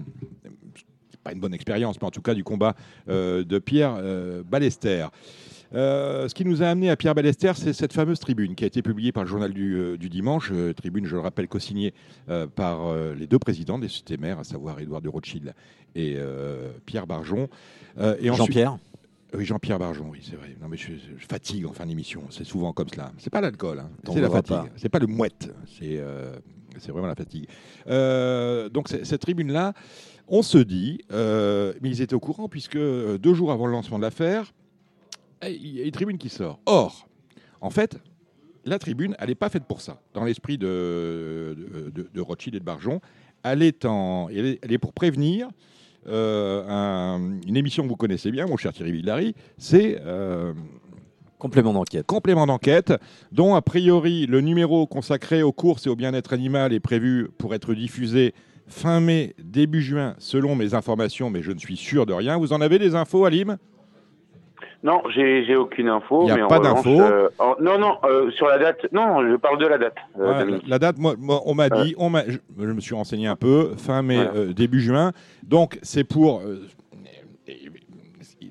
pas 1.24 1.32
une 1.32 1.40
bonne 1.40 1.54
expérience, 1.54 2.00
mais 2.00 2.06
en 2.06 2.12
tout 2.12 2.22
cas 2.22 2.34
du 2.34 2.44
combat 2.44 2.76
de 3.08 3.58
Pierre 3.58 4.00
Ballester. 4.44 5.08
Euh, 5.74 6.28
ce 6.28 6.34
qui 6.34 6.44
nous 6.44 6.62
a 6.62 6.66
amené 6.66 6.88
à 6.90 6.96
Pierre 6.96 7.14
Ballester, 7.14 7.52
c'est 7.54 7.72
cette 7.72 7.92
fameuse 7.92 8.18
tribune 8.20 8.54
qui 8.54 8.64
a 8.64 8.66
été 8.66 8.80
publiée 8.82 9.12
par 9.12 9.24
le 9.24 9.28
journal 9.28 9.52
du, 9.52 9.74
euh, 9.76 9.96
du 9.98 10.08
dimanche. 10.08 10.50
euh, 10.52 10.72
tribune, 10.72 11.04
je 11.06 11.14
le 11.14 11.20
rappelle, 11.20 11.46
co-signée 11.48 11.92
par 12.54 12.94
les 13.14 13.26
deux 13.26 13.38
présidents 13.38 13.78
des 13.78 13.88
sociétés 13.88 14.16
mères, 14.16 14.38
à 14.38 14.44
savoir 14.44 14.80
Édouard 14.80 15.02
de 15.02 15.08
Rothschild 15.08 15.54
et 15.94 16.16
Pierre 16.86 17.06
Barjon. 17.06 17.48
Et 17.98 18.30
ensuite- 18.30 18.34
Jean-Pierre 18.36 18.78
Oui, 19.34 19.44
Jean-Pierre 19.44 19.78
Barjon, 19.78 20.06
oui, 20.10 20.20
c'est 20.22 20.36
vrai. 20.36 20.56
Non, 20.60 20.68
mais 20.68 20.76
je, 20.78 20.92
je 21.18 21.26
fatigue 21.26 21.66
en 21.66 21.72
fin 21.72 21.84
d'émission. 21.86 22.22
C'est 22.30 22.44
souvent 22.44 22.72
comme 22.72 22.88
cela. 22.88 23.12
C'est 23.18 23.30
pas 23.30 23.40
l'alcool, 23.42 23.78
hein. 23.80 23.90
C'est 24.12 24.20
la 24.20 24.30
fatigue. 24.30 24.70
C'est 24.76 24.88
pas 24.88 24.98
le 25.00 25.06
mouette. 25.06 25.52
C'est 25.66 25.98
euh, 25.98 26.32
vraiment 26.88 27.06
la 27.08 27.14
fatigue. 27.14 27.46
Euh, 27.88 28.68
donc 28.70 28.88
cette 28.88 29.20
tribune-là, 29.20 29.74
on 30.28 30.42
se 30.42 30.58
dit, 30.58 31.00
euh, 31.12 31.72
mais 31.82 31.90
ils 31.90 32.00
étaient 32.02 32.14
au 32.14 32.20
courant 32.20 32.48
puisque 32.48 32.78
deux 32.78 33.34
jours 33.34 33.52
avant 33.52 33.66
le 33.66 33.72
lancement 33.72 33.98
de 33.98 34.02
l'affaire, 34.04 34.52
il 35.46 35.76
y 35.76 35.80
a 35.80 35.84
une 35.84 35.90
tribune 35.92 36.18
qui 36.18 36.28
sort. 36.28 36.58
Or, 36.66 37.08
en 37.60 37.70
fait, 37.70 37.98
la 38.64 38.78
tribune, 38.78 39.14
elle 39.18 39.28
n'est 39.28 39.34
pas 39.34 39.48
faite 39.48 39.64
pour 39.64 39.80
ça. 39.80 40.00
Dans 40.14 40.24
l'esprit 40.24 40.58
de, 40.58 41.56
de, 41.56 41.90
de- 41.90 42.08
de 42.12 42.20
Rothschild 42.20 42.54
et 42.56 42.60
de 42.60 42.64
Barjon, 42.64 43.00
elle 43.42 43.62
est, 43.62 43.84
en, 43.84 44.28
elle 44.30 44.46
est, 44.46 44.58
elle 44.62 44.72
est 44.72 44.78
pour 44.78 44.92
prévenir 44.92 45.48
euh, 46.08 46.64
un- 46.68 47.38
une 47.46 47.56
émission 47.56 47.82
que 47.84 47.88
vous 47.88 47.96
connaissez 47.96 48.30
bien, 48.30 48.46
mon 48.46 48.56
cher 48.56 48.72
Thierry 48.72 48.92
Villary, 48.92 49.34
c'est 49.58 50.00
euh, 50.04 50.52
Complément 51.38 51.72
d'enquête. 51.72 52.04
Complément 52.04 52.46
d'enquête, 52.46 52.92
dont 53.30 53.54
a 53.54 53.62
priori 53.62 54.26
le 54.26 54.40
numéro 54.40 54.88
consacré 54.88 55.44
aux 55.44 55.52
courses 55.52 55.86
et 55.86 55.88
au 55.88 55.94
bien-être 55.94 56.32
animal 56.32 56.72
est 56.72 56.80
prévu 56.80 57.28
pour 57.38 57.54
être 57.54 57.74
diffusé 57.74 58.34
fin 58.66 58.98
mai, 58.98 59.36
début 59.42 59.80
juin, 59.80 60.16
selon 60.18 60.56
mes 60.56 60.74
informations, 60.74 61.30
mais 61.30 61.42
je 61.42 61.52
ne 61.52 61.58
suis 61.60 61.76
sûr 61.76 62.06
de 62.06 62.12
rien. 62.12 62.36
Vous 62.38 62.52
en 62.52 62.60
avez 62.60 62.80
des 62.80 62.96
infos, 62.96 63.24
Alim? 63.24 63.56
Non, 64.84 65.02
j'ai 65.12 65.56
aucune 65.56 65.88
info. 65.88 66.22
Il 66.24 66.28
y 66.28 66.30
a 66.30 66.36
mais 66.36 66.46
pas 66.46 66.60
d'info. 66.60 67.00
euh, 67.00 67.28
non, 67.60 67.78
non, 67.78 67.96
euh, 68.04 68.30
sur 68.30 68.46
la 68.46 68.58
date. 68.58 68.86
Non, 68.92 69.28
je 69.28 69.34
parle 69.36 69.58
de 69.58 69.66
la 69.66 69.76
date. 69.78 69.96
euh, 70.20 70.44
Ouais, 70.54 70.60
la, 70.66 70.78
date, 70.78 70.98
moi, 70.98 71.14
moi, 71.18 71.40
on 71.46 71.54
m'a 71.54 71.68
dit, 71.68 71.94
on 71.98 72.10
je, 72.28 72.38
je 72.58 72.66
me 72.72 72.80
suis 72.80 72.94
renseigné 72.94 73.26
un 73.26 73.34
peu, 73.36 73.72
fin 73.76 74.02
mai, 74.02 74.20
début 74.54 74.80
juin. 74.80 75.12
Donc 75.42 75.78
c'est 75.82 76.04
pour. 76.04 76.42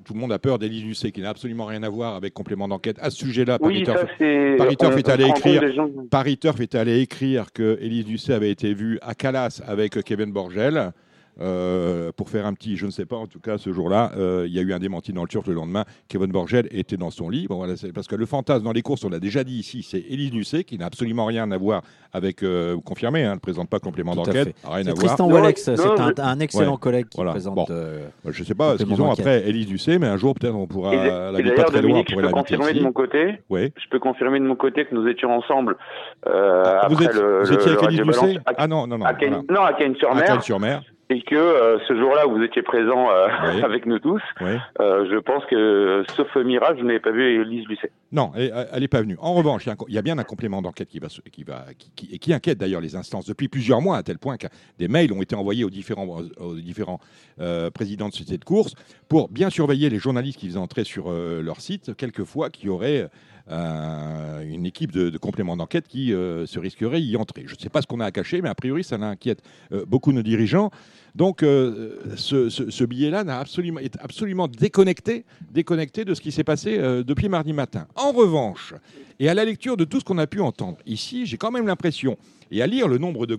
tout 0.05 0.13
le 0.13 0.19
monde 0.21 0.31
a 0.31 0.39
peur 0.39 0.57
d'Élise 0.57 0.85
Lucet, 0.85 1.11
qui 1.11 1.21
n'a 1.21 1.29
absolument 1.29 1.65
rien 1.65 1.83
à 1.83 1.89
voir 1.89 2.15
avec 2.15 2.33
complément 2.33 2.67
d'enquête 2.67 2.97
à 3.01 3.09
ce 3.09 3.17
sujet-là. 3.17 3.57
Oui, 3.61 3.83
Paris 3.83 4.77
Turf- 4.77 4.97
est 4.97 5.09
allé 5.09 5.25
écrire. 5.27 5.61
des 5.61 5.73
gens- 5.73 5.89
Paris 6.09 6.37
Turf 6.37 6.59
est 6.61 6.75
allé 6.75 7.01
écrire 7.01 7.51
que 7.53 7.77
Élise 7.81 8.07
Lucet 8.07 8.33
avait 8.33 8.49
été 8.51 8.73
vue 8.73 8.99
à 9.01 9.15
Calas 9.15 9.61
avec 9.67 10.01
Kevin 10.03 10.31
Borgel. 10.31 10.91
Euh, 11.39 12.11
pour 12.15 12.29
faire 12.29 12.45
un 12.45 12.53
petit, 12.53 12.77
je 12.77 12.85
ne 12.85 12.91
sais 12.91 13.05
pas, 13.05 13.15
en 13.15 13.27
tout 13.27 13.39
cas 13.39 13.57
ce 13.57 13.71
jour-là, 13.71 14.11
euh, 14.17 14.45
il 14.47 14.53
y 14.53 14.59
a 14.59 14.61
eu 14.61 14.73
un 14.73 14.79
démenti 14.79 15.13
dans 15.13 15.21
le 15.21 15.27
Turf 15.27 15.47
le 15.47 15.53
lendemain. 15.53 15.85
Kevin 16.07 16.31
Borgel 16.31 16.67
était 16.71 16.97
dans 16.97 17.11
son 17.11 17.29
lit. 17.29 17.47
Bon, 17.47 17.57
voilà, 17.57 17.73
parce 17.93 18.07
que 18.07 18.15
le 18.15 18.25
fantasme 18.25 18.63
dans 18.63 18.71
les 18.71 18.81
courses, 18.81 19.03
on 19.05 19.09
l'a 19.09 19.19
déjà 19.19 19.43
dit 19.43 19.55
ici, 19.59 19.83
c'est 19.83 19.99
Élise 19.99 20.31
Lucet 20.33 20.63
qui 20.63 20.77
n'a 20.77 20.85
absolument 20.87 21.25
rien 21.25 21.51
à 21.51 21.57
voir 21.57 21.81
avec, 22.13 22.41
euh, 22.43 22.73
vous 22.75 22.81
confirmez, 22.81 23.23
hein, 23.23 23.35
ne 23.35 23.39
présente 23.39 23.69
pas 23.69 23.79
complément 23.79 24.15
d'enquête, 24.15 24.55
rien 24.65 24.83
C'est 24.83 24.89
à 24.89 24.93
Tristan 24.93 25.27
voir. 25.27 25.41
Wallex, 25.43 25.61
c'est 25.63 25.79
un, 25.79 26.13
un 26.17 26.39
excellent 26.39 26.71
Ouais. 26.73 26.77
collègue 26.79 27.07
qui 27.09 27.17
Voilà. 27.17 27.31
présente. 27.31 27.55
Bon. 27.55 27.65
euh, 27.69 28.07
Je 28.27 28.41
ne 28.41 28.45
sais 28.45 28.55
pas 28.55 28.77
ce 28.77 28.83
qu'ils 28.83 29.01
ont 29.01 29.11
après 29.11 29.47
Élise 29.47 29.69
Lucet, 29.69 29.99
mais 29.99 30.07
un 30.07 30.17
jour 30.17 30.33
peut-être 30.33 30.55
on 30.55 30.67
pourra, 30.67 30.93
Et, 30.93 30.97
la 30.97 31.39
et 31.39 31.51
pas 31.55 31.63
très 31.65 31.81
loin, 31.81 32.03
je 32.07 32.15
peux 32.15 32.29
confirmer 32.29 32.73
de 32.73 32.81
mon 32.81 32.91
côté. 32.91 33.39
Oui. 33.49 33.71
Je 33.77 33.89
peux 33.89 33.99
confirmer 33.99 34.39
de 34.39 34.45
mon 34.45 34.55
côté 34.55 34.85
que 34.85 34.95
nous 34.95 35.07
étions 35.07 35.31
ensemble 35.31 35.75
euh, 36.27 36.63
Ah, 36.65 36.87
vous 36.87 36.95
après 36.95 37.05
êtes- 37.05 37.13
le, 37.13 37.43
vous 37.43 37.49
le- 37.51 37.53
étiez 37.55 37.71
le 37.71 37.77
avec 37.77 37.83
Élise 37.89 38.01
Lucet 38.01 38.37
à- 38.45 38.53
Ah 38.57 38.67
non, 38.67 38.87
non. 38.87 38.97
Non, 38.97 39.05
à 39.05 39.13
Cagnes-sur-Mer. 39.73 40.81
Et 41.09 41.21
que 41.21 41.35
euh, 41.35 41.79
ce 41.87 41.97
jour-là, 41.97 42.25
vous 42.25 42.43
étiez 42.43 42.61
présent 42.61 43.09
euh, 43.09 43.27
Oui. 43.55 43.61
avec 43.63 43.85
nous 43.85 43.97
tous. 43.99 44.21
Oui. 44.41 44.51
Euh, 44.81 45.07
je 45.09 45.17
pense 45.17 45.45
que, 45.45 46.03
sauf 46.15 46.35
miracle, 46.35 46.79
je 46.79 46.83
n'avais 46.83 46.99
pas 46.99 47.11
vu 47.11 47.41
Elise 47.41 47.65
Lucet. 47.67 47.91
Non, 48.11 48.31
elle 48.35 48.81
n'est 48.81 48.87
pas 48.89 49.01
venue. 49.01 49.15
En 49.21 49.33
revanche, 49.33 49.65
il 49.65 49.93
y 49.93 49.97
a 49.97 49.99
y, 49.99 50.03
bien 50.03 50.17
un 50.17 50.23
complément 50.23 50.61
d'enquête 50.61 50.89
qui 50.89 50.99
va, 50.99 51.07
qui 51.31 51.43
va, 51.45 51.65
qui, 51.77 51.91
qui- 51.95 52.13
et 52.15 52.19
qui 52.19 52.33
inquiète 52.33 52.57
d'ailleurs 52.57 52.81
les 52.81 52.95
instances 52.97 53.25
depuis 53.25 53.47
plusieurs 53.47 53.81
mois, 53.81 53.95
à 53.97 54.03
tel 54.03 54.17
point 54.17 54.35
que 54.37 54.47
des 54.79 54.89
mails 54.89 55.13
ont 55.13 55.21
été 55.21 55.35
envoyés 55.35 55.63
aux 55.63 55.69
différents, 55.69 56.07
aux 56.39 56.55
différents 56.55 56.99
présidents 57.73 58.09
de 58.09 58.13
sociétés 58.13 58.37
de 58.37 58.45
course 58.45 58.73
pour 59.07 59.29
bien 59.29 59.49
surveiller 59.49 59.89
les 59.89 59.99
journalistes 59.99 60.39
qui 60.39 60.47
faisaient 60.47 60.59
entrer 60.59 60.83
sur 60.83 61.09
leur 61.09 61.61
site, 61.61 61.95
quelquefois 61.95 62.49
qui 62.49 62.67
auraient 62.67 63.07
une 63.49 64.65
équipe 64.65 64.91
de, 64.91 65.09
de 65.09 65.17
compléments 65.17 65.57
d'enquête 65.57 65.87
qui 65.87 66.13
euh, 66.13 66.45
se 66.45 66.59
risquerait 66.59 67.01
y 67.01 67.15
entrer. 67.15 67.43
Je 67.47 67.55
ne 67.55 67.59
sais 67.59 67.69
pas 67.69 67.81
ce 67.81 67.87
qu'on 67.87 67.99
a 67.99 68.05
à 68.05 68.11
cacher, 68.11 68.41
mais 68.41 68.49
a 68.49 68.55
priori, 68.55 68.83
ça 68.83 68.95
inquiète 68.95 69.41
euh, 69.71 69.85
beaucoup 69.85 70.11
nos 70.11 70.23
dirigeants. 70.23 70.71
Donc, 71.15 71.41
euh, 71.41 71.95
ce, 72.15 72.83
billet-là 72.83 73.23
est 73.81 73.97
absolument 73.99 74.47
déconnecté, 74.47 75.25
déconnecté 75.51 76.05
de 76.05 76.13
ce 76.13 76.21
qui 76.21 76.31
s'est 76.31 76.43
passé 76.43 76.77
euh, 76.77 77.03
depuis 77.03 77.27
mardi 77.27 77.53
matin. 77.53 77.87
En 77.95 78.11
revanche, 78.11 78.75
et 79.19 79.27
à 79.27 79.33
la 79.33 79.43
lecture 79.43 79.77
de 79.77 79.83
tout 79.83 79.99
ce 79.99 80.05
qu'on 80.05 80.19
a 80.19 80.27
pu 80.27 80.41
entendre 80.41 80.77
ici, 80.85 81.25
j'ai 81.25 81.37
quand 81.37 81.49
même 81.49 81.65
l'impression, 81.65 82.17
et 82.51 82.61
à 82.61 82.67
lire 82.67 82.87
le 82.87 82.99
nombre 82.99 83.25
de, 83.25 83.35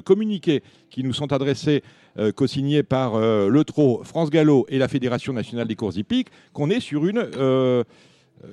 communiqués 0.00 0.62
qui 0.90 1.02
nous 1.02 1.14
sont 1.14 1.32
adressés, 1.32 1.82
euh, 2.18 2.30
co-signés 2.30 2.82
par 2.82 3.14
euh, 3.14 3.48
Le 3.48 3.64
Trot, 3.64 4.02
France 4.04 4.28
Gallo 4.30 4.66
et 4.68 4.78
la 4.78 4.88
Fédération 4.88 5.32
nationale 5.32 5.66
des 5.66 5.76
courses 5.76 5.96
hippiques, 5.96 6.28
qu'on 6.52 6.68
est 6.68 6.80
sur 6.80 7.06
une 7.06 7.26
euh, 7.36 7.84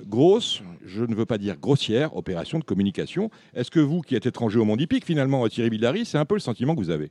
grosse, 0.06 0.62
je 0.84 1.04
ne 1.04 1.14
veux 1.14 1.26
pas 1.26 1.38
dire 1.38 1.56
grossière, 1.56 2.16
opération 2.16 2.58
de 2.58 2.64
communication. 2.64 3.30
Est-ce 3.54 3.70
que 3.70 3.80
vous, 3.80 4.00
qui 4.02 4.14
êtes 4.14 4.26
étranger 4.26 4.58
au 4.58 4.64
monde 4.64 4.80
hippique, 4.80 5.04
finalement, 5.04 5.46
Thierry 5.48 5.70
Billary, 5.70 6.04
c'est 6.04 6.18
un 6.18 6.24
peu 6.24 6.34
le 6.34 6.40
sentiment 6.40 6.74
que 6.74 6.80
vous 6.80 6.90
avez? 6.90 7.10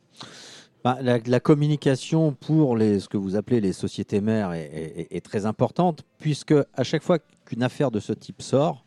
Bah, 0.84 1.00
la, 1.02 1.18
la 1.18 1.40
communication 1.40 2.34
pour 2.34 2.78
les, 2.78 3.00
ce 3.00 3.10
que 3.10 3.18
vous 3.18 3.36
appelez 3.36 3.60
les 3.62 3.74
sociétés 3.74 4.22
mères 4.22 4.54
est, 4.54 4.66
est- 5.12 5.16
est 5.18 5.22
très 5.22 5.46
importante, 5.46 6.04
puisque 6.20 6.54
à 6.74 6.84
chaque 6.84 7.04
fois 7.04 7.18
qu'une 7.46 7.64
affaire 7.64 7.90
de 7.92 8.00
ce 8.00 8.14
type 8.14 8.42
sort, 8.42 8.86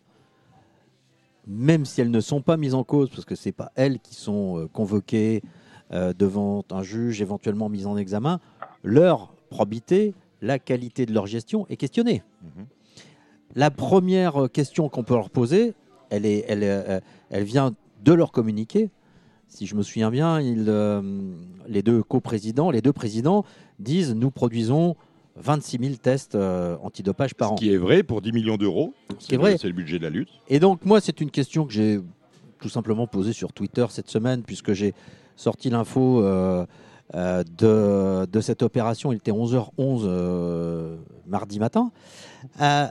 même 1.46 1.84
si 1.84 2.00
elles 2.00 2.10
ne 2.10 2.20
sont 2.20 2.42
pas 2.42 2.56
mises 2.56 2.74
en 2.74 2.84
cause, 2.84 3.10
parce 3.10 3.24
que 3.24 3.34
ce 3.34 3.48
n'est 3.48 3.52
pas 3.52 3.72
elles 3.74 3.98
qui 3.98 4.14
sont 4.14 4.58
euh, 4.58 4.66
convoquées 4.68 5.42
euh, 5.92 6.12
devant 6.16 6.64
un 6.70 6.82
juge, 6.84 7.20
éventuellement 7.20 7.68
mises 7.68 7.86
en 7.86 7.96
examen, 7.96 8.38
leur 8.84 9.32
probité, 9.50 10.14
la 10.40 10.58
qualité 10.60 11.06
de 11.06 11.12
leur 11.12 11.26
gestion 11.26 11.66
est 11.68 11.76
questionnée. 11.76 12.22
La 13.54 13.70
première 13.70 14.48
question 14.52 14.88
qu'on 14.88 15.02
peut 15.02 15.14
leur 15.14 15.30
poser, 15.30 15.74
elle, 16.10 16.26
est, 16.26 16.44
elle, 16.48 16.60
euh, 16.62 17.00
elle 17.30 17.44
vient 17.44 17.72
de 18.04 18.12
leur 18.12 18.32
communiquer. 18.32 18.90
Si 19.48 19.66
je 19.66 19.74
me 19.74 19.82
souviens 19.82 20.10
bien, 20.10 20.40
ils, 20.40 20.66
euh, 20.68 21.02
les 21.66 21.82
deux 21.82 22.02
coprésidents, 22.02 22.70
les 22.70 22.82
deux 22.82 22.92
présidents 22.92 23.44
disent 23.80 24.14
nous 24.14 24.30
produisons 24.30 24.94
26 25.36 25.78
000 25.80 25.94
tests 25.96 26.34
euh, 26.34 26.76
antidopage 26.82 27.34
par 27.34 27.52
an. 27.52 27.56
Ce 27.56 27.62
qui 27.62 27.72
est 27.72 27.76
vrai 27.76 28.02
pour 28.02 28.20
10 28.20 28.32
millions 28.32 28.56
d'euros. 28.56 28.94
qui 29.18 29.34
est 29.34 29.38
vrai. 29.38 29.56
C'est 29.58 29.66
le 29.66 29.74
budget 29.74 29.98
de 29.98 30.04
la 30.04 30.10
lutte. 30.10 30.28
Et 30.48 30.60
donc, 30.60 30.84
moi, 30.84 31.00
c'est 31.00 31.20
une 31.20 31.30
question 31.30 31.66
que 31.66 31.72
j'ai 31.72 32.00
tout 32.60 32.68
simplement 32.68 33.06
posée 33.06 33.32
sur 33.32 33.52
Twitter 33.52 33.86
cette 33.88 34.08
semaine, 34.08 34.42
puisque 34.42 34.72
j'ai 34.72 34.94
sorti 35.34 35.70
l'info 35.70 36.22
euh, 36.22 36.64
euh, 37.14 37.42
de, 37.58 38.26
de 38.30 38.40
cette 38.40 38.62
opération. 38.62 39.10
Il 39.10 39.16
était 39.16 39.32
11h11 39.32 40.02
euh, 40.04 40.96
mardi 41.26 41.58
matin. 41.58 41.90
Euh, 42.60 42.86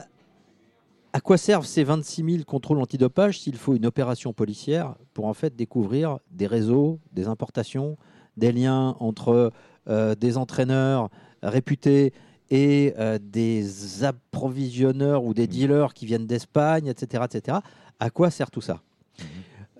à 1.12 1.20
quoi 1.20 1.36
servent 1.36 1.66
ces 1.66 1.82
26 1.82 2.24
000 2.24 2.44
contrôles 2.44 2.80
antidopage 2.80 3.40
s'il 3.40 3.56
faut 3.56 3.74
une 3.74 3.86
opération 3.86 4.32
policière 4.32 4.94
pour 5.12 5.26
en 5.26 5.34
fait 5.34 5.56
découvrir 5.56 6.18
des 6.30 6.46
réseaux, 6.46 7.00
des 7.12 7.26
importations, 7.26 7.96
des 8.36 8.52
liens 8.52 8.96
entre 9.00 9.52
euh, 9.88 10.14
des 10.14 10.36
entraîneurs 10.36 11.10
réputés 11.42 12.12
et 12.50 12.94
euh, 12.98 13.18
des 13.20 14.04
approvisionneurs 14.04 15.24
ou 15.24 15.34
des 15.34 15.46
dealers 15.46 15.94
qui 15.94 16.06
viennent 16.06 16.26
d'Espagne, 16.26 16.86
etc., 16.86 17.24
etc. 17.30 17.58
À 17.98 18.10
quoi 18.10 18.30
sert 18.30 18.50
tout 18.50 18.60
ça? 18.60 18.82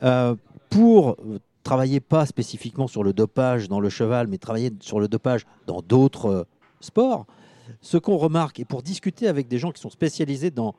Euh, 0.03 0.35
Pour 0.69 1.11
euh, 1.11 1.39
travailler 1.63 2.01
pas 2.01 2.27
spécifiquement 2.27 2.87
sur 2.87 3.05
le 3.05 3.13
dopage 3.13 3.69
dans 3.69 3.81
le 3.81 3.89
cheval, 3.89 4.27
mais 4.29 4.39
travailler 4.39 4.73
sur 4.81 4.99
le 4.99 5.09
dopage 5.09 5.47
dans 5.67 5.83
d'autres 5.83 6.47
sports, 6.81 7.27
ce 7.83 7.99
qu'on 7.99 8.17
remarque, 8.17 8.59
et 8.61 8.65
pour 8.65 8.83
discuter 8.83 9.29
avec 9.29 9.47
des 9.47 9.59
gens 9.59 9.71
qui 9.71 9.81
sont 9.81 9.91
spécialisés 9.91 10.51
dans, 10.51 10.75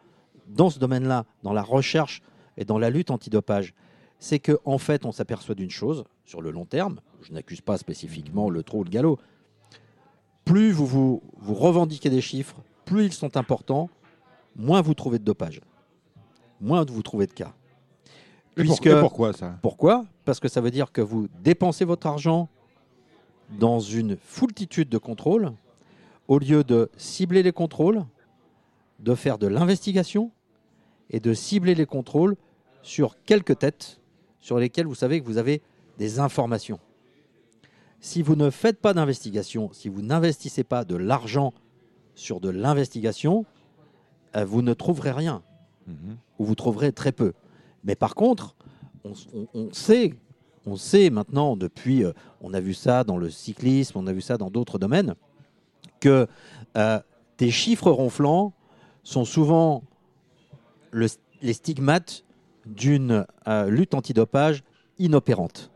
dans 0.51 0.69
ce 0.69 0.79
domaine-là, 0.79 1.25
dans 1.43 1.53
la 1.53 1.63
recherche 1.63 2.21
et 2.57 2.65
dans 2.65 2.77
la 2.77 2.89
lutte 2.89 3.11
antidopage, 3.11 3.73
c'est 4.19 4.39
qu'en 4.39 4.57
en 4.65 4.77
fait, 4.77 5.05
on 5.05 5.11
s'aperçoit 5.11 5.55
d'une 5.55 5.71
chose, 5.71 6.03
sur 6.25 6.41
le 6.41 6.51
long 6.51 6.65
terme, 6.65 6.99
je 7.21 7.33
n'accuse 7.33 7.61
pas 7.61 7.77
spécifiquement 7.77 8.49
le 8.49 8.63
trou 8.63 8.79
ou 8.79 8.83
le 8.83 8.89
galop, 8.89 9.19
plus 10.45 10.71
vous, 10.71 10.85
vous, 10.85 11.23
vous 11.37 11.53
revendiquez 11.53 12.09
des 12.09 12.21
chiffres, 12.21 12.57
plus 12.85 13.05
ils 13.05 13.13
sont 13.13 13.37
importants, 13.37 13.89
moins 14.55 14.81
vous 14.81 14.93
trouvez 14.93 15.19
de 15.19 15.23
dopage, 15.23 15.61
moins 16.59 16.85
vous 16.85 17.01
trouvez 17.01 17.27
de 17.27 17.33
cas. 17.33 17.53
Puisque, 18.55 18.99
pourquoi 18.99 19.33
ça? 19.33 19.57
Pourquoi? 19.61 20.05
Parce 20.25 20.39
que 20.39 20.49
ça 20.49 20.61
veut 20.61 20.71
dire 20.71 20.91
que 20.91 21.01
vous 21.01 21.27
dépensez 21.41 21.85
votre 21.85 22.05
argent 22.07 22.49
dans 23.59 23.79
une 23.79 24.17
foultitude 24.17 24.89
de 24.89 24.97
contrôles, 24.97 25.53
au 26.27 26.37
lieu 26.37 26.63
de 26.63 26.89
cibler 26.97 27.43
les 27.43 27.51
contrôles, 27.51 28.05
de 28.99 29.15
faire 29.15 29.37
de 29.37 29.47
l'investigation 29.47 30.31
et 31.11 31.19
de 31.19 31.33
cibler 31.33 31.75
les 31.75 31.85
contrôles 31.85 32.35
sur 32.81 33.21
quelques 33.23 33.59
têtes 33.59 33.99
sur 34.39 34.57
lesquelles 34.57 34.87
vous 34.87 34.95
savez 34.95 35.21
que 35.21 35.25
vous 35.25 35.37
avez 35.37 35.61
des 35.97 36.19
informations. 36.19 36.79
Si 37.99 38.23
vous 38.23 38.35
ne 38.35 38.49
faites 38.49 38.79
pas 38.79 38.95
d'investigation, 38.95 39.69
si 39.71 39.87
vous 39.87 40.01
n'investissez 40.01 40.63
pas 40.63 40.83
de 40.83 40.95
l'argent 40.95 41.53
sur 42.15 42.39
de 42.39 42.49
l'investigation, 42.49 43.45
euh, 44.35 44.43
vous 44.43 44.63
ne 44.63 44.73
trouverez 44.73 45.11
rien, 45.11 45.43
mhm. 45.85 46.17
ou 46.39 46.45
vous 46.45 46.55
trouverez 46.55 46.91
très 46.91 47.11
peu. 47.11 47.33
Mais 47.83 47.95
par 47.95 48.15
contre, 48.15 48.55
on, 49.03 49.71
sait, 49.71 50.15
on 50.65 50.75
sait 50.75 51.09
maintenant 51.09 51.55
depuis, 51.55 52.03
euh, 52.03 52.13
on 52.41 52.53
a 52.53 52.59
vu 52.59 52.73
ça 52.73 53.03
dans 53.03 53.17
le 53.17 53.29
cyclisme, 53.29 53.97
on 53.97 54.07
a 54.07 54.13
vu 54.13 54.21
ça 54.21 54.37
dans 54.37 54.49
d'autres 54.49 54.79
domaines, 54.79 55.15
que 55.99 56.27
euh, 56.77 56.99
des 57.37 57.51
chiffres 57.51 57.91
ronflants 57.91 58.53
sont 59.03 59.25
souvent 59.25 59.83
les 60.93 61.53
stigmates 61.53 62.23
d'une 62.65 63.25
lutte 63.67 63.93
antidopage 63.93 64.63
inopérante. 64.99 65.71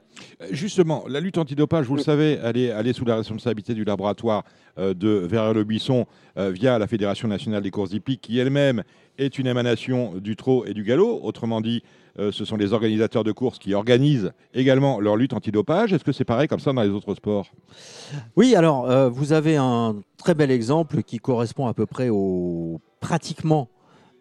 Justement, 0.51 1.05
la 1.07 1.19
lutte 1.19 1.37
antidopage, 1.37 1.85
vous 1.87 1.95
le 1.95 2.01
savez, 2.01 2.39
elle 2.43 2.57
est, 2.57 2.93
sous 2.93 3.05
la 3.05 3.17
responsabilité 3.17 3.73
du 3.73 3.83
laboratoire 3.83 4.43
euh, 4.77 4.93
de 4.93 5.09
Verrières-le-Buisson 5.09 6.05
euh, 6.37 6.51
via 6.51 6.77
la 6.77 6.87
Fédération 6.87 7.27
nationale 7.27 7.63
des 7.63 7.71
courses 7.71 7.93
hippiques, 7.93 8.21
qui 8.21 8.39
elle-même 8.39 8.83
est 9.17 9.39
une 9.39 9.47
émanation 9.47 10.15
du 10.15 10.35
trot 10.35 10.65
et 10.65 10.73
du 10.73 10.83
galop. 10.83 11.21
Autrement 11.23 11.61
dit, 11.61 11.83
euh, 12.19 12.31
ce 12.31 12.45
sont 12.45 12.57
les 12.57 12.73
organisateurs 12.73 13.23
de 13.23 13.31
courses 13.31 13.59
qui 13.59 13.73
organisent 13.73 14.31
également 14.53 14.99
leur 14.99 15.15
lutte 15.15 15.33
antidopage. 15.33 15.93
Est-ce 15.93 16.03
que 16.03 16.11
c'est 16.11 16.25
pareil 16.25 16.47
comme 16.47 16.59
ça 16.59 16.73
dans 16.73 16.83
les 16.83 16.89
autres 16.89 17.15
sports? 17.15 17.47
Oui, 18.35 18.55
alors 18.55 19.09
vous 19.09 19.33
avez 19.33 19.55
un 19.57 19.95
très 20.17 20.33
bel 20.33 20.51
exemple 20.51 21.03
qui 21.03 21.17
correspond 21.17 21.67
à 21.67 21.73
peu 21.73 21.85
près 21.85 22.09
au 22.09 22.81
pratiquement 22.99 23.69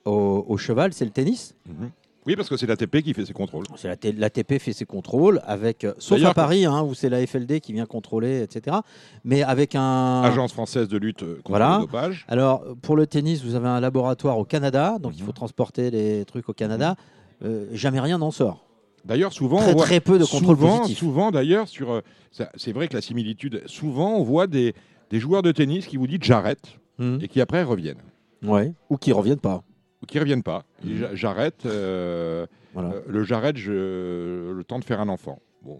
au, 0.05 0.57
cheval, 0.57 0.93
c'est 0.93 1.05
le 1.05 1.11
tennis. 1.11 1.55
Mhm. 1.67 1.91
Oui, 2.27 2.37
parce 2.37 2.49
que 2.49 2.57
c'est 2.57 2.67
l'ATP 2.67 3.03
qui 3.03 3.13
fait 3.13 3.27
ses 3.27 3.35
contrôles. 3.35 3.65
C'est 3.77 4.15
l'ATP 4.17 4.59
fait 4.59 4.73
ses 4.73 4.87
contrôles, 4.87 5.43
avec, 5.45 5.85
euh, 5.85 5.93
sauf 5.99 6.25
à 6.25 6.33
Paris, 6.33 6.65
hein, 6.65 6.83
où 6.83 6.95
c'est 6.95 7.11
la 7.11 7.27
FLD 7.27 7.61
qui 7.61 7.75
vient 7.75 7.85
contrôler, 7.85 8.41
etc. 8.43 8.79
Mais 9.25 9.43
avec 9.43 9.75
un. 9.75 10.23
Agence 10.23 10.53
française 10.53 10.89
de 10.89 10.97
lutte 10.97 11.25
contre 11.43 11.59
le 11.59 11.81
dopage. 11.81 12.25
Alors, 12.29 12.65
pour 12.81 12.97
le 12.97 13.07
tennis, 13.07 13.45
vous 13.45 13.55
avez 13.55 13.69
un 13.69 13.81
laboratoire 13.81 14.39
au 14.39 14.45
Canada, 14.45 14.97
donc 14.99 15.13
il 15.17 15.21
faut 15.21 15.29
mhm. 15.29 15.35
transporter 15.35 15.91
les 15.91 16.25
trucs 16.25 16.49
au 16.49 16.55
Canada. 16.55 16.97
Euh, 17.45 17.67
jamais 17.73 18.01
rien 18.01 18.17
n'en 18.17 18.31
sort. 18.31 18.65
D'ailleurs, 19.05 19.35
souvent, 19.35 19.59
très, 19.59 19.75
très 19.75 20.01
peu 20.01 20.19
de 20.19 20.25
contrôle 20.25 20.57
souvent, 20.57 20.85
Souvent, 20.87 21.31
d'ailleurs, 21.31 21.69
sur, 21.69 21.93
euh, 21.93 22.01
c'est 22.31 22.73
vrai 22.73 22.89
que 22.89 22.95
la 22.95 23.03
similitude. 23.03 23.63
Souvent, 23.67 24.15
on 24.15 24.23
voit 24.23 24.47
des, 24.47 24.73
des 25.11 25.21
joueurs 25.21 25.43
de 25.43 25.53
tennis 25.53 25.87
qui 25.87 25.99
vous 25.99 26.07
disent 26.07 26.21
j'arrête 26.23 26.79
mhm. 26.99 27.19
et 27.21 27.29
qui 27.29 27.43
après 27.43 27.63
reviennent. 27.63 28.03
Ouais. 28.43 28.73
Ou 28.89 28.97
qui 28.97 29.13
reviennent 29.13 29.37
pas 29.37 29.63
qui 30.07 30.19
reviennent 30.19 30.43
pas. 30.43 30.65
Mhm. 30.85 31.11
J'arrête. 31.15 31.67
Euh, 31.67 32.47
euh, 32.77 33.01
le 33.07 33.25
j'arrête 33.25 33.57
le 33.59 34.63
temps 34.67 34.79
de 34.79 34.85
faire 34.85 35.01
un 35.01 35.09
enfant. 35.09 35.41
Bon, 35.63 35.79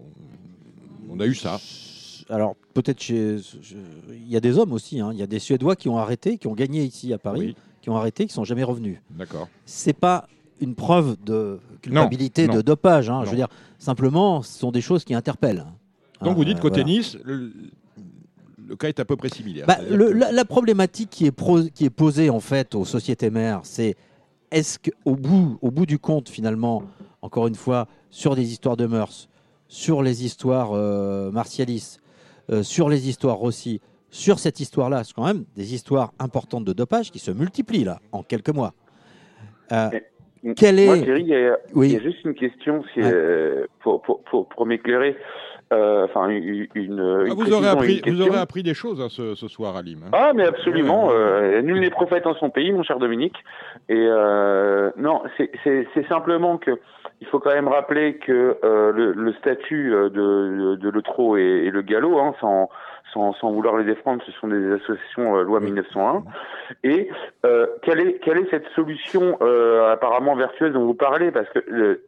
on 1.09 1.19
a 1.19 1.25
eu 1.25 1.35
ça. 1.35 1.59
Alors 2.29 2.55
peut-être 2.73 3.07
il 3.09 3.41
y 4.27 4.35
a 4.35 4.39
des 4.39 4.57
hommes 4.57 4.73
aussi. 4.73 4.99
Hein. 4.99 5.11
Il 5.13 5.19
y 5.19 5.23
a 5.23 5.27
des 5.27 5.39
Suédois 5.39 5.75
qui 5.75 5.89
ont 5.89 5.97
arrêté, 5.97 6.37
qui 6.37 6.47
ont 6.47 6.53
gagné 6.53 6.83
ici 6.83 7.13
à 7.13 7.17
Paris, 7.17 7.55
qui 7.81 7.89
ont 7.89 7.97
arrêté, 7.97 8.25
qui 8.25 8.33
sont 8.33 8.43
jamais 8.43 8.63
revenus. 8.63 8.97
D'accord. 9.11 9.47
C'est 9.65 9.93
pas 9.93 10.27
une 10.61 10.75
preuve 10.75 11.17
de 11.23 11.59
culpabilité, 11.81 12.47
de 12.47 12.61
dopage. 12.61 13.09
Hein. 13.09 13.21
Je 13.25 13.29
veux 13.29 13.35
dire, 13.35 13.49
simplement, 13.77 14.41
ce 14.41 14.59
sont 14.59 14.71
des 14.71 14.81
choses 14.81 15.03
qui 15.03 15.13
interpellent. 15.13 15.65
Donc 16.21 16.37
vous 16.37 16.45
dites 16.45 16.59
qu'au 16.59 16.69
tennis, 16.69 17.17
le, 17.23 17.51
cas 18.79 18.87
est 18.87 18.99
à 18.99 19.05
peu 19.05 19.15
près 19.15 19.29
similaire. 19.29 19.67
Bah, 19.67 19.77
la, 19.89 20.45
problématique 20.45 21.09
qui 21.09 21.25
est, 21.25 21.71
qui 21.73 21.85
est 21.85 21.89
posée 21.89 22.29
en 22.29 22.39
fait 22.39 22.73
aux 22.73 22.85
sociétés 22.85 23.29
mères, 23.29 23.61
c'est 23.63 23.95
est-ce 24.51 24.79
qu'au 24.79 25.15
bout, 25.15 25.57
au 25.61 25.71
bout 25.71 25.85
du 25.85 25.99
compte, 25.99 26.29
finalement, 26.29 26.83
encore 27.21 27.47
une 27.47 27.55
fois, 27.55 27.87
sur 28.09 28.35
des 28.35 28.51
histoires 28.51 28.77
de 28.77 28.85
mœurs, 28.85 29.29
sur 29.67 30.03
les 30.03 30.25
histoires 30.25 30.71
euh, 30.73 31.31
martialistes, 31.31 32.01
euh, 32.49 32.63
sur 32.63 32.89
les 32.89 33.09
histoires 33.09 33.35
Rossi, 33.35 33.81
sur 34.09 34.39
cette 34.39 34.59
histoire-là, 34.59 35.03
c'est 35.03 35.13
quand 35.13 35.25
même 35.25 35.45
des 35.55 35.73
histoires 35.73 36.13
importantes 36.19 36.63
de 36.63 36.73
dopage 36.73 37.11
qui 37.11 37.19
se 37.19 37.31
multiplient 37.31 37.83
là, 37.83 37.99
en 38.11 38.23
quelques 38.23 38.49
mois. 38.49 38.73
Euh, 39.71 39.89
quelle 40.55 40.79
est... 40.79 40.85
Moi, 40.85 40.99
Thierry, 40.99 41.21
il 41.21 41.27
y, 41.27 41.35
a, 41.35 41.57
il 41.75 41.91
y, 41.91 41.95
a 41.95 41.99
juste 41.99 42.23
une 42.23 42.35
question 42.35 42.83
si, 42.93 43.01
pour, 43.81 44.01
pour, 44.03 44.23
pour, 44.23 44.47
pour 44.47 44.65
m'éclairer. 44.65 45.17
Euh, 45.73 46.05
enfin, 46.05 46.29
une, 46.29 46.67
ah, 46.75 47.33
vous, 47.35 47.51
aurez 47.51 47.67
appris, 47.67 48.01
vous 48.05 48.21
aurez 48.21 48.37
appris 48.37 48.61
des 48.61 48.75
choses 48.75 49.01
hein, 49.01 49.07
ce, 49.09 49.33
ce, 49.33 49.47
soir 49.47 49.75
à 49.75 49.81
Lime. 49.81 50.03
Hein. 50.05 50.09
Ah, 50.13 50.31
mais 50.35 50.45
absolument. 50.45 51.09
Euh, 51.11 51.59
nul 51.63 51.79
n'est 51.79 51.89
prophète 51.89 52.27
en 52.27 52.35
son 52.35 52.51
pays, 52.51 52.71
mon 52.71 52.83
cher 52.83 52.99
Dominique. 52.99 53.35
Et 53.89 53.95
euh, 53.97 54.91
non, 54.95 55.23
c'est 55.63 56.07
simplement 56.07 56.57
que 56.57 56.79
il 57.21 57.27
faut 57.27 57.39
quand 57.39 57.53
même 57.53 57.67
rappeler 57.67 58.17
que 58.17 58.57
euh, 58.63 58.91
le, 58.91 59.13
le, 59.13 59.33
statut 59.33 59.89
de, 59.89 60.09
de, 60.09 60.75
de 60.75 60.89
l'Eutro 60.89 61.37
et, 61.37 61.41
et, 61.41 61.71
le 61.71 61.81
Gallo, 61.81 62.19
hein, 62.19 62.35
sans, 62.39 62.69
sans, 63.11 63.33
sans, 63.33 63.51
vouloir 63.51 63.77
les 63.77 63.85
défendre, 63.85 64.21
ce 64.23 64.31
sont 64.33 64.47
des 64.47 64.73
associations 64.73 65.41
loi 65.41 65.61
1901. 65.61 66.23
Et 66.83 67.09
quelle, 67.81 68.01
est, 68.01 68.19
quelle 68.19 68.37
est 68.37 68.49
cette 68.51 68.67
solution 68.75 69.39
apparemment 69.89 70.35
vertueuse 70.35 70.73
dont 70.73 70.85
vous 70.85 70.93
parlez? 70.93 71.31
Parce 71.31 71.49
que 71.49 72.01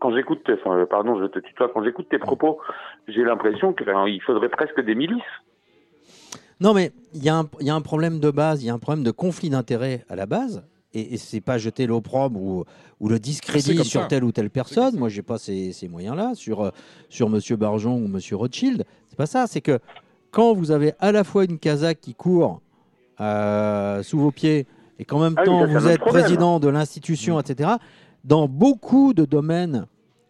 quand 0.00 0.14
j'écoute, 0.14 0.48
enfin, 0.50 0.86
pardon, 0.88 1.18
je 1.20 1.26
te 1.26 1.38
tutoie, 1.38 1.70
quand 1.72 1.82
j'écoute 1.84 2.08
tes 2.08 2.18
propos, 2.18 2.58
j'ai 3.06 3.24
l'impression 3.24 3.72
qu'il 3.72 4.22
faudrait 4.22 4.48
presque 4.48 4.80
des 4.84 4.94
milices. 4.94 5.22
Non, 6.60 6.74
mais 6.74 6.92
il 7.14 7.22
y, 7.22 7.28
a 7.28 7.74
un 7.74 7.80
problème 7.80 8.18
de 8.18 8.30
base, 8.30 8.62
il 8.62 8.66
y 8.66 8.70
a 8.70 8.74
un 8.74 8.78
problème 8.78 9.04
de 9.04 9.10
conflit 9.10 9.48
d'intérêts 9.50 10.04
à 10.08 10.16
la 10.16 10.26
base. 10.26 10.64
Et, 10.94 11.14
et 11.14 11.16
c'est 11.18 11.40
pas 11.40 11.58
jeter 11.58 11.86
l'opprobre 11.86 12.40
ou, 12.40 12.64
ou, 12.98 13.08
le 13.08 13.18
discrédit 13.18 13.84
sur 13.84 14.08
telle 14.08 14.24
ou 14.24 14.32
telle 14.32 14.50
personne. 14.50 14.96
Moi, 14.96 15.08
j'ai 15.08 15.22
pas 15.22 15.38
ces, 15.38 15.88
moyens-là 15.88 16.34
sur, 16.34 16.62
euh, 16.62 16.70
sur 17.08 17.28
Monsieur 17.28 17.56
Barjon 17.56 17.94
ou 17.94 18.08
Monsieur 18.08 18.36
Rothschild. 18.36 18.84
C'est 19.06 19.16
pas 19.16 19.26
ça. 19.26 19.46
C'est 19.46 19.60
que 19.60 19.78
quand 20.30 20.54
vous 20.54 20.70
avez 20.72 20.94
à 20.98 21.12
la 21.12 21.24
fois 21.24 21.44
une 21.44 21.58
Kazakh 21.58 22.00
qui 22.00 22.14
court 22.14 22.60
euh, 23.20 24.02
sous 24.02 24.18
vos 24.18 24.32
pieds 24.32 24.66
et 24.98 25.04
qu'en 25.04 25.20
même 25.20 25.34
ah 25.36 25.44
temps 25.44 25.64
vous 25.64 25.86
êtes 25.86 26.00
président 26.00 26.58
de 26.58 26.68
l'institution, 26.68 27.38
etc 27.38 27.76
dans 28.24 28.48
beaucoup 28.48 29.14
de 29.14 29.24
domaines 29.24 29.86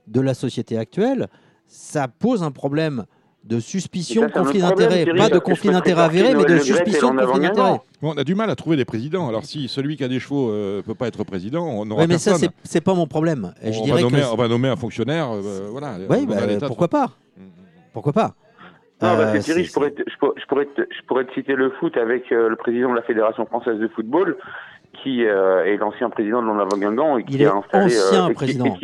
de 0.07 0.21
la 0.21 0.35
société 0.35 0.79
actuelle, 0.79 1.29
ça 1.67 2.09
pose 2.09 2.43
un 2.43 2.51
problème 2.51 3.05
de 3.45 3.61
suspicion 3.61 4.27
de 4.27 4.33
conflit 4.33 4.61
d'intérêt. 4.61 5.07
Pas 5.07 5.29
de 5.29 5.39
conflit 5.39 5.71
d'intérêt 5.71 6.03
avéré, 6.03 6.35
mais 6.35 6.45
de 6.45 6.59
suspicion 6.59 7.15
de 7.15 7.25
conflit 7.25 7.41
d'intérêt. 7.41 7.81
on 8.03 8.13
a 8.13 8.25
du 8.25 8.35
mal 8.35 8.51
à 8.51 8.57
trouver 8.57 8.77
des 8.77 8.85
présidents. 8.85 9.29
Alors 9.29 9.45
si 9.45 9.69
celui 9.69 9.97
qui 9.97 10.05
a 10.05 10.09
des 10.09 10.21
chevaux 10.21 10.51
ne 10.51 10.57
euh, 10.57 10.83
peut 10.83 10.95
pas 10.95 11.09
être 11.09 11.25
président, 11.25 11.65
on 11.67 11.91
aura 11.91 12.03
ouais, 12.03 12.07
mais 12.07 12.15
personne. 12.15 12.37
ça, 12.37 12.47
c'est 12.63 12.83
pas 12.83 12.95
mon 12.95 13.07
problème. 13.07 13.55
on, 13.63 13.73
je 13.73 13.93
va 13.93 14.01
nommer, 14.01 14.23
on, 14.31 14.37
va 14.37 14.49
nommer, 14.49 14.69
un 14.69 14.77
fonctionnaire. 14.77 15.31
Euh, 15.33 15.69
voilà, 15.71 15.97
oui, 16.11 16.27
bah, 16.27 16.37
pourquoi 16.67 16.89
pas? 16.89 17.11
Pourquoi 17.93 18.13
pas? 18.13 18.35
Non, 19.01 19.17
que 19.17 19.23
euh, 19.23 19.41
Thierry, 19.41 19.65
je 19.65 19.73
pourrais, 19.73 19.93
te, 19.93 20.03
je, 20.07 20.17
pourrais 20.19 20.67
je 20.77 21.07
pourrais 21.07 21.25
te 21.25 21.33
citer 21.33 21.55
le 21.55 21.71
foot 21.79 21.97
avec 21.97 22.31
le 22.31 22.57
président 22.57 22.91
de 22.91 22.97
la 22.97 23.03
Fédération 23.03 23.47
française 23.47 23.79
de 23.79 23.89
football 23.89 24.37
qui 25.03 25.25
euh, 25.25 25.65
est 25.65 25.77
l'ancien 25.77 26.11
président 26.11 26.43
de 26.43 26.47
l'Onava 26.47 26.77
Guingamp 26.77 27.19
et 27.19 27.25
qui 27.25 27.35
il 27.35 27.43
est 27.43 27.47
a 27.47 27.55
installé, 27.55 27.97
ancien 27.97 28.31
euh, 28.31 28.35
président. 28.35 28.77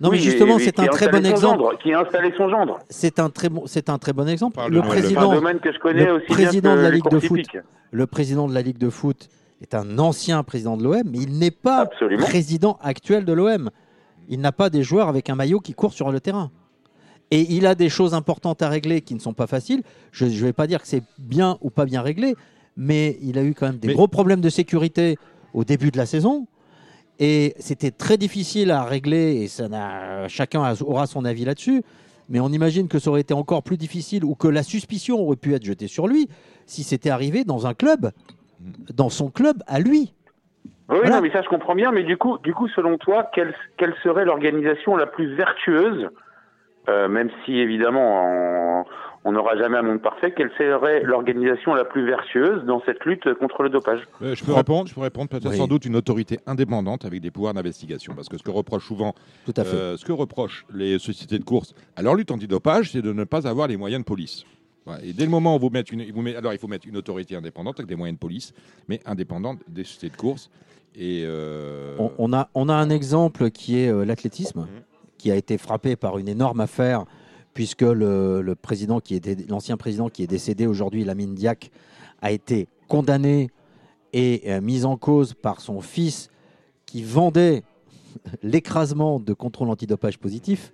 non, 0.00 0.10
mais 0.10 0.18
justement, 0.18 0.58
c'est 0.58 0.78
un 0.78 0.86
très 0.86 1.08
bon 1.08 1.24
exemple. 1.24 1.76
qui 1.82 1.92
a 1.92 2.00
installé 2.00 2.32
son 2.36 2.48
gendre. 2.48 2.78
C'est 2.88 3.18
un 3.18 3.30
très 3.30 3.48
bon, 3.48 3.64
c'est 3.66 3.88
un 3.90 3.98
très 3.98 4.12
bon 4.12 4.28
exemple. 4.28 4.60
le, 4.68 4.80
président, 4.82 5.40
que 5.62 5.72
je 5.72 5.78
connais 5.78 6.10
aussi 6.10 6.26
président 6.26 6.76
de 6.76 6.80
la 6.80 6.90
Ligue 6.90 7.10
de 7.10 7.20
foot, 7.20 7.46
le 7.90 8.06
président 8.06 8.48
de 8.48 8.54
la 8.54 8.62
Ligue 8.62 8.78
de 8.78 8.90
foot 8.90 9.28
est 9.60 9.74
un 9.74 9.98
ancien 9.98 10.42
président 10.44 10.76
de 10.76 10.84
l'OM, 10.84 11.02
mais 11.04 11.18
il 11.18 11.38
n'est 11.38 11.50
pas 11.50 11.86
président 12.20 12.78
actuel 12.82 13.24
de 13.24 13.32
l'OM. 13.32 13.70
Il 14.28 14.40
n'a 14.40 14.52
pas 14.52 14.70
des 14.70 14.82
joueurs 14.82 15.08
avec 15.08 15.30
un 15.30 15.34
maillot 15.34 15.58
qui 15.60 15.72
courent 15.72 15.94
sur 15.94 16.12
le 16.12 16.20
terrain. 16.20 16.50
Et 17.30 17.40
il 17.52 17.66
a 17.66 17.74
des 17.74 17.88
choses 17.88 18.14
importantes 18.14 18.62
à 18.62 18.68
régler 18.68 19.00
qui 19.00 19.14
ne 19.14 19.20
sont 19.20 19.34
pas 19.34 19.46
faciles. 19.46 19.82
Je 20.12 20.24
ne 20.24 20.30
vais 20.30 20.52
pas 20.52 20.66
dire 20.66 20.80
que 20.80 20.88
c'est 20.88 21.02
bien 21.18 21.58
ou 21.60 21.70
pas 21.70 21.84
bien 21.84 22.02
réglé, 22.02 22.34
mais 22.76 23.18
il 23.22 23.38
a 23.38 23.42
eu 23.42 23.54
quand 23.54 23.66
même 23.66 23.78
des 23.78 23.92
gros 23.92 24.08
problèmes 24.08 24.40
de 24.40 24.48
sécurité 24.48 25.18
au 25.58 25.64
début 25.64 25.90
de 25.90 25.98
la 25.98 26.06
saison. 26.06 26.46
Et 27.18 27.54
c'était 27.58 27.90
très 27.90 28.16
difficile 28.16 28.70
à 28.70 28.84
régler, 28.84 29.42
et 29.42 29.48
ça 29.48 29.66
chacun 30.28 30.72
aura 30.82 31.06
son 31.06 31.24
avis 31.24 31.44
là-dessus. 31.44 31.82
Mais 32.28 32.38
on 32.38 32.48
imagine 32.48 32.86
que 32.86 33.00
ça 33.00 33.10
aurait 33.10 33.22
été 33.22 33.34
encore 33.34 33.64
plus 33.64 33.76
difficile 33.76 34.24
ou 34.24 34.36
que 34.36 34.46
la 34.46 34.62
suspicion 34.62 35.18
aurait 35.18 35.36
pu 35.36 35.54
être 35.54 35.64
jetée 35.64 35.88
sur 35.88 36.06
lui 36.06 36.28
si 36.66 36.84
c'était 36.84 37.10
arrivé 37.10 37.42
dans 37.42 37.66
un 37.66 37.74
club 37.74 38.10
dans 38.94 39.08
son 39.08 39.30
club 39.30 39.56
à 39.66 39.80
lui. 39.80 40.14
Oui, 40.90 41.10
non, 41.10 41.20
mais 41.20 41.30
ça 41.30 41.42
je 41.42 41.48
comprends 41.48 41.74
bien, 41.74 41.90
mais 41.90 42.04
du 42.04 42.16
coup, 42.16 42.38
du 42.38 42.54
coup 42.54 42.68
selon 42.68 42.98
toi, 42.98 43.28
quelle, 43.34 43.54
quelle 43.78 43.94
serait 44.02 44.24
l'organisation 44.24 44.96
la 44.96 45.06
plus 45.06 45.34
vertueuse, 45.34 46.08
euh, 46.88 47.08
même 47.08 47.30
si 47.44 47.58
évidemment 47.58 48.86
on 49.24 49.32
n'aura 49.32 49.56
jamais 49.56 49.76
un 49.76 49.82
monde 49.82 50.00
parfait, 50.00 50.32
quelle 50.36 50.50
serait 50.56 51.02
l'organisation 51.02 51.74
la 51.74 51.84
plus 51.84 52.06
vertueuse 52.06 52.64
dans 52.64 52.80
cette 52.86 53.04
lutte 53.04 53.32
contre 53.34 53.62
le 53.62 53.68
dopage? 53.68 54.00
Euh, 54.22 54.34
Je 54.34 54.44
peux 54.44 54.52
répondre, 54.52 54.88
je 54.88 54.94
peux 54.94 55.00
répondre 55.00 55.28
peut-être 55.28 55.52
sans 55.54 55.66
doute 55.66 55.84
une 55.84 55.96
autorité 55.96 56.38
indépendante 56.46 57.04
avec 57.04 57.20
des 57.20 57.30
pouvoirs 57.30 57.54
d'investigation, 57.54 58.14
parce 58.14 58.28
que 58.28 58.38
ce 58.38 58.42
que 58.42 58.50
reproche 58.50 58.86
souvent, 58.86 59.14
Tout 59.44 59.54
à 59.56 59.64
fait. 59.64 59.76
euh, 59.76 59.96
ce 59.96 60.04
que 60.04 60.12
reprochent 60.12 60.66
les 60.72 60.98
sociétés 60.98 61.38
de 61.38 61.44
course 61.44 61.74
à 61.96 62.02
leur 62.02 62.14
lutte 62.14 62.30
antidopage, 62.30 62.92
c'est 62.92 63.02
de 63.02 63.12
ne 63.12 63.24
pas 63.24 63.46
avoir 63.48 63.66
les 63.68 63.76
moyens 63.76 64.02
de 64.02 64.06
police. 64.06 64.44
Et 65.02 65.12
dès 65.12 65.24
le 65.24 65.30
moment 65.30 65.56
où 65.56 65.58
vous 65.58 65.68
mettez 65.68 65.94
une, 65.94 66.10
vous 66.12 66.22
mettez- 66.22 66.38
alors 66.38 66.54
il 66.54 66.58
faut 66.58 66.66
mettre 66.66 66.88
une 66.88 66.96
autorité 66.96 67.36
indépendante 67.36 67.78
avec 67.78 67.88
des 67.90 67.96
moyens 67.96 68.16
de 68.16 68.20
police, 68.20 68.54
mais 68.88 69.00
indépendante 69.04 69.58
des 69.68 69.84
sociétés 69.84 70.08
de 70.08 70.16
course. 70.16 70.48
Et 70.96 71.24
euh, 71.26 71.94
On, 71.98 72.10
on 72.16 72.32
a, 72.32 72.48
on 72.54 72.70
a 72.70 72.74
un 72.74 72.88
exemple 72.88 73.50
qui 73.50 73.78
est 73.80 73.92
euh, 73.92 74.06
l'athlétisme, 74.06 74.66
qui 75.18 75.30
a 75.30 75.34
été 75.36 75.58
frappé 75.58 75.94
par 75.96 76.16
une 76.16 76.26
énorme 76.28 76.60
affaire, 76.60 77.04
puisque 77.58 77.82
le, 77.82 78.40
le 78.40 78.54
président 78.54 79.00
qui 79.00 79.16
était 79.16 79.36
l'ancien 79.48 79.76
président 79.76 80.08
qui 80.08 80.22
est 80.22 80.28
décédé 80.28 80.68
aujourd'hui, 80.68 81.02
Lamine 81.02 81.34
Diack, 81.34 81.72
a 82.22 82.30
été 82.30 82.68
condamné 82.86 83.50
et 84.12 84.42
euh, 84.46 84.60
mis 84.60 84.84
en 84.84 84.96
cause 84.96 85.34
par 85.34 85.60
son 85.60 85.80
fils 85.80 86.30
qui 86.86 87.02
vendait 87.02 87.64
l'écrasement 88.44 89.18
de 89.18 89.32
contrôle 89.32 89.70
antidopage 89.70 90.18
positif 90.20 90.72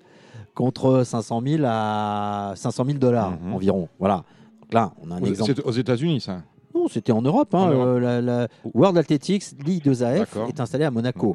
contre 0.55 1.05
500 1.05 1.41
000 1.47 1.63
à 1.65 2.53
500 2.55 2.85
000 2.85 2.99
dollars 2.99 3.33
environ. 3.51 3.89
Voilà. 3.99 4.17
Donc 4.61 4.75
là, 4.75 4.93
on 5.01 5.11
a 5.11 5.15
un 5.15 5.23
Aux- 5.23 5.27
exemple. 5.27 5.55
c'est 5.57 5.65
aux 5.65 5.71
États-Unis, 5.73 6.21
ça. 6.21 6.43
Non, 6.75 6.87
c'était 6.89 7.13
en 7.13 7.23
Europe. 7.23 7.55
hein, 7.55 7.61
En 7.61 7.71
Europe. 7.71 7.87
euh, 7.89 7.99
la, 8.01 8.21
la 8.21 8.49
World 8.75 8.99
Athletics 8.99 9.53
League 9.65 9.83
2AF 9.87 10.19
D'accord. 10.19 10.49
est 10.51 10.61
installée 10.61 10.85
à 10.85 10.91
Monaco. 10.91 11.35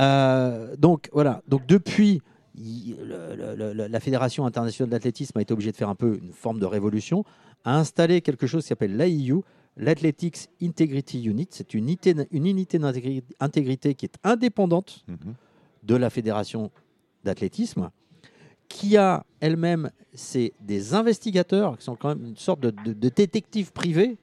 Euh, 0.00 0.74
donc 0.76 1.08
voilà. 1.12 1.42
Donc 1.46 1.64
depuis, 1.68 2.22
il- 2.60 2.96
le- 3.02 3.54
le- 3.56 3.72
le- 3.72 3.86
la 3.86 4.00
Fédération 4.00 4.46
internationale 4.46 4.90
d'athlétisme 4.90 5.38
a 5.38 5.42
été 5.42 5.52
obligée 5.52 5.72
de 5.72 5.76
faire 5.76 5.88
un 5.88 5.94
peu 5.94 6.18
une 6.22 6.32
forme 6.32 6.60
de 6.60 6.66
révolution, 6.66 7.24
a 7.64 7.78
installé 7.78 8.20
quelque 8.20 8.46
chose 8.46 8.62
qui 8.62 8.68
s'appelle 8.68 8.96
l'AIU, 8.96 9.40
l'Athletics 9.76 10.48
Integrity 10.62 11.22
Unit. 11.24 11.48
C'est 11.50 11.74
une 11.74 11.84
unité, 11.84 12.14
une 12.32 12.46
unité 12.46 12.78
d'intégrité 12.78 13.94
qui 13.94 14.06
est 14.06 14.16
indépendante 14.24 15.04
de 15.82 15.94
la 15.96 16.10
Fédération 16.10 16.70
d'athlétisme, 17.24 17.90
qui 18.68 18.96
a 18.96 19.24
elle-même 19.40 19.90
des 20.60 20.94
investigateurs 20.94 21.76
qui 21.78 21.84
sont 21.84 21.96
quand 21.96 22.08
même 22.14 22.24
une 22.26 22.36
sorte 22.36 22.60
de, 22.60 22.70
de- 22.84 22.92
de 22.92 23.08
détectives 23.08 23.72
privés 23.72 24.16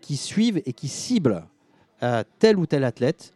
qui 0.00 0.16
suivent 0.16 0.62
et 0.64 0.72
qui 0.72 0.88
ciblent 0.88 1.44
euh, 2.02 2.22
tel 2.38 2.58
ou 2.58 2.66
tel 2.66 2.84
athlète. 2.84 3.32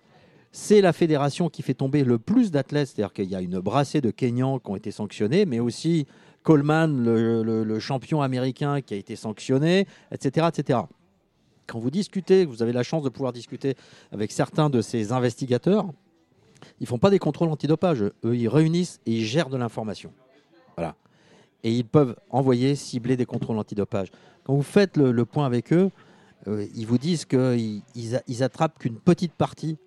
C'est 0.52 0.82
la 0.82 0.92
fédération 0.92 1.48
qui 1.48 1.62
fait 1.62 1.72
tomber 1.72 2.04
le 2.04 2.18
plus 2.18 2.50
d'athlètes, 2.50 2.88
c'est-à-dire 2.88 3.14
qu'il 3.14 3.24
y 3.24 3.34
a 3.34 3.40
une 3.40 3.58
brassée 3.58 4.02
de 4.02 4.10
Kenyans 4.10 4.58
qui 4.58 4.70
ont 4.70 4.76
été 4.76 4.90
sanctionnés, 4.90 5.46
mais 5.46 5.60
aussi 5.60 6.06
Coleman, 6.42 7.02
le, 7.02 7.78
champion 7.78 8.20
américain 8.20 8.82
qui 8.82 8.92
a 8.92 8.98
été 8.98 9.16
sanctionné, 9.16 9.86
etc., 10.10 10.48
etc. 10.54 10.80
Quand 11.66 11.78
vous 11.78 11.90
discutez, 11.90 12.44
vous 12.44 12.62
avez 12.62 12.72
la 12.72 12.82
chance 12.82 13.02
de 13.02 13.08
pouvoir 13.08 13.32
discuter 13.32 13.76
avec 14.10 14.30
certains 14.30 14.68
de 14.68 14.82
ces 14.82 15.12
investigateurs, 15.12 15.86
ils 16.80 16.86
font 16.86 16.98
pas 16.98 17.10
des 17.10 17.18
contrôles 17.18 17.48
antidopage. 17.48 18.02
Eux, 18.02 18.36
ils 18.36 18.48
réunissent 18.48 19.00
et 19.06 19.12
ils 19.12 19.24
gèrent 19.24 19.48
de 19.48 19.56
l'information. 19.56 20.12
Voilà. 20.76 20.96
Et 21.64 21.72
ils 21.72 21.84
peuvent 21.84 22.16
envoyer, 22.28 22.74
cibler 22.74 23.16
des 23.16 23.24
contrôles 23.24 23.58
antidopage. 23.58 24.10
Quand 24.44 24.54
vous 24.54 24.62
faites 24.62 24.96
le, 24.96 25.24
point 25.24 25.46
avec 25.46 25.72
eux, 25.72 25.90
euh, 26.48 26.66
ils 26.74 26.86
vous 26.86 26.98
disent 26.98 27.24
qu'ils 27.24 27.82
ils, 27.94 28.42
attrapent 28.42 28.78
qu'une 28.78 28.98
petite 28.98 29.32
partie 29.32 29.78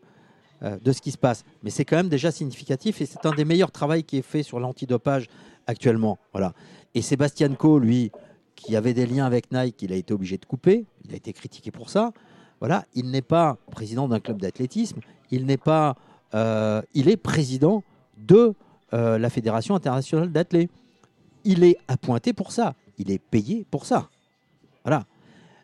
de 0.66 0.92
ce 0.92 1.02
qui 1.02 1.12
se 1.12 1.18
passe. 1.18 1.44
Mais 1.64 1.70
c'est 1.70 1.86
quand 1.86 1.96
même 1.96 2.10
déjà 2.10 2.32
significatif 2.32 3.00
et 3.02 3.06
c'est 3.06 3.26
un 3.26 3.32
des 3.32 3.46
meilleurs 3.46 3.72
travaux 3.72 4.02
qui 4.02 4.18
est 4.18 4.24
fait 4.24 4.42
sur 4.42 4.60
l'antidopage 4.60 5.28
actuellement. 5.68 6.18
Voilà. 6.34 6.54
Et 6.94 7.02
Sébastien 7.02 7.54
Coe, 7.56 7.80
lui, 7.80 8.12
qui 8.56 8.76
avait 8.76 8.94
des 8.94 9.06
liens 9.06 9.26
avec 9.26 9.52
Nike, 9.52 9.82
il 9.82 9.94
a 9.94 9.96
été 9.96 10.14
obligé 10.14 10.38
de 10.38 10.46
couper. 10.46 10.86
Il 11.04 11.14
a 11.14 11.18
été 11.18 11.34
critiqué 11.34 11.72
pour 11.72 11.90
ça. 11.90 12.14
Voilà. 12.60 12.86
Il 12.94 13.12
n'est 13.12 13.22
pas 13.22 13.58
président 13.72 14.08
d'un 14.08 14.20
club 14.20 14.42
d'athlétisme. 14.42 15.00
Il 15.32 15.46
n'est 15.46 15.58
pas. 15.58 15.96
euh, 16.34 16.82
il 16.94 17.10
est 17.10 17.18
président 17.18 17.84
de 18.18 18.54
euh, 18.94 19.18
la 19.18 19.30
Fédération 19.30 19.76
internationale 19.76 20.32
d'athlètes. 20.32 20.70
Il 21.44 21.64
est 21.64 21.78
appointé 21.88 22.34
pour 22.34 22.52
ça. 22.52 22.76
Il 22.98 23.12
est 23.12 23.20
payé 23.20 23.66
pour 23.70 23.86
ça. 23.86 24.10
Voilà. 24.84 25.06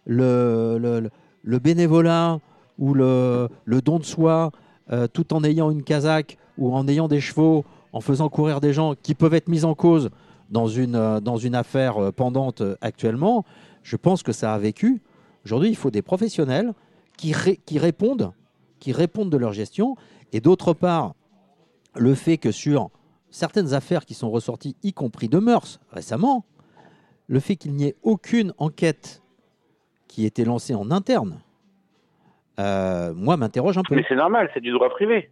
Le, 0.05 1.09
bénévolat 1.43 2.39
ou 2.77 2.93
le 2.93 3.49
don 3.81 3.99
de 3.99 4.03
soi, 4.03 4.51
euh, 4.91 5.07
tout 5.07 5.33
en 5.33 5.43
ayant 5.43 5.69
une 5.71 5.83
casaque 5.83 6.37
ou 6.57 6.73
en 6.73 6.87
ayant 6.87 7.07
des 7.07 7.21
chevaux, 7.21 7.65
en 7.93 8.01
faisant 8.01 8.29
courir 8.29 8.61
des 8.61 8.73
gens 8.73 8.95
qui 8.95 9.15
peuvent 9.15 9.33
être 9.33 9.47
mis 9.47 9.63
en 9.63 9.75
cause 9.75 10.09
dans 10.49 10.67
une, 10.67 10.95
euh, 10.95 11.53
affaire 11.53 11.97
euh, 11.97 12.11
pendante 12.11 12.63
actuellement, 12.81 13.45
je 13.83 13.95
pense 13.95 14.23
que 14.23 14.31
ça 14.31 14.53
a 14.53 14.57
vécu. 14.57 15.01
Aujourd'hui, 15.45 15.69
il 15.69 15.75
faut 15.75 15.91
des 15.91 16.01
professionnels 16.01 16.73
qui 17.17 17.33
répondent, 17.77 18.31
qui 18.79 18.91
répondent 18.91 19.29
de 19.29 19.37
leur 19.37 19.53
gestion. 19.53 19.95
Et 20.33 20.41
d'autre 20.41 20.73
part, 20.73 21.13
le 21.95 22.15
fait 22.15 22.37
que 22.37 22.51
sur 22.51 22.89
certaines 23.29 23.73
affaires 23.73 24.05
qui 24.05 24.13
sont 24.13 24.29
ressorties, 24.29 24.75
y 24.83 24.93
compris 24.93 25.29
de 25.29 25.39
mœurs 25.39 25.79
récemment, 25.91 26.45
le 27.27 27.39
fait 27.39 27.55
qu'il 27.55 27.73
n'y 27.73 27.85
ait 27.85 27.95
aucune 28.03 28.53
enquête 28.57 29.21
qui 30.07 30.23
ait 30.23 30.27
été 30.27 30.43
lancée 30.43 30.75
en 30.75 30.91
interne, 30.91 31.39
euh, 32.61 33.13
moi, 33.15 33.37
m'interroge 33.37 33.77
un 33.77 33.83
peu. 33.83 33.95
Mais 33.95 34.05
c'est 34.07 34.15
normal, 34.15 34.49
c'est 34.53 34.61
du 34.61 34.71
droit 34.71 34.89
privé. 34.89 35.29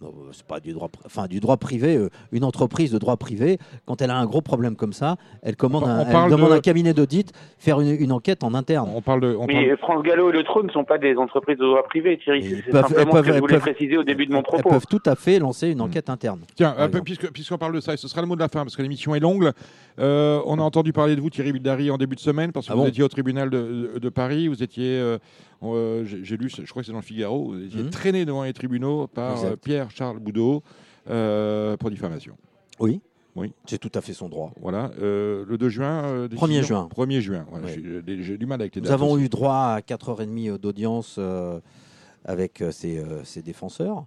Non, 0.00 0.08
euh, 0.08 0.30
c'est 0.32 0.44
pas 0.44 0.58
du 0.58 0.72
droit, 0.72 0.88
enfin 1.06 1.26
du 1.28 1.38
droit 1.38 1.56
privé. 1.56 1.96
euh, 1.96 2.08
une 2.32 2.42
entreprise 2.42 2.90
de 2.90 2.98
droit 2.98 3.16
privé, 3.16 3.58
quand 3.86 4.02
elle 4.02 4.10
a 4.10 4.16
un 4.16 4.26
gros 4.26 4.40
problème 4.40 4.74
comme 4.74 4.92
ça, 4.92 5.14
elle 5.44 5.54
commande, 5.54 5.84
On 5.84 5.86
un, 5.86 6.00
elle 6.00 6.30
demande 6.32 6.50
de- 6.50 6.56
un 6.56 6.60
cabinet 6.60 6.92
d'audit 6.92 7.32
faire 7.60 7.80
une, 7.80 7.90
une 8.00 8.10
enquête 8.10 8.42
en 8.42 8.52
interne. 8.52 8.90
On 8.96 9.00
parle 9.00 9.20
de, 9.20 9.36
on 9.38 9.46
Mais 9.46 9.64
parle- 9.66 9.78
France 9.78 10.02
Gallo 10.02 10.30
et 10.30 10.32
le 10.32 10.42
Trône 10.42 10.66
ne 10.66 10.72
sont 10.72 10.82
pas 10.82 10.98
des 10.98 11.14
entreprises 11.14 11.56
de 11.58 11.64
droit 11.64 11.84
privé, 11.84 12.18
Thierry. 12.18 12.42
C'est 12.42 12.72
peuvent- 12.72 12.82
simplement 12.88 12.98
elles 12.98 13.06
peuvent- 13.06 13.16
ce 13.18 13.20
que 13.20 13.26
je 13.28 13.32
elles 13.34 13.40
voulais 13.42 13.54
peuvent- 13.54 13.62
préciser 13.74 13.96
au 13.96 14.02
début 14.02 14.26
de 14.26 14.32
mon 14.32 14.38
Elles 14.38 14.42
propos. 14.42 14.70
peuvent 14.70 14.86
tout 14.90 15.02
à 15.06 15.14
fait 15.14 15.38
lancer 15.38 15.68
une 15.70 15.80
enquête 15.80 16.10
interne. 16.10 16.40
Tiens, 16.56 16.74
puisque- 17.04 17.30
puisqu'on 17.30 17.58
parle 17.58 17.76
de 17.76 17.80
ça, 17.80 17.94
et 17.94 17.96
ce 17.96 18.08
sera 18.08 18.22
le 18.22 18.26
mot 18.26 18.34
de 18.34 18.40
la 18.40 18.48
fin, 18.48 18.64
parce 18.64 18.74
que 18.74 18.82
l'émission 18.82 19.14
est 19.14 19.20
longue. 19.20 19.52
Euh, 20.00 20.40
on 20.46 20.58
a 20.58 20.62
entendu 20.62 20.92
parler 20.92 21.14
de 21.14 21.20
vous, 21.20 21.30
Thierry 21.30 21.52
Bildari, 21.52 21.92
en 21.92 21.96
début 21.96 22.16
de 22.16 22.20
semaine, 22.20 22.50
parce 22.50 22.66
que 22.66 22.72
Ah 22.72 22.74
vous 22.74 22.82
bon 22.82 22.88
étiez 22.88 23.04
au 23.04 23.08
tribunal 23.08 23.50
de, 23.50 24.00
de 24.00 24.08
Paris. 24.08 24.48
Vous 24.48 24.64
étiez, 24.64 24.98
euh, 24.98 25.18
euh, 25.64 26.04
j'ai 26.04 26.36
lu, 26.36 26.48
je 26.48 26.68
crois 26.70 26.82
que 26.82 26.86
c'est 26.86 26.92
dans 26.92 26.98
le 26.98 27.04
Figaro, 27.04 27.52
vous 27.52 27.62
étiez 27.64 27.82
Mhm. 27.82 27.90
traîné 27.90 28.24
devant 28.24 28.42
les 28.44 28.52
tribunaux 28.52 29.06
par 29.06 29.44
euh, 29.44 29.56
Pierre-Charles 29.56 30.18
Boudot 30.18 30.62
euh, 31.08 31.76
pour 31.76 31.90
diffamation. 31.90 32.36
Oui. 32.80 33.00
Oui. 33.34 33.52
C'est 33.66 33.78
tout 33.78 33.90
à 33.94 34.00
fait 34.02 34.12
son 34.12 34.28
droit. 34.28 34.52
Voilà. 34.60 34.90
euh, 35.00 35.44
le 35.48 35.56
2 35.56 35.68
juin. 35.70 36.04
euh, 36.04 36.28
1er 36.28 36.48
décision 36.58 36.62
juin. 36.62 36.88
1er 36.94 37.20
juin. 37.20 37.46
voilà, 37.50 37.66
Oui. 37.68 37.82
j'ai- 38.22 38.36
du 38.36 38.44
mal 38.46 38.60
avec 38.60 38.74
les 38.74 38.80
Nous 38.82 38.88
dates 38.88 38.94
avons 38.94 39.12
aussi. 39.12 39.24
eu 39.24 39.28
droit 39.30 39.54
à 39.76 39.80
4h30 39.80 40.58
d'audience 40.58 41.16
euh, 41.18 41.58
avec 42.24 42.60
euh, 42.60 42.70
ses, 42.70 43.02
ses 43.24 43.40
défenseurs. 43.42 44.04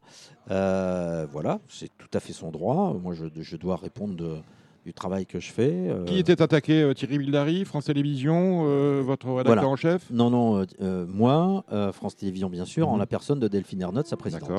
Voilà, 0.47 1.59
c'est 1.69 1.89
tout 1.97 2.07
à 2.13 2.19
fait 2.19 2.33
son 2.33 2.51
droit. 2.51 2.93
Moi, 3.01 3.13
je, 3.13 3.25
je 3.41 3.57
dois 3.57 3.75
répondre 3.77 4.15
de- 4.15 4.37
du 4.85 4.93
travail 4.93 5.25
que 5.25 5.39
je 5.39 5.51
fais. 5.51 5.71
euh, 5.73 6.05
Qui 6.05 6.19
était 6.19 6.41
attaqué 6.41 6.83
euh, 6.83 6.93
Thierry 6.93 7.17
Bildari, 7.17 7.65
France 7.65 7.85
Télévisions, 7.85 8.65
euh, 8.67 9.01
votre 9.03 9.25
rédacteur 9.27 9.55
Voilà. 9.55 9.67
en 9.67 9.75
chef 9.75 10.03
Non, 10.11 10.29
non, 10.29 10.63
euh, 10.81 11.05
moi, 11.09 11.63
France 11.93 12.15
Télévisions, 12.15 12.49
bien 12.49 12.65
sûr, 12.65 12.87
en 12.87 12.93
Mhm. 12.93 12.99
la 12.99 13.05
personne 13.07 13.39
de 13.39 13.47
Delphine 13.47 13.81
Ernotte, 13.81 14.05
sa 14.07 14.15
présidente, 14.17 14.49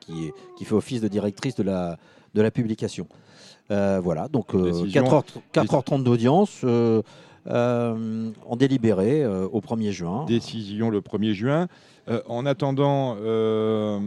qui, 0.00 0.26
est- 0.26 0.32
qui 0.58 0.64
fait 0.64 0.74
office 0.74 1.00
de 1.00 1.08
directrice 1.08 1.54
de 1.54 1.62
la, 1.62 1.98
de 2.34 2.42
la 2.42 2.50
publication. 2.50 3.06
Voilà, 3.70 4.26
donc 4.28 4.54
euh, 4.54 4.64
Décision- 4.72 5.04
4h, 5.04 5.22
4h30 5.52 6.02
d'audience 6.02 6.64
en 7.48 8.56
délibéré 8.56 9.24
au 9.26 9.60
1er 9.60 9.92
juin. 9.92 10.24
Décision 10.26 10.90
le 10.90 11.00
1er 11.00 11.32
juin. 11.32 11.68
Euh, 12.08 12.20
en 12.28 12.46
attendant, 12.46 13.16
euh, 13.20 13.98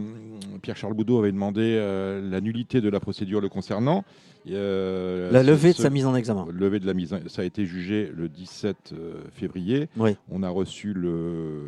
Pierre-Charles 0.62 0.94
Boudot 0.94 1.18
avait 1.18 1.32
demandé 1.32 1.76
euh, 1.78 2.26
la 2.30 2.40
nullité 2.40 2.80
de 2.80 2.88
la 2.88 2.98
procédure 3.00 3.40
le 3.40 3.48
concernant. 3.48 4.04
La 4.46 4.52
ce- 4.54 5.46
levée 5.46 5.72
de 5.72 5.76
sa 5.76 5.90
mise 5.90 6.06
en 6.06 6.14
examen. 6.14 6.46
Levée 6.50 6.80
de 6.80 6.86
la 6.86 6.94
mise 6.94 7.12
en- 7.12 7.18
Ça 7.26 7.42
a 7.42 7.44
été 7.44 7.66
jugé 7.66 8.10
le 8.16 8.28
17 8.30 8.94
euh, 8.94 9.20
février. 9.34 9.88
Oui. 9.98 10.16
On 10.30 10.42
a 10.42 10.48
reçu 10.48 10.94
le. 10.94 11.60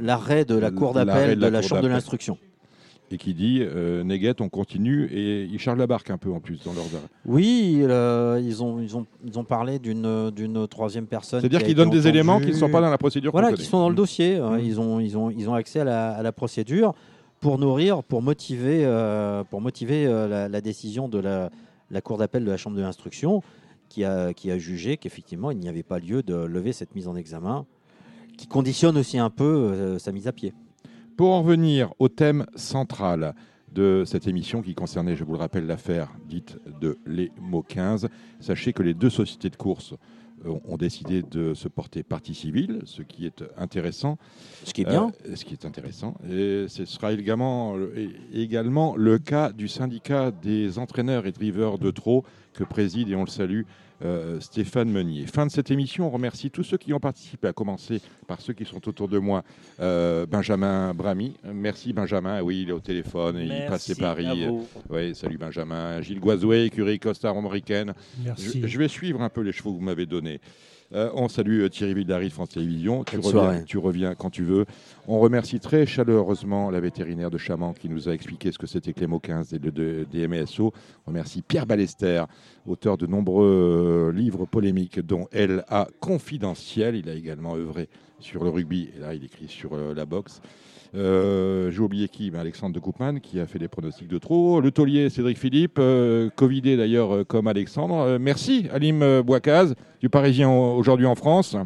L'arrêt 0.00 0.44
de 0.44 0.54
la 0.54 0.70
cour 0.70 0.94
d'appel 0.94 1.38
de 1.38 1.46
la, 1.46 1.60
chambre 1.62 1.82
de 1.82 1.88
l'instruction. 1.88 2.38
Et 3.10 3.16
qui 3.16 3.32
dit 3.32 3.60
euh, 3.62 4.04
Néguette, 4.04 4.40
on 4.42 4.48
continue. 4.50 5.06
Et 5.06 5.44
ils 5.44 5.58
chargent 5.58 5.78
la 5.78 5.86
barque 5.86 6.10
un 6.10 6.18
peu 6.18 6.30
en 6.30 6.40
plus 6.40 6.62
dans 6.64 6.74
leurs 6.74 6.84
arrêts. 6.94 7.08
Oui, 7.24 7.78
euh, 7.82 8.38
ils, 8.44 8.62
ont, 8.62 8.80
ils, 8.80 8.96
ont, 8.96 9.06
ils 9.24 9.38
ont 9.38 9.44
parlé 9.44 9.78
d'une 9.78 10.30
d'une 10.30 10.68
troisième 10.68 11.06
personne. 11.06 11.40
C'est-à-dire 11.40 11.62
qu'ils 11.62 11.74
donnent 11.74 11.88
des 11.90 12.06
éléments 12.06 12.38
qui 12.38 12.48
ne 12.48 12.52
sont 12.52 12.68
pas 12.70 12.80
dans 12.82 12.90
la 12.90 12.98
procédure 12.98 13.32
Voilà, 13.32 13.52
qui 13.52 13.64
sont 13.64 13.78
dans 13.78 13.88
le 13.88 13.94
Mmh. 13.94 13.96
dossier. 13.96 14.36
hein. 14.36 14.58
Mmh. 14.58 14.60
Ils, 14.60 14.80
ont, 14.80 15.00
ils, 15.00 15.16
ont, 15.16 15.30
ils 15.30 15.48
ont 15.48 15.54
accès 15.54 15.80
à 15.80 15.84
la, 15.84 16.10
à 16.10 16.22
la 16.22 16.32
procédure 16.32 16.92
pour 17.40 17.58
nourrir, 17.58 18.02
pour 18.02 18.20
motiver, 18.20 18.82
euh, 18.84 19.42
pour 19.44 19.60
motiver 19.62 20.06
euh, 20.06 20.28
la, 20.28 20.48
la 20.48 20.60
décision 20.60 21.08
de 21.08 21.18
la, 21.18 21.50
la 21.90 22.00
Cour 22.02 22.18
d'appel 22.18 22.44
de 22.44 22.50
la 22.50 22.56
Chambre 22.58 22.76
de 22.76 22.82
l'instruction 22.82 23.42
qui 23.88 24.04
a, 24.04 24.34
qui 24.34 24.50
a 24.50 24.58
jugé 24.58 24.98
qu'effectivement, 24.98 25.50
il 25.50 25.56
n'y 25.58 25.68
avait 25.70 25.82
pas 25.82 25.98
lieu 25.98 26.22
de 26.22 26.34
lever 26.34 26.74
cette 26.74 26.94
mise 26.94 27.08
en 27.08 27.16
examen 27.16 27.64
qui 28.36 28.46
conditionne 28.46 28.96
aussi 28.98 29.18
un 29.18 29.30
peu 29.30 29.96
sa 29.98 30.12
mise 30.12 30.28
à 30.28 30.32
pied. 30.32 30.52
Pour 31.18 31.32
en 31.32 31.42
revenir 31.42 31.92
au 31.98 32.08
thème 32.08 32.46
central 32.54 33.34
de 33.72 34.04
cette 34.06 34.28
émission 34.28 34.62
qui 34.62 34.76
concernait, 34.76 35.16
je 35.16 35.24
vous 35.24 35.32
le 35.32 35.40
rappelle, 35.40 35.66
l'affaire 35.66 36.12
dite 36.28 36.58
de 36.80 36.96
l'EMO 37.06 37.62
15, 37.62 38.08
sachez 38.38 38.72
que 38.72 38.84
les 38.84 38.94
deux 38.94 39.10
sociétés 39.10 39.50
de 39.50 39.56
course 39.56 39.96
ont 40.46 40.76
décidé 40.76 41.24
de 41.24 41.54
se 41.54 41.66
porter 41.66 42.04
partie 42.04 42.34
civile, 42.34 42.82
ce 42.84 43.02
qui 43.02 43.26
est 43.26 43.42
intéressant. 43.56 44.16
Ce 44.62 44.72
qui 44.72 44.82
est 44.82 44.84
bien. 44.84 45.10
Euh, 45.26 45.34
ce 45.34 45.44
qui 45.44 45.54
est 45.54 45.64
intéressant. 45.64 46.14
Et 46.30 46.66
ce 46.68 46.84
sera 46.84 47.12
également, 47.12 47.74
également 48.32 48.94
le 48.94 49.18
cas 49.18 49.50
du 49.50 49.66
syndicat 49.66 50.30
des 50.30 50.78
entraîneurs 50.78 51.26
et 51.26 51.32
drivers 51.32 51.78
de 51.78 51.90
trop 51.90 52.22
que 52.52 52.62
préside, 52.62 53.08
et 53.08 53.16
on 53.16 53.24
le 53.24 53.30
salue, 53.30 53.62
euh, 54.04 54.40
Stéphane 54.40 54.90
Meunier. 54.90 55.26
Fin 55.26 55.46
de 55.46 55.50
cette 55.50 55.70
émission, 55.70 56.06
on 56.06 56.10
remercie 56.10 56.50
tous 56.50 56.62
ceux 56.62 56.76
qui 56.76 56.92
ont 56.92 57.00
participé, 57.00 57.48
à 57.48 57.52
commencer 57.52 58.00
par 58.26 58.40
ceux 58.40 58.52
qui 58.52 58.64
sont 58.64 58.86
autour 58.88 59.08
de 59.08 59.18
moi. 59.18 59.42
Euh, 59.80 60.26
Benjamin 60.26 60.94
Brami, 60.94 61.34
merci 61.44 61.92
Benjamin, 61.92 62.42
oui, 62.42 62.62
il 62.62 62.68
est 62.68 62.72
au 62.72 62.80
téléphone, 62.80 63.38
il 63.38 63.66
passe 63.68 63.84
ses 63.84 63.94
paris. 63.94 64.46
Oui, 64.88 65.14
salut 65.14 65.38
Benjamin. 65.38 66.00
Gilles 66.02 66.20
Goisouet, 66.20 66.66
écurie 66.66 66.98
Costa 66.98 67.28
Armoricaine. 67.28 67.94
Merci. 68.24 68.60
Je, 68.62 68.66
je, 68.66 68.78
vais 68.78 68.88
suivre 68.88 69.22
un 69.22 69.28
peu 69.28 69.40
les 69.40 69.52
chevaux 69.52 69.72
que 69.72 69.78
vous 69.78 69.84
m'avez 69.84 70.06
donnés. 70.06 70.40
Euh, 70.94 71.10
on 71.14 71.28
salue 71.28 71.60
euh, 71.60 71.68
Thierry 71.68 71.92
Vildary 71.92 72.28
de 72.28 72.32
France 72.32 72.50
Télévisions. 72.50 73.04
Tu 73.04 73.18
reviens, 73.18 73.62
tu 73.62 73.78
reviens, 73.78 74.14
quand 74.14 74.30
tu 74.30 74.42
veux. 74.42 74.64
On 75.06 75.20
remercie 75.20 75.60
très 75.60 75.84
chaleureusement 75.84 76.70
la 76.70 76.80
vétérinaire 76.80 77.30
de 77.30 77.36
Chaman 77.36 77.74
qui 77.74 77.90
nous 77.90 78.08
a 78.08 78.12
expliqué 78.12 78.52
ce 78.52 78.58
que 78.58 78.66
c'était 78.66 78.94
que 78.94 79.00
les 79.00 79.06
mots 79.06 79.18
15 79.18 79.52
et 79.52 79.58
le 79.58 80.06
DMSO. 80.06 80.72
On 81.06 81.10
remercie 81.10 81.42
Pierre 81.42 81.66
Ballester, 81.66 82.24
auteur 82.66 82.96
de 82.96 83.06
nombreux 83.06 84.08
euh, 84.08 84.12
livres 84.12 84.46
polémiques, 84.46 85.00
dont 85.00 85.28
Elle 85.30 85.62
a 85.68 85.88
confidentiel. 86.00 86.96
Il 86.96 87.10
a 87.10 87.14
également 87.14 87.54
œuvré 87.56 87.90
sur 88.18 88.42
le 88.42 88.50
rugby 88.50 88.90
et 88.96 89.00
là 89.00 89.14
il 89.14 89.24
écrit 89.24 89.46
sur 89.46 89.76
la 89.76 90.04
boxe. 90.06 90.40
Euh, 90.94 91.70
j'ai 91.70 91.80
oublié 91.80 92.08
qui 92.08 92.30
ben, 92.30 92.40
Alexandre 92.40 92.74
de 92.74 92.80
Koopman 92.80 93.20
qui 93.20 93.40
a 93.40 93.46
fait 93.46 93.58
des 93.58 93.68
pronostics 93.68 94.08
de 94.08 94.18
trop. 94.18 94.60
Le 94.60 94.70
taulier 94.70 95.10
Cédric 95.10 95.38
Philippe, 95.38 95.78
euh, 95.78 96.30
Covidé 96.34 96.76
d'ailleurs 96.76 97.14
euh, 97.14 97.24
comme 97.24 97.46
Alexandre. 97.46 98.18
merci 98.18 98.68
Alim 98.72 99.22
Boicaz 99.22 99.74
du 100.00 100.08
Parisien 100.08 100.50
aujourd'hui 100.50 101.06
en 101.06 101.14
France. 101.14 101.56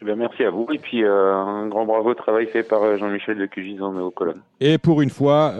Eh 0.00 0.04
ben, 0.04 0.14
merci 0.16 0.44
à 0.44 0.50
vous 0.50 0.66
et 0.72 0.78
puis 0.78 1.04
un 1.04 1.66
grand 1.66 1.84
bravo 1.84 2.10
au 2.10 2.14
travail 2.14 2.46
fait 2.46 2.62
par 2.62 2.96
Jean-Michel 2.98 3.36
de 3.36 3.46
Cugis 3.46 3.80
aux 3.80 4.10
colonnes. 4.10 4.42
Et 4.60 4.78
pour 4.78 5.02
une 5.02 5.10
fois, 5.10 5.54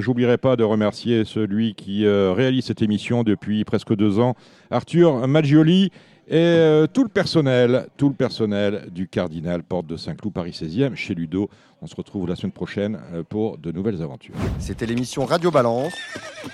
j'oublierai 0.00 0.38
pas 0.38 0.56
de 0.56 0.64
remercier 0.64 1.24
celui 1.24 1.74
qui 1.74 2.08
réalise 2.08 2.64
cette 2.64 2.80
émission 2.80 3.22
depuis 3.22 3.64
presque 3.64 3.94
deux 3.94 4.18
ans, 4.18 4.34
Arthur 4.70 5.28
Maggioli 5.28 5.90
et 6.32 6.38
euh, 6.38 6.86
tout 6.86 7.02
le 7.02 7.10
personnel, 7.10 7.88
tout 7.98 8.08
le 8.08 8.14
personnel 8.14 8.88
du 8.90 9.06
Cardinal 9.06 9.62
Porte 9.62 9.86
de 9.86 9.98
Saint-Cloud 9.98 10.32
Paris 10.32 10.52
16e 10.52 10.94
chez 10.94 11.14
Ludo. 11.14 11.50
On 11.82 11.86
se 11.86 11.94
retrouve 11.94 12.26
la 12.26 12.36
semaine 12.36 12.52
prochaine 12.52 12.98
euh, 13.12 13.22
pour 13.22 13.58
de 13.58 13.70
nouvelles 13.70 14.00
aventures. 14.02 14.34
C'était 14.58 14.86
l'émission 14.86 15.26
Radio 15.26 15.50
Balance. 15.50 15.92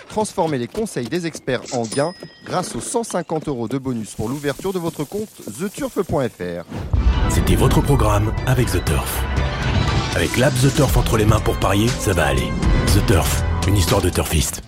Transformez 0.09 0.59
les 0.59 0.67
conseils 0.67 1.09
des 1.09 1.29
experts 1.29 1.63
en 1.75 1.83
gains 1.83 2.13
grâce 2.45 2.75
aux 2.75 2.81
150 2.81 3.47
euros 3.47 3.69
de 3.69 3.79
bonus 3.79 4.17
pour 4.17 4.29
l'ouverture 4.29 4.73
de 4.73 4.81
votre 4.81 5.05
compte 5.05 5.31
theturf.fr. 5.57 6.65
C'était 7.29 7.55
votre 7.55 7.81
programme 7.81 8.35
avec 8.47 8.67
The 8.67 8.85
Turf. 8.85 9.25
Avec 10.17 10.37
l'app 10.39 10.55
The 10.55 10.75
Turf 10.75 10.97
entre 10.97 11.17
les 11.17 11.25
mains 11.25 11.39
pour 11.39 11.57
parier, 11.57 11.87
ça 11.87 12.15
va 12.15 12.27
aller. 12.27 12.49
The 12.89 13.07
Turf, 13.07 13.45
une 13.69 13.77
histoire 13.77 14.03
de 14.03 14.11
turfiste. 14.11 14.68